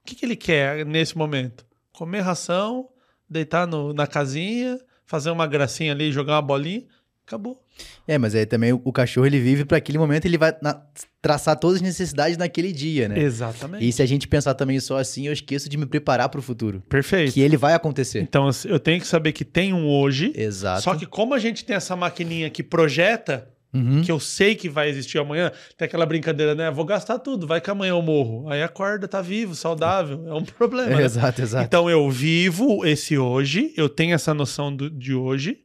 O 0.03 0.07
que, 0.07 0.15
que 0.15 0.27
ele 0.27 0.37
quer 0.37 0.85
nesse 0.85 1.17
momento? 1.17 1.65
Comer 1.93 2.21
ração, 2.21 2.89
deitar 3.29 3.67
no, 3.67 3.93
na 3.93 4.07
casinha, 4.07 4.79
fazer 5.07 5.31
uma 5.31 5.47
gracinha 5.47 5.93
ali, 5.93 6.13
jogar 6.13 6.35
uma 6.35 6.43
bolinha. 6.43 6.85
Acabou. 7.27 7.63
É, 8.09 8.19
mas 8.19 8.35
aí 8.35 8.45
também 8.45 8.73
o, 8.73 8.81
o 8.85 8.93
cachorro 8.93 9.25
ele 9.25 9.39
vive 9.39 9.65
para 9.65 9.79
aquele 9.79 9.97
momento, 9.97 10.27
ele 10.27 10.37
vai 10.37 10.53
na, 10.61 10.83
traçar 11.23 11.57
todas 11.57 11.77
as 11.77 11.83
necessidades 11.83 12.37
naquele 12.37 12.73
dia, 12.73 13.09
né? 13.09 13.19
Exatamente. 13.21 13.87
E 13.87 13.93
se 13.93 14.03
a 14.03 14.07
gente 14.07 14.27
pensar 14.27 14.53
também 14.55 14.81
só 14.81 14.99
assim, 14.99 15.29
eu 15.29 15.33
esqueço 15.33 15.69
de 15.69 15.77
me 15.77 15.87
preparar 15.87 16.29
para 16.29 16.41
o 16.41 16.43
futuro. 16.43 16.83
Perfeito. 16.89 17.33
Que 17.33 17.41
ele 17.41 17.57
vai 17.57 17.73
acontecer. 17.73 18.21
Então 18.21 18.51
eu 18.65 18.81
tenho 18.81 19.01
que 19.01 19.07
saber 19.07 19.33
que 19.33 19.45
tem 19.45 19.73
um 19.73 19.89
hoje. 19.89 20.33
Exato. 20.35 20.83
Só 20.83 20.95
que 20.97 21.07
como 21.07 21.33
a 21.33 21.39
gente 21.39 21.65
tem 21.65 21.77
essa 21.77 21.95
maquininha 21.95 22.51
que 22.51 22.63
projeta, 22.65 23.49
Uhum. 23.73 24.03
que 24.03 24.11
eu 24.11 24.19
sei 24.19 24.57
que 24.57 24.69
vai 24.69 24.89
existir 24.89 25.19
amanhã, 25.19 25.53
tem 25.77 25.87
aquela 25.87 26.05
brincadeira, 26.05 26.57
né? 26.57 26.71
Vou 26.73 26.85
gastar 26.85 27.21
tudo, 27.21 27.47
vai 27.47 27.61
que 27.61 27.71
amanhã 27.71 27.91
eu 27.93 28.03
morro. 28.03 28.49
Aí 28.49 28.63
acorda, 28.65 29.07
tá 29.07 29.23
vivo, 29.23 29.55
saudável, 29.55 30.27
é 30.29 30.35
um 30.35 30.43
problema. 30.45 30.97
né? 30.97 31.05
Exato, 31.05 31.41
exato. 31.41 31.65
Então 31.67 31.89
eu 31.89 32.11
vivo 32.11 32.85
esse 32.85 33.17
hoje, 33.17 33.73
eu 33.77 33.89
tenho 33.89 34.13
essa 34.15 34.35
noção 34.35 34.75
do- 34.75 34.91
de 34.91 35.15
hoje 35.15 35.63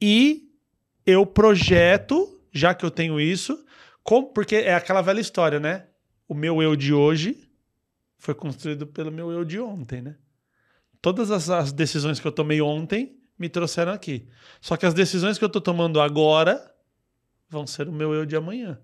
e 0.00 0.50
eu 1.06 1.24
projeto, 1.24 2.40
já 2.52 2.74
que 2.74 2.84
eu 2.84 2.90
tenho 2.90 3.18
isso, 3.20 3.64
como, 4.02 4.26
porque 4.28 4.56
é 4.56 4.74
aquela 4.74 5.00
velha 5.00 5.20
história, 5.20 5.58
né? 5.58 5.84
O 6.28 6.34
meu 6.34 6.62
eu 6.62 6.76
de 6.76 6.92
hoje 6.92 7.48
foi 8.18 8.34
construído 8.34 8.86
pelo 8.86 9.10
meu 9.10 9.30
eu 9.30 9.44
de 9.44 9.58
ontem, 9.60 10.02
né? 10.02 10.16
Todas 11.00 11.30
as, 11.30 11.48
as 11.50 11.72
decisões 11.72 12.20
que 12.20 12.26
eu 12.26 12.32
tomei 12.32 12.60
ontem 12.60 13.16
me 13.38 13.48
trouxeram 13.48 13.92
aqui. 13.92 14.28
Só 14.60 14.76
que 14.76 14.86
as 14.86 14.94
decisões 14.94 15.38
que 15.38 15.44
eu 15.44 15.48
tô 15.48 15.60
tomando 15.60 16.00
agora 16.00 16.70
vão 17.54 17.66
ser 17.66 17.88
o 17.88 17.92
meu 17.92 18.12
eu 18.12 18.26
de 18.26 18.36
amanhã. 18.36 18.78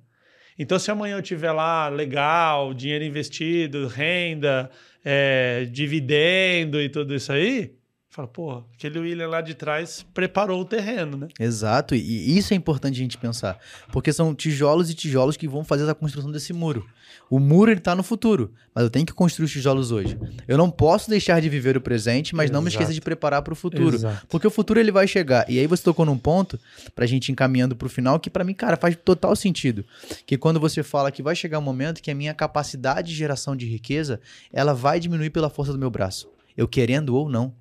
Então, 0.58 0.78
se 0.78 0.90
amanhã 0.90 1.16
eu 1.16 1.22
tiver 1.22 1.52
lá 1.52 1.88
legal, 1.88 2.72
dinheiro 2.72 3.04
investido, 3.04 3.88
renda, 3.88 4.70
é, 5.04 5.66
dividendo 5.70 6.80
e 6.80 6.88
tudo 6.88 7.14
isso 7.14 7.32
aí, 7.32 7.74
fala, 8.12 8.26
pô, 8.26 8.64
aquele 8.74 8.98
William 8.98 9.28
lá 9.28 9.40
de 9.40 9.54
trás 9.54 10.04
preparou 10.12 10.60
o 10.60 10.64
terreno, 10.64 11.16
né? 11.16 11.28
Exato, 11.38 11.94
e- 11.94 12.36
isso 12.36 12.52
é 12.52 12.56
importante 12.56 12.94
a 12.96 12.98
gente 12.98 13.16
pensar, 13.16 13.56
porque 13.92 14.12
são 14.12 14.34
tijolos 14.34 14.90
e 14.90 14.94
tijolos 14.94 15.36
que 15.36 15.46
vão 15.46 15.62
fazer 15.62 15.88
a 15.88 15.94
construção 15.94 16.30
desse 16.30 16.52
muro. 16.52 16.84
O 17.30 17.38
muro 17.38 17.70
ele 17.70 17.78
tá 17.80 17.94
no 17.94 18.02
futuro, 18.02 18.52
mas 18.74 18.82
eu 18.82 18.90
tenho 18.90 19.06
que 19.06 19.12
construir 19.12 19.44
os 19.46 19.52
tijolos 19.52 19.92
hoje. 19.92 20.18
Eu 20.48 20.58
não 20.58 20.68
posso 20.68 21.08
deixar 21.08 21.40
de 21.40 21.48
viver 21.48 21.76
o 21.76 21.80
presente, 21.80 22.34
mas 22.34 22.50
não 22.50 22.60
me 22.60 22.66
esqueça 22.68 22.86
Exato. 22.90 22.94
de 22.94 23.00
preparar 23.00 23.42
para 23.42 23.52
o 23.52 23.56
futuro, 23.56 23.94
Exato. 23.94 24.26
porque 24.28 24.46
o 24.46 24.50
futuro 24.50 24.80
ele 24.80 24.90
vai 24.90 25.06
chegar. 25.06 25.48
E 25.48 25.60
aí 25.60 25.66
você 25.68 25.84
tocou 25.84 26.04
num 26.04 26.18
ponto 26.18 26.58
pra 26.96 27.06
gente 27.06 27.28
ir 27.28 27.32
encaminhando 27.32 27.76
pro 27.76 27.88
final 27.88 28.18
que 28.18 28.28
pra 28.28 28.42
mim, 28.42 28.54
cara, 28.54 28.76
faz 28.76 28.96
total 29.04 29.36
sentido, 29.36 29.84
que 30.26 30.36
quando 30.36 30.58
você 30.58 30.82
fala 30.82 31.12
que 31.12 31.22
vai 31.22 31.36
chegar 31.36 31.60
um 31.60 31.62
momento 31.62 32.02
que 32.02 32.10
a 32.10 32.14
minha 32.14 32.34
capacidade 32.34 33.08
de 33.10 33.14
geração 33.14 33.54
de 33.54 33.66
riqueza, 33.66 34.20
ela 34.52 34.74
vai 34.74 34.98
diminuir 34.98 35.30
pela 35.30 35.48
força 35.48 35.72
do 35.72 35.78
meu 35.78 35.90
braço, 35.90 36.28
eu 36.56 36.66
querendo 36.66 37.14
ou 37.14 37.28
não. 37.28 37.54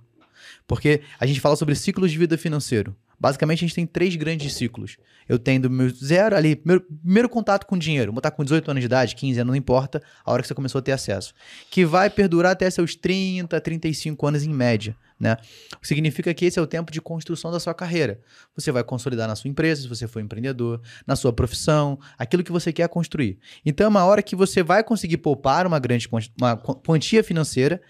Porque 0.70 1.02
a 1.20 1.26
gente 1.26 1.42
fala 1.42 1.56
sobre 1.56 1.74
ciclos 1.74 2.12
de 2.12 2.18
vida 2.20 2.38
financeiro. 2.38 2.96
Basicamente, 3.20 3.66
a 3.66 3.68
gente 3.68 3.74
tem 3.74 3.88
três 3.88 4.16
grandes 4.16 4.54
ciclos. 4.54 4.98
Eu 5.28 5.40
tenho 5.40 5.64
do 5.64 5.70
meu 5.70 5.90
zero 5.90 6.36
ali, 6.36 6.56
primeiro, 6.56 6.86
primeiro 7.02 7.28
contato 7.28 7.66
com 7.66 7.76
dinheiro, 7.76 8.14
botar 8.14 8.30
com 8.30 8.44
18 8.44 8.70
anos 8.70 8.82
de 8.82 8.86
idade, 8.86 9.16
15 9.16 9.40
anos, 9.40 9.52
não 9.52 9.58
importa, 9.58 10.00
a 10.24 10.32
hora 10.32 10.44
que 10.44 10.48
você 10.48 10.54
começou 10.54 10.78
a 10.78 10.82
ter 10.84 10.92
acesso. 10.92 11.34
Que 11.72 11.84
vai 11.84 12.08
perdurar 12.08 12.52
até 12.52 12.70
seus 12.70 12.96
30, 12.96 13.60
35 13.60 14.28
anos 14.28 14.44
em 14.44 14.54
média. 14.54 14.96
Né? 15.20 15.36
Significa 15.82 16.34
que 16.34 16.46
esse 16.46 16.58
é 16.58 16.62
o 16.62 16.68
tempo 16.68 16.92
de 16.92 17.02
construção 17.02 17.52
da 17.52 17.60
sua 17.60 17.74
carreira. 17.74 18.22
Você 18.56 18.72
vai 18.72 18.84
consolidar 18.86 19.28
na 19.28 19.36
sua 19.36 19.50
empresa, 19.50 19.82
se 19.82 19.88
você 19.88 20.08
for 20.08 20.22
empreendedor, 20.22 20.82
na 21.06 21.16
sua 21.16 21.34
profissão, 21.34 22.00
aquilo 22.18 22.42
que 22.44 22.52
você 22.52 22.72
quer 22.72 22.88
construir. 22.88 23.38
Então 23.66 23.86
é 23.86 23.90
uma 23.90 24.06
hora 24.06 24.22
que 24.22 24.36
você 24.36 24.64
vai 24.64 24.82
conseguir 24.82 25.18
poupar 25.18 25.68
uma 25.68 25.78
grande 25.78 26.08
uma 26.40 26.56
quantia 26.56 27.22
financeira, 27.24 27.82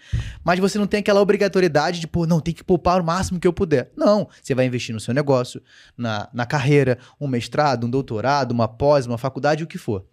mas 0.42 0.58
você 0.58 0.76
não 0.76 0.88
tem 0.88 1.00
aquela 1.00 1.20
obrigatoriedade 1.20 2.00
de, 2.00 2.08
pô, 2.08 2.26
não, 2.26 2.40
tem 2.40 2.52
que 2.52 2.64
poupar 2.64 3.00
o 3.00 3.04
máximo 3.04 3.38
que 3.38 3.46
eu 3.46 3.52
puder. 3.52 3.92
Não, 3.96 4.28
você 4.42 4.54
vai 4.54 4.66
investir 4.66 4.92
no 4.92 5.00
seu 5.00 5.14
negócio, 5.14 5.62
na, 5.96 6.28
na 6.32 6.44
carreira, 6.44 6.98
um 7.20 7.28
mestrado, 7.28 7.86
um 7.86 7.90
doutorado, 7.90 8.50
uma 8.50 8.66
pós, 8.66 9.06
uma 9.06 9.18
faculdade, 9.18 9.62
o 9.62 9.66
que 9.66 9.78
for. 9.78 10.04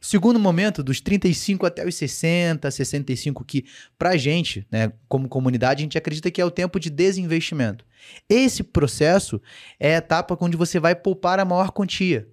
Segundo 0.00 0.38
momento, 0.38 0.82
dos 0.82 1.00
35 1.00 1.66
até 1.66 1.86
os 1.86 1.94
60, 1.94 2.70
65, 2.70 3.44
que 3.44 3.64
pra 3.98 4.16
gente, 4.16 4.66
né, 4.70 4.92
como 5.08 5.28
comunidade, 5.28 5.80
a 5.80 5.82
gente 5.82 5.98
acredita 5.98 6.30
que 6.30 6.40
é 6.40 6.44
o 6.44 6.50
tempo 6.50 6.78
de 6.78 6.90
desinvestimento. 6.90 7.84
Esse 8.28 8.62
processo 8.62 9.40
é 9.80 9.94
a 9.94 9.98
etapa 9.98 10.36
onde 10.40 10.56
você 10.56 10.78
vai 10.78 10.94
poupar 10.94 11.40
a 11.40 11.44
maior 11.44 11.72
quantia. 11.72 12.28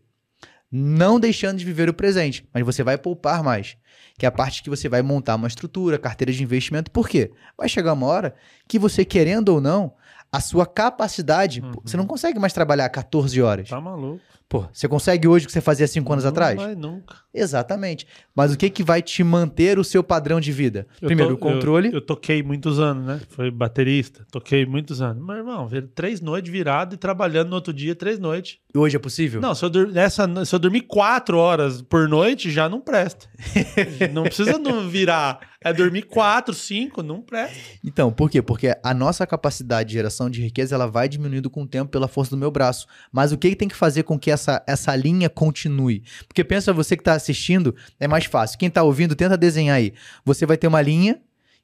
Não 0.72 1.20
deixando 1.20 1.58
de 1.58 1.66
viver 1.66 1.90
o 1.90 1.94
presente, 1.94 2.48
mas 2.54 2.64
você 2.64 2.84
vai 2.84 2.98
poupar 2.98 3.44
mais. 3.44 3.78
Que 4.18 4.26
é 4.26 4.30
a 4.30 4.32
parte 4.32 4.62
que 4.62 4.70
você 4.70 4.90
vai 4.90 5.02
montar 5.02 5.36
uma 5.36 5.48
estrutura, 5.48 5.98
carteira 5.98 6.32
de 6.32 6.44
investimento. 6.44 6.92
Por 6.92 7.08
quê? 7.08 7.32
Vai 7.58 7.70
chegar 7.70 7.94
uma 7.94 8.08
hora 8.08 8.36
que 8.68 8.78
você, 8.78 9.06
querendo 9.06 9.50
ou 9.50 9.62
não, 9.62 9.94
a 10.32 10.40
sua 10.40 10.66
capacidade. 10.66 11.62
Uhum. 11.62 11.74
Você 11.84 11.96
não 11.96 12.08
consegue 12.08 12.40
mais 12.40 12.54
trabalhar 12.54 12.90
14 12.90 13.40
horas. 13.40 13.70
Tá 13.70 13.80
maluco. 13.80 14.20
Pô, 14.54 14.66
você 14.72 14.88
consegue 14.88 15.28
hoje 15.28 15.46
o 15.46 15.48
que 15.48 15.52
você 15.52 15.62
fazia 15.62 15.88
5 15.88 16.14
anos 16.14 16.26
Não 16.26 16.30
atrás? 16.30 16.56
vai 16.56 16.76
nunca. 16.76 17.16
Exatamente. 17.34 18.06
Mas 18.36 18.54
o 18.54 18.58
que, 18.58 18.70
que 18.70 18.84
vai 18.84 19.02
te 19.02 19.24
manter 19.24 19.80
o 19.80 19.84
seu 19.84 20.04
padrão 20.04 20.40
de 20.40 20.52
vida? 20.52 20.86
Eu 21.02 21.08
Primeiro, 21.08 21.32
to- 21.32 21.36
o 21.36 21.40
controle. 21.40 21.88
Eu, 21.88 21.94
eu 21.96 22.02
toquei 22.02 22.44
muitos 22.44 22.78
anos, 22.80 23.04
né? 23.04 23.20
Foi 23.30 23.50
baterista. 23.50 24.24
Toquei 24.32 24.64
muitos 24.64 25.02
anos. 25.02 25.26
Meu 25.26 25.38
irmão, 25.38 25.68
três 25.96 26.22
noites 26.22 26.52
virado 26.52 26.94
e 26.94 26.98
trabalhando 27.00 27.50
no 27.50 27.56
outro 27.56 27.74
dia, 27.74 27.96
três 27.96 28.20
noites. 28.20 28.60
Hoje 28.76 28.96
é 28.96 29.00
possível? 29.00 29.42
Não, 29.42 29.56
se 29.56 29.66
eu, 29.66 29.72
dur- 29.72 29.92
nessa, 29.92 30.28
se 30.46 30.54
eu 30.54 30.60
dormir 30.60 30.82
quatro 30.82 31.40
horas 31.40 31.82
por 31.82 32.08
noite, 32.08 32.52
já 32.52 32.70
não 32.70 32.80
presta. 32.80 33.26
não 34.14 34.22
precisa 34.24 34.60
não 34.60 34.88
virar. 34.88 35.40
É 35.66 35.72
dormir 35.72 36.02
quatro, 36.04 36.54
cinco, 36.54 37.02
não 37.02 37.22
presta. 37.22 37.58
Então, 37.84 38.12
por 38.12 38.30
quê? 38.30 38.42
Porque 38.42 38.76
a 38.84 38.94
nossa 38.94 39.26
capacidade 39.26 39.88
de 39.90 39.94
geração 39.94 40.30
de 40.30 40.42
riqueza 40.42 40.76
ela 40.76 40.88
vai 40.88 41.08
diminuindo 41.08 41.50
com 41.50 41.64
o 41.64 41.68
tempo 41.68 41.90
pela 41.90 42.08
força 42.08 42.32
do 42.32 42.38
meu 42.38 42.52
braço. 42.52 42.86
Mas 43.14 43.32
o 43.32 43.38
que, 43.38 43.50
que 43.50 43.56
tem 43.56 43.70
que 43.70 43.76
fazer 43.76 44.04
com 44.04 44.20
que 44.20 44.30
essa, 44.30 44.43
essa 44.68 44.96
linha 44.96 45.30
continue? 45.30 46.04
Porque 46.28 46.44
pensa 46.44 46.74
você 46.74 46.96
que 46.96 47.02
está 47.02 47.14
assistindo, 47.14 47.76
é 48.00 48.08
mais 48.08 48.26
fácil. 48.26 48.58
Quem 48.58 48.68
está 48.68 48.84
ouvindo, 48.84 49.16
tenta 49.16 49.38
desenhar 49.38 49.78
aí. 49.78 49.94
Você 50.26 50.46
vai 50.46 50.58
ter 50.58 50.68
uma 50.68 50.82
linha 50.82 51.20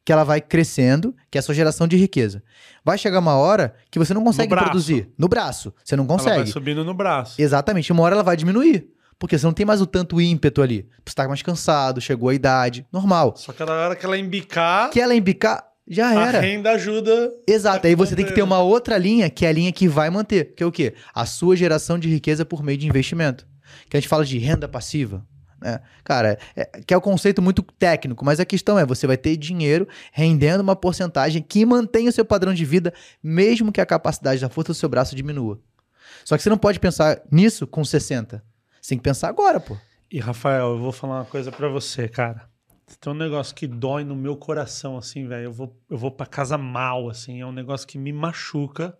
que 0.05 0.11
ela 0.13 0.23
vai 0.23 0.41
crescendo, 0.41 1.13
que 1.29 1.37
é 1.37 1.39
a 1.39 1.41
sua 1.41 1.53
geração 1.53 1.87
de 1.87 1.95
riqueza. 1.97 2.41
Vai 2.83 2.97
chegar 2.97 3.19
uma 3.19 3.35
hora 3.35 3.75
que 3.91 3.99
você 3.99 4.13
não 4.13 4.23
consegue 4.23 4.49
braço. 4.49 4.65
produzir. 4.65 5.09
No 5.17 5.27
braço. 5.27 5.73
Você 5.83 5.95
não 5.95 6.05
Ela 6.05 6.17
vai 6.17 6.25
consegue. 6.25 6.51
subindo 6.51 6.83
no 6.83 6.93
braço. 6.93 7.39
Exatamente. 7.39 7.91
Uma 7.91 8.03
hora 8.03 8.15
ela 8.15 8.23
vai 8.23 8.35
diminuir. 8.37 8.87
Porque 9.19 9.37
você 9.37 9.45
não 9.45 9.51
tem 9.53 9.65
mais 9.65 9.81
o 9.81 9.85
tanto 9.85 10.19
ímpeto 10.21 10.61
ali. 10.61 10.87
Você 11.05 11.13
tá 11.13 11.27
mais 11.27 11.41
cansado, 11.41 11.99
chegou 11.99 12.29
a 12.29 12.33
idade. 12.33 12.87
Normal. 12.91 13.33
Só 13.35 13.51
que 13.51 13.63
na 13.65 13.73
hora 13.73 13.95
que 13.95 14.05
ela 14.05 14.17
embicar, 14.17 14.89
Que 14.91 15.01
ela 15.01 15.13
embicar, 15.13 15.61
já 15.89 16.09
a 16.09 16.27
era. 16.27 16.39
renda 16.39 16.71
ajuda. 16.71 17.31
Exato. 17.47 17.87
Aí 17.87 17.95
você 17.95 18.15
tem 18.15 18.25
que 18.25 18.31
ter 18.33 18.43
uma 18.43 18.59
outra 18.59 18.97
linha, 18.97 19.29
que 19.29 19.45
é 19.45 19.49
a 19.49 19.51
linha 19.51 19.71
que 19.71 19.87
vai 19.87 20.09
manter. 20.09 20.53
Que 20.55 20.61
é 20.63 20.65
o 20.65 20.71
quê? 20.71 20.93
A 21.13 21.25
sua 21.25 21.55
geração 21.55 21.97
de 21.97 22.07
riqueza 22.07 22.45
por 22.45 22.61
meio 22.63 22.77
de 22.77 22.87
investimento. 22.87 23.47
Que 23.89 23.97
a 23.97 23.99
gente 23.99 24.07
fala 24.09 24.23
de 24.23 24.37
renda 24.37 24.67
passiva. 24.67 25.25
Né? 25.61 25.79
Cara, 26.03 26.37
é- 26.55 26.65
que 26.85 26.93
é 26.93 26.97
um 26.97 27.01
conceito 27.01 27.41
muito 27.41 27.61
técnico, 27.61 28.23
mas 28.23 28.39
a 28.39 28.45
questão 28.45 28.79
é: 28.79 28.85
você 28.85 29.05
vai 29.05 29.17
ter 29.17 29.35
dinheiro 29.35 29.87
rendendo 30.13 30.61
uma 30.61 30.75
porcentagem 30.75 31.41
que 31.41 31.65
mantenha 31.65 32.09
o 32.09 32.13
seu 32.13 32.23
padrão 32.23 32.53
de 32.53 32.63
vida, 32.63 32.93
mesmo 33.21 33.71
que 33.71 33.81
a 33.81 33.85
capacidade 33.85 34.39
da 34.39 34.47
força 34.49 34.71
do 34.71 34.75
seu 34.75 34.87
braço 34.87 35.15
diminua. 35.15 35.59
Só 36.23 36.37
que 36.37 36.43
você 36.43 36.49
não 36.49 36.57
pode 36.57 36.79
pensar 36.79 37.21
nisso 37.31 37.67
com 37.67 37.83
60. 37.83 38.43
Você 38.81 38.89
tem 38.89 38.97
que 38.97 39.03
pensar 39.03 39.27
agora, 39.27 39.59
pô. 39.59 39.75
E 40.11 40.19
Rafael, 40.19 40.69
eu 40.71 40.77
vou 40.79 40.91
falar 40.91 41.15
uma 41.19 41.25
coisa 41.25 41.51
pra 41.51 41.67
você, 41.67 42.07
cara. 42.07 42.48
Tem 42.99 43.13
um 43.13 43.15
negócio 43.15 43.55
que 43.55 43.67
dói 43.67 44.03
no 44.03 44.15
meu 44.15 44.35
coração, 44.35 44.97
assim, 44.97 45.27
velho. 45.27 45.45
Eu 45.45 45.53
vou, 45.53 45.77
eu 45.89 45.97
vou 45.97 46.11
pra 46.11 46.25
casa 46.25 46.57
mal, 46.57 47.09
assim. 47.09 47.41
É 47.41 47.45
um 47.45 47.51
negócio 47.51 47.87
que 47.87 47.97
me 47.97 48.11
machuca. 48.11 48.97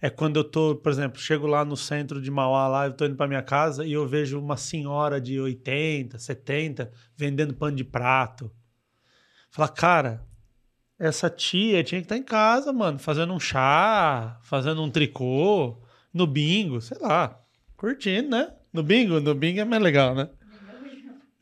É 0.00 0.10
quando 0.10 0.36
eu 0.36 0.44
tô, 0.44 0.74
por 0.74 0.90
exemplo, 0.90 1.18
chego 1.18 1.46
lá 1.46 1.64
no 1.64 1.76
centro 1.76 2.20
de 2.20 2.30
Mauá, 2.30 2.68
lá, 2.68 2.86
eu 2.86 2.92
tô 2.92 3.06
indo 3.06 3.16
pra 3.16 3.26
minha 3.28 3.42
casa 3.42 3.86
e 3.86 3.92
eu 3.92 4.06
vejo 4.06 4.38
uma 4.38 4.56
senhora 4.56 5.20
de 5.20 5.40
80, 5.40 6.18
70 6.18 6.92
vendendo 7.16 7.54
pano 7.54 7.76
de 7.76 7.84
prato. 7.84 8.52
Fala, 9.50 9.68
cara, 9.68 10.26
essa 10.98 11.30
tia 11.30 11.82
tinha 11.82 12.00
que 12.00 12.04
estar 12.04 12.16
em 12.16 12.22
casa, 12.22 12.72
mano, 12.72 12.98
fazendo 12.98 13.32
um 13.32 13.40
chá, 13.40 14.38
fazendo 14.42 14.82
um 14.82 14.90
tricô, 14.90 15.82
no 16.12 16.26
bingo, 16.26 16.80
sei 16.80 16.98
lá, 17.00 17.40
curtindo, 17.76 18.28
né? 18.30 18.52
No 18.72 18.82
bingo, 18.82 19.20
no 19.20 19.34
bingo 19.34 19.60
é 19.60 19.64
mais 19.64 19.82
legal, 19.82 20.14
né? 20.14 20.28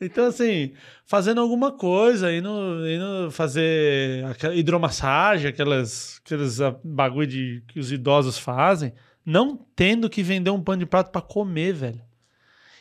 Então, 0.05 0.25
assim, 0.25 0.73
fazendo 1.05 1.41
alguma 1.41 1.71
coisa, 1.71 2.33
indo, 2.33 2.49
indo 2.87 3.31
fazer 3.31 4.25
aquela 4.25 4.55
hidromassagem, 4.55 5.47
aquelas, 5.47 6.21
aqueles 6.23 6.61
ah, 6.61 6.75
bagulho 6.83 7.27
de, 7.27 7.63
que 7.67 7.79
os 7.79 7.91
idosos 7.91 8.37
fazem, 8.37 8.93
não 9.25 9.57
tendo 9.75 10.09
que 10.09 10.21
vender 10.21 10.49
um 10.49 10.61
pano 10.61 10.79
de 10.79 10.85
prato 10.85 11.11
para 11.11 11.21
comer, 11.21 11.73
velho. 11.73 12.01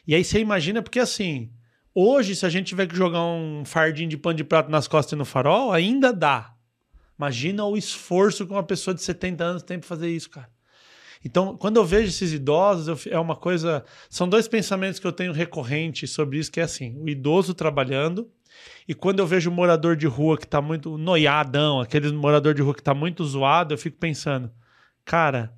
E 0.07 0.15
aí 0.15 0.25
você 0.25 0.41
imagina, 0.41 0.83
porque 0.83 0.99
assim, 0.99 1.53
hoje, 1.95 2.35
se 2.35 2.45
a 2.45 2.49
gente 2.49 2.67
tiver 2.67 2.87
que 2.87 2.97
jogar 2.97 3.23
um 3.23 3.65
fardinho 3.65 4.09
de 4.09 4.17
pano 4.17 4.37
de 4.37 4.45
prato 4.45 4.71
nas 4.71 4.89
costas 4.89 5.13
e 5.13 5.17
no 5.17 5.25
farol, 5.25 5.73
ainda 5.73 6.13
dá. 6.13 6.53
Imagina 7.17 7.65
o 7.65 7.77
esforço 7.77 8.47
que 8.47 8.53
uma 8.53 8.65
pessoa 8.65 8.95
de 8.95 9.03
70 9.03 9.45
anos 9.45 9.63
tem 9.63 9.79
para 9.79 9.89
fazer 9.89 10.11
isso, 10.11 10.29
cara. 10.29 10.51
Então, 11.25 11.57
quando 11.57 11.77
eu 11.77 11.85
vejo 11.85 12.09
esses 12.09 12.33
idosos, 12.33 13.07
eu 13.07 13.13
é 13.13 13.19
uma 13.19 13.37
coisa. 13.37 13.85
São 14.11 14.29
dois 14.29 14.49
pensamentos 14.49 14.99
que 14.99 15.07
eu 15.07 15.13
tenho 15.13 15.33
recorrente 15.33 16.07
sobre 16.07 16.39
isso, 16.39 16.51
que 16.51 16.61
é 16.61 16.65
assim: 16.65 16.99
o 17.01 17.09
idoso 17.09 17.55
trabalhando, 17.55 18.31
e 18.89 18.95
quando 18.95 19.21
eu 19.21 19.27
vejo 19.27 19.51
o 19.51 19.53
morador 19.53 19.97
de 19.97 20.07
rua 20.07 20.37
que 20.37 20.47
tá 20.47 20.61
muito 20.61 20.99
noiadão, 20.99 21.81
aquele 21.81 22.11
morador 22.13 22.55
de 22.55 22.63
rua 22.63 22.75
que 22.75 22.83
tá 22.83 22.95
muito 22.95 23.25
zoado, 23.25 23.75
eu 23.75 23.79
fico 23.79 23.99
pensando, 23.99 24.51
cara, 25.05 25.55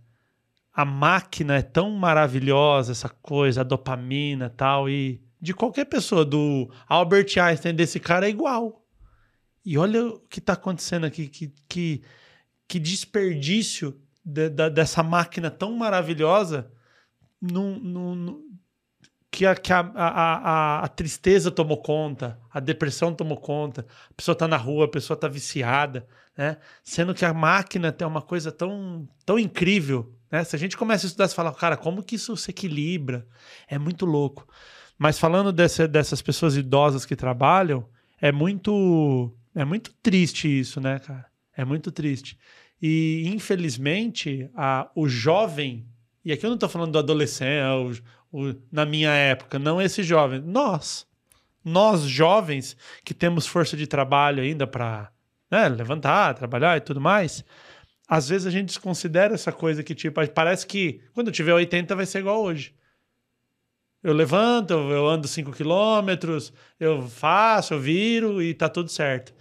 a 0.72 0.84
máquina 0.84 1.56
é 1.56 1.62
tão 1.62 1.90
maravilhosa, 1.90 2.92
essa 2.92 3.08
coisa, 3.08 3.62
a 3.62 3.64
dopamina 3.64 4.50
tal, 4.50 4.88
e 4.88 5.22
de 5.40 5.54
qualquer 5.54 5.84
pessoa, 5.84 6.24
do 6.24 6.70
Albert 6.88 7.38
Einstein, 7.38 7.74
desse 7.74 8.00
cara 8.00 8.26
é 8.26 8.30
igual. 8.30 8.82
E 9.64 9.78
olha 9.78 10.06
o 10.06 10.20
que 10.20 10.40
tá 10.40 10.54
acontecendo 10.54 11.04
aqui, 11.04 11.28
que, 11.28 11.52
que, 11.68 12.02
que 12.66 12.78
desperdício 12.78 13.98
de- 14.24 14.48
da- 14.48 14.68
dessa 14.68 15.02
máquina 15.02 15.50
tão 15.50 15.72
maravilhosa 15.74 16.70
que, 19.30 19.44
a, 19.44 19.54
que 19.56 19.72
a, 19.72 19.80
a, 19.80 20.84
a, 20.84 20.88
tristeza 20.88 21.50
tomou 21.50 21.82
conta, 21.82 22.38
a 22.50 22.60
depressão 22.60 23.12
tomou 23.12 23.36
conta, 23.36 23.84
a 24.10 24.14
pessoa 24.14 24.32
está 24.32 24.46
na 24.46 24.56
rua, 24.56 24.84
a 24.84 24.88
pessoa 24.88 25.16
está 25.16 25.26
viciada, 25.26 26.06
né? 26.36 26.56
Sendo 26.84 27.12
que 27.12 27.24
a 27.24 27.34
máquina 27.34 27.90
tem 27.90 28.06
uma 28.06 28.22
coisa 28.22 28.52
tão, 28.52 29.08
tão 29.26 29.36
incrível, 29.38 30.14
né? 30.30 30.44
Se 30.44 30.54
a 30.54 30.58
gente 30.58 30.76
começa 30.76 31.04
a 31.04 31.08
estudar, 31.08 31.26
você 31.26 31.34
fala, 31.34 31.52
cara, 31.52 31.76
como 31.76 32.02
que 32.02 32.14
isso 32.14 32.36
se 32.36 32.50
equilibra? 32.50 33.26
É 33.68 33.76
muito 33.76 34.06
louco. 34.06 34.46
Mas 34.96 35.18
falando 35.18 35.52
dessa, 35.52 35.88
dessas 35.88 36.22
pessoas 36.22 36.56
idosas 36.56 37.04
que 37.04 37.16
trabalham, 37.16 37.88
é 38.20 38.30
muito, 38.30 39.32
é 39.54 39.64
muito 39.64 39.92
triste 39.94 40.46
isso, 40.46 40.80
né, 40.80 41.00
cara? 41.00 41.26
É 41.56 41.64
muito 41.64 41.90
triste. 41.90 42.38
E, 42.86 43.26
infelizmente, 43.28 44.50
a, 44.54 44.90
o 44.94 45.08
jovem, 45.08 45.86
e 46.22 46.30
aqui 46.30 46.44
eu 46.44 46.50
não 46.50 46.56
estou 46.56 46.68
falando 46.68 46.92
do 46.92 46.98
adolescente, 46.98 48.04
o, 48.30 48.50
o, 48.50 48.54
na 48.70 48.84
minha 48.84 49.08
época, 49.08 49.58
não 49.58 49.80
esse 49.80 50.02
jovem, 50.02 50.38
nós, 50.42 51.06
nós 51.64 52.02
jovens 52.02 52.76
que 53.02 53.14
temos 53.14 53.46
força 53.46 53.74
de 53.74 53.86
trabalho 53.86 54.42
ainda 54.42 54.66
para 54.66 55.10
né, 55.50 55.66
levantar, 55.66 56.34
trabalhar 56.34 56.76
e 56.76 56.82
tudo 56.82 57.00
mais, 57.00 57.42
às 58.06 58.28
vezes 58.28 58.46
a 58.46 58.50
gente 58.50 58.66
desconsidera 58.66 59.32
essa 59.32 59.50
coisa 59.50 59.82
que, 59.82 59.94
tipo, 59.94 60.20
parece 60.34 60.66
que 60.66 61.00
quando 61.14 61.28
eu 61.28 61.32
tiver 61.32 61.54
80 61.54 61.96
vai 61.96 62.04
ser 62.04 62.18
igual 62.18 62.42
hoje. 62.42 62.74
Eu 64.02 64.12
levanto, 64.12 64.74
eu 64.74 65.08
ando 65.08 65.26
5 65.26 65.52
quilômetros, 65.52 66.52
eu 66.78 67.08
faço, 67.08 67.72
eu 67.72 67.80
viro 67.80 68.42
e 68.42 68.52
tá 68.52 68.68
tudo 68.68 68.90
certo. 68.90 69.32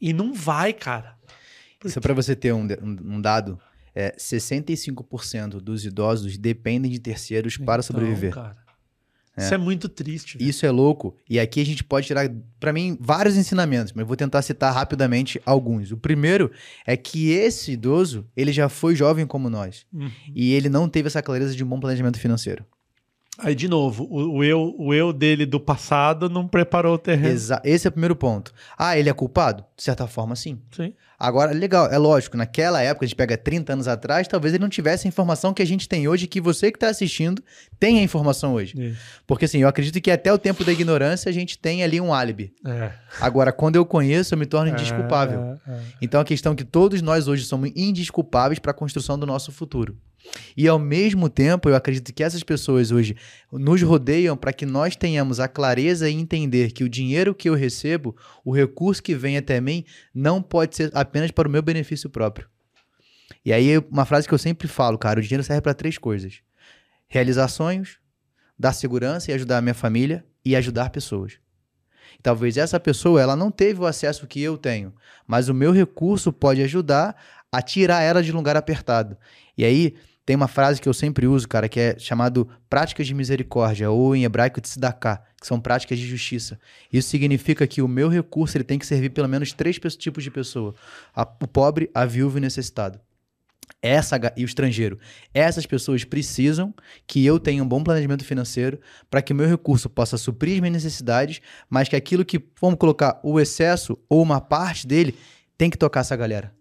E 0.00 0.14
não 0.14 0.32
vai, 0.32 0.72
cara. 0.72 1.15
Só 1.88 2.00
para 2.00 2.14
você 2.14 2.34
ter 2.34 2.52
um, 2.52 2.66
um 2.82 3.20
dado, 3.20 3.58
é, 3.94 4.14
65% 4.16 5.60
dos 5.60 5.84
idosos 5.84 6.36
dependem 6.36 6.90
de 6.90 6.98
terceiros 6.98 7.54
então, 7.54 7.66
para 7.66 7.82
sobreviver. 7.82 8.34
Cara, 8.34 8.56
é. 9.36 9.44
Isso 9.44 9.54
é 9.54 9.58
muito 9.58 9.88
triste. 9.88 10.38
Isso 10.40 10.64
é 10.64 10.70
louco. 10.70 11.14
E 11.28 11.38
aqui 11.38 11.60
a 11.60 11.66
gente 11.66 11.84
pode 11.84 12.06
tirar, 12.06 12.28
para 12.58 12.72
mim, 12.72 12.96
vários 12.98 13.36
ensinamentos, 13.36 13.92
mas 13.92 14.06
vou 14.06 14.16
tentar 14.16 14.40
citar 14.40 14.72
rapidamente 14.72 15.40
alguns. 15.44 15.92
O 15.92 15.96
primeiro 15.98 16.50
é 16.86 16.96
que 16.96 17.30
esse 17.30 17.72
idoso, 17.72 18.26
ele 18.34 18.50
já 18.50 18.68
foi 18.68 18.96
jovem 18.96 19.26
como 19.26 19.50
nós. 19.50 19.84
Uhum. 19.92 20.10
E 20.34 20.54
ele 20.54 20.70
não 20.70 20.88
teve 20.88 21.08
essa 21.08 21.22
clareza 21.22 21.54
de 21.54 21.62
um 21.62 21.68
bom 21.68 21.78
planejamento 21.78 22.18
financeiro. 22.18 22.64
Aí, 23.38 23.54
de 23.54 23.68
novo, 23.68 24.04
o, 24.04 24.36
o, 24.36 24.44
eu, 24.44 24.74
o 24.78 24.94
eu 24.94 25.12
dele 25.12 25.44
do 25.44 25.60
passado 25.60 26.28
não 26.28 26.48
preparou 26.48 26.94
o 26.94 26.98
terreno. 26.98 27.34
Exa 27.34 27.60
esse 27.64 27.86
é 27.86 27.90
o 27.90 27.92
primeiro 27.92 28.16
ponto. 28.16 28.52
Ah, 28.78 28.98
ele 28.98 29.10
é 29.10 29.12
culpado? 29.12 29.64
De 29.76 29.82
certa 29.82 30.06
forma, 30.06 30.34
sim. 30.34 30.58
Sim. 30.74 30.94
Agora, 31.18 31.52
legal, 31.52 31.86
é 31.86 31.96
lógico, 31.96 32.36
naquela 32.36 32.82
época, 32.82 33.04
a 33.04 33.08
gente 33.08 33.16
pega 33.16 33.36
30 33.38 33.72
anos 33.72 33.88
atrás, 33.88 34.28
talvez 34.28 34.52
ele 34.54 34.62
não 34.62 34.68
tivesse 34.68 35.06
a 35.06 35.08
informação 35.08 35.54
que 35.54 35.62
a 35.62 35.66
gente 35.66 35.88
tem 35.88 36.06
hoje, 36.06 36.26
que 36.26 36.40
você 36.40 36.70
que 36.70 36.76
está 36.76 36.88
assistindo 36.88 37.42
tem 37.78 37.98
a 37.98 38.02
informação 38.02 38.54
hoje. 38.54 38.74
Isso. 38.78 39.00
Porque 39.26 39.46
assim, 39.46 39.58
eu 39.58 39.68
acredito 39.68 40.00
que 40.00 40.10
até 40.10 40.32
o 40.32 40.38
tempo 40.38 40.62
da 40.62 40.72
ignorância 40.72 41.28
a 41.28 41.32
gente 41.32 41.58
tem 41.58 41.82
ali 41.82 42.00
um 42.00 42.12
álibi. 42.12 42.52
É. 42.66 42.90
Agora, 43.20 43.50
quando 43.50 43.76
eu 43.76 43.86
conheço, 43.86 44.34
eu 44.34 44.38
me 44.38 44.46
torno 44.46 44.70
indisculpável. 44.70 45.58
É, 45.66 45.70
é. 45.70 45.80
Então 46.02 46.20
a 46.20 46.24
questão 46.24 46.52
é 46.52 46.56
que 46.56 46.64
todos 46.64 47.00
nós 47.00 47.28
hoje 47.28 47.44
somos 47.44 47.70
indisculpáveis 47.74 48.58
para 48.58 48.72
a 48.72 48.74
construção 48.74 49.18
do 49.18 49.26
nosso 49.26 49.50
futuro. 49.52 49.96
E 50.56 50.66
ao 50.66 50.78
mesmo 50.78 51.28
tempo, 51.28 51.68
eu 51.68 51.76
acredito 51.76 52.12
que 52.12 52.22
essas 52.22 52.42
pessoas 52.42 52.90
hoje 52.90 53.16
nos 53.52 53.82
rodeiam 53.82 54.36
para 54.36 54.52
que 54.52 54.64
nós 54.64 54.96
tenhamos 54.96 55.40
a 55.40 55.48
clareza 55.48 56.08
e 56.08 56.14
entender 56.14 56.72
que 56.72 56.84
o 56.84 56.88
dinheiro 56.88 57.34
que 57.34 57.48
eu 57.48 57.54
recebo, 57.54 58.16
o 58.44 58.54
recurso 58.54 59.02
que 59.02 59.14
vem 59.14 59.36
até 59.36 59.60
mim, 59.60 59.84
não 60.14 60.42
pode 60.42 60.76
ser 60.76 60.90
apenas 60.94 61.30
para 61.30 61.48
o 61.48 61.50
meu 61.50 61.62
benefício 61.62 62.08
próprio. 62.08 62.48
E 63.44 63.52
aí, 63.52 63.78
uma 63.90 64.04
frase 64.04 64.26
que 64.26 64.34
eu 64.34 64.38
sempre 64.38 64.66
falo, 64.68 64.98
cara, 64.98 65.20
o 65.20 65.22
dinheiro 65.22 65.44
serve 65.44 65.62
para 65.62 65.74
três 65.74 65.98
coisas: 65.98 66.40
realizar 67.08 67.48
sonhos, 67.48 67.98
dar 68.58 68.72
segurança 68.72 69.30
e 69.30 69.34
ajudar 69.34 69.58
a 69.58 69.62
minha 69.62 69.74
família 69.74 70.24
e 70.44 70.56
ajudar 70.56 70.90
pessoas. 70.90 71.38
Talvez 72.22 72.56
essa 72.56 72.80
pessoa 72.80 73.20
ela 73.20 73.36
não 73.36 73.50
teve 73.50 73.80
o 73.80 73.86
acesso 73.86 74.26
que 74.26 74.40
eu 74.40 74.56
tenho, 74.56 74.94
mas 75.26 75.48
o 75.48 75.54
meu 75.54 75.70
recurso 75.70 76.32
pode 76.32 76.62
ajudar 76.62 77.16
a 77.52 77.62
tirar 77.62 78.02
ela 78.02 78.22
de 78.22 78.32
um 78.32 78.36
lugar 78.36 78.56
apertado. 78.56 79.16
E 79.56 79.64
aí, 79.64 79.94
tem 80.26 80.34
uma 80.34 80.48
frase 80.48 80.80
que 80.80 80.88
eu 80.88 80.92
sempre 80.92 81.28
uso, 81.28 81.46
cara, 81.46 81.68
que 81.68 81.78
é 81.78 81.98
chamado 82.00 82.48
práticas 82.68 83.06
de 83.06 83.14
misericórdia, 83.14 83.88
ou 83.88 84.14
em 84.14 84.24
hebraico 84.24 84.60
tzedakah, 84.60 85.22
que 85.40 85.46
são 85.46 85.60
práticas 85.60 86.00
de 86.00 86.06
justiça. 86.06 86.58
Isso 86.92 87.08
significa 87.08 87.64
que 87.64 87.80
o 87.80 87.86
meu 87.86 88.08
recurso 88.08 88.56
ele 88.56 88.64
tem 88.64 88.76
que 88.76 88.84
servir 88.84 89.10
pelo 89.10 89.28
menos 89.28 89.52
três 89.52 89.78
tipos 89.96 90.24
de 90.24 90.30
pessoa: 90.32 90.74
a, 91.14 91.22
o 91.22 91.46
pobre, 91.46 91.88
a 91.94 92.04
viúva 92.04 92.38
e 92.38 92.40
o 92.40 92.42
necessitado. 92.42 92.98
Essa, 93.80 94.18
e 94.36 94.42
o 94.42 94.46
estrangeiro. 94.46 94.98
Essas 95.32 95.64
pessoas 95.64 96.02
precisam 96.02 96.74
que 97.06 97.24
eu 97.24 97.38
tenha 97.38 97.62
um 97.62 97.68
bom 97.68 97.84
planejamento 97.84 98.24
financeiro 98.24 98.80
para 99.08 99.22
que 99.22 99.32
o 99.32 99.36
meu 99.36 99.48
recurso 99.48 99.88
possa 99.88 100.16
suprir 100.16 100.54
as 100.54 100.60
minhas 100.60 100.82
necessidades, 100.82 101.40
mas 101.70 101.88
que 101.88 101.94
aquilo 101.94 102.24
que, 102.24 102.42
vamos 102.60 102.78
colocar, 102.78 103.20
o 103.22 103.38
excesso 103.38 103.96
ou 104.08 104.22
uma 104.22 104.40
parte 104.40 104.88
dele, 104.88 105.16
tem 105.56 105.70
que 105.70 105.78
tocar 105.78 106.00
essa 106.00 106.16
galera. 106.16 106.55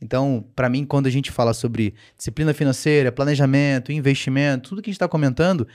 Então, 0.00 0.44
para 0.56 0.68
mim, 0.68 0.84
quando 0.84 1.06
a 1.06 1.10
gente 1.10 1.30
fala 1.30 1.52
sobre 1.52 1.94
disciplina 2.16 2.54
financeira, 2.54 3.12
planejamento, 3.12 3.92
investimento, 3.92 4.70
tudo 4.70 4.82
que 4.82 4.88
a 4.88 4.92
gente 4.92 4.96
está 4.96 5.08
comentando, 5.08 5.68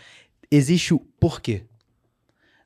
existe 0.49 0.93
o 0.93 0.99
porquê. 0.99 1.63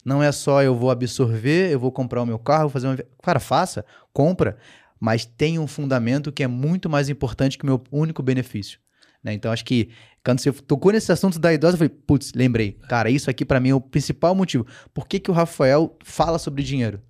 Não 0.06 0.24
é 0.24 0.32
só 0.32 0.64
eu 0.64 0.76
vou 0.76 0.90
absorver, 0.90 1.72
eu 1.72 1.80
vou 1.80 1.92
comprar 1.92 2.22
o 2.22 2.26
meu 2.26 2.40
carro, 2.40 2.64
vou 2.64 2.70
fazer 2.70 2.88
uma. 2.88 2.98
Cara, 3.22 3.40
faça, 3.40 3.86
compra, 4.14 4.58
mas 5.00 5.26
tem 5.26 5.60
um 5.60 5.68
fundamento 5.68 6.32
que 6.32 6.44
é 6.44 6.48
muito 6.48 6.90
mais 6.90 7.10
importante 7.10 7.58
que 7.58 7.64
o 7.64 7.68
meu 7.68 7.84
único 7.92 8.24
benefício. 8.24 8.80
Né? 9.22 9.34
Então, 9.34 9.52
acho 9.52 9.66
que 9.66 9.90
quando 10.24 10.40
você 10.40 10.52
tocou 10.52 10.94
nesse 10.94 11.12
assunto 11.12 11.38
da 11.38 11.54
idosa, 11.54 11.74
eu 11.74 11.78
falei, 11.80 11.90
putz, 11.90 12.32
lembrei. 12.34 12.74
Cara, 12.88 13.10
isso 13.10 13.30
aqui 13.30 13.44
para 13.44 13.60
mim 13.60 13.70
é 13.70 13.76
o 13.76 13.82
principal 13.82 14.34
motivo. 14.34 14.66
Por 14.94 15.08
que, 15.08 15.20
que 15.20 15.30
o 15.30 15.34
Rafael 15.34 15.98
fala 16.04 16.40
sobre 16.40 16.64
dinheiro? 16.64 17.02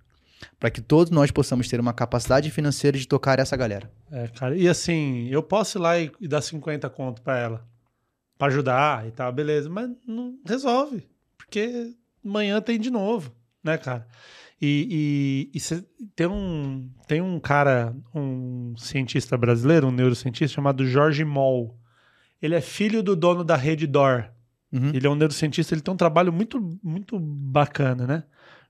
Para 0.60 0.70
que 0.70 0.82
todos 0.82 1.12
nós 1.12 1.32
possamos 1.32 1.68
ter 1.68 1.80
uma 1.80 1.94
capacidade 1.94 2.50
financeira 2.52 2.98
de 2.98 3.08
tocar 3.08 3.40
essa 3.40 3.56
galera. 3.58 3.92
É, 4.12 4.28
cara. 4.28 4.56
E 4.56 4.68
assim, 4.68 5.28
eu 5.30 5.44
posso 5.44 5.78
ir 5.78 5.82
lá 5.82 6.00
e, 6.00 6.12
e 6.20 6.28
dar 6.28 6.42
50 6.42 6.90
conto 6.90 7.22
para 7.22 7.38
ela, 7.38 7.68
para 8.38 8.48
ajudar 8.48 9.08
e 9.08 9.12
tal, 9.12 9.32
beleza, 9.32 9.70
mas 9.70 9.90
não 10.08 10.38
resolve, 10.46 11.08
porque 11.38 11.94
amanhã 12.24 12.62
tem 12.62 12.80
de 12.80 12.90
novo, 12.90 13.32
né, 13.64 13.78
cara? 13.78 14.08
E, 14.62 15.50
e, 15.54 15.58
e 15.58 15.60
cê, 15.60 15.84
tem, 16.16 16.28
um, 16.28 16.90
tem 17.08 17.22
um 17.22 17.40
cara, 17.40 17.96
um 18.14 18.76
cientista 18.78 19.38
brasileiro, 19.38 19.88
um 19.88 19.92
neurocientista 19.92 20.56
chamado 20.56 20.86
Jorge 20.86 21.24
Moll. 21.24 21.78
Ele 22.42 22.56
é 22.56 22.62
filho 22.62 23.02
do 23.02 23.16
dono 23.16 23.44
da 23.44 23.56
rede 23.56 23.88
DOR. 23.88 24.30
Uhum. 24.72 24.92
Ele 24.94 25.08
é 25.08 25.10
um 25.10 25.16
neurocientista, 25.16 25.74
ele 25.74 25.82
tem 25.82 25.94
um 25.94 25.98
trabalho 25.98 26.34
muito, 26.34 26.78
muito 26.84 27.18
bacana, 27.18 28.06
né? 28.06 28.24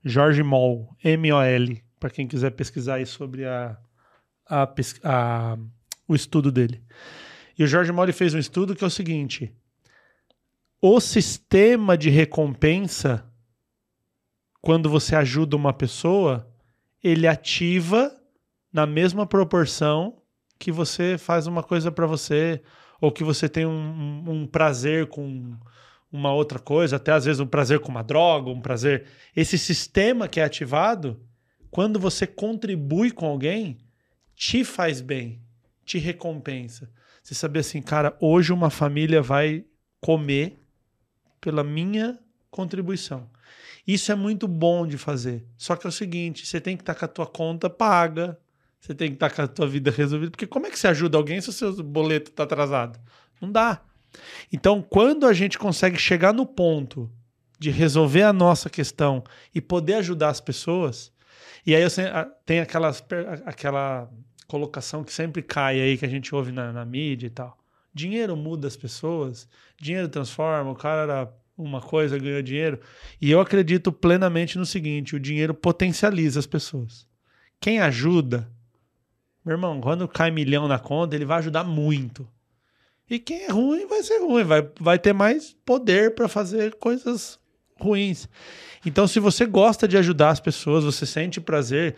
Jorge 0.04 0.42
Moll, 0.42 0.96
M-O-L, 1.02 1.82
para 1.98 2.10
quem 2.10 2.26
quiser 2.26 2.50
pesquisar 2.50 2.94
aí 2.94 3.06
sobre 3.06 3.44
a, 3.44 3.76
a, 4.48 4.68
a, 5.04 5.58
o 6.08 6.14
estudo 6.14 6.50
dele. 6.50 6.82
E 7.58 7.64
o 7.64 7.66
Jorge 7.66 7.92
Moll 7.92 8.12
fez 8.12 8.34
um 8.34 8.38
estudo 8.38 8.74
que 8.74 8.82
é 8.82 8.86
o 8.86 8.90
seguinte: 8.90 9.54
o 10.80 10.98
sistema 11.00 11.96
de 11.96 12.08
recompensa, 12.08 13.24
quando 14.62 14.88
você 14.88 15.14
ajuda 15.14 15.56
uma 15.56 15.72
pessoa, 15.72 16.50
ele 17.02 17.26
ativa 17.26 18.10
na 18.72 18.86
mesma 18.86 19.26
proporção 19.26 20.22
que 20.58 20.72
você 20.72 21.18
faz 21.18 21.46
uma 21.46 21.62
coisa 21.62 21.90
para 21.90 22.06
você 22.06 22.62
ou 23.00 23.10
que 23.10 23.24
você 23.24 23.48
tem 23.48 23.66
um, 23.66 24.24
um 24.26 24.46
prazer 24.46 25.06
com 25.06 25.56
uma 26.12 26.32
outra 26.32 26.58
coisa, 26.58 26.96
até 26.96 27.12
às 27.12 27.24
vezes 27.24 27.40
um 27.40 27.46
prazer 27.46 27.80
com 27.80 27.88
uma 27.88 28.02
droga, 28.02 28.50
um 28.50 28.60
prazer. 28.60 29.06
Esse 29.34 29.56
sistema 29.56 30.28
que 30.28 30.40
é 30.40 30.44
ativado, 30.44 31.20
quando 31.70 32.00
você 32.00 32.26
contribui 32.26 33.10
com 33.10 33.26
alguém, 33.26 33.78
te 34.34 34.64
faz 34.64 35.00
bem, 35.00 35.40
te 35.84 35.98
recompensa. 35.98 36.90
Você 37.22 37.34
saber 37.34 37.60
assim, 37.60 37.80
cara, 37.80 38.16
hoje 38.20 38.52
uma 38.52 38.70
família 38.70 39.22
vai 39.22 39.64
comer 40.00 40.58
pela 41.40 41.62
minha 41.62 42.18
contribuição. 42.50 43.30
Isso 43.86 44.10
é 44.10 44.14
muito 44.14 44.48
bom 44.48 44.86
de 44.86 44.98
fazer. 44.98 45.46
Só 45.56 45.76
que 45.76 45.86
é 45.86 45.88
o 45.88 45.92
seguinte, 45.92 46.46
você 46.46 46.60
tem 46.60 46.76
que 46.76 46.82
estar 46.82 46.94
com 46.94 47.04
a 47.04 47.08
tua 47.08 47.26
conta 47.26 47.70
paga, 47.70 48.38
você 48.80 48.94
tem 48.94 49.08
que 49.08 49.14
estar 49.14 49.30
com 49.30 49.42
a 49.42 49.46
tua 49.46 49.68
vida 49.68 49.90
resolvida, 49.90 50.30
porque 50.30 50.46
como 50.46 50.66
é 50.66 50.70
que 50.70 50.78
você 50.78 50.88
ajuda 50.88 51.18
alguém 51.18 51.40
se 51.40 51.50
o 51.50 51.52
seu 51.52 51.82
boleto 51.82 52.30
está 52.30 52.44
atrasado? 52.44 52.98
Não 53.40 53.50
dá. 53.50 53.82
Então, 54.52 54.82
quando 54.82 55.26
a 55.26 55.32
gente 55.32 55.58
consegue 55.58 55.98
chegar 55.98 56.32
no 56.32 56.46
ponto 56.46 57.10
de 57.58 57.70
resolver 57.70 58.22
a 58.22 58.32
nossa 58.32 58.70
questão 58.70 59.22
e 59.54 59.60
poder 59.60 59.94
ajudar 59.94 60.30
as 60.30 60.40
pessoas, 60.40 61.12
e 61.66 61.74
aí 61.74 61.82
tem 62.44 62.60
aquelas, 62.60 63.04
aquela 63.44 64.10
colocação 64.46 65.04
que 65.04 65.12
sempre 65.12 65.42
cai 65.42 65.80
aí, 65.80 65.98
que 65.98 66.04
a 66.04 66.08
gente 66.08 66.34
ouve 66.34 66.52
na, 66.52 66.72
na 66.72 66.84
mídia 66.84 67.26
e 67.26 67.30
tal. 67.30 67.56
Dinheiro 67.92 68.36
muda 68.36 68.66
as 68.66 68.76
pessoas, 68.76 69.48
dinheiro 69.80 70.08
transforma, 70.08 70.70
o 70.70 70.76
cara 70.76 71.02
era 71.02 71.34
uma 71.56 71.80
coisa, 71.80 72.18
ganhou 72.18 72.42
dinheiro. 72.42 72.80
E 73.20 73.30
eu 73.30 73.40
acredito 73.40 73.92
plenamente 73.92 74.58
no 74.58 74.64
seguinte: 74.64 75.14
o 75.14 75.20
dinheiro 75.20 75.54
potencializa 75.54 76.40
as 76.40 76.46
pessoas. 76.46 77.06
Quem 77.60 77.80
ajuda, 77.80 78.50
meu 79.44 79.54
irmão, 79.54 79.80
quando 79.80 80.08
cai 80.08 80.30
milhão 80.30 80.66
na 80.66 80.78
conta, 80.78 81.14
ele 81.14 81.24
vai 81.24 81.38
ajudar 81.38 81.64
muito. 81.64 82.26
E 83.10 83.18
quem 83.18 83.42
é 83.42 83.50
ruim 83.50 83.88
vai 83.88 84.04
ser 84.04 84.20
ruim, 84.20 84.44
vai, 84.44 84.70
vai 84.78 84.96
ter 84.96 85.12
mais 85.12 85.56
poder 85.66 86.14
para 86.14 86.28
fazer 86.28 86.76
coisas 86.76 87.40
ruins. 87.76 88.28
Então, 88.86 89.08
se 89.08 89.18
você 89.18 89.44
gosta 89.44 89.88
de 89.88 89.98
ajudar 89.98 90.30
as 90.30 90.38
pessoas, 90.38 90.84
você 90.84 91.04
sente 91.04 91.40
prazer, 91.40 91.96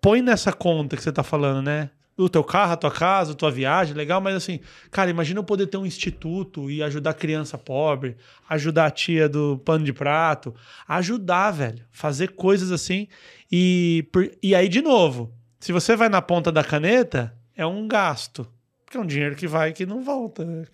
põe 0.00 0.22
nessa 0.22 0.50
conta 0.50 0.96
que 0.96 1.02
você 1.02 1.10
está 1.10 1.22
falando, 1.22 1.62
né? 1.62 1.90
O 2.16 2.28
teu 2.28 2.42
carro, 2.42 2.72
a 2.72 2.76
tua 2.76 2.90
casa, 2.90 3.32
a 3.32 3.34
tua 3.34 3.50
viagem, 3.50 3.94
legal, 3.94 4.20
mas 4.20 4.34
assim, 4.34 4.60
cara, 4.90 5.10
imagina 5.10 5.40
eu 5.40 5.44
poder 5.44 5.66
ter 5.66 5.76
um 5.76 5.86
instituto 5.86 6.70
e 6.70 6.82
ajudar 6.82 7.14
criança 7.14 7.58
pobre, 7.58 8.16
ajudar 8.48 8.86
a 8.86 8.90
tia 8.90 9.28
do 9.28 9.58
pano 9.64 9.84
de 9.84 9.92
prato, 9.92 10.54
ajudar, 10.88 11.50
velho, 11.50 11.84
fazer 11.90 12.32
coisas 12.32 12.72
assim. 12.72 13.06
E, 13.50 14.06
e 14.42 14.54
aí, 14.54 14.68
de 14.68 14.80
novo, 14.80 15.32
se 15.58 15.72
você 15.72 15.94
vai 15.94 16.08
na 16.08 16.22
ponta 16.22 16.50
da 16.50 16.64
caneta, 16.64 17.34
é 17.56 17.66
um 17.66 17.86
gasto, 17.86 18.46
porque 18.92 18.98
é 18.98 19.00
um 19.00 19.06
dinheiro 19.06 19.34
que 19.34 19.46
vai 19.46 19.70
e 19.70 19.72
que 19.72 19.86
não 19.86 20.02
volta. 20.02 20.68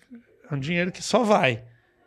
É 0.51 0.53
um 0.53 0.59
dinheiro 0.59 0.91
que 0.91 1.01
só 1.01 1.23
vai. 1.23 1.63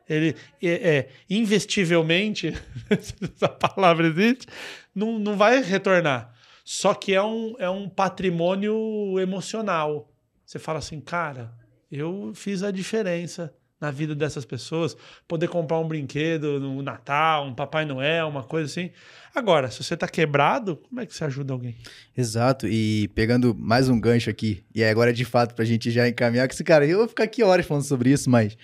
Ele 0.06 0.36
é, 0.62 0.68
é 0.68 1.08
investivelmente, 1.30 2.52
essa 2.90 3.48
palavra 3.48 4.08
existe, 4.08 4.46
não, 4.94 5.18
não 5.18 5.38
vai 5.38 5.62
retornar. 5.62 6.34
Só 6.62 6.92
que 6.92 7.14
é 7.14 7.22
um, 7.22 7.54
é 7.58 7.70
um 7.70 7.88
patrimônio 7.88 9.18
emocional. 9.18 10.12
Você 10.44 10.58
fala 10.58 10.80
assim, 10.80 11.00
cara, 11.00 11.50
eu 11.90 12.32
fiz 12.34 12.62
a 12.62 12.70
diferença 12.70 13.54
na 13.82 13.90
vida 13.90 14.14
dessas 14.14 14.44
pessoas, 14.44 14.96
poder 15.26 15.48
comprar 15.48 15.78
um 15.80 15.88
brinquedo 15.88 16.60
no 16.60 16.80
Natal, 16.80 17.46
um 17.46 17.54
Papai 17.54 17.84
Noel, 17.84 18.28
uma 18.28 18.44
coisa 18.44 18.70
assim. 18.70 18.90
Agora, 19.34 19.70
se 19.70 19.82
você 19.82 19.96
tá 19.96 20.06
quebrado, 20.06 20.76
como 20.88 21.00
é 21.00 21.06
que 21.06 21.12
você 21.12 21.24
ajuda 21.24 21.52
alguém? 21.52 21.76
Exato, 22.16 22.68
e 22.68 23.08
pegando 23.08 23.54
mais 23.54 23.88
um 23.88 23.98
gancho 23.98 24.30
aqui, 24.30 24.64
e 24.72 24.84
agora 24.84 25.12
de 25.12 25.24
fato 25.24 25.54
pra 25.54 25.64
gente 25.64 25.90
já 25.90 26.08
encaminhar, 26.08 26.46
que 26.46 26.54
esse 26.54 26.62
cara, 26.62 26.86
eu 26.86 26.98
vou 26.98 27.08
ficar 27.08 27.24
aqui 27.24 27.42
horas 27.42 27.66
falando 27.66 27.82
sobre 27.82 28.10
isso, 28.10 28.30
mas 28.30 28.56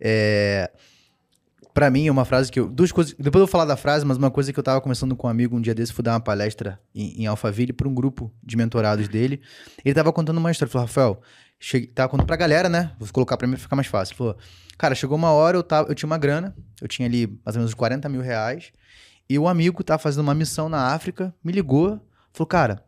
é, 0.00 0.70
para 1.74 1.90
mim, 1.90 2.06
é 2.06 2.12
uma 2.12 2.26
frase 2.26 2.52
que 2.52 2.60
eu. 2.60 2.68
Duas 2.68 2.92
coisas. 2.92 3.14
Depois 3.14 3.40
eu 3.40 3.46
vou 3.46 3.48
falar 3.48 3.64
da 3.64 3.76
frase, 3.76 4.04
mas 4.04 4.18
uma 4.18 4.30
coisa 4.30 4.52
que 4.52 4.58
eu 4.58 4.62
tava 4.62 4.80
conversando 4.80 5.16
com 5.16 5.26
um 5.26 5.30
amigo 5.30 5.56
um 5.56 5.60
dia 5.60 5.74
desse, 5.74 5.92
fui 5.92 6.04
dar 6.04 6.12
uma 6.12 6.20
palestra 6.20 6.78
em, 6.94 7.22
em 7.22 7.26
Alphaville 7.26 7.72
para 7.72 7.88
um 7.88 7.94
grupo 7.94 8.30
de 8.42 8.56
mentorados 8.56 9.08
dele. 9.08 9.40
Ele 9.82 9.94
tava 9.94 10.12
contando 10.12 10.36
uma 10.36 10.50
história. 10.50 10.70
Falou, 10.70 10.86
Rafael, 10.86 11.22
cheguei, 11.62 11.86
tava 11.86 12.08
contando 12.08 12.26
pra 12.26 12.36
galera, 12.36 12.68
né? 12.68 12.92
Vou 12.98 13.08
colocar 13.12 13.36
pra 13.36 13.46
mim 13.46 13.54
pra 13.54 13.62
ficar 13.62 13.76
mais 13.76 13.86
fácil. 13.86 14.16
Falou, 14.16 14.36
cara, 14.76 14.94
chegou 14.96 15.16
uma 15.16 15.30
hora, 15.30 15.56
eu, 15.56 15.62
tava, 15.62 15.88
eu 15.88 15.94
tinha 15.94 16.08
uma 16.08 16.18
grana, 16.18 16.54
eu 16.80 16.88
tinha 16.88 17.06
ali 17.06 17.26
mais 17.44 17.56
ou 17.56 17.60
menos 17.60 17.72
40 17.72 18.08
mil 18.08 18.20
reais, 18.20 18.72
e 19.30 19.38
o 19.38 19.42
um 19.42 19.48
amigo 19.48 19.82
tava 19.84 20.02
fazendo 20.02 20.22
uma 20.24 20.34
missão 20.34 20.68
na 20.68 20.88
África, 20.88 21.32
me 21.42 21.52
ligou, 21.52 22.00
falou, 22.32 22.46
cara, 22.48 22.84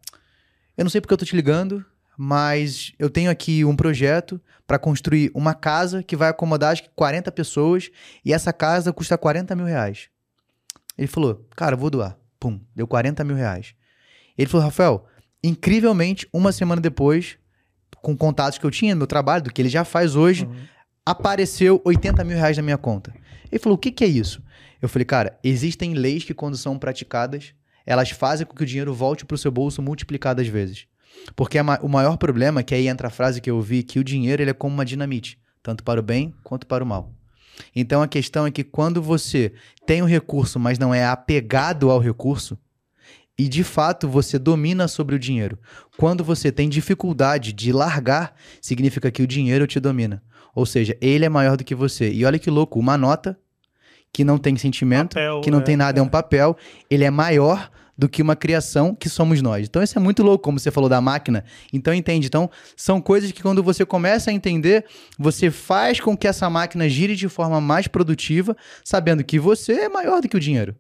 eu 0.77 0.85
não 0.85 0.91
sei 0.91 1.01
porque 1.01 1.15
eu 1.15 1.19
tô 1.19 1.25
te 1.25 1.37
ligando, 1.37 1.85
mas 2.19 2.93
eu 2.99 3.09
tenho 3.09 3.31
aqui 3.31 3.65
um 3.65 3.77
projeto 3.77 4.41
para 4.67 4.79
construir 4.79 5.31
uma 5.35 5.55
casa 5.55 6.03
que 6.03 6.17
vai 6.17 6.29
acomodar 6.29 6.73
acho 6.73 6.83
que 6.83 6.91
40 6.97 7.31
pessoas 7.31 7.91
e 8.25 8.33
essa 8.33 8.53
casa 8.53 8.93
custa 8.93 9.17
40 9.17 9.55
mil 9.55 9.67
reais. 9.67 10.09
Ele 10.99 11.09
falou, 11.09 11.47
cara, 11.55 11.77
vou 11.77 11.91
doar. 11.91 12.19
Pum, 12.41 12.61
deu 12.75 12.87
40 12.87 13.23
mil 13.25 13.37
reais. 13.37 13.75
Ele 14.37 14.49
falou, 14.49 14.65
Rafael, 14.65 15.07
incrivelmente, 15.43 16.29
uma 16.33 16.51
semana 16.53 16.81
depois, 16.81 17.39
com 18.05 18.15
contatos 18.15 18.59
que 18.59 18.67
eu 18.67 18.71
tinha 18.71 18.95
no 18.95 18.99
meu 18.99 19.07
trabalho, 19.07 19.45
do 19.45 19.53
que 19.53 19.63
ele 19.63 19.69
já 19.71 19.83
faz 19.83 20.15
hoje, 20.15 20.45
uhum. 20.45 20.55
apareceu 21.07 21.81
80 21.87 22.23
mil 22.23 22.37
reais 22.37 22.55
na 22.55 22.63
minha 22.63 22.77
conta. 22.77 23.15
Ele 23.51 23.59
falou, 23.59 23.77
o 23.77 23.81
que, 23.81 23.91
que 23.91 24.05
é 24.05 24.07
isso? 24.07 24.43
Eu 24.81 24.91
falei, 24.91 25.07
cara, 25.07 25.39
existem 25.43 25.95
leis 25.95 26.23
que 26.23 26.35
quando 26.35 26.55
são 26.59 26.79
praticadas, 26.79 27.55
elas 27.87 28.11
fazem 28.11 28.47
com 28.47 28.55
que 28.55 28.63
o 28.63 28.67
dinheiro 28.67 28.93
volte 28.93 29.25
para 29.25 29.35
o 29.35 29.39
seu 29.39 29.51
bolso 29.51 29.81
multiplicadas 29.81 30.47
vezes. 30.47 30.87
Porque 31.35 31.59
o 31.81 31.89
maior 31.89 32.19
problema, 32.19 32.63
que 32.63 32.75
aí 32.75 32.89
entra 32.89 33.09
a 33.09 33.11
frase 33.11 33.41
que 33.41 33.51
eu 33.51 33.57
ouvi, 33.57 33.83
que 33.83 33.99
o 33.99 34.05
dinheiro 34.05 34.43
ele 34.43 34.51
é 34.51 34.55
como 34.55 34.75
uma 34.75 34.85
dinamite, 34.85 35.39
tanto 35.63 35.83
para 35.83 35.99
o 35.99 36.03
bem 36.03 36.35
quanto 36.43 36.67
para 36.67 36.85
o 36.85 36.87
mal. 36.87 37.11
Então 37.75 38.03
a 38.03 38.09
questão 38.09 38.47
é 38.47 38.51
que 38.51 38.65
quando 38.65 39.01
você 39.01 39.53
tem 39.87 40.03
o 40.03 40.05
um 40.05 40.09
recurso, 40.09 40.61
mas 40.61 40.79
não 40.79 40.93
é 40.93 41.07
apegado 41.07 41.91
ao 41.91 42.01
recurso, 42.01 42.59
e 43.39 43.49
de 43.49 43.65
fato 43.65 44.09
você 44.09 44.39
domina 44.39 44.87
sobre 44.89 45.15
o 45.15 45.19
dinheiro. 45.19 45.59
Quando 45.97 46.23
você 46.23 46.53
tem 46.53 46.69
dificuldade 46.69 47.53
de 47.53 47.73
largar, 47.73 48.35
significa 48.61 49.11
que 49.11 49.23
o 49.23 49.27
dinheiro 49.27 49.67
te 49.67 49.81
domina. 49.81 50.23
Ou 50.55 50.65
seja, 50.65 50.97
ele 51.01 51.25
é 51.25 51.29
maior 51.29 51.57
do 51.57 51.65
que 51.65 51.75
você. 51.75 52.11
E 52.13 52.25
olha 52.25 52.39
que 52.39 52.51
louco, 52.51 52.79
uma 52.79 52.97
nota 52.97 53.39
que 54.13 54.25
não 54.25 54.39
tem 54.39 54.57
sentimento, 54.57 55.15
papel, 55.15 55.41
que 55.41 55.51
não 55.51 55.59
é, 55.59 55.63
tem 55.63 55.77
nada, 55.77 55.99
é. 55.99 56.01
é 56.01 56.03
um 56.03 56.09
papel, 56.09 56.57
ele 56.89 57.03
é 57.03 57.11
maior 57.11 57.69
do 57.97 58.09
que 58.09 58.23
uma 58.23 58.37
criação 58.37 58.95
que 58.95 59.09
somos 59.09 59.43
nós. 59.43 59.67
Então 59.67 59.83
isso 59.83 59.99
é 59.99 60.03
muito 60.03 60.23
louco, 60.23 60.45
como 60.45 60.59
você 60.59 60.71
falou 60.71 60.89
da 60.89 61.01
máquina. 61.01 61.45
Então 61.73 61.93
entende? 61.93 62.27
Então 62.27 62.51
são 62.77 63.01
coisas 63.01 63.31
que 63.33 63.43
quando 63.43 63.63
você 63.63 63.85
começa 63.85 64.31
a 64.31 64.35
entender, 64.35 64.85
você 65.19 65.51
faz 65.51 66.01
com 66.01 66.17
que 66.17 66.27
essa 66.27 66.49
máquina 66.49 66.89
gire 66.89 67.17
de 67.17 67.29
forma 67.29 67.61
mais 67.61 67.89
produtiva, 67.89 68.57
sabendo 68.85 69.25
que 69.25 69.39
você 69.39 69.73
é 69.73 69.89
maior 69.89 70.21
do 70.21 70.29
que 70.29 70.37
o 70.37 70.41
dinheiro. 70.41 70.77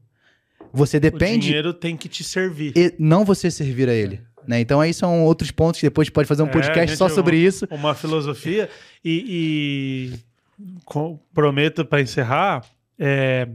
Você 0.74 0.98
depende. 0.98 1.38
O 1.38 1.40
dinheiro 1.40 1.72
tem 1.72 1.96
que 1.96 2.08
te 2.08 2.24
servir. 2.24 2.72
E 2.76 2.94
não 2.98 3.24
você 3.24 3.50
servir 3.50 3.88
a 3.88 3.94
ele. 3.94 4.20
Né? 4.46 4.60
Então 4.60 4.80
aí 4.80 4.92
são 4.92 5.24
outros 5.24 5.50
pontos 5.50 5.80
que 5.80 5.86
depois 5.86 6.10
pode 6.10 6.28
fazer 6.28 6.42
um 6.42 6.48
é, 6.48 6.50
podcast 6.50 6.96
só 6.96 7.08
sobre 7.08 7.36
uma, 7.36 7.48
isso. 7.48 7.66
Uma 7.70 7.94
filosofia. 7.94 8.68
E, 9.04 10.12
e 10.18 11.14
prometo 11.32 11.84
para 11.84 12.00
encerrar, 12.00 12.64
é, 12.98 13.48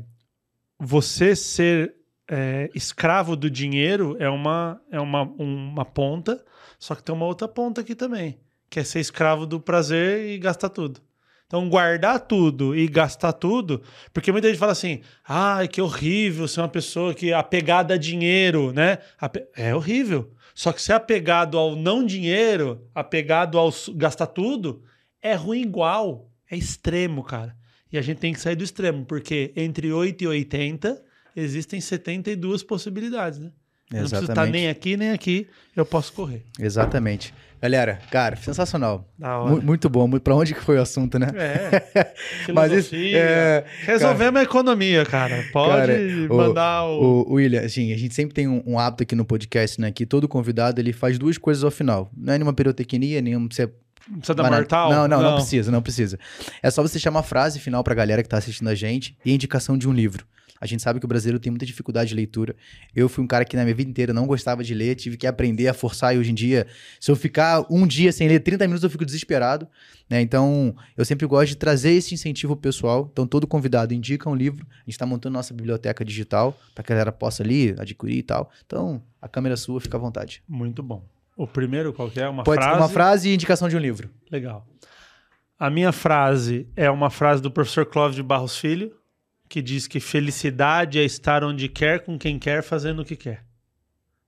você 0.79 1.35
ser 1.35 1.93
é, 2.29 2.69
escravo 2.73 3.35
do 3.35 3.49
dinheiro 3.49 4.15
é 4.19 4.29
uma, 4.29 4.81
é 4.91 4.99
uma, 4.99 5.23
uma 5.23 5.85
ponta, 5.85 6.43
só 6.77 6.95
que 6.95 7.03
tem 7.03 7.13
uma 7.13 7.25
outra 7.25 7.47
ponta 7.47 7.81
aqui 7.81 7.95
também, 7.95 8.37
que 8.69 8.79
é 8.79 8.83
ser 8.83 8.99
escravo 8.99 9.45
do 9.45 9.59
prazer 9.59 10.29
e 10.29 10.37
gastar 10.37 10.69
tudo. 10.69 11.01
Então, 11.49 11.67
guardar 11.67 12.19
tudo 12.19 12.75
e 12.75 12.87
gastar 12.87 13.33
tudo, 13.33 13.81
porque 14.13 14.31
muita 14.31 14.47
gente 14.47 14.59
fala 14.59 14.71
assim: 14.71 15.01
ai, 15.27 15.67
que 15.67 15.81
horrível 15.81 16.47
ser 16.47 16.61
uma 16.61 16.69
pessoa 16.69 17.11
que 17.11 17.31
é 17.31 17.33
apegada 17.33 17.95
a 17.95 17.97
dinheiro, 17.97 18.71
né? 18.71 18.99
É 19.57 19.73
horrível. 19.73 20.31
Só 20.53 20.71
que 20.71 20.79
ser 20.79 20.93
apegado 20.93 21.57
ao 21.57 21.75
não 21.75 22.05
dinheiro, 22.05 22.87
apegado 22.93 23.57
ao 23.57 23.73
gastar 23.95 24.27
tudo, 24.27 24.83
é 25.23 25.33
ruim 25.33 25.61
igual. 25.61 26.29
É 26.51 26.55
extremo, 26.55 27.23
cara. 27.23 27.55
E 27.91 27.97
a 27.97 28.01
gente 28.03 28.19
tem 28.19 28.31
que 28.31 28.39
sair 28.39 28.55
do 28.55 28.63
extremo, 28.63 29.03
porque 29.03 29.51
entre 29.55 29.91
8 29.91 30.23
e 30.23 30.27
80 30.27 31.03
existem 31.35 31.81
72 31.81 32.61
possibilidades, 32.61 33.39
né? 33.39 33.51
Exatamente. 33.91 34.01
não 34.01 34.09
preciso 34.09 34.31
estar 34.31 34.45
nem 34.45 34.69
aqui, 34.69 34.97
nem 34.97 35.11
aqui, 35.11 35.47
eu 35.75 35.85
posso 35.85 36.13
correr. 36.13 36.43
Exatamente. 36.59 37.33
Galera, 37.61 37.99
cara, 38.09 38.37
sensacional. 38.37 39.05
Muito 39.61 39.89
bom. 39.89 40.09
Para 40.19 40.33
onde 40.33 40.53
que 40.53 40.61
foi 40.61 40.77
o 40.77 40.81
assunto, 40.81 41.19
né? 41.19 41.27
É. 41.35 42.13
Mas 42.53 42.71
isso, 42.71 42.95
é, 42.95 43.65
Resolvemos 43.81 44.33
cara, 44.33 44.39
a 44.39 44.43
economia, 44.43 45.05
cara. 45.05 45.43
Pode 45.51 45.87
cara, 45.87 45.99
mandar 46.29 46.85
o, 46.85 47.01
o... 47.01 47.31
o. 47.31 47.33
William, 47.33 47.61
assim, 47.61 47.91
a 47.91 47.97
gente 47.97 48.15
sempre 48.15 48.33
tem 48.33 48.47
um, 48.47 48.63
um, 48.65 48.79
hábito 48.79 49.03
aqui 49.03 49.13
no 49.13 49.25
podcast, 49.25 49.81
né? 49.81 49.91
Que 49.91 50.05
todo 50.05 50.25
convidado 50.25 50.79
ele 50.79 50.93
faz 50.93 51.19
duas 51.19 51.37
coisas 51.37 51.63
ao 51.63 51.71
final. 51.71 52.09
Não 52.15 52.33
é 52.33 52.37
nenhuma 52.37 52.53
pirotecnia, 52.53 53.21
nenhum. 53.21 53.49
Você 53.51 53.69
Precisa 54.17 54.33
dar 54.33 54.49
mortal? 54.49 54.89
Não, 54.89 55.07
não, 55.07 55.21
não, 55.21 55.31
não, 55.31 55.35
precisa, 55.35 55.71
não 55.71 55.81
precisa. 55.81 56.17
É 56.63 56.71
só 56.71 56.81
você 56.81 56.97
chamar 56.97 57.19
a 57.19 57.23
frase 57.23 57.59
final 57.59 57.83
pra 57.83 57.93
galera 57.93 58.23
que 58.23 58.29
tá 58.29 58.37
assistindo 58.37 58.67
a 58.69 58.73
gente 58.73 59.15
e 59.23 59.31
a 59.31 59.35
indicação 59.35 59.77
de 59.77 59.87
um 59.87 59.93
livro. 59.93 60.25
A 60.59 60.65
gente 60.65 60.81
sabe 60.83 60.99
que 60.99 61.05
o 61.05 61.07
brasileiro 61.07 61.39
tem 61.39 61.51
muita 61.51 61.65
dificuldade 61.65 62.09
de 62.09 62.15
leitura. 62.15 62.55
Eu 62.95 63.07
fui 63.07 63.23
um 63.23 63.27
cara 63.27 63.45
que 63.45 63.55
na 63.55 63.63
minha 63.63 63.75
vida 63.75 63.89
inteira 63.89 64.13
não 64.13 64.27
gostava 64.27 64.63
de 64.63 64.73
ler, 64.73 64.95
tive 64.95 65.17
que 65.17 65.25
aprender 65.25 65.67
a 65.67 65.73
forçar 65.73 66.15
e 66.15 66.19
hoje 66.19 66.31
em 66.31 66.33
dia, 66.33 66.67
se 66.99 67.09
eu 67.09 67.15
ficar 67.15 67.65
um 67.69 67.87
dia 67.87 68.11
sem 68.11 68.27
ler 68.27 68.39
30 68.39 68.65
minutos, 68.65 68.83
eu 68.83 68.89
fico 68.89 69.05
desesperado. 69.05 69.67
Né? 70.09 70.21
Então, 70.21 70.75
eu 70.97 71.05
sempre 71.05 71.25
gosto 71.27 71.49
de 71.49 71.55
trazer 71.55 71.91
esse 71.91 72.13
incentivo 72.13 72.55
pessoal. 72.55 73.09
Então, 73.11 73.27
todo 73.27 73.45
convidado 73.45 73.93
indica 73.93 74.29
um 74.29 74.35
livro. 74.35 74.65
A 74.69 74.79
gente 74.81 74.91
está 74.91 75.05
montando 75.05 75.33
nossa 75.33 75.53
biblioteca 75.53 76.03
digital 76.03 76.57
para 76.73 76.83
que 76.83 76.91
a 76.91 76.95
galera 76.95 77.11
possa 77.11 77.43
ali 77.43 77.75
adquirir 77.77 78.17
e 78.17 78.23
tal. 78.23 78.51
Então, 78.65 79.01
a 79.21 79.27
câmera 79.27 79.53
é 79.53 79.57
sua, 79.57 79.79
fica 79.79 79.97
à 79.97 79.99
vontade. 79.99 80.43
Muito 80.47 80.81
bom. 80.81 81.03
O 81.37 81.47
primeiro, 81.47 81.93
qual 81.93 82.11
é? 82.15 82.27
Uma 82.27 82.43
Pode 82.43 82.61
frase? 82.61 82.75
Ser 82.75 82.81
uma 82.81 82.89
frase 82.89 83.29
e 83.29 83.33
indicação 83.33 83.69
de 83.69 83.77
um 83.77 83.79
livro. 83.79 84.09
Legal. 84.29 84.67
A 85.57 85.69
minha 85.69 85.91
frase 85.91 86.67
é 86.75 86.89
uma 86.89 87.09
frase 87.09 87.41
do 87.41 87.51
professor 87.51 87.85
Clóvis 87.85 88.15
de 88.15 88.23
Barros 88.23 88.57
Filho, 88.57 88.93
que 89.49 89.63
diz 89.63 89.87
que 89.87 89.99
felicidade 89.99 90.99
é 90.99 91.03
estar 91.03 91.43
onde 91.43 91.67
quer, 91.67 92.01
com 92.01 92.19
quem 92.19 92.37
quer, 92.37 92.61
fazendo 92.61 93.01
o 93.01 93.05
que 93.05 93.15
quer. 93.15 93.43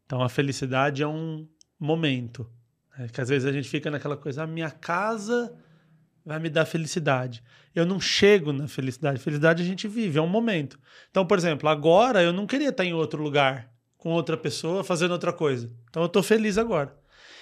Então 0.04 0.24
a 0.24 0.28
felicidade 0.28 1.04
é 1.04 1.08
um 1.08 1.48
momento. 1.80 2.50
Né? 2.98 3.08
Que 3.08 3.22
às 3.22 3.30
vezes 3.30 3.48
a 3.48 3.52
gente 3.52 3.70
fica 3.70 3.92
naquela 3.92 4.18
coisa, 4.18 4.44
a 4.44 4.48
minha 4.48 4.72
casa 4.72 5.56
vai 6.26 6.40
me 6.40 6.50
dar 6.50 6.66
felicidade. 6.66 7.44
Eu 7.74 7.86
não 7.86 8.00
chego 8.00 8.52
na 8.52 8.68
felicidade. 8.68 9.20
Felicidade 9.20 9.62
a 9.62 9.66
gente 9.66 9.88
vive, 9.88 10.18
é 10.18 10.22
um 10.22 10.28
momento. 10.28 10.80
Então, 11.12 11.26
por 11.26 11.38
exemplo, 11.38 11.70
agora 11.70 12.24
eu 12.24 12.34
não 12.34 12.48
queria 12.48 12.70
estar 12.70 12.84
em 12.84 12.94
outro 12.94 13.22
lugar, 13.22 13.72
com 13.98 14.10
outra 14.10 14.36
pessoa, 14.36 14.84
fazendo 14.84 15.12
outra 15.12 15.32
coisa. 15.32 15.72
Então 15.90 16.02
eu 16.02 16.08
estou 16.08 16.24
feliz 16.24 16.58
agora. 16.58 17.00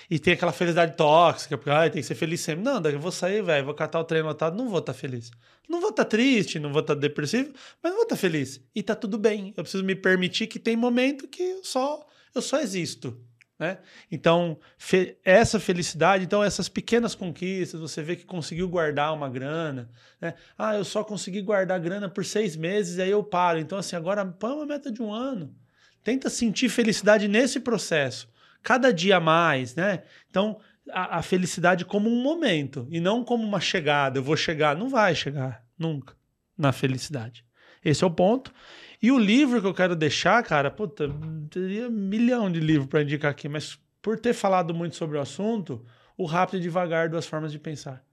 E 0.09 0.17
tem 0.17 0.33
aquela 0.33 0.51
felicidade 0.51 0.97
tóxica, 0.97 1.55
porque 1.55 1.69
ah, 1.69 1.87
tem 1.89 2.01
que 2.01 2.07
ser 2.07 2.15
feliz 2.15 2.41
sempre. 2.41 2.63
Não, 2.63 2.81
daí 2.81 2.93
eu 2.93 2.99
vou 2.99 3.11
sair, 3.11 3.43
velho, 3.43 3.65
vou 3.65 3.75
catar 3.75 3.99
o 3.99 4.03
trem 4.03 4.23
lotado, 4.23 4.57
não 4.57 4.67
vou 4.67 4.79
estar 4.79 4.93
tá 4.93 4.97
feliz. 4.99 5.29
Não 5.67 5.79
vou 5.79 5.91
estar 5.91 6.03
tá 6.03 6.09
triste, 6.09 6.57
não 6.57 6.71
vou 6.71 6.81
estar 6.81 6.95
tá 6.95 6.99
depressivo, 6.99 7.53
mas 7.81 7.91
não 7.91 7.97
vou 7.97 8.03
estar 8.03 8.15
tá 8.15 8.19
feliz. 8.19 8.59
E 8.73 8.81
tá 8.81 8.95
tudo 8.95 9.19
bem. 9.19 9.53
Eu 9.55 9.63
preciso 9.63 9.83
me 9.83 9.95
permitir 9.95 10.47
que 10.47 10.57
tem 10.57 10.75
momento 10.75 11.27
que 11.27 11.43
eu 11.43 11.63
só, 11.63 12.07
eu 12.33 12.41
só 12.41 12.59
existo. 12.59 13.23
Né? 13.59 13.77
Então, 14.09 14.57
fe 14.77 15.17
essa 15.23 15.59
felicidade, 15.59 16.23
então 16.23 16.41
essas 16.41 16.69
pequenas 16.69 17.13
conquistas, 17.13 17.79
você 17.79 18.01
vê 18.01 18.15
que 18.15 18.25
conseguiu 18.25 18.69
guardar 18.69 19.13
uma 19.13 19.27
grana, 19.29 19.91
né? 20.21 20.33
Ah, 20.57 20.75
eu 20.75 20.85
só 20.85 21.03
consegui 21.03 21.41
guardar 21.41 21.77
grana 21.77 22.07
por 22.07 22.23
seis 22.23 22.55
meses, 22.55 22.97
aí 22.99 23.11
eu 23.11 23.21
paro. 23.21 23.59
Então, 23.59 23.77
assim, 23.77 23.97
agora 23.97 24.25
põe 24.25 24.53
uma 24.53 24.65
meta 24.65 24.89
de 24.89 25.01
um 25.01 25.11
ano. 25.13 25.53
Tenta 26.01 26.29
sentir 26.29 26.69
felicidade 26.69 27.27
nesse 27.27 27.59
processo. 27.59 28.29
Cada 28.61 28.93
dia 28.93 29.19
mais, 29.19 29.75
né? 29.75 30.03
Então, 30.29 30.59
a, 30.91 31.19
a 31.19 31.21
felicidade 31.21 31.85
como 31.85 32.09
um 32.09 32.21
momento 32.21 32.87
e 32.89 32.99
não 32.99 33.23
como 33.23 33.43
uma 33.43 33.59
chegada. 33.59 34.19
Eu 34.19 34.23
vou 34.23 34.37
chegar. 34.37 34.75
Não 34.75 34.89
vai 34.89 35.15
chegar, 35.15 35.63
nunca, 35.77 36.15
na 36.57 36.71
felicidade. 36.71 37.45
Esse 37.83 38.03
é 38.03 38.07
o 38.07 38.11
ponto. 38.11 38.53
E 39.01 39.11
o 39.11 39.17
livro 39.17 39.61
que 39.61 39.67
eu 39.67 39.73
quero 39.73 39.95
deixar, 39.95 40.43
cara, 40.43 40.69
puta, 40.69 41.09
teria 41.49 41.87
um 41.87 41.91
milhão 41.91 42.51
de 42.51 42.59
livros 42.59 42.87
para 42.87 43.01
indicar 43.01 43.31
aqui, 43.31 43.47
mas 43.47 43.79
por 44.01 44.19
ter 44.19 44.33
falado 44.33 44.73
muito 44.73 44.95
sobre 44.95 45.17
o 45.17 45.21
assunto, 45.21 45.85
o 46.17 46.25
Rápido 46.25 46.59
e 46.59 46.63
Devagar, 46.63 47.09
Duas 47.09 47.25
Formas 47.25 47.51
de 47.51 47.59
Pensar. 47.59 48.03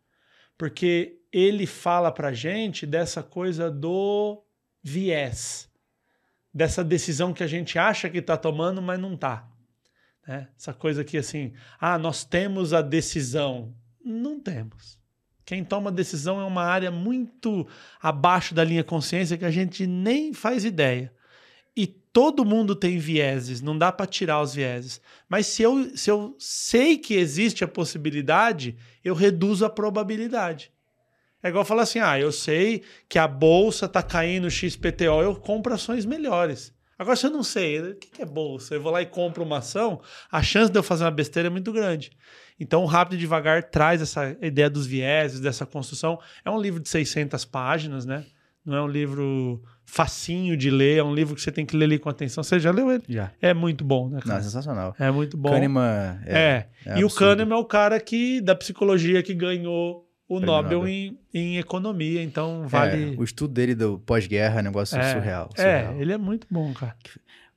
Porque 0.56 1.18
ele 1.32 1.66
fala 1.66 2.12
pra 2.12 2.32
gente 2.32 2.86
dessa 2.86 3.22
coisa 3.22 3.70
do 3.70 4.42
viés, 4.82 5.68
dessa 6.54 6.84
decisão 6.84 7.32
que 7.32 7.42
a 7.42 7.48
gente 7.48 7.78
acha 7.78 8.08
que 8.08 8.18
está 8.18 8.36
tomando, 8.36 8.80
mas 8.80 8.98
não 8.98 9.14
está. 9.14 9.48
Né? 10.26 10.48
Essa 10.58 10.72
coisa 10.72 11.04
que 11.04 11.16
assim, 11.16 11.52
ah, 11.80 11.98
nós 11.98 12.24
temos 12.24 12.72
a 12.72 12.82
decisão. 12.82 13.74
Não 14.04 14.40
temos. 14.40 14.98
Quem 15.44 15.62
toma 15.62 15.92
decisão 15.92 16.40
é 16.40 16.44
uma 16.44 16.64
área 16.64 16.90
muito 16.90 17.66
abaixo 18.02 18.52
da 18.52 18.64
linha 18.64 18.82
consciência 18.82 19.38
que 19.38 19.44
a 19.44 19.50
gente 19.50 19.86
nem 19.86 20.32
faz 20.32 20.64
ideia. 20.64 21.12
E 21.76 21.86
todo 21.86 22.44
mundo 22.44 22.74
tem 22.74 22.98
vieses, 22.98 23.60
não 23.60 23.78
dá 23.78 23.92
para 23.92 24.06
tirar 24.06 24.40
os 24.40 24.54
vieses. 24.54 25.00
Mas 25.28 25.46
se 25.46 25.62
eu, 25.62 25.96
se 25.96 26.10
eu 26.10 26.34
sei 26.38 26.98
que 26.98 27.14
existe 27.14 27.62
a 27.62 27.68
possibilidade, 27.68 28.76
eu 29.04 29.14
reduzo 29.14 29.64
a 29.64 29.70
probabilidade. 29.70 30.72
É 31.42 31.48
igual 31.48 31.64
falar 31.64 31.82
assim: 31.82 32.00
ah, 32.00 32.18
eu 32.18 32.32
sei 32.32 32.82
que 33.08 33.18
a 33.18 33.28
bolsa 33.28 33.86
está 33.86 34.02
caindo 34.02 34.50
XPTO, 34.50 35.22
eu 35.22 35.36
compro 35.36 35.74
ações 35.74 36.04
melhores. 36.04 36.74
Agora, 36.98 37.16
se 37.16 37.26
eu 37.26 37.30
não 37.30 37.42
sei, 37.42 37.80
o 37.80 37.94
que 37.94 38.22
é 38.22 38.24
bolsa? 38.24 38.74
Eu 38.74 38.82
vou 38.82 38.90
lá 38.90 39.02
e 39.02 39.06
compro 39.06 39.44
uma 39.44 39.58
ação, 39.58 40.00
a 40.30 40.42
chance 40.42 40.70
de 40.72 40.78
eu 40.78 40.82
fazer 40.82 41.04
uma 41.04 41.10
besteira 41.10 41.48
é 41.48 41.50
muito 41.50 41.72
grande. 41.72 42.10
Então, 42.58 42.82
o 42.82 42.86
Rápido 42.86 43.16
e 43.16 43.18
Devagar 43.18 43.64
traz 43.64 44.00
essa 44.00 44.36
ideia 44.40 44.70
dos 44.70 44.86
vieses, 44.86 45.40
dessa 45.40 45.66
construção. 45.66 46.18
É 46.44 46.50
um 46.50 46.60
livro 46.60 46.80
de 46.80 46.88
600 46.88 47.44
páginas, 47.44 48.06
né? 48.06 48.24
Não 48.64 48.76
é 48.76 48.82
um 48.82 48.88
livro 48.88 49.62
facinho 49.84 50.56
de 50.56 50.70
ler, 50.70 50.98
é 50.98 51.04
um 51.04 51.14
livro 51.14 51.36
que 51.36 51.40
você 51.40 51.52
tem 51.52 51.64
que 51.64 51.76
ler 51.76 51.84
ali 51.84 51.98
com 51.98 52.08
atenção. 52.08 52.42
Você 52.42 52.58
já 52.58 52.72
leu 52.72 52.90
ele? 52.90 53.04
Já. 53.08 53.30
É 53.40 53.54
muito 53.54 53.84
bom, 53.84 54.08
né? 54.08 54.20
Cara? 54.20 54.36
Não, 54.36 54.42
sensacional. 54.42 54.96
É 54.98 55.10
muito 55.10 55.36
bom. 55.36 55.50
Kahneman 55.50 56.18
é, 56.26 56.66
é. 56.84 56.92
é 56.94 56.98
e 56.98 57.04
o 57.04 57.10
Kahneman 57.10 57.56
é 57.56 57.60
o 57.60 57.64
cara 57.64 58.00
que 58.00 58.40
da 58.40 58.56
psicologia 58.56 59.22
que 59.22 59.32
ganhou 59.32 60.05
o 60.28 60.40
Nobel, 60.40 60.80
Nobel. 60.80 60.88
Em, 60.88 61.18
em, 61.32 61.58
economia, 61.58 62.22
então 62.22 62.64
é, 62.64 62.68
vale. 62.68 63.14
É, 63.14 63.16
o 63.16 63.24
estudo 63.24 63.54
dele 63.54 63.74
do 63.74 63.98
pós-guerra 64.00 64.58
é 64.58 64.60
um 64.60 64.64
negócio 64.64 64.98
é, 64.98 65.12
surreal, 65.12 65.50
surreal, 65.54 65.94
É, 65.94 66.00
ele 66.00 66.12
é 66.12 66.18
muito 66.18 66.46
bom, 66.50 66.72
cara. 66.72 66.96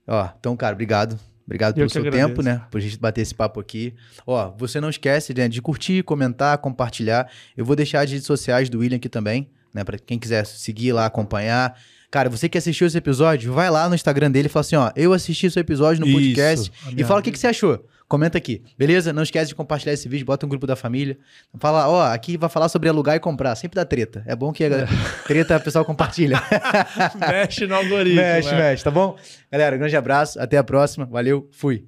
Ó, 0.07 0.29
então, 0.39 0.55
cara, 0.55 0.73
obrigado. 0.73 1.19
Obrigado 1.45 1.73
pelo 1.73 1.89
seu 1.89 2.01
agradeço. 2.01 2.27
tempo, 2.27 2.43
né? 2.43 2.61
Por 2.69 2.77
a 2.77 2.81
gente 2.81 2.99
bater 2.99 3.21
esse 3.21 3.33
papo 3.33 3.59
aqui. 3.59 3.95
Ó, 4.25 4.51
você 4.55 4.79
não 4.79 4.87
esquece 4.87 5.33
né, 5.33 5.47
de 5.47 5.59
curtir, 5.63 6.03
comentar, 6.03 6.55
compartilhar. 6.59 7.27
Eu 7.57 7.65
vou 7.65 7.75
deixar 7.75 8.01
as 8.01 8.11
redes 8.11 8.27
sociais 8.27 8.69
do 8.69 8.79
William 8.79 8.97
aqui 8.97 9.09
também, 9.09 9.49
né? 9.73 9.83
Para 9.83 9.97
quem 9.97 10.19
quiser 10.19 10.45
seguir 10.45 10.91
lá, 10.91 11.07
acompanhar. 11.07 11.75
Cara, 12.11 12.29
você 12.29 12.47
que 12.47 12.55
assistiu 12.55 12.85
esse 12.85 12.97
episódio, 12.97 13.51
vai 13.51 13.69
lá 13.71 13.89
no 13.89 13.95
Instagram 13.95 14.29
dele 14.29 14.45
e 14.45 14.49
fala 14.49 14.61
assim: 14.61 14.75
ó, 14.75 14.91
eu 14.95 15.11
assisti 15.11 15.47
esse 15.47 15.59
episódio 15.59 16.01
no 16.01 16.07
Isso, 16.07 16.17
podcast 16.17 16.71
e 16.95 17.03
fala 17.03 17.19
o 17.19 17.23
que, 17.23 17.31
que 17.31 17.39
você 17.39 17.47
achou. 17.47 17.83
Comenta 18.09 18.39
aqui, 18.39 18.63
beleza? 18.75 19.13
Não 19.13 19.21
esquece 19.21 19.49
de 19.49 19.55
compartilhar 19.55 19.93
esse 19.93 20.09
vídeo, 20.09 20.25
bota 20.25 20.43
um 20.43 20.49
grupo 20.49 20.65
da 20.65 20.75
família. 20.75 21.15
Fala, 21.59 21.87
ó, 21.87 22.11
aqui 22.11 22.37
vai 22.37 22.49
falar 22.49 22.67
sobre 22.67 22.89
alugar 22.89 23.15
e 23.15 23.19
comprar. 23.19 23.55
Sempre 23.55 23.75
dá 23.75 23.85
treta. 23.85 24.23
É 24.25 24.35
bom 24.35 24.51
que 24.51 24.63
a 24.63 24.67
é. 24.67 24.87
treta 25.27 25.57
o 25.57 25.61
pessoal 25.61 25.85
compartilha. 25.85 26.41
mexe 27.29 27.67
no 27.67 27.75
algoritmo. 27.75 28.19
Mexe, 28.19 28.49
é. 28.49 28.57
mexe, 28.57 28.83
tá 28.83 28.89
bom? 28.89 29.15
Galera, 29.51 29.75
um 29.75 29.79
grande 29.79 29.95
abraço, 29.95 30.41
até 30.41 30.57
a 30.57 30.63
próxima. 30.63 31.05
Valeu, 31.05 31.47
fui. 31.51 31.85